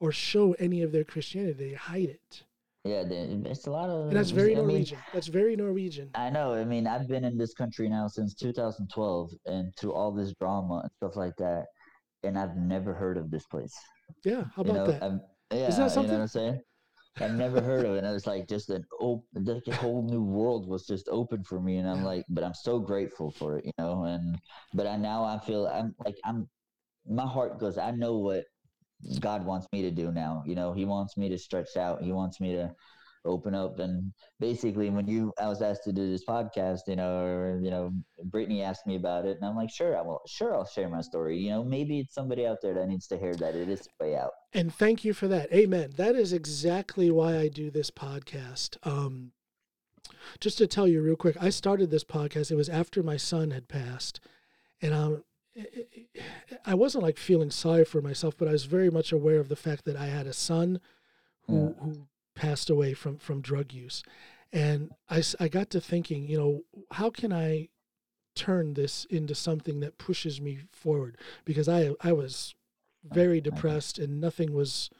or 0.00 0.12
show 0.12 0.52
any 0.54 0.82
of 0.82 0.92
their 0.92 1.04
Christianity. 1.04 1.70
They 1.70 1.74
hide 1.74 2.10
it. 2.10 2.44
Yeah, 2.84 3.02
it's 3.08 3.66
a 3.66 3.70
lot 3.70 3.90
of. 3.90 4.06
And 4.08 4.16
that's 4.16 4.30
very 4.30 4.52
I 4.52 4.56
mean, 4.60 4.68
Norwegian. 4.68 4.98
That's 5.12 5.26
very 5.26 5.56
Norwegian. 5.56 6.10
I 6.14 6.30
know. 6.30 6.54
I 6.54 6.64
mean, 6.64 6.86
I've 6.86 7.08
been 7.08 7.24
in 7.24 7.36
this 7.36 7.52
country 7.52 7.88
now 7.88 8.06
since 8.06 8.34
2012, 8.34 9.32
and 9.46 9.74
through 9.76 9.92
all 9.92 10.12
this 10.12 10.32
drama 10.40 10.82
and 10.84 10.90
stuff 10.98 11.16
like 11.16 11.34
that, 11.38 11.66
and 12.24 12.38
I've 12.38 12.56
never 12.56 12.94
heard 12.94 13.16
of 13.16 13.30
this 13.30 13.46
place. 13.46 13.74
Yeah. 14.24 14.44
How 14.54 14.64
you 14.64 14.70
about 14.70 14.74
know, 14.74 14.86
that? 14.86 15.02
I'm, 15.02 15.20
yeah, 15.52 15.68
that 15.68 15.72
you 15.72 15.78
know 15.78 15.88
something? 15.88 16.12
what 16.12 16.22
I'm 16.22 16.28
saying? 16.28 16.60
I've 17.20 17.34
never 17.34 17.60
heard 17.60 17.84
of 17.84 17.94
it. 17.94 17.98
And 17.98 18.06
it 18.06 18.12
was 18.12 18.26
like 18.26 18.48
just 18.48 18.70
an 18.70 18.84
open, 19.00 19.44
like 19.44 19.66
a 19.66 19.74
whole 19.76 20.02
new 20.02 20.22
world 20.22 20.68
was 20.68 20.86
just 20.86 21.08
open 21.08 21.42
for 21.42 21.60
me, 21.60 21.78
and 21.78 21.88
I'm 21.88 22.04
like, 22.04 22.24
but 22.28 22.44
I'm 22.44 22.54
so 22.54 22.78
grateful 22.78 23.30
for 23.30 23.58
it, 23.58 23.64
you 23.64 23.72
know. 23.78 24.04
And 24.04 24.38
but 24.74 24.86
I 24.86 24.96
now 24.96 25.24
I 25.24 25.38
feel 25.38 25.66
I'm 25.66 25.94
like 26.04 26.16
I'm, 26.24 26.48
my 27.08 27.26
heart 27.26 27.58
goes. 27.58 27.78
I 27.78 27.90
know 27.90 28.18
what 28.18 28.44
God 29.20 29.44
wants 29.44 29.66
me 29.72 29.82
to 29.82 29.90
do 29.90 30.12
now. 30.12 30.42
You 30.46 30.54
know, 30.54 30.72
He 30.72 30.84
wants 30.84 31.16
me 31.16 31.28
to 31.28 31.38
stretch 31.38 31.76
out. 31.76 32.02
He 32.02 32.12
wants 32.12 32.40
me 32.40 32.52
to 32.52 32.72
open 33.24 33.54
up. 33.54 33.78
And 33.78 34.12
basically, 34.40 34.90
when 34.90 35.06
you 35.06 35.32
I 35.40 35.48
was 35.48 35.62
asked 35.62 35.84
to 35.84 35.92
do 35.92 36.10
this 36.10 36.24
podcast, 36.24 36.80
you 36.86 36.96
know, 36.96 37.24
or 37.24 37.60
you 37.62 37.70
know, 37.70 37.92
Brittany 38.24 38.62
asked 38.62 38.86
me 38.86 38.96
about 38.96 39.26
it, 39.26 39.36
and 39.36 39.44
I'm 39.44 39.56
like, 39.56 39.70
sure, 39.70 39.96
I 39.96 40.02
will. 40.02 40.20
Sure, 40.26 40.54
I'll 40.54 40.66
share 40.66 40.88
my 40.88 41.00
story. 41.00 41.38
You 41.38 41.50
know, 41.50 41.64
maybe 41.64 42.00
it's 42.00 42.14
somebody 42.14 42.46
out 42.46 42.58
there 42.62 42.74
that 42.74 42.88
needs 42.88 43.06
to 43.08 43.18
hear 43.18 43.34
that 43.36 43.54
it 43.54 43.68
is 43.68 43.88
way 44.00 44.16
out. 44.16 44.32
And 44.52 44.74
thank 44.74 45.04
you 45.04 45.12
for 45.12 45.28
that. 45.28 45.52
Amen. 45.52 45.92
That 45.96 46.14
is 46.14 46.32
exactly 46.32 47.10
why 47.10 47.38
I 47.38 47.48
do 47.48 47.70
this 47.70 47.90
podcast. 47.90 48.76
Um, 48.82 49.32
just 50.40 50.58
to 50.58 50.66
tell 50.66 50.88
you 50.88 51.02
real 51.02 51.16
quick, 51.16 51.36
I 51.40 51.50
started 51.50 51.90
this 51.90 52.04
podcast. 52.04 52.50
It 52.50 52.56
was 52.56 52.68
after 52.68 53.02
my 53.02 53.16
son 53.16 53.50
had 53.50 53.68
passed, 53.68 54.20
and 54.80 54.94
um, 54.94 55.24
I 56.64 56.74
wasn't 56.74 57.04
like 57.04 57.18
feeling 57.18 57.50
sorry 57.50 57.84
for 57.84 58.00
myself, 58.00 58.36
but 58.36 58.48
I 58.48 58.52
was 58.52 58.64
very 58.64 58.90
much 58.90 59.12
aware 59.12 59.40
of 59.40 59.48
the 59.48 59.56
fact 59.56 59.84
that 59.84 59.96
I 59.96 60.06
had 60.06 60.26
a 60.26 60.32
son 60.32 60.80
who 61.46 61.74
who 61.80 62.06
passed 62.38 62.70
away 62.70 62.94
from 62.94 63.18
from 63.18 63.40
drug 63.40 63.72
use, 63.72 64.02
and 64.52 64.90
I, 65.10 65.22
I 65.40 65.48
got 65.48 65.70
to 65.70 65.80
thinking, 65.80 66.28
you 66.28 66.38
know, 66.38 66.84
how 66.92 67.10
can 67.10 67.32
I 67.32 67.68
turn 68.34 68.74
this 68.74 69.04
into 69.10 69.34
something 69.34 69.80
that 69.80 69.98
pushes 69.98 70.40
me 70.40 70.60
forward? 70.72 71.18
Because 71.44 71.68
I 71.68 71.90
I 72.00 72.12
was 72.12 72.54
very 73.04 73.40
depressed 73.40 73.98
and 73.98 74.20
nothing 74.20 74.52
was 74.52 74.90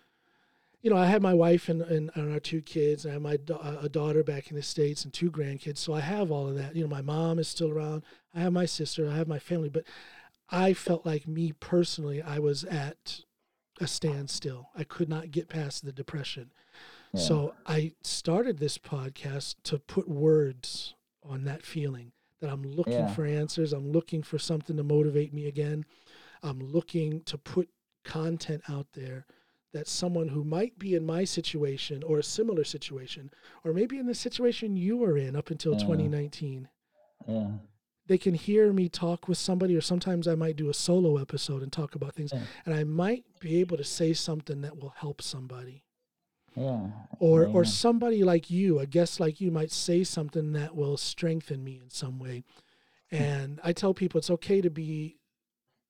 you 0.80 0.88
know 0.88 0.96
i 0.96 1.06
had 1.06 1.20
my 1.20 1.34
wife 1.34 1.68
and, 1.68 1.82
and, 1.82 2.10
and 2.14 2.32
our 2.32 2.38
two 2.38 2.62
kids 2.62 3.04
and 3.04 3.10
i 3.10 3.14
have 3.14 3.22
my 3.22 3.36
da- 3.36 3.78
a 3.82 3.88
daughter 3.88 4.22
back 4.22 4.50
in 4.50 4.56
the 4.56 4.62
states 4.62 5.04
and 5.04 5.12
two 5.12 5.30
grandkids 5.30 5.78
so 5.78 5.92
i 5.92 6.00
have 6.00 6.30
all 6.30 6.48
of 6.48 6.54
that. 6.54 6.74
You 6.76 6.82
know 6.82 6.88
my 6.88 7.02
mom 7.02 7.38
is 7.38 7.48
still 7.48 7.70
around. 7.70 8.04
I 8.34 8.40
have 8.40 8.52
my 8.52 8.66
sister 8.66 9.10
i 9.10 9.16
have 9.16 9.28
my 9.28 9.40
family 9.40 9.68
but 9.68 9.84
i 10.48 10.72
felt 10.72 11.04
like 11.04 11.26
me 11.26 11.52
personally 11.52 12.22
i 12.22 12.38
was 12.38 12.64
at 12.64 13.20
a 13.80 13.86
standstill. 13.86 14.70
I 14.76 14.84
could 14.84 15.08
not 15.08 15.30
get 15.30 15.48
past 15.48 15.84
the 15.84 15.92
depression 15.92 16.50
Yeah. 17.14 17.20
so 17.20 17.54
i 17.66 17.92
started 18.02 18.58
this 18.58 18.76
podcast 18.78 19.56
to 19.64 19.78
put 19.78 20.08
words 20.08 20.94
on 21.22 21.44
that 21.44 21.62
feeling 21.62 22.12
that 22.40 22.50
i'm 22.50 22.62
looking 22.62 22.92
Yeah. 22.94 23.14
for 23.14 23.24
answers 23.24 23.72
i'm 23.72 23.90
looking 23.90 24.22
for 24.22 24.38
something 24.38 24.76
to 24.76 24.82
motivate 24.82 25.32
me 25.32 25.46
again 25.46 25.84
i'm 26.42 26.60
looking 26.60 27.22
to 27.22 27.38
put 27.38 27.68
content 28.04 28.62
out 28.68 28.86
there 28.92 29.26
that 29.72 29.86
someone 29.88 30.28
who 30.28 30.44
might 30.44 30.78
be 30.78 30.94
in 30.94 31.04
my 31.04 31.24
situation 31.24 32.02
or 32.02 32.18
a 32.18 32.22
similar 32.22 32.64
situation, 32.64 33.30
or 33.64 33.74
maybe 33.74 33.98
in 33.98 34.06
the 34.06 34.14
situation 34.14 34.76
you 34.78 34.96
were 34.96 35.18
in 35.18 35.36
up 35.36 35.50
until 35.50 35.72
Yeah. 35.72 35.80
2019, 35.80 36.68
yeah. 37.28 37.50
they 38.06 38.16
can 38.16 38.32
hear 38.32 38.72
me 38.72 38.88
talk 38.88 39.28
with 39.28 39.36
somebody, 39.36 39.76
or 39.76 39.82
sometimes 39.82 40.26
I 40.26 40.34
might 40.36 40.56
do 40.56 40.70
a 40.70 40.74
solo 40.74 41.18
episode 41.18 41.62
and 41.62 41.70
talk 41.70 41.94
about 41.94 42.14
things, 42.14 42.32
Yeah. 42.32 42.44
and 42.64 42.74
I 42.74 42.84
might 42.84 43.24
be 43.40 43.60
able 43.60 43.76
to 43.76 43.84
say 43.84 44.14
something 44.14 44.62
that 44.62 44.78
will 44.80 44.94
help 44.96 45.20
somebody. 45.20 45.84
Yeah. 46.58 46.86
Or, 47.20 47.46
or 47.46 47.64
somebody 47.64 48.22
like 48.22 48.50
you, 48.50 48.78
a 48.78 48.86
guest 48.86 49.18
like 49.18 49.40
you, 49.40 49.50
might 49.50 49.72
say 49.72 50.04
something 50.04 50.52
that 50.52 50.76
will 50.76 50.96
strengthen 50.96 51.64
me 51.64 51.80
in 51.82 51.90
some 51.90 52.18
way. 52.18 52.44
Hmm. 53.10 53.16
And 53.16 53.60
I 53.64 53.72
tell 53.72 53.94
people 53.94 54.18
it's 54.18 54.30
okay 54.30 54.60
to 54.60 54.70
be 54.70 55.16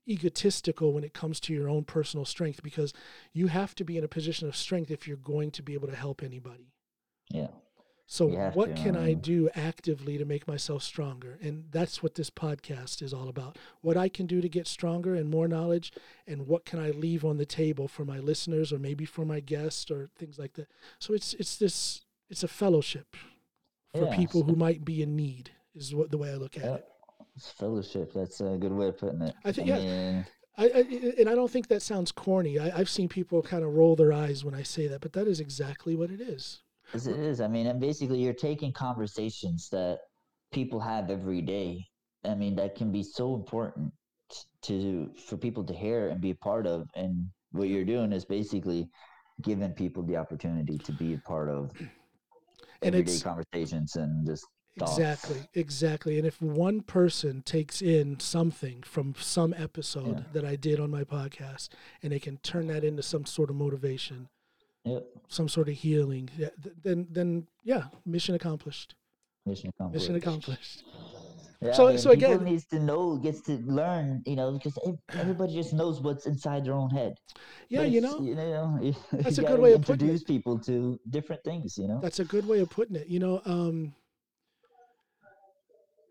egotistical 0.09 0.93
when 0.93 1.05
it 1.05 1.13
comes 1.13 1.39
to 1.41 1.53
your 1.53 1.69
own 1.69 1.85
personal 1.85 2.25
strength 2.25 2.63
because 2.63 2.93
you 3.33 3.49
have 3.49 3.75
to 3.75 3.85
be 3.85 3.99
in 3.99 4.05
a 4.05 4.09
position 4.09 4.49
of 4.49 4.57
strength 4.57 4.91
if 4.91 5.07
you're 5.07 5.19
going 5.19 5.51
to 5.51 5.63
be 5.63 5.75
able 5.75 5.89
to 5.89 5.97
help 5.97 6.23
anybody. 6.23 6.73
Yeah. 7.31 7.49
So, 8.11 8.27
what 8.55 8.75
can 8.75 8.97
I 8.97 9.13
do 9.13 9.51
actively 9.55 10.17
to 10.17 10.25
make 10.25 10.49
myself 10.49 10.83
stronger? 10.83 11.39
And 11.43 11.65
that's 11.71 12.03
what 12.03 12.15
this 12.15 12.31
podcast 12.31 13.03
is 13.03 13.13
all 13.13 13.29
about. 13.29 13.59
What 13.83 13.99
I 13.99 14.09
can 14.09 14.25
do 14.27 14.41
to 14.41 14.49
get 14.49 14.67
stronger 14.67 15.15
and 15.15 15.29
more 15.29 15.47
knowledge, 15.47 15.93
and 16.27 16.47
what 16.47 16.65
can 16.65 16.81
I 16.81 16.89
leave 16.89 17.23
on 17.23 17.37
the 17.37 17.45
table 17.45 17.87
for 17.87 18.07
my 18.07 18.19
listeners 18.19 18.73
or 18.73 18.79
maybe 18.79 19.05
for 19.05 19.27
my 19.27 19.41
guests 19.41 19.91
or 19.91 20.09
things 20.19 20.39
like 20.39 20.55
that. 20.55 20.69
So, 20.99 21.13
it's 21.13 21.35
it's 21.35 21.57
this 21.57 22.01
it's 22.31 22.43
a 22.43 22.49
fellowship 22.49 23.15
for 23.95 24.07
Yeah, 24.07 24.17
people 24.17 24.41
so- 24.41 24.47
who 24.47 24.57
might 24.57 24.87
be 24.87 25.03
in 25.03 25.15
need 25.15 25.51
is 25.75 25.95
what 25.95 26.11
the 26.11 26.17
way 26.19 26.31
I 26.31 26.37
look 26.37 26.57
at 26.57 26.65
Yeah. 26.65 26.75
it. 26.77 26.89
It's 27.37 27.51
fellowship. 27.51 28.15
That's 28.15 28.41
a 28.41 28.57
good 28.59 28.73
way 28.73 28.89
of 28.89 28.97
putting 28.97 29.21
it. 29.21 29.35
I 29.45 29.53
think- 29.53 29.69
yeah. 29.69 29.79
mean, 29.81 30.27
I, 30.57 30.65
I 30.65 30.81
and 31.21 31.29
I 31.29 31.35
don't 31.35 31.51
think 31.51 31.69
that 31.69 31.83
sounds 31.83 32.11
corny. 32.11 32.59
I, 32.59 32.79
I've 32.79 32.89
seen 32.89 33.11
people 33.11 33.43
kind 33.43 33.63
of 33.63 33.75
roll 33.75 33.97
their 33.97 34.15
eyes 34.15 34.47
when 34.47 34.55
I 34.55 34.63
say 34.63 34.87
that, 34.89 35.03
but 35.03 35.13
that 35.13 35.29
is 35.29 35.41
exactly 35.41 35.95
what 35.95 36.11
it 36.11 36.23
is. 36.23 36.63
As 36.95 37.07
it 37.07 37.19
is. 37.19 37.41
I 37.41 37.49
mean, 37.49 37.67
and 37.67 37.81
basically, 37.81 38.19
you're 38.19 38.33
taking 38.33 38.73
conversations 38.73 39.69
that 39.71 39.99
people 40.53 40.81
have 40.81 41.11
every 41.11 41.43
day. 41.43 41.87
I 42.25 42.35
mean, 42.35 42.57
that 42.57 42.75
can 42.75 42.91
be 42.91 43.03
so 43.03 43.35
important 43.35 43.93
to 44.63 45.11
for 45.27 45.37
people 45.37 45.65
to 45.65 45.75
hear 45.75 46.09
and 46.09 46.21
be 46.21 46.31
a 46.31 46.35
part 46.37 46.67
of. 46.67 46.89
And 46.95 47.29
what 47.53 47.69
you're 47.69 47.85
doing 47.85 48.13
is 48.13 48.25
basically 48.25 48.89
giving 49.43 49.73
people 49.73 50.03
the 50.03 50.17
opportunity 50.17 50.79
to 50.79 50.93
be 50.93 51.15
a 51.15 51.19
part 51.19 51.49
of 51.49 51.71
And 52.83 52.95
everyday 52.95 53.21
conversations 53.21 53.97
and 53.97 54.27
just 54.27 54.45
thoughts. 54.79 54.99
Exactly, 54.99 55.49
exactly. 55.55 56.19
And 56.19 56.27
if 56.27 56.41
one 56.43 56.81
person 56.83 57.43
takes 57.43 57.81
in 57.83 58.19
something 58.21 58.83
from 58.83 59.15
some 59.19 59.55
episode 59.57 60.19
Yeah. 60.19 60.25
that 60.33 60.45
I 60.45 60.57
did 60.57 60.81
on 60.81 60.91
my 60.91 61.05
podcast 61.05 61.69
and 62.03 62.13
they 62.13 62.19
can 62.19 62.39
turn 62.39 62.67
that 62.69 62.85
into 62.85 63.03
some 63.03 63.25
sort 63.27 63.51
of 63.51 63.57
motivation, 63.57 64.29
Yep. 64.89 65.05
some 65.29 65.49
sort 65.49 65.69
of 65.69 65.75
healing, 65.75 66.29
yeah, 66.37 66.51
th- 66.63 66.75
then 66.83 67.07
then 67.11 67.47
yeah, 67.65 67.85
mission 68.07 68.35
accomplished. 68.35 68.95
Mission 69.47 69.71
accomplished. 69.71 70.03
Mission 70.03 70.17
accomplished. 70.17 70.85
Yeah, 71.61 71.73
So- 71.73 71.87
I 71.89 71.91
mean, 71.91 71.99
so 71.99 72.11
people 72.15 72.33
again- 72.35 72.45
needs 72.45 72.67
to 72.67 72.79
know, 72.79 73.17
gets 73.17 73.41
to 73.43 73.55
learn, 73.81 74.23
you 74.27 74.37
know, 74.37 74.53
because 74.53 74.79
everybody 75.23 75.55
just 75.55 75.73
knows 75.73 76.01
what's 76.01 76.27
inside 76.27 76.65
their 76.65 76.75
own 76.75 76.91
head. 76.91 77.15
Yeah, 77.69 77.83
you 77.83 78.01
know, 78.01 78.21
you 78.21 78.35
know, 78.37 78.79
you 78.81 78.95
That's 79.13 79.39
a 79.39 79.43
good 79.51 79.59
way 79.61 79.73
of 79.73 79.83
putting 79.83 79.95
it. 80.09 80.11
introduce 80.13 80.23
people 80.25 80.59
to 80.61 81.01
different 81.11 81.43
things. 81.45 81.77
You 81.77 81.89
know, 81.89 81.99
that's 82.01 82.21
a 82.21 82.25
good 82.25 82.47
way 82.47 82.61
of 82.61 82.71
putting 82.71 82.95
it. 82.97 83.09
You 83.09 83.19
know, 83.19 83.43
um, 83.45 83.93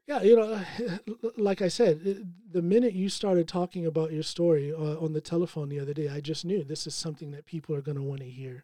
yeah, 0.07 0.21
you 0.21 0.35
know, 0.35 0.61
like 1.37 1.61
I 1.61 1.67
said, 1.67 2.25
the 2.51 2.61
minute 2.61 2.93
you 2.93 3.09
started 3.09 3.47
talking 3.47 3.85
about 3.85 4.11
your 4.13 4.23
story 4.23 4.73
uh, 4.73 4.97
on 4.99 5.13
the 5.13 5.21
telephone 5.21 5.69
the 5.69 5.79
other 5.79 5.93
day, 5.93 6.07
I 6.07 6.21
just 6.21 6.45
knew 6.45 6.63
this 6.63 6.87
is 6.87 6.95
something 6.95 7.31
that 7.31 7.45
people 7.45 7.75
are 7.75 7.81
going 7.81 7.97
to 7.97 8.03
want 8.03 8.21
to 8.21 8.29
hear. 8.29 8.63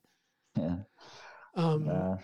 yeah. 0.58 0.78
Um, 1.56 1.90
Uh, 1.90 2.18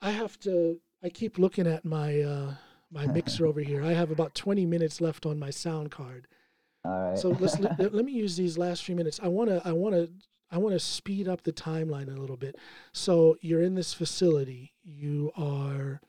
I 0.00 0.10
have 0.10 0.38
to. 0.40 0.80
I 1.02 1.08
keep 1.08 1.38
looking 1.38 1.66
at 1.66 1.84
my 1.84 2.20
uh, 2.20 2.54
my 2.90 3.06
mixer 3.16 3.46
over 3.46 3.60
here. 3.60 3.82
I 3.82 3.92
have 3.94 4.10
about 4.10 4.34
twenty 4.34 4.66
minutes 4.66 5.00
left 5.00 5.26
on 5.26 5.38
my 5.38 5.50
sound 5.50 5.90
card. 5.90 6.28
all 6.84 7.08
right. 7.10 7.18
So 7.18 7.30
let's 7.30 7.58
let, 7.58 7.78
let 7.94 8.04
me 8.04 8.12
use 8.12 8.36
these 8.36 8.56
last 8.58 8.84
few 8.84 8.94
minutes. 8.94 9.18
I 9.22 9.28
want 9.28 9.50
to. 9.50 9.62
I 9.64 9.72
want 9.72 9.94
to. 9.94 10.10
I 10.50 10.58
want 10.58 10.72
to 10.74 10.78
speed 10.80 11.26
up 11.28 11.42
the 11.42 11.52
timeline 11.52 12.08
a 12.14 12.18
little 12.20 12.36
bit. 12.36 12.56
So 12.92 13.36
you're 13.40 13.62
in 13.62 13.74
this 13.74 13.92
facility. 13.92 14.72
You 14.84 15.32
are. 15.36 16.00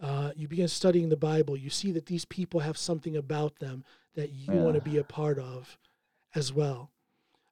Uh, 0.00 0.30
you 0.34 0.48
begin 0.48 0.68
studying 0.68 1.08
the 1.08 1.16
Bible. 1.16 1.56
You 1.56 1.70
see 1.70 1.92
that 1.92 2.06
these 2.06 2.24
people 2.24 2.60
have 2.60 2.78
something 2.78 3.16
about 3.16 3.58
them 3.58 3.84
that 4.14 4.30
you 4.30 4.52
want 4.52 4.74
to 4.74 4.80
be 4.80 4.96
a 4.98 5.04
part 5.04 5.38
of, 5.38 5.78
as 6.34 6.52
well. 6.52 6.90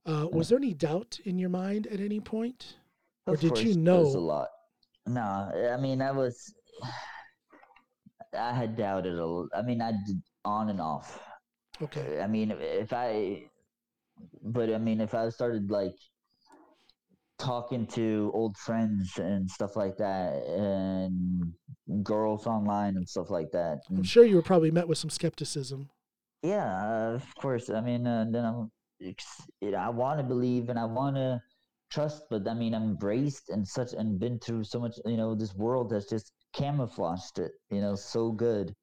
Uh, 0.06 0.26
was 0.32 0.48
there 0.48 0.58
any 0.58 0.72
doubt 0.72 1.18
in 1.24 1.38
your 1.38 1.50
mind 1.50 1.86
at 1.88 2.00
any 2.00 2.20
point? 2.20 2.76
or 3.26 3.34
Of 3.34 3.40
did 3.40 3.58
you 3.58 3.64
course, 3.64 3.76
know- 3.76 4.02
there's 4.04 4.14
a 4.14 4.20
lot? 4.20 4.48
No, 5.06 5.20
I 5.22 5.76
mean, 5.80 6.02
I 6.02 6.10
was. 6.10 6.52
I 8.38 8.52
had 8.52 8.76
doubted 8.76 9.18
I 9.54 9.62
mean, 9.62 9.80
I 9.80 9.92
did 10.06 10.20
on 10.44 10.68
and 10.68 10.80
off. 10.80 11.18
Okay. 11.80 12.20
I 12.20 12.26
mean, 12.26 12.50
if 12.50 12.92
I, 12.92 13.44
but 14.42 14.72
I 14.72 14.78
mean, 14.78 15.00
if 15.00 15.14
I 15.14 15.28
started 15.30 15.70
like 15.70 15.94
talking 17.39 17.86
to 17.86 18.31
old 18.35 18.56
friends 18.56 19.19
and 19.19 19.48
stuff 19.51 19.77
like 19.77 19.97
that, 19.98 20.44
and 20.47 21.52
girls 22.02 22.47
online 22.47 22.97
and 22.97 23.09
stuff 23.09 23.31
like 23.31 23.51
that, 23.52 23.78
I'm 23.90 24.02
sure 24.02 24.24
you 24.24 24.36
were 24.36 24.43
probably 24.43 24.70
met 24.70 24.89
with 24.89 24.98
some 24.98 25.10
skepticism. 25.10 25.90
yeah, 26.43 26.66
uh, 26.82 27.15
of 27.15 27.35
course. 27.36 27.70
I 27.70 27.81
mean, 27.81 28.06
uh, 28.06 28.27
then 28.31 28.44
I'm, 28.44 28.70
know, 29.70 29.78
I 29.78 29.89
want 29.89 30.19
to 30.20 30.24
believe 30.24 30.69
and 30.69 30.78
I 30.78 30.85
want 30.85 31.16
to 31.16 31.40
trust, 31.90 32.24
but 32.31 32.47
I 32.47 32.55
mean, 32.55 32.74
I'm 32.74 32.85
embraced 32.85 33.48
and 33.51 33.66
such, 33.66 33.93
and 33.93 34.19
been 34.19 34.39
through 34.39 34.65
so 34.65 34.78
much. 34.81 34.97
You 35.06 35.16
know, 35.16 35.35
this 35.35 35.55
world 35.55 35.93
has 35.93 36.06
just 36.06 36.32
camouflaged 36.52 37.39
it. 37.39 37.52
You 37.70 37.81
know, 37.81 37.94
so 37.94 38.32
good 38.32 38.74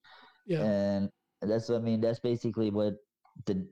Yeah. 0.48 0.64
and 0.64 1.10
that's 1.41 1.69
what 1.69 1.77
I 1.80 1.82
mean. 1.82 2.02
That's 2.02 2.19
basically 2.19 2.72
what 2.72 2.94
the 3.45 3.68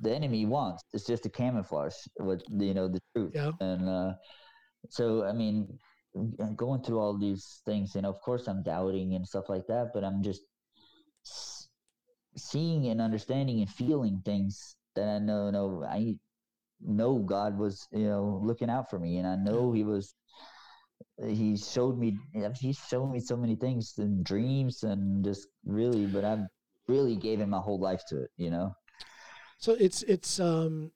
the 0.00 0.14
enemy 0.14 0.46
wants. 0.46 0.82
It's 0.92 1.06
just 1.06 1.26
a 1.26 1.28
camouflage 1.28 1.94
what 2.16 2.42
you 2.50 2.74
know 2.74 2.88
the 2.88 3.00
truth. 3.14 3.32
Yeah. 3.34 3.52
And 3.60 3.88
uh, 3.88 4.12
so 4.90 5.24
I 5.24 5.32
mean, 5.32 5.78
going 6.56 6.82
through 6.82 6.98
all 6.98 7.16
these 7.18 7.62
things, 7.64 7.94
you 7.94 8.02
know, 8.02 8.10
of 8.10 8.20
course 8.20 8.46
I'm 8.46 8.62
doubting 8.62 9.14
and 9.14 9.26
stuff 9.26 9.48
like 9.48 9.66
that, 9.68 9.90
but 9.94 10.04
I'm 10.04 10.22
just 10.22 10.42
seeing 12.36 12.86
and 12.86 13.00
understanding 13.00 13.60
and 13.60 13.70
feeling 13.70 14.20
things 14.24 14.76
that 14.96 15.08
I 15.08 15.18
know. 15.18 15.50
No, 15.50 15.84
I 15.84 16.16
know 16.80 17.18
God 17.18 17.58
was 17.58 17.86
you 17.92 18.06
know 18.06 18.40
looking 18.42 18.70
out 18.70 18.90
for 18.90 18.98
me, 18.98 19.18
and 19.18 19.26
I 19.26 19.36
know 19.36 19.72
He 19.72 19.84
was 19.84 20.14
he 21.28 21.56
showed 21.56 21.98
me 21.98 22.18
he's 22.58 22.78
shown 22.88 23.12
me 23.12 23.20
so 23.20 23.36
many 23.36 23.54
things 23.54 23.94
and 23.98 24.24
dreams 24.24 24.82
and 24.82 25.24
just 25.24 25.48
really 25.64 26.06
but 26.06 26.24
i 26.24 26.38
really 26.88 27.16
gave 27.16 27.40
him 27.40 27.50
my 27.50 27.58
whole 27.58 27.78
life 27.78 28.02
to 28.08 28.22
it 28.22 28.30
you 28.36 28.50
know 28.50 28.74
So 29.58 29.72
it's 29.72 30.02
it's 30.02 30.38
um 30.40 30.92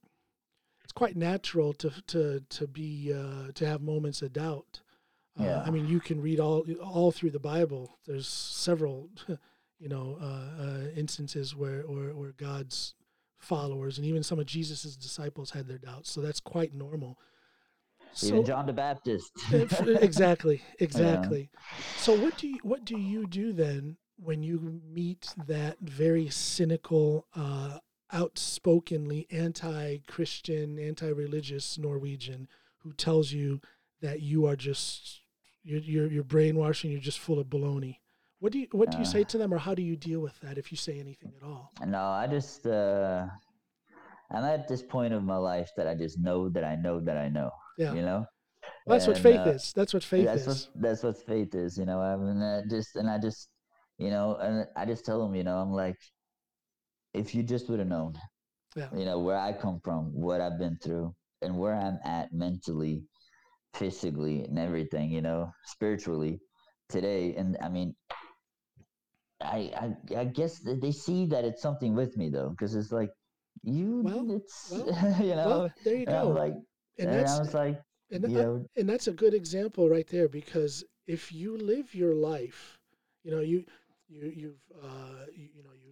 it's 0.85 0.93
quite 0.93 1.17
natural 1.17 1.73
to 1.75 1.91
to 2.09 2.43
to 2.49 2.67
be 2.67 3.13
uh, 3.13 3.53
to 3.55 3.67
have 3.67 3.83
moments 3.83 4.23
of 4.23 4.33
doubt. 4.33 4.81
Uh, 5.39 5.63
I 5.65 5.71
mean, 5.71 5.87
you 5.87 6.01
can 6.01 6.21
read 6.21 6.41
all 6.41 6.65
all 6.83 7.13
through 7.13 7.31
the 7.31 7.39
Bible. 7.39 7.99
There's 8.07 8.27
several, 8.27 9.09
you 9.79 9.89
know, 9.89 10.19
uh, 10.21 10.63
uh, 10.63 10.81
instances 10.97 11.55
where, 11.55 11.83
where 11.83 12.15
where 12.15 12.33
God's 12.33 12.95
followers 13.39 13.99
and 13.99 14.07
even 14.07 14.23
some 14.23 14.39
of 14.39 14.47
Jesus's 14.47 14.97
disciples 14.97 15.51
had 15.51 15.69
their 15.69 15.79
doubts. 15.79 16.11
So 16.11 16.21
that's 16.21 16.41
quite 16.41 16.75
normal. 16.75 17.19
even 18.23 18.45
john 18.45 18.67
the 18.67 18.73
baptist 18.73 19.31
exactly, 19.53 20.63
exactly. 20.81 21.51
So 21.99 22.19
what 22.19 22.37
do 22.37 22.49
you 22.49 22.59
what 22.63 22.85
do 22.85 22.99
you 22.99 23.27
do 23.27 23.53
then 23.53 23.97
when 24.17 24.43
you 24.43 24.81
meet 24.93 25.33
that 25.47 25.77
very 25.81 26.29
cynical, 26.29 27.27
uh, 27.37 27.79
outspokenly 28.13 29.27
anti-Christian, 29.31 30.79
anti-religious 30.79 31.79
Norwegian 31.79 32.49
who 32.79 32.93
tells 32.93 33.33
you 33.33 33.61
that 34.01 34.23
you 34.23 34.47
are 34.47 34.57
just 34.57 35.21
you're 35.65 35.81
you're, 35.81 36.07
you're 36.07 36.25
brainwashed 36.25 36.85
and 36.85 36.93
you're 36.93 37.01
just 37.03 37.19
full 37.19 37.39
of 37.39 37.47
baloney? 37.49 37.97
What 38.41 38.53
do 38.53 38.59
you 38.61 38.69
what 38.73 38.91
do 38.91 38.99
you 38.99 39.05
Uh. 39.05 39.07
say 39.07 39.25
to 39.25 39.39
them, 39.39 39.53
or 39.53 39.59
how 39.59 39.75
do 39.75 39.83
you 39.83 39.97
deal 39.97 40.21
with 40.21 40.39
that 40.41 40.59
if 40.59 40.71
you 40.71 40.77
say 40.79 40.99
anything 41.01 41.33
at 41.37 41.43
all? 41.47 41.73
no 41.87 41.99
i 42.03 42.27
just 42.27 42.67
uh 42.67 43.27
i'm 44.31 44.45
at 44.45 44.67
this 44.69 44.83
point 44.83 45.13
of 45.15 45.23
my 45.23 45.37
life 45.37 45.71
that 45.77 45.87
i 45.87 45.95
just 45.95 46.19
know 46.19 46.49
that 46.49 46.65
i 46.65 46.75
know 46.77 47.01
that 47.01 47.17
i 47.17 47.29
know 47.29 47.51
Yeah, 47.77 47.95
you 47.95 48.03
know 48.03 48.25
that's 48.87 49.07
what 49.07 49.19
faith 49.19 49.39
uh, 49.47 49.51
is. 49.51 49.73
That's 49.75 49.93
what 49.95 50.03
faith 50.03 50.27
that's 50.27 50.47
is. 50.47 50.69
what 50.73 50.83
that's 50.83 51.03
what 51.03 51.17
faith 51.27 51.55
is 51.55 51.79
you 51.79 51.85
know 51.85 52.01
i 52.01 52.17
mean 52.17 52.41
I 52.43 52.63
just 52.69 52.97
and 52.97 53.09
i 53.11 53.19
just 53.19 53.49
you 53.99 54.11
know 54.11 54.37
and 54.37 54.67
i 54.77 54.85
just 54.85 55.05
tell 55.05 55.21
them 55.23 55.35
you 55.35 55.45
know 55.45 55.57
i'm 55.59 55.73
like 55.73 55.97
if 57.15 57.35
you 57.35 57.43
just 57.43 57.69
would 57.69 57.79
have 57.79 57.89
known 57.89 58.15
Yeah. 58.77 58.91
you 58.93 59.05
know 59.05 59.19
where 59.19 59.39
i 59.39 59.53
come 59.53 59.81
from 59.85 60.13
what 60.13 60.41
i've 60.41 60.59
been 60.59 60.77
through 60.83 61.13
and 61.43 61.59
where 61.59 61.75
i'm 61.75 61.99
at 62.05 62.33
mentally 62.33 63.05
physically 63.75 64.45
and 64.45 64.59
everything 64.59 65.11
you 65.11 65.21
know 65.23 65.51
spiritually 65.65 66.41
today 66.89 67.35
and 67.37 67.57
i 67.63 67.69
mean 67.69 67.95
i 69.41 69.59
i, 69.85 70.17
I 70.21 70.25
guess 70.25 70.61
they 70.63 70.91
see 70.93 71.27
that 71.27 71.45
it's 71.45 71.63
something 71.63 71.95
with 71.95 72.17
me 72.17 72.29
though 72.31 72.51
because 72.51 72.75
it's 72.75 72.93
like 72.93 73.11
you 73.63 74.03
Well, 74.03 74.31
it's 74.31 74.71
well, 74.71 74.87
you 75.21 75.35
know 75.35 75.63
Well, 75.63 75.71
there 75.83 75.97
you 75.97 76.07
go. 76.07 76.41
like 76.41 76.55
And 76.99 77.11
and, 77.11 77.27
i 77.27 77.37
that's 77.37 77.39
was 77.39 77.55
like 77.55 77.79
and 78.11 78.25
you 78.25 78.37
I- 78.37 78.45
know 78.45 78.65
and 78.77 78.89
that's 78.89 79.07
a 79.07 79.13
good 79.13 79.35
example 79.35 79.89
right 79.89 80.07
there 80.07 80.29
because 80.29 80.85
if 81.07 81.33
you 81.33 81.57
live 81.57 81.95
your 81.95 82.15
life 82.15 82.79
you 83.23 83.31
know 83.31 83.41
you 83.41 83.65
you 84.09 84.27
you've 84.27 84.63
uh 84.83 85.27
you, 85.33 85.49
you 85.55 85.63
know 85.63 85.73
you've 85.73 85.88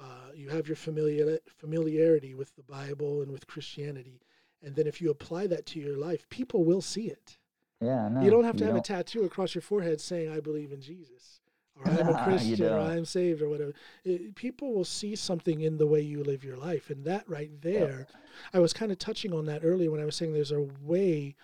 uh 0.00 0.30
you 0.34 0.48
have 0.48 0.66
your 0.66 0.76
familiar 0.76 1.38
familiarity 1.46 2.34
with 2.34 2.54
the 2.56 2.62
bible 2.62 3.22
and 3.22 3.30
with 3.30 3.46
christianity. 3.46 4.20
And 4.64 4.76
then 4.76 4.86
if 4.86 5.00
you 5.00 5.10
apply 5.10 5.48
that 5.48 5.66
to 5.66 5.80
your 5.80 5.96
life 5.96 6.28
people 6.28 6.64
will 6.64 6.82
see 6.82 7.08
it. 7.08 7.38
Yeah 7.80 8.08
no, 8.08 8.22
you 8.22 8.30
don't 8.30 8.44
have 8.44 8.56
to 8.58 8.64
have 8.64 8.74
don't- 8.74 8.88
a 8.88 8.94
tattoo 8.94 9.24
across 9.24 9.54
your 9.54 9.62
forehead 9.62 10.00
saying 10.00 10.30
i 10.30 10.40
believe 10.40 10.72
in 10.72 10.80
jesus 10.80 11.40
or 11.76 11.88
i'm 11.90 12.08
a 12.08 12.24
christian 12.28 12.56
or 12.72 12.78
i'm 12.80 13.04
saved 13.04 13.42
or 13.42 13.48
whatever. 13.48 13.72
It- 14.04 14.34
people 14.36 14.72
will 14.74 14.84
see 14.84 15.16
something 15.16 15.60
in 15.60 15.78
the 15.78 15.86
way 15.86 16.00
you 16.00 16.22
live 16.22 16.44
your 16.44 16.56
life. 16.56 16.90
And 16.90 17.04
that 17.04 17.28
right 17.28 17.50
there 17.60 18.06
i 18.54 18.58
was 18.60 18.72
kind 18.72 18.92
of 18.92 18.98
touching 18.98 19.32
on 19.32 19.44
that 19.46 19.62
earlier 19.64 19.90
when 19.90 20.00
i 20.00 20.04
was 20.04 20.16
saying 20.16 20.32
there's 20.32 20.52
a 20.52 20.68
way 20.80 21.34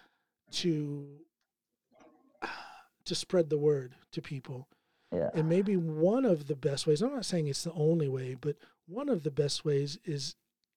to 0.53 1.09
to 3.05 3.15
spread 3.15 3.51
the 3.51 3.59
word 3.59 3.95
to 4.13 4.23
people 4.23 4.69
yeah 5.13 5.31
and 5.35 5.49
maybe 5.49 5.77
one 5.77 6.25
of 6.25 6.47
the 6.47 6.57
best 6.57 6.87
ways 6.87 7.03
i'm 7.03 7.13
not 7.15 7.25
saying 7.25 7.47
it's 7.47 7.65
the 7.65 7.73
only 7.73 8.09
way 8.09 8.35
but 8.41 8.57
one 8.87 9.09
of 9.09 9.23
the 9.23 9.31
best 9.31 9.65
ways 9.65 9.99
is 10.05 10.37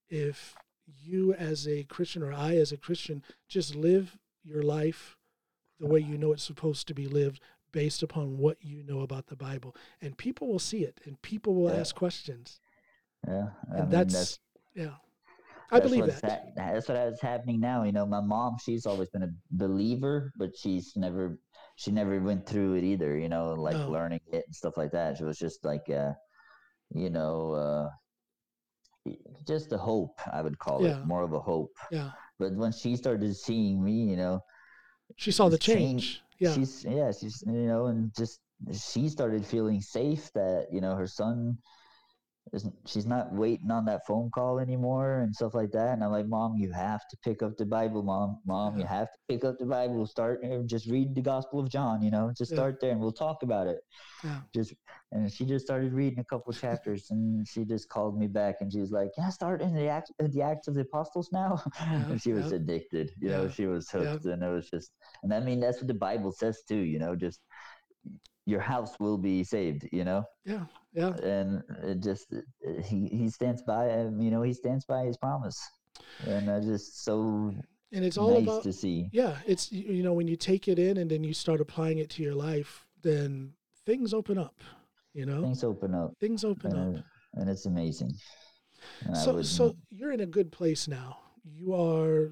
if 0.09 0.55
you 1.03 1.33
as 1.33 1.67
a 1.67 1.83
christian 1.83 2.23
or 2.23 2.33
i 2.33 2.55
as 2.55 2.71
a 2.71 2.77
christian 2.77 3.23
just 3.47 3.75
live 3.75 4.17
your 4.43 4.63
life 4.63 5.17
the 5.79 5.87
way 5.87 5.99
you 5.99 6.17
know 6.17 6.31
it's 6.31 6.43
supposed 6.43 6.87
to 6.87 6.93
be 6.93 7.07
lived 7.07 7.39
based 7.71 8.03
upon 8.03 8.37
what 8.37 8.57
you 8.61 8.83
know 8.83 9.01
about 9.01 9.27
the 9.27 9.35
bible 9.35 9.75
and 10.01 10.17
people 10.17 10.47
will 10.47 10.59
see 10.59 10.83
it 10.83 10.99
and 11.05 11.21
people 11.21 11.55
will 11.55 11.69
Yeah. 11.69 11.79
ask 11.79 11.95
questions 11.95 12.59
Yeah, 13.27 13.49
I 13.69 13.73
and 13.73 13.81
mean, 13.81 13.89
that's, 13.89 14.13
that's 14.13 14.39
yeah 14.75 14.95
I 15.73 15.79
believe 15.79 16.05
what's 16.05 16.19
that. 16.21 16.31
hap- 16.31 16.55
that's 16.55 16.89
what 16.89 16.97
is 16.97 17.21
happening 17.21 17.61
now. 17.61 17.83
You 17.83 17.93
know, 17.93 18.05
my 18.05 18.19
mom, 18.19 18.57
she's 18.61 18.85
always 18.85 19.09
been 19.09 19.23
a 19.23 19.29
believer, 19.51 20.33
but 20.35 20.49
she's 20.57 20.91
never, 20.97 21.37
she 21.81 21.89
never 21.91 22.19
went 22.21 22.45
through 22.45 22.75
it 22.77 22.83
either. 22.83 23.17
You 23.17 23.29
know, 23.33 23.45
like 23.57 23.77
No. 23.81 23.89
learning 23.89 24.21
it 24.31 24.43
and 24.45 24.55
stuff 24.61 24.77
like 24.77 24.91
that. 24.91 25.17
She 25.17 25.23
was 25.23 25.39
just 25.45 25.65
like, 25.65 25.89
uh, 25.89 26.13
you 26.93 27.09
know, 27.09 27.35
uh, 27.63 27.89
just 29.47 29.71
a 29.73 29.77
hope. 29.77 30.15
I 30.31 30.41
would 30.41 30.57
call 30.59 30.83
Yeah. 30.85 31.01
it 31.01 31.05
more 31.05 31.23
of 31.23 31.33
a 31.33 31.39
hope. 31.39 31.73
Yeah. 31.91 32.11
But 32.39 32.53
when 32.53 32.71
she 32.71 32.95
started 32.95 33.35
seeing 33.35 33.83
me, 33.83 33.97
you 34.11 34.17
know, 34.17 34.39
She 35.17 35.31
saw 35.31 35.49
the 35.49 35.57
It's 35.57 35.65
changed. 35.65 36.21
change. 36.21 36.23
Yeah. 36.39 36.53
she's 36.55 36.73
yeah, 36.85 37.11
she's 37.11 37.43
you 37.45 37.67
know, 37.71 37.87
and 37.87 38.13
just 38.15 38.39
she 38.71 39.09
started 39.09 39.45
feeling 39.45 39.81
safe 39.81 40.31
that 40.33 40.67
you 40.71 40.81
know 40.81 40.95
her 40.95 41.07
son 41.07 41.57
she's 42.85 43.05
not 43.05 43.31
waiting 43.33 43.71
on 43.71 43.85
that 43.85 44.05
phone 44.05 44.29
call 44.31 44.59
anymore 44.59 45.19
and 45.21 45.33
stuff 45.33 45.53
like 45.53 45.71
that. 45.71 45.93
And 45.93 46.03
I'm 46.03 46.11
like, 46.11 46.27
Mom, 46.27 46.57
you 46.57 46.71
have 46.71 47.01
to 47.09 47.17
pick 47.23 47.41
up 47.41 47.57
the 47.57 47.65
Bible, 47.65 48.03
Mom. 48.03 48.39
Mom, 48.45 48.77
you 48.77 48.85
have 48.85 49.07
to 49.11 49.17
pick 49.29 49.45
up 49.45 49.57
the 49.59 49.65
Bible. 49.65 50.05
Start 50.05 50.41
just 50.65 50.87
read 50.87 51.15
the 51.15 51.21
Gospel 51.21 51.59
of 51.59 51.69
John. 51.69 52.01
You 52.01 52.11
know, 52.11 52.31
just 52.37 52.51
Yeah. 52.51 52.55
start 52.55 52.79
there, 52.81 52.91
and 52.91 52.99
we'll 52.99 53.11
talk 53.11 53.43
about 53.43 53.67
it. 53.67 53.79
Yeah. 54.23 54.41
Just 54.53 54.73
and 55.13 55.31
she 55.31 55.45
just 55.45 55.65
started 55.65 55.93
reading 55.93 56.19
a 56.19 56.23
couple 56.25 56.51
chapters, 56.53 57.11
and 57.11 57.47
she 57.47 57.65
just 57.65 57.89
called 57.89 58.17
me 58.17 58.27
back, 58.27 58.55
and 58.61 58.71
she 58.71 58.79
was 58.79 58.91
like, 58.91 59.13
"Can 59.13 59.25
I 59.25 59.29
start 59.29 59.61
in 59.61 59.73
the 59.73 59.87
act, 59.87 60.11
the 60.19 60.41
Acts 60.41 60.67
of 60.67 60.73
the 60.75 60.81
Apostles 60.81 61.29
now?" 61.31 61.61
and 61.79 62.21
she 62.21 62.33
was 62.33 62.51
yeah. 62.51 62.57
addicted. 62.57 63.11
You 63.21 63.29
know, 63.29 63.47
she 63.47 63.65
was 63.67 63.89
Yeah. 63.93 63.99
hooked, 64.13 64.25
and 64.25 64.43
it 64.43 64.49
was 64.49 64.69
just. 64.69 64.91
And 65.23 65.33
I 65.33 65.39
mean, 65.39 65.59
that's 65.59 65.77
what 65.79 65.87
the 65.87 65.93
Bible 65.93 66.31
says 66.31 66.63
too. 66.67 66.77
You 66.79 66.99
know, 66.99 67.15
just 67.15 67.39
your 68.51 68.59
house 68.73 68.93
will 68.99 69.17
be 69.17 69.43
saved. 69.43 69.87
You 69.91 70.03
know, 70.03 70.21
Yeah. 70.45 70.65
Yeah. 70.93 71.13
and 71.35 71.63
it 71.83 71.99
just 72.09 72.27
he 72.89 73.07
he 73.07 73.29
stands 73.29 73.61
by. 73.63 73.83
him, 73.89 74.21
You 74.21 74.31
know, 74.33 74.41
he 74.43 74.53
stands 74.53 74.85
by 74.85 75.05
his 75.05 75.17
promise, 75.17 75.59
and 76.27 76.49
I 76.51 76.59
just 76.59 77.03
so 77.07 77.53
And 77.93 78.05
it's 78.05 78.17
all 78.17 78.33
nice 78.39 78.43
about 78.49 78.63
to 78.63 78.73
see. 78.73 79.09
yeah 79.11 79.35
it's 79.51 79.71
you 79.71 80.03
know 80.03 80.13
when 80.19 80.27
you 80.27 80.37
take 80.51 80.67
it 80.73 80.77
in 80.79 80.97
and 81.01 81.09
then 81.11 81.23
you 81.23 81.33
start 81.33 81.59
applying 81.61 81.97
it 82.03 82.09
to 82.15 82.23
your 82.23 82.35
life 82.35 82.85
then 83.01 83.53
things 83.85 84.13
open 84.13 84.37
up 84.37 84.55
you 85.13 85.25
know 85.25 85.41
Things 85.41 85.63
open 85.63 85.91
up, 86.01 86.09
things 86.19 86.43
open 86.45 86.71
up 86.71 86.77
and, 86.77 87.03
and 87.37 87.49
it's 87.49 87.65
amazing. 87.65 88.13
And 89.05 89.17
so 89.17 89.41
so 89.41 89.63
you're 89.97 90.13
in 90.17 90.21
a 90.21 90.31
good 90.37 90.51
place 90.51 90.87
now 90.87 91.09
you 91.43 91.73
are 91.73 92.31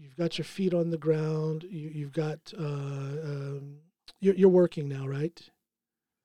you've 0.00 0.16
got 0.16 0.38
your 0.38 0.44
feet 0.56 0.74
on 0.74 0.90
the 0.90 0.98
ground 1.06 1.58
you, 1.78 1.88
you've 1.98 2.12
got 2.24 2.40
uh, 2.58 3.12
um, 3.30 3.78
you're, 4.20 4.34
you're 4.40 4.48
working 4.62 4.88
now 4.88 5.06
right 5.06 5.38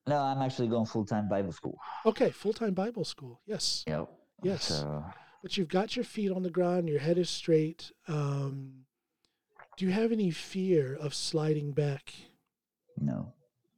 no, 0.09 0.17
I'm 0.17 0.41
actually 0.41 0.67
going 0.67 0.85
full 0.85 1.05
time 1.05 1.29
Bible 1.29 1.51
school. 1.51 1.77
okay 2.05 2.29
full-time 2.31 2.73
bible 2.73 3.05
school 3.05 3.39
yes 3.45 3.83
Yep. 3.87 4.09
Yes. 4.43 4.63
So 4.65 5.03
but 5.43 5.55
you've 5.57 5.69
got 5.69 5.95
your 5.95 6.05
feet 6.05 6.31
on 6.31 6.43
the 6.43 6.49
ground 6.49 6.89
your 6.89 6.99
head 6.99 7.17
is 7.17 7.29
straight 7.29 7.91
um, 8.07 8.85
do 9.77 9.85
you 9.85 9.91
have 9.91 10.11
any 10.11 10.31
fear 10.31 10.95
of 10.95 11.13
sliding 11.13 11.71
back 11.71 12.13
no, 12.97 13.31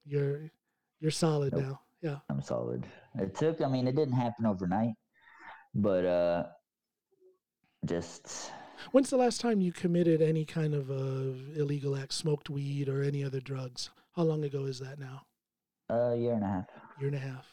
you're 0.06 0.52
you're 1.00 1.12
solid 1.12 1.54
Nope. 1.54 1.62
now 1.64 1.82
yeah 2.02 2.18
I'm 2.30 2.42
solid. 2.42 2.86
It 3.20 3.36
took. 3.36 3.62
I 3.62 3.68
mean, 3.68 3.88
it 3.88 3.96
didn't 3.96 4.14
happen 4.26 4.46
overnight, 4.48 4.94
but 5.76 6.04
uh, 6.06 6.44
just 7.86 8.52
When's 8.92 9.10
the 9.12 9.18
last 9.18 9.42
time 9.42 9.62
you 9.62 9.72
committed 9.72 10.22
any 10.22 10.44
kind 10.46 10.74
of 10.74 10.90
uh, 10.90 11.60
illegal 11.62 11.96
act, 11.96 12.14
smoked 12.14 12.50
weed 12.50 12.90
or 12.90 13.04
any 13.04 13.24
other 13.24 13.40
drugs? 13.40 13.92
How 14.16 14.24
long 14.24 14.44
ago 14.44 14.66
is 14.66 14.80
that 14.80 14.98
now? 14.98 15.22
A 15.92 16.16
year 16.16 16.34
and 16.34 16.44
a 16.44 16.48
half. 16.48 16.68
Year 17.00 17.08
and 17.08 17.16
a 17.16 17.20
half. 17.20 17.46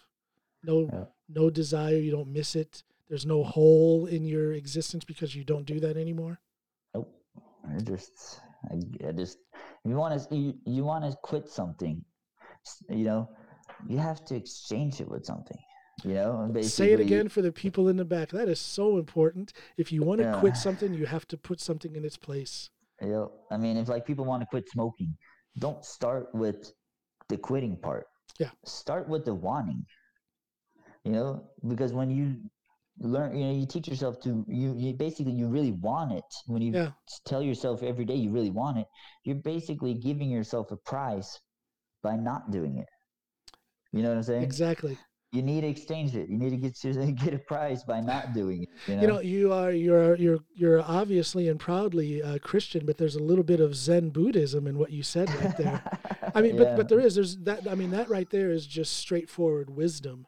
No, 0.62 0.88
Yeah. 0.92 1.04
no 1.28 1.50
desire. 1.50 1.96
You 1.96 2.10
don't 2.10 2.32
miss 2.32 2.54
it. 2.56 2.82
There's 3.08 3.26
no 3.26 3.42
hole 3.42 4.06
in 4.06 4.24
your 4.24 4.52
existence 4.52 5.04
because 5.04 5.34
you 5.34 5.44
don't 5.44 5.64
do 5.66 5.80
that 5.80 5.96
anymore. 5.96 6.38
Nope. 6.94 7.10
I 7.64 7.78
just, 7.80 8.40
I, 8.70 8.74
I 9.08 9.12
just, 9.12 9.38
if 9.84 9.90
you 9.90 9.96
want 9.96 10.12
to, 10.28 10.36
you, 10.36 10.54
you 10.64 10.84
want 10.84 11.04
to 11.04 11.16
quit 11.22 11.48
something, 11.48 12.04
you 12.88 13.04
know, 13.04 13.28
you 13.86 13.98
have 13.98 14.24
to 14.26 14.34
exchange 14.34 15.00
it 15.00 15.08
with 15.08 15.24
something, 15.24 15.58
you 16.04 16.14
know. 16.14 16.50
Say 16.62 16.92
it 16.92 17.00
again 17.00 17.28
for 17.28 17.42
the 17.42 17.52
people 17.52 17.88
in 17.88 17.96
the 17.96 18.04
back. 18.04 18.30
That 18.30 18.48
is 18.48 18.60
so 18.60 18.98
important. 18.98 19.52
If 19.76 19.92
you 19.92 20.02
want 20.02 20.18
to 20.20 20.24
Yeah. 20.26 20.40
quit 20.40 20.56
something, 20.56 20.92
you 20.92 21.06
have 21.06 21.26
to 21.28 21.36
put 21.36 21.60
something 21.60 21.94
in 21.96 22.04
its 22.04 22.16
place. 22.16 22.70
Know, 23.00 23.32
I 23.50 23.56
mean, 23.56 23.76
if 23.76 23.88
like 23.88 24.04
people 24.06 24.24
want 24.24 24.42
to 24.42 24.46
quit 24.46 24.68
smoking, 24.68 25.16
don't 25.58 25.84
start 25.84 26.34
with 26.34 26.72
the 27.28 27.36
quitting 27.38 27.76
part. 27.76 28.06
Yeah. 28.38 28.50
Start 28.64 29.08
with 29.08 29.24
the 29.24 29.34
wanting. 29.34 29.84
You 31.04 31.12
know, 31.12 31.50
because 31.66 31.92
when 31.92 32.10
you 32.10 32.36
learn, 32.98 33.36
you 33.36 33.44
know, 33.46 33.52
you 33.52 33.66
teach 33.66 33.88
yourself 33.88 34.20
to 34.22 34.44
you. 34.48 34.74
You 34.76 34.92
basically 34.94 35.32
you 35.32 35.46
really 35.48 35.72
want 35.72 36.12
it. 36.12 36.24
When 36.46 36.62
you 36.62 36.72
Yeah. 36.72 36.90
tell 37.24 37.42
yourself 37.42 37.82
every 37.82 38.04
day 38.04 38.16
you 38.16 38.30
really 38.30 38.50
want 38.50 38.78
it, 38.78 38.86
you're 39.24 39.42
basically 39.42 39.94
giving 39.94 40.30
yourself 40.30 40.70
a 40.70 40.76
prize 40.76 41.40
by 42.02 42.16
not 42.16 42.50
doing 42.50 42.78
it. 42.78 42.88
You 43.92 44.02
know 44.02 44.10
what 44.10 44.18
I'm 44.18 44.22
saying? 44.22 44.42
Exactly. 44.42 44.98
You 45.30 45.42
need 45.42 45.60
to 45.60 45.66
exchange 45.66 46.16
it. 46.16 46.30
You 46.30 46.38
need 46.38 46.50
to 46.50 46.56
get 46.56 46.74
get 47.24 47.34
a 47.34 47.38
prize 47.38 47.82
by 47.84 48.00
not 48.00 48.32
doing 48.32 48.62
it. 48.62 48.68
You 48.86 48.94
know. 48.96 49.00
You 49.02 49.06
know, 49.08 49.20
you 49.20 49.52
are 49.52 49.72
you're 49.72 50.14
you're 50.16 50.38
you're 50.54 50.80
obviously 50.82 51.48
and 51.48 51.60
proudly 51.60 52.22
uh, 52.22 52.38
Christian, 52.38 52.86
but 52.86 52.96
there's 52.96 53.14
a 53.16 53.22
little 53.22 53.44
bit 53.44 53.60
of 53.60 53.76
Zen 53.76 54.08
Buddhism 54.08 54.66
in 54.66 54.78
what 54.78 54.90
you 54.90 55.02
said 55.02 55.28
right 55.34 55.54
there. 55.56 55.82
I 56.34 56.40
mean, 56.40 56.56
but 56.56 56.68
Yeah. 56.68 56.76
but 56.76 56.88
there 56.88 57.00
is 57.00 57.14
there's 57.16 57.36
that. 57.40 57.68
I 57.68 57.74
mean, 57.74 57.90
that 57.90 58.08
right 58.08 58.28
there 58.30 58.50
is 58.50 58.66
just 58.66 58.96
straightforward 58.96 59.68
wisdom, 59.68 60.26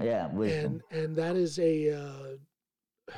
yeah, 0.00 0.28
wisdom. 0.32 0.80
and 0.90 0.98
and 1.02 1.16
that 1.16 1.36
is 1.36 1.58
a 1.58 1.90
uh, 1.90 3.14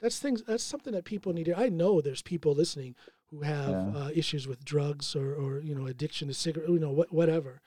that's 0.00 0.18
things 0.18 0.42
that's 0.46 0.64
something 0.64 0.94
that 0.94 1.04
people 1.04 1.32
need. 1.34 1.44
to 1.44 1.58
I 1.58 1.68
know 1.68 2.00
there's 2.00 2.22
people 2.22 2.54
listening 2.54 2.94
who 3.30 3.42
have 3.42 3.68
Yeah. 3.68 3.92
uh, 3.94 4.10
issues 4.14 4.48
with 4.48 4.64
drugs 4.64 5.14
or 5.14 5.34
or 5.34 5.60
you 5.60 5.74
know 5.74 5.86
addiction 5.86 6.28
to 6.28 6.34
cigarette, 6.34 6.70
you 6.70 6.78
know 6.78 6.90
what 6.92 7.12
whatever. 7.12 7.60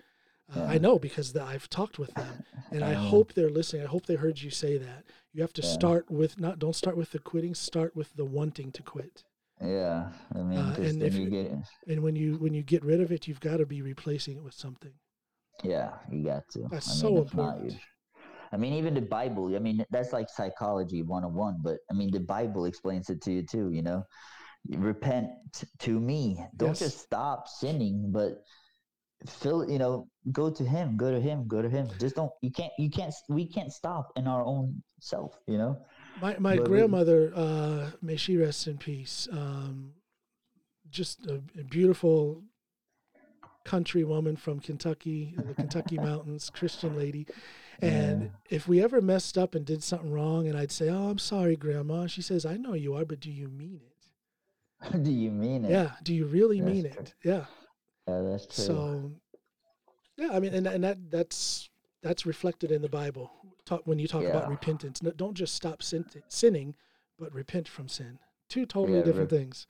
I 0.56 0.78
know 0.78 1.00
because 1.00 1.34
the, 1.34 1.44
I've 1.44 1.70
talked 1.70 1.98
with 2.00 2.14
them, 2.16 2.44
and 2.72 2.84
I 2.84 2.94
hope 2.94 3.34
they're 3.34 3.50
listening. 3.50 3.84
I 3.84 3.88
hope 3.88 4.06
they 4.06 4.16
heard 4.16 4.42
you 4.42 4.50
say 4.50 4.78
that. 4.78 5.06
You 5.34 5.42
have 5.42 5.54
to 5.54 5.62
Yeah. 5.62 5.68
start 5.70 6.10
with 6.12 6.40
not 6.40 6.60
don't 6.60 6.76
start 6.76 6.96
with 6.98 7.12
the 7.12 7.20
quitting. 7.20 7.56
Start 7.56 7.96
with 7.96 8.14
the 8.16 8.26
wanting 8.26 8.72
to 8.74 8.84
quit. 8.84 9.24
Yeah, 9.62 10.12
I 10.34 10.40
mean, 10.44 10.58
Uh, 10.60 10.76
and 10.80 11.02
if 11.02 11.16
you 11.16 11.30
get, 11.30 11.52
And 11.88 12.02
when 12.04 12.16
you 12.16 12.38
when 12.38 12.54
you 12.54 12.64
get 12.64 12.84
rid 12.84 13.00
of 13.02 13.12
it, 13.12 13.28
you've 13.28 13.40
got 13.40 13.58
to 13.58 13.66
be 13.66 13.82
replacing 13.82 14.36
it 14.38 14.44
with 14.44 14.54
something. 14.56 14.94
yeah, 15.64 15.98
you 16.12 16.24
got 16.24 16.44
to. 16.54 16.68
That's 16.70 16.90
I 16.90 16.94
mean, 16.94 17.00
so 17.02 17.10
not, 17.10 17.18
important. 17.24 17.72
you- 17.74 17.80
I 18.52 18.58
mean, 18.58 18.74
even 18.74 18.94
the 18.94 19.02
Bible. 19.02 19.56
I 19.56 19.60
mean, 19.60 19.84
that's 19.90 20.14
like 20.14 20.30
psychology 20.30 21.02
101. 21.02 21.58
But 21.64 21.78
I 21.90 21.94
mean, 21.96 22.12
the 22.12 22.20
Bible 22.20 22.66
explains 22.66 23.10
it 23.10 23.22
to 23.24 23.32
you 23.32 23.44
too. 23.44 23.72
You 23.72 23.82
know, 23.82 24.04
repent 24.70 25.30
to 25.80 26.00
me. 26.00 26.38
Don't 26.58 26.70
Yes. 26.70 26.80
just 26.80 27.00
stop 27.00 27.48
sinning, 27.48 28.12
but 28.12 28.44
fill. 29.28 29.70
You 29.70 29.80
know, 29.80 30.08
go 30.32 30.50
to 30.50 30.64
Him. 30.64 30.98
Go 30.98 31.12
to 31.12 31.20
Him. 31.20 31.48
Go 31.48 31.62
to 31.62 31.70
Him. 31.70 31.88
Just 32.00 32.16
don't. 32.16 32.32
You 32.42 32.52
can't. 32.52 32.72
You 32.78 32.90
can't. 32.90 33.14
We 33.30 33.46
can't 33.46 33.72
stop 33.72 34.12
in 34.16 34.28
our 34.28 34.44
own 34.46 34.82
self. 35.00 35.40
You 35.48 35.58
know. 35.58 35.78
My 36.22 36.36
my 36.40 36.56
But 36.58 36.70
we- 36.70 36.78
grandmother, 36.78 37.32
uh, 37.36 37.92
may 38.02 38.16
she 38.18 38.38
rest 38.38 38.68
in 38.68 38.78
peace. 38.78 39.28
Um, 39.32 39.94
just 40.90 41.26
a, 41.26 41.42
a 41.60 41.64
beautiful 41.64 42.44
country 43.66 44.04
woman 44.04 44.36
from 44.36 44.60
Kentucky, 44.60 45.34
the 45.38 45.54
Kentucky 45.54 45.98
mountains, 46.10 46.50
Christian 46.50 46.96
lady. 46.98 47.26
And 47.82 48.24
Yeah. 48.24 48.28
if 48.50 48.68
we 48.68 48.84
ever 48.84 49.02
messed 49.02 49.38
up 49.38 49.56
and 49.56 49.66
did 49.66 49.82
something 49.84 50.12
wrong, 50.12 50.48
and 50.48 50.58
I'd 50.58 50.72
say, 50.72 50.90
"Oh, 50.90 51.10
I'm 51.10 51.18
sorry, 51.18 51.56
Grandma," 51.56 52.06
she 52.08 52.22
says, 52.22 52.46
"I 52.46 52.58
know 52.58 52.74
you 52.74 52.94
are, 52.96 53.06
but 53.06 53.20
do 53.20 53.32
you 53.32 53.48
mean 53.48 53.82
it? 53.84 53.90
Do 55.04 55.12
you 55.12 55.32
mean 55.32 55.64
it? 55.66 55.72
Yeah, 55.72 55.92
do 56.04 56.14
you 56.14 56.26
really 56.26 56.60
That's 56.60 56.72
mean 56.74 56.92
true. 56.92 57.02
it? 57.02 57.14
Yeah." 57.24 57.46
Yeah, 58.08 58.22
that's 58.22 58.46
true. 58.48 58.66
So, 58.66 59.12
yeah, 60.18 60.30
I 60.34 60.40
mean, 60.40 60.54
and 60.54 60.68
and 60.68 60.84
that 60.84 60.98
that's 61.10 61.70
that's 62.02 62.26
reflected 62.26 62.72
in 62.72 62.82
the 62.82 62.90
Bible. 62.90 63.32
Talk, 63.66 63.82
when 63.86 63.98
you 64.00 64.08
talk 64.08 64.24
about 64.24 64.50
repentance, 64.50 65.02
no, 65.02 65.12
don't 65.12 65.36
just 65.36 65.56
stop 65.56 65.82
sin, 65.82 66.06
sinning, 66.28 66.76
but 67.18 67.34
repent 67.34 67.68
from 67.68 67.88
sin. 67.88 68.20
Two 68.50 68.66
totally 68.66 68.98
Yeah, 69.00 69.06
different 69.06 69.32
rep- 69.32 69.40
things. 69.42 69.68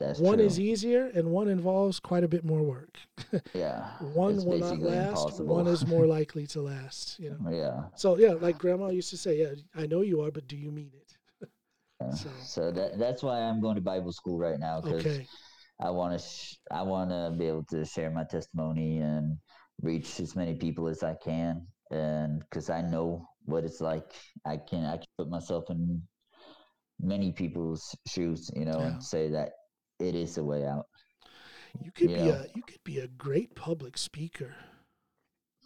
that's 0.00 0.18
One 0.18 0.38
true. 0.38 0.46
is 0.46 0.58
easier, 0.58 1.06
and 1.14 1.30
one 1.30 1.48
involves 1.48 2.00
quite 2.00 2.24
a 2.24 2.28
bit 2.28 2.44
more 2.44 2.62
work. 2.62 2.96
Yeah. 3.54 3.90
one 4.14 4.42
will 4.44 4.58
not 4.58 4.78
last. 4.80 5.08
impossible. 5.10 5.54
One 5.54 5.66
is 5.66 5.86
more 5.94 6.06
likely 6.06 6.46
to 6.48 6.62
last. 6.62 7.18
You 7.20 7.30
know. 7.38 7.50
yeah. 7.50 7.84
So 7.94 8.16
yeah, 8.18 8.32
like 8.32 8.58
Grandma 8.58 8.88
used 8.88 9.10
to 9.10 9.18
say, 9.18 9.38
"Yeah, 9.40 9.54
I 9.74 9.86
know 9.86 10.00
you 10.00 10.22
are, 10.22 10.30
but 10.30 10.48
do 10.48 10.56
you 10.56 10.70
mean 10.70 10.92
it?" 10.94 11.12
Yeah. 12.00 12.10
So- 12.14 12.30
So, 12.42 12.70
that 12.72 12.98
that's 12.98 13.22
why 13.22 13.40
I'm 13.40 13.60
going 13.60 13.74
to 13.76 13.80
Bible 13.82 14.12
school 14.12 14.38
right 14.38 14.58
now 14.58 14.80
because 14.80 15.04
Okay. 15.06 15.26
I 15.80 15.90
want 15.90 16.18
to 16.18 16.24
sh- 16.26 16.56
I 16.70 16.82
want 16.82 17.10
to 17.10 17.34
be 17.36 17.46
able 17.46 17.64
to 17.70 17.84
share 17.84 18.10
my 18.10 18.24
testimony 18.24 18.98
and 18.98 19.38
reach 19.82 20.20
as 20.20 20.34
many 20.34 20.54
people 20.54 20.88
as 20.88 21.02
I 21.02 21.14
can, 21.14 21.66
and 21.90 22.40
because 22.40 22.70
I 22.70 22.80
know 22.80 23.28
what 23.44 23.64
it's 23.64 23.80
like, 23.80 24.12
I 24.46 24.56
can 24.56 24.84
I 24.86 24.96
can 24.96 25.06
put 25.18 25.28
myself 25.28 25.64
in 25.70 26.02
many 27.00 27.32
people's 27.32 27.94
shoes, 28.06 28.50
you 28.56 28.64
know, 28.64 28.78
Yeah. 28.78 28.86
and 28.88 29.02
say 29.04 29.28
that 29.30 29.52
it 29.98 30.14
is 30.14 30.38
a 30.38 30.44
way 30.44 30.66
out. 30.66 30.86
You 31.82 31.92
could 31.92 32.08
be 32.08 32.12
Yeah. 32.14 32.44
a 32.44 32.46
you 32.54 32.62
could 32.62 32.82
be 32.84 32.98
a 33.00 33.08
great 33.08 33.54
public 33.54 33.98
speaker. 33.98 34.54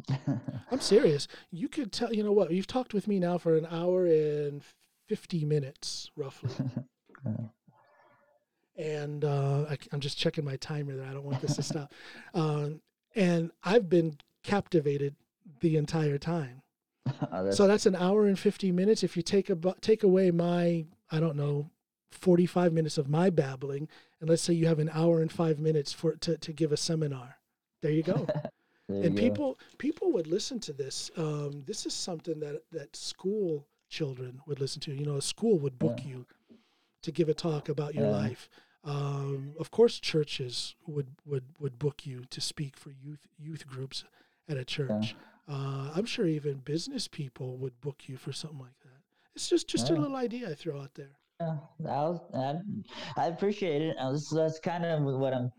I'm 0.70 0.80
serious. 0.80 1.28
You 1.50 1.68
could 1.68 1.92
tell. 1.92 2.12
You 2.12 2.24
know 2.24 2.32
what? 2.32 2.50
You've 2.50 2.66
talked 2.66 2.94
with 2.94 3.06
me 3.06 3.20
now 3.20 3.38
for 3.38 3.56
an 3.56 3.66
hour 3.66 4.06
and 4.06 4.62
50 5.08 5.44
minutes 5.44 6.10
roughly. 6.16 6.50
and 8.80 9.24
uh, 9.24 9.66
I, 9.70 9.78
am 9.92 10.00
just 10.00 10.18
checking 10.18 10.44
my 10.44 10.56
timer 10.56 10.96
there. 10.96 11.06
I 11.06 11.12
don't 11.12 11.24
want 11.24 11.40
this 11.40 11.56
to 11.56 11.62
stop. 11.62 11.92
Um, 12.34 12.80
and 13.14 13.50
I've 13.62 13.88
been 13.88 14.16
captivated 14.42 15.14
the 15.60 15.76
entire 15.76 16.18
time. 16.18 16.62
oh, 17.06 17.44
that's... 17.44 17.56
So 17.56 17.66
that's 17.66 17.86
an 17.86 17.96
hour 17.96 18.26
and 18.26 18.38
50 18.38 18.72
minutes. 18.72 19.02
If 19.02 19.16
you 19.16 19.22
take 19.22 19.50
a 19.50 19.56
take 19.80 20.02
away 20.02 20.30
my, 20.30 20.86
I 21.10 21.20
don't 21.20 21.36
know, 21.36 21.70
45 22.12 22.72
minutes 22.72 22.98
of 22.98 23.08
my 23.08 23.30
babbling, 23.30 23.88
and 24.20 24.30
let's 24.30 24.42
say 24.42 24.54
you 24.54 24.66
have 24.66 24.78
an 24.78 24.90
hour 24.92 25.20
and 25.20 25.30
five 25.30 25.58
minutes 25.58 25.92
for 25.92 26.16
to, 26.16 26.38
to 26.38 26.52
give 26.52 26.72
a 26.72 26.76
seminar, 26.76 27.36
there 27.82 27.92
you 27.92 28.02
go. 28.02 28.26
there 28.88 29.04
and 29.04 29.14
you 29.14 29.28
people 29.28 29.52
go. 29.52 29.58
people 29.78 30.12
would 30.12 30.26
listen 30.26 30.58
to 30.60 30.72
this. 30.72 31.10
Um, 31.16 31.64
this 31.66 31.84
is 31.84 31.94
something 31.94 32.40
that 32.40 32.62
that 32.72 32.96
school 32.96 33.66
children 33.88 34.40
would 34.46 34.60
listen 34.60 34.80
to. 34.82 34.94
You 34.94 35.04
know, 35.04 35.16
a 35.16 35.22
school 35.22 35.58
would 35.58 35.78
book 35.78 36.00
yeah. 36.02 36.10
you 36.10 36.26
to 37.02 37.12
give 37.12 37.28
a 37.28 37.34
talk 37.34 37.68
about 37.68 37.94
your 37.94 38.06
yeah. 38.06 38.10
life. 38.10 38.48
Um, 38.82 39.54
of 39.58 39.70
course, 39.70 40.00
churches 40.00 40.74
would, 40.86 41.08
would 41.26 41.44
would 41.58 41.78
book 41.78 42.06
you 42.06 42.24
to 42.30 42.40
speak 42.40 42.76
for 42.76 42.90
youth 42.90 43.26
youth 43.38 43.66
groups 43.66 44.04
at 44.48 44.56
a 44.56 44.64
church. 44.64 45.14
Yeah. 45.48 45.54
Uh, 45.54 45.90
I'm 45.94 46.06
sure 46.06 46.26
even 46.26 46.58
business 46.58 47.08
people 47.08 47.56
would 47.58 47.80
book 47.80 48.04
you 48.06 48.16
for 48.16 48.32
something 48.32 48.60
like 48.60 48.78
that. 48.84 49.00
It's 49.34 49.48
just 49.48 49.68
just 49.68 49.90
a 49.90 49.94
little 49.94 50.16
idea 50.16 50.50
I 50.50 50.54
throw 50.54 50.80
out 50.80 50.94
there. 50.94 51.18
Yeah, 51.40 52.18
I, 52.34 52.54
I 53.16 53.26
appreciate 53.26 53.82
it. 53.82 53.96
Was, 53.98 54.30
that's 54.30 54.60
kind 54.60 54.84
of 54.84 55.02
what 55.02 55.34
I'm. 55.34 55.52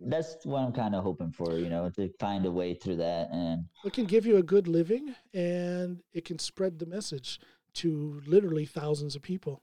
That's 0.00 0.36
what 0.44 0.62
I'm 0.62 0.72
kind 0.72 0.96
of 0.96 1.04
hoping 1.04 1.30
for, 1.30 1.56
you 1.56 1.68
know, 1.68 1.88
to 1.90 2.10
find 2.18 2.44
a 2.44 2.50
way 2.50 2.74
through 2.74 2.96
that, 2.96 3.28
and 3.30 3.66
it 3.84 3.92
can 3.92 4.04
give 4.04 4.26
you 4.26 4.36
a 4.38 4.42
good 4.42 4.66
living, 4.66 5.14
and 5.32 6.00
it 6.12 6.24
can 6.24 6.40
spread 6.40 6.80
the 6.80 6.86
message 6.86 7.38
to 7.74 8.20
literally 8.26 8.66
thousands 8.66 9.14
of 9.14 9.22
people. 9.22 9.62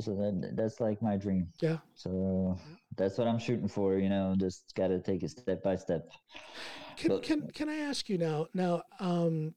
So 0.00 0.14
that, 0.14 0.52
that's 0.54 0.80
like 0.80 1.02
my 1.02 1.16
dream. 1.16 1.48
Yeah. 1.60 1.78
So 1.94 2.58
that's 2.96 3.18
what 3.18 3.26
I'm 3.26 3.38
shooting 3.38 3.68
for. 3.68 3.98
You 3.98 4.08
know, 4.08 4.34
just 4.38 4.74
got 4.74 4.88
to 4.88 5.00
take 5.00 5.22
it 5.22 5.30
step 5.30 5.62
by 5.62 5.76
step. 5.76 6.08
Can 6.96 7.10
but, 7.10 7.22
can 7.22 7.50
can 7.50 7.68
I 7.68 7.76
ask 7.76 8.08
you 8.08 8.16
now? 8.16 8.46
Now, 8.54 8.82
um, 9.00 9.54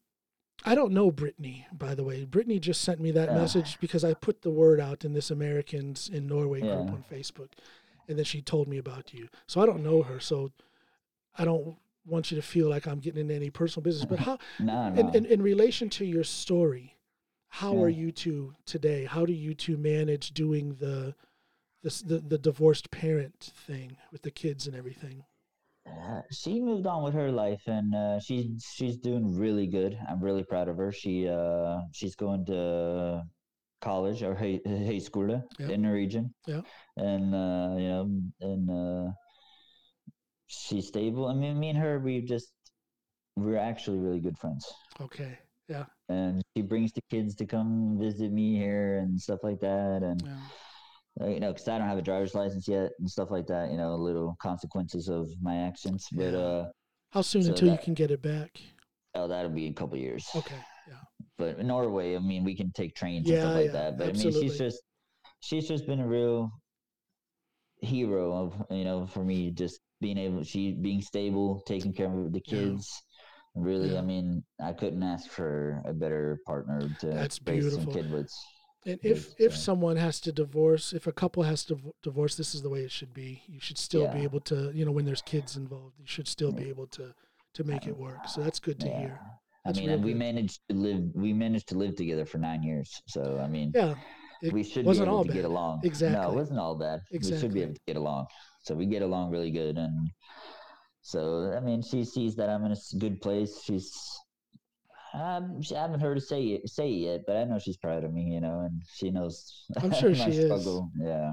I 0.64 0.74
don't 0.74 0.92
know 0.92 1.10
Brittany, 1.10 1.66
by 1.72 1.94
the 1.94 2.04
way. 2.04 2.24
Brittany 2.24 2.58
just 2.58 2.82
sent 2.82 3.00
me 3.00 3.10
that 3.12 3.30
yeah. 3.30 3.38
message 3.38 3.78
because 3.80 4.04
I 4.04 4.12
put 4.12 4.42
the 4.42 4.50
word 4.50 4.78
out 4.78 5.04
in 5.04 5.14
this 5.14 5.30
Americans 5.30 6.10
in 6.12 6.26
Norway 6.26 6.60
yeah. 6.60 6.74
group 6.74 6.90
on 6.90 7.04
Facebook, 7.10 7.52
and 8.08 8.18
then 8.18 8.24
she 8.24 8.42
told 8.42 8.68
me 8.68 8.76
about 8.76 9.14
you. 9.14 9.28
So 9.46 9.62
I 9.62 9.66
don't 9.66 9.82
know 9.82 10.02
her. 10.02 10.20
So 10.20 10.52
I 11.38 11.46
don't 11.46 11.76
want 12.04 12.30
you 12.30 12.36
to 12.36 12.42
feel 12.42 12.68
like 12.68 12.86
I'm 12.86 12.98
getting 12.98 13.22
into 13.22 13.34
any 13.34 13.48
personal 13.48 13.84
business. 13.84 14.04
But 14.04 14.18
how, 14.26 14.38
no, 14.58 14.90
no. 14.90 15.00
In, 15.00 15.14
in, 15.14 15.26
in 15.26 15.42
relation 15.42 15.88
to 15.90 16.04
your 16.04 16.24
story, 16.24 16.96
how 17.50 17.74
yeah. 17.74 17.80
are 17.80 17.88
you 17.88 18.12
two 18.12 18.54
today? 18.64 19.04
How 19.04 19.26
do 19.26 19.32
you 19.32 19.54
two 19.54 19.76
manage 19.76 20.30
doing 20.30 20.76
the, 20.80 21.14
the 21.82 22.02
the 22.06 22.18
the 22.20 22.38
divorced 22.38 22.90
parent 22.90 23.52
thing 23.66 23.96
with 24.12 24.22
the 24.22 24.30
kids 24.30 24.66
and 24.66 24.76
everything? 24.76 25.24
Uh, 25.86 26.22
she 26.30 26.60
moved 26.60 26.86
on 26.86 27.02
with 27.02 27.14
her 27.14 27.32
life 27.32 27.62
and 27.66 27.94
uh, 27.94 28.20
she's 28.20 28.46
she's 28.72 28.96
doing 28.96 29.36
really 29.36 29.66
good. 29.66 29.98
I'm 30.08 30.20
really 30.20 30.44
proud 30.44 30.68
of 30.68 30.76
her. 30.76 30.92
She 30.92 31.28
uh, 31.28 31.80
she's 31.92 32.14
going 32.14 32.46
to 32.46 33.22
college 33.80 34.22
or 34.22 34.34
high, 34.34 34.60
high 34.64 34.98
school 34.98 35.28
yep. 35.58 35.70
in 35.70 35.82
the 35.82 35.90
region. 35.90 36.32
Yeah. 36.46 36.60
And 36.96 37.34
uh, 37.34 37.74
you 37.76 37.88
know, 37.88 38.20
and 38.40 38.70
uh, 38.70 39.12
she's 40.46 40.86
stable. 40.86 41.26
I 41.26 41.34
mean, 41.34 41.58
me 41.58 41.70
and 41.70 41.78
her, 41.78 41.98
we 41.98 42.20
just 42.20 42.52
we're 43.36 43.56
actually 43.56 43.98
really 43.98 44.20
good 44.20 44.38
friends. 44.38 44.64
Okay. 45.00 45.38
Yeah. 45.70 45.84
And 46.08 46.42
she 46.56 46.62
brings 46.62 46.92
the 46.92 47.00
kids 47.10 47.36
to 47.36 47.46
come 47.46 47.96
visit 47.98 48.32
me 48.32 48.56
here 48.56 48.98
and 48.98 49.20
stuff 49.20 49.38
like 49.44 49.60
that. 49.60 50.02
And, 50.02 50.20
yeah. 50.26 51.24
uh, 51.24 51.28
you 51.28 51.38
know, 51.38 51.52
because 51.52 51.68
I 51.68 51.78
don't 51.78 51.86
have 51.86 51.96
a 51.96 52.02
driver's 52.02 52.34
license 52.34 52.66
yet 52.66 52.90
and 52.98 53.08
stuff 53.08 53.30
like 53.30 53.46
that, 53.46 53.70
you 53.70 53.76
know, 53.76 53.94
little 53.94 54.36
consequences 54.42 55.08
of 55.08 55.30
my 55.40 55.56
actions. 55.56 56.08
But, 56.10 56.32
yeah. 56.32 56.38
uh, 56.38 56.68
how 57.12 57.22
soon 57.22 57.44
so 57.44 57.50
until 57.50 57.68
that, 57.68 57.74
you 57.74 57.84
can 57.84 57.94
get 57.94 58.10
it 58.10 58.20
back? 58.20 58.50
Oh, 59.14 59.28
that'll 59.28 59.52
be 59.52 59.68
a 59.68 59.72
couple 59.72 59.96
years. 59.96 60.28
Okay. 60.34 60.58
Yeah. 60.88 60.94
But 61.38 61.60
in 61.60 61.68
Norway, 61.68 62.16
I 62.16 62.18
mean, 62.18 62.42
we 62.42 62.56
can 62.56 62.72
take 62.72 62.96
trains 62.96 63.28
yeah, 63.28 63.34
and 63.34 63.42
stuff 63.42 63.54
like 63.54 63.66
yeah, 63.66 63.72
that. 63.72 63.98
But 63.98 64.08
absolutely. 64.08 64.40
I 64.40 64.42
mean, 64.42 64.50
she's 64.50 64.58
just, 64.58 64.82
she's 65.38 65.68
just 65.68 65.86
been 65.86 66.00
a 66.00 66.06
real 66.06 66.50
hero 67.78 68.34
of, 68.34 68.66
you 68.70 68.84
know, 68.84 69.06
for 69.06 69.24
me, 69.24 69.52
just 69.52 69.78
being 70.00 70.18
able, 70.18 70.42
she 70.42 70.72
being 70.72 71.00
stable, 71.00 71.62
taking 71.64 71.92
care 71.92 72.12
of 72.12 72.32
the 72.32 72.40
kids. 72.40 72.90
Really, 73.54 73.92
yeah. 73.92 73.98
I 73.98 74.02
mean, 74.02 74.44
I 74.62 74.72
couldn't 74.72 75.02
ask 75.02 75.28
for 75.28 75.82
a 75.84 75.92
better 75.92 76.40
partner 76.46 76.88
to 77.00 77.06
That's 77.06 77.38
beautiful. 77.38 77.92
kid 77.92 78.10
with. 78.10 78.32
And 78.86 78.98
if 79.02 79.34
if 79.38 79.54
someone 79.54 79.96
has 79.96 80.20
to 80.20 80.32
divorce, 80.32 80.92
if 80.92 81.06
a 81.06 81.12
couple 81.12 81.42
has 81.42 81.64
to 81.66 81.78
divorce, 82.02 82.36
this 82.36 82.54
is 82.54 82.62
the 82.62 82.70
way 82.70 82.80
it 82.80 82.90
should 82.90 83.12
be. 83.12 83.42
You 83.46 83.60
should 83.60 83.76
still 83.76 84.04
yeah. 84.04 84.14
be 84.14 84.22
able 84.22 84.40
to, 84.42 84.70
you 84.72 84.84
know, 84.84 84.92
when 84.92 85.04
there's 85.04 85.20
kids 85.20 85.56
involved, 85.56 85.98
you 85.98 86.06
should 86.06 86.28
still 86.28 86.52
be 86.52 86.68
able 86.68 86.86
to 86.88 87.12
to 87.54 87.64
make 87.64 87.86
it 87.86 87.96
work. 87.96 88.28
So 88.28 88.40
that's 88.40 88.60
good 88.60 88.78
to 88.80 88.86
yeah. 88.86 88.98
hear. 88.98 89.20
That's 89.64 89.78
I 89.78 89.82
mean, 89.82 90.02
we 90.02 90.12
good. 90.12 90.18
managed 90.18 90.60
to 90.70 90.76
live. 90.76 91.02
We 91.14 91.32
managed 91.32 91.68
to 91.68 91.74
live 91.74 91.96
together 91.96 92.24
for 92.24 92.38
nine 92.38 92.62
years. 92.62 93.02
So 93.06 93.38
I 93.42 93.48
mean, 93.48 93.72
yeah, 93.74 93.94
we 94.50 94.62
should 94.62 94.86
be 94.86 94.92
able 94.92 95.22
to 95.24 95.28
bad. 95.28 95.34
get 95.34 95.44
along. 95.44 95.80
Exactly. 95.84 96.18
No, 96.18 96.30
it 96.30 96.34
wasn't 96.34 96.60
all 96.60 96.76
bad. 96.76 97.00
Exactly. 97.10 97.36
We 97.36 97.40
should 97.40 97.54
be 97.54 97.62
able 97.62 97.74
to 97.74 97.80
get 97.86 97.96
along. 97.96 98.26
So 98.62 98.74
we 98.74 98.86
get 98.86 99.02
along 99.02 99.30
really 99.30 99.50
good, 99.50 99.76
and 99.76 100.10
so 101.02 101.52
I 101.56 101.60
mean, 101.60 101.82
she 101.82 102.04
sees 102.04 102.36
that 102.36 102.48
I'm 102.48 102.64
in 102.64 102.72
a 102.72 102.98
good 102.98 103.20
place. 103.20 103.62
She's 103.64 103.92
um, 105.12 105.60
I 105.74 105.80
haven't 105.80 106.00
heard 106.00 106.16
her 106.16 106.20
say 106.20 106.42
it, 106.42 106.68
say 106.68 106.88
it 106.88 106.96
yet, 106.96 107.20
but 107.26 107.36
I 107.36 107.44
know 107.44 107.58
she's 107.58 107.76
proud 107.76 108.04
of 108.04 108.12
me, 108.12 108.22
you 108.22 108.40
know, 108.40 108.60
and 108.60 108.82
she 108.94 109.10
knows. 109.10 109.64
I'm 109.76 109.92
sure 110.00 110.14
she 110.14 110.32
struggle. 110.32 110.90
is. 110.96 111.06
Yeah. 111.06 111.32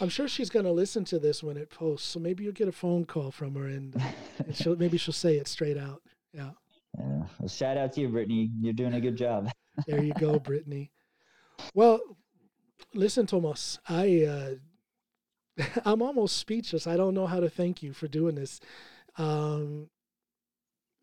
I'm 0.00 0.08
sure 0.08 0.26
she's 0.26 0.50
going 0.50 0.64
to 0.64 0.72
listen 0.72 1.04
to 1.06 1.18
this 1.18 1.42
when 1.42 1.56
it 1.56 1.70
posts. 1.70 2.08
So 2.08 2.18
maybe 2.18 2.44
you'll 2.44 2.52
get 2.52 2.68
a 2.68 2.72
phone 2.72 3.04
call 3.04 3.30
from 3.30 3.54
her, 3.54 3.66
and, 3.66 3.94
and 4.38 4.56
she'll 4.56 4.76
maybe 4.76 4.98
she'll 4.98 5.14
say 5.14 5.36
it 5.36 5.46
straight 5.46 5.76
out. 5.78 6.02
Yeah. 6.32 6.50
Yeah. 6.98 7.22
Well, 7.38 7.48
shout 7.48 7.76
out 7.76 7.92
to 7.94 8.00
you, 8.00 8.08
Brittany. 8.08 8.50
You're 8.60 8.72
doing 8.72 8.94
a 8.94 9.00
good 9.00 9.16
job. 9.16 9.50
there 9.86 10.02
you 10.02 10.14
go, 10.14 10.38
Brittany. 10.38 10.90
Well, 11.72 12.00
listen, 12.94 13.26
Thomas. 13.26 13.78
I 13.88 14.24
uh, 14.24 15.64
I'm 15.84 16.02
almost 16.02 16.36
speechless. 16.36 16.86
I 16.86 16.96
don't 16.96 17.14
know 17.14 17.26
how 17.26 17.40
to 17.40 17.48
thank 17.48 17.82
you 17.82 17.92
for 17.92 18.08
doing 18.08 18.34
this. 18.34 18.60
Um, 19.16 19.88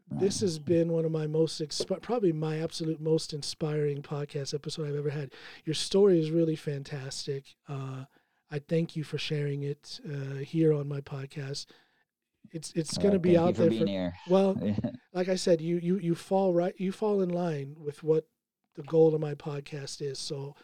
this 0.09 0.41
has 0.41 0.59
been 0.59 0.91
one 0.91 1.05
of 1.05 1.11
my 1.11 1.25
most 1.25 1.61
exp- 1.61 2.01
probably 2.01 2.33
my 2.33 2.59
absolute 2.59 2.99
most 2.99 3.33
inspiring 3.33 4.01
podcast 4.01 4.53
episode 4.53 4.88
I've 4.88 4.95
ever 4.95 5.09
had. 5.09 5.31
Your 5.63 5.73
story 5.73 6.19
is 6.19 6.31
really 6.31 6.57
fantastic. 6.57 7.45
Uh, 7.69 8.03
I 8.51 8.59
thank 8.59 8.95
you 8.97 9.05
for 9.05 9.17
sharing 9.17 9.63
it 9.63 9.99
uh, 10.05 10.35
here 10.35 10.73
on 10.73 10.89
my 10.89 10.99
podcast. 10.99 11.67
It's 12.51 12.73
it's 12.75 12.97
going 12.97 13.13
to 13.13 13.19
be 13.19 13.38
out 13.38 13.55
there. 13.55 13.71
For, 13.71 14.13
well, 14.29 14.75
like 15.13 15.29
I 15.29 15.35
said, 15.35 15.61
you 15.61 15.77
you 15.77 15.97
you 15.99 16.15
fall 16.15 16.53
right 16.53 16.73
you 16.77 16.91
fall 16.91 17.21
in 17.21 17.29
line 17.29 17.75
with 17.79 18.03
what 18.03 18.25
the 18.75 18.83
goal 18.83 19.15
of 19.15 19.21
my 19.21 19.35
podcast 19.35 20.01
is. 20.01 20.19
So 20.19 20.55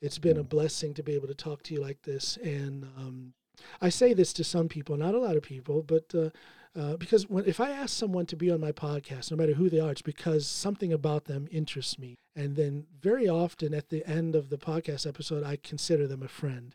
it's 0.00 0.18
been 0.18 0.38
a 0.38 0.44
blessing 0.44 0.94
to 0.94 1.02
be 1.02 1.14
able 1.14 1.28
to 1.28 1.34
talk 1.34 1.62
to 1.64 1.74
you 1.74 1.80
like 1.80 2.00
this. 2.02 2.38
And 2.42 2.84
um, 2.96 3.34
I 3.80 3.88
say 3.88 4.12
this 4.12 4.32
to 4.34 4.44
some 4.44 4.68
people, 4.68 4.96
not 4.96 5.14
a 5.14 5.18
lot 5.18 5.36
of 5.36 5.42
people, 5.42 5.82
but 5.82 6.14
uh, 6.14 6.30
uh, 6.78 6.96
because 6.96 7.28
when, 7.28 7.44
if 7.46 7.58
I 7.58 7.70
ask 7.70 7.96
someone 7.96 8.26
to 8.26 8.36
be 8.36 8.50
on 8.50 8.60
my 8.60 8.72
podcast, 8.72 9.30
no 9.30 9.36
matter 9.36 9.54
who 9.54 9.70
they 9.70 9.80
are, 9.80 9.92
it's 9.92 10.02
because 10.02 10.46
something 10.46 10.92
about 10.92 11.24
them 11.24 11.48
interests 11.50 11.98
me. 11.98 12.16
And 12.34 12.54
then 12.54 12.86
very 13.00 13.28
often 13.28 13.72
at 13.72 13.88
the 13.88 14.04
end 14.06 14.36
of 14.36 14.50
the 14.50 14.58
podcast 14.58 15.06
episode, 15.06 15.42
I 15.42 15.56
consider 15.56 16.06
them 16.06 16.22
a 16.22 16.28
friend. 16.28 16.74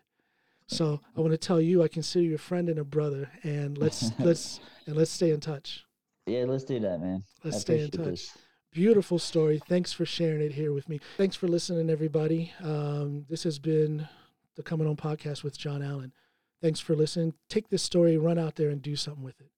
So 0.65 1.01
I 1.15 1.21
want 1.21 1.31
to 1.31 1.37
tell 1.37 1.61
you, 1.61 1.83
I 1.83 1.87
consider 1.87 2.23
you 2.23 2.35
a 2.35 2.39
friend 2.39 2.69
and 2.69 2.79
a 2.79 2.83
brother, 2.85 3.29
and 3.43 3.77
let's 3.77 4.11
let's 4.19 4.61
and 4.85 4.95
let's 4.95 5.11
stay 5.11 5.31
in 5.31 5.41
touch. 5.41 5.85
Yeah, 6.25 6.45
let's 6.47 6.63
do 6.63 6.79
that, 6.79 7.01
man. 7.01 7.23
Let's 7.43 7.57
I 7.57 7.59
stay 7.59 7.81
in 7.81 7.91
touch. 7.91 8.05
This. 8.05 8.37
Beautiful 8.71 9.19
story. 9.19 9.61
Thanks 9.67 9.91
for 9.91 10.05
sharing 10.05 10.41
it 10.41 10.53
here 10.53 10.71
with 10.71 10.87
me. 10.87 11.01
Thanks 11.17 11.35
for 11.35 11.49
listening, 11.49 11.89
everybody. 11.89 12.53
Um, 12.63 13.25
this 13.29 13.43
has 13.43 13.59
been 13.59 14.07
the 14.55 14.63
Comin' 14.63 14.87
Home 14.87 14.95
podcast 14.95 15.43
with 15.43 15.57
John 15.57 15.83
Alan. 15.83 16.13
Thanks 16.61 16.79
for 16.79 16.95
listening. 16.95 17.33
Take 17.49 17.69
this 17.69 17.81
story, 17.81 18.17
run 18.17 18.37
out 18.37 18.55
there, 18.55 18.69
and 18.69 18.81
do 18.81 18.95
something 18.95 19.23
with 19.23 19.41
it. 19.41 19.49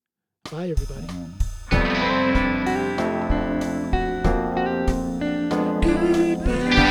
Bye, 0.49 0.69
everybody. 0.69 1.07
Goodbye. 5.81 6.82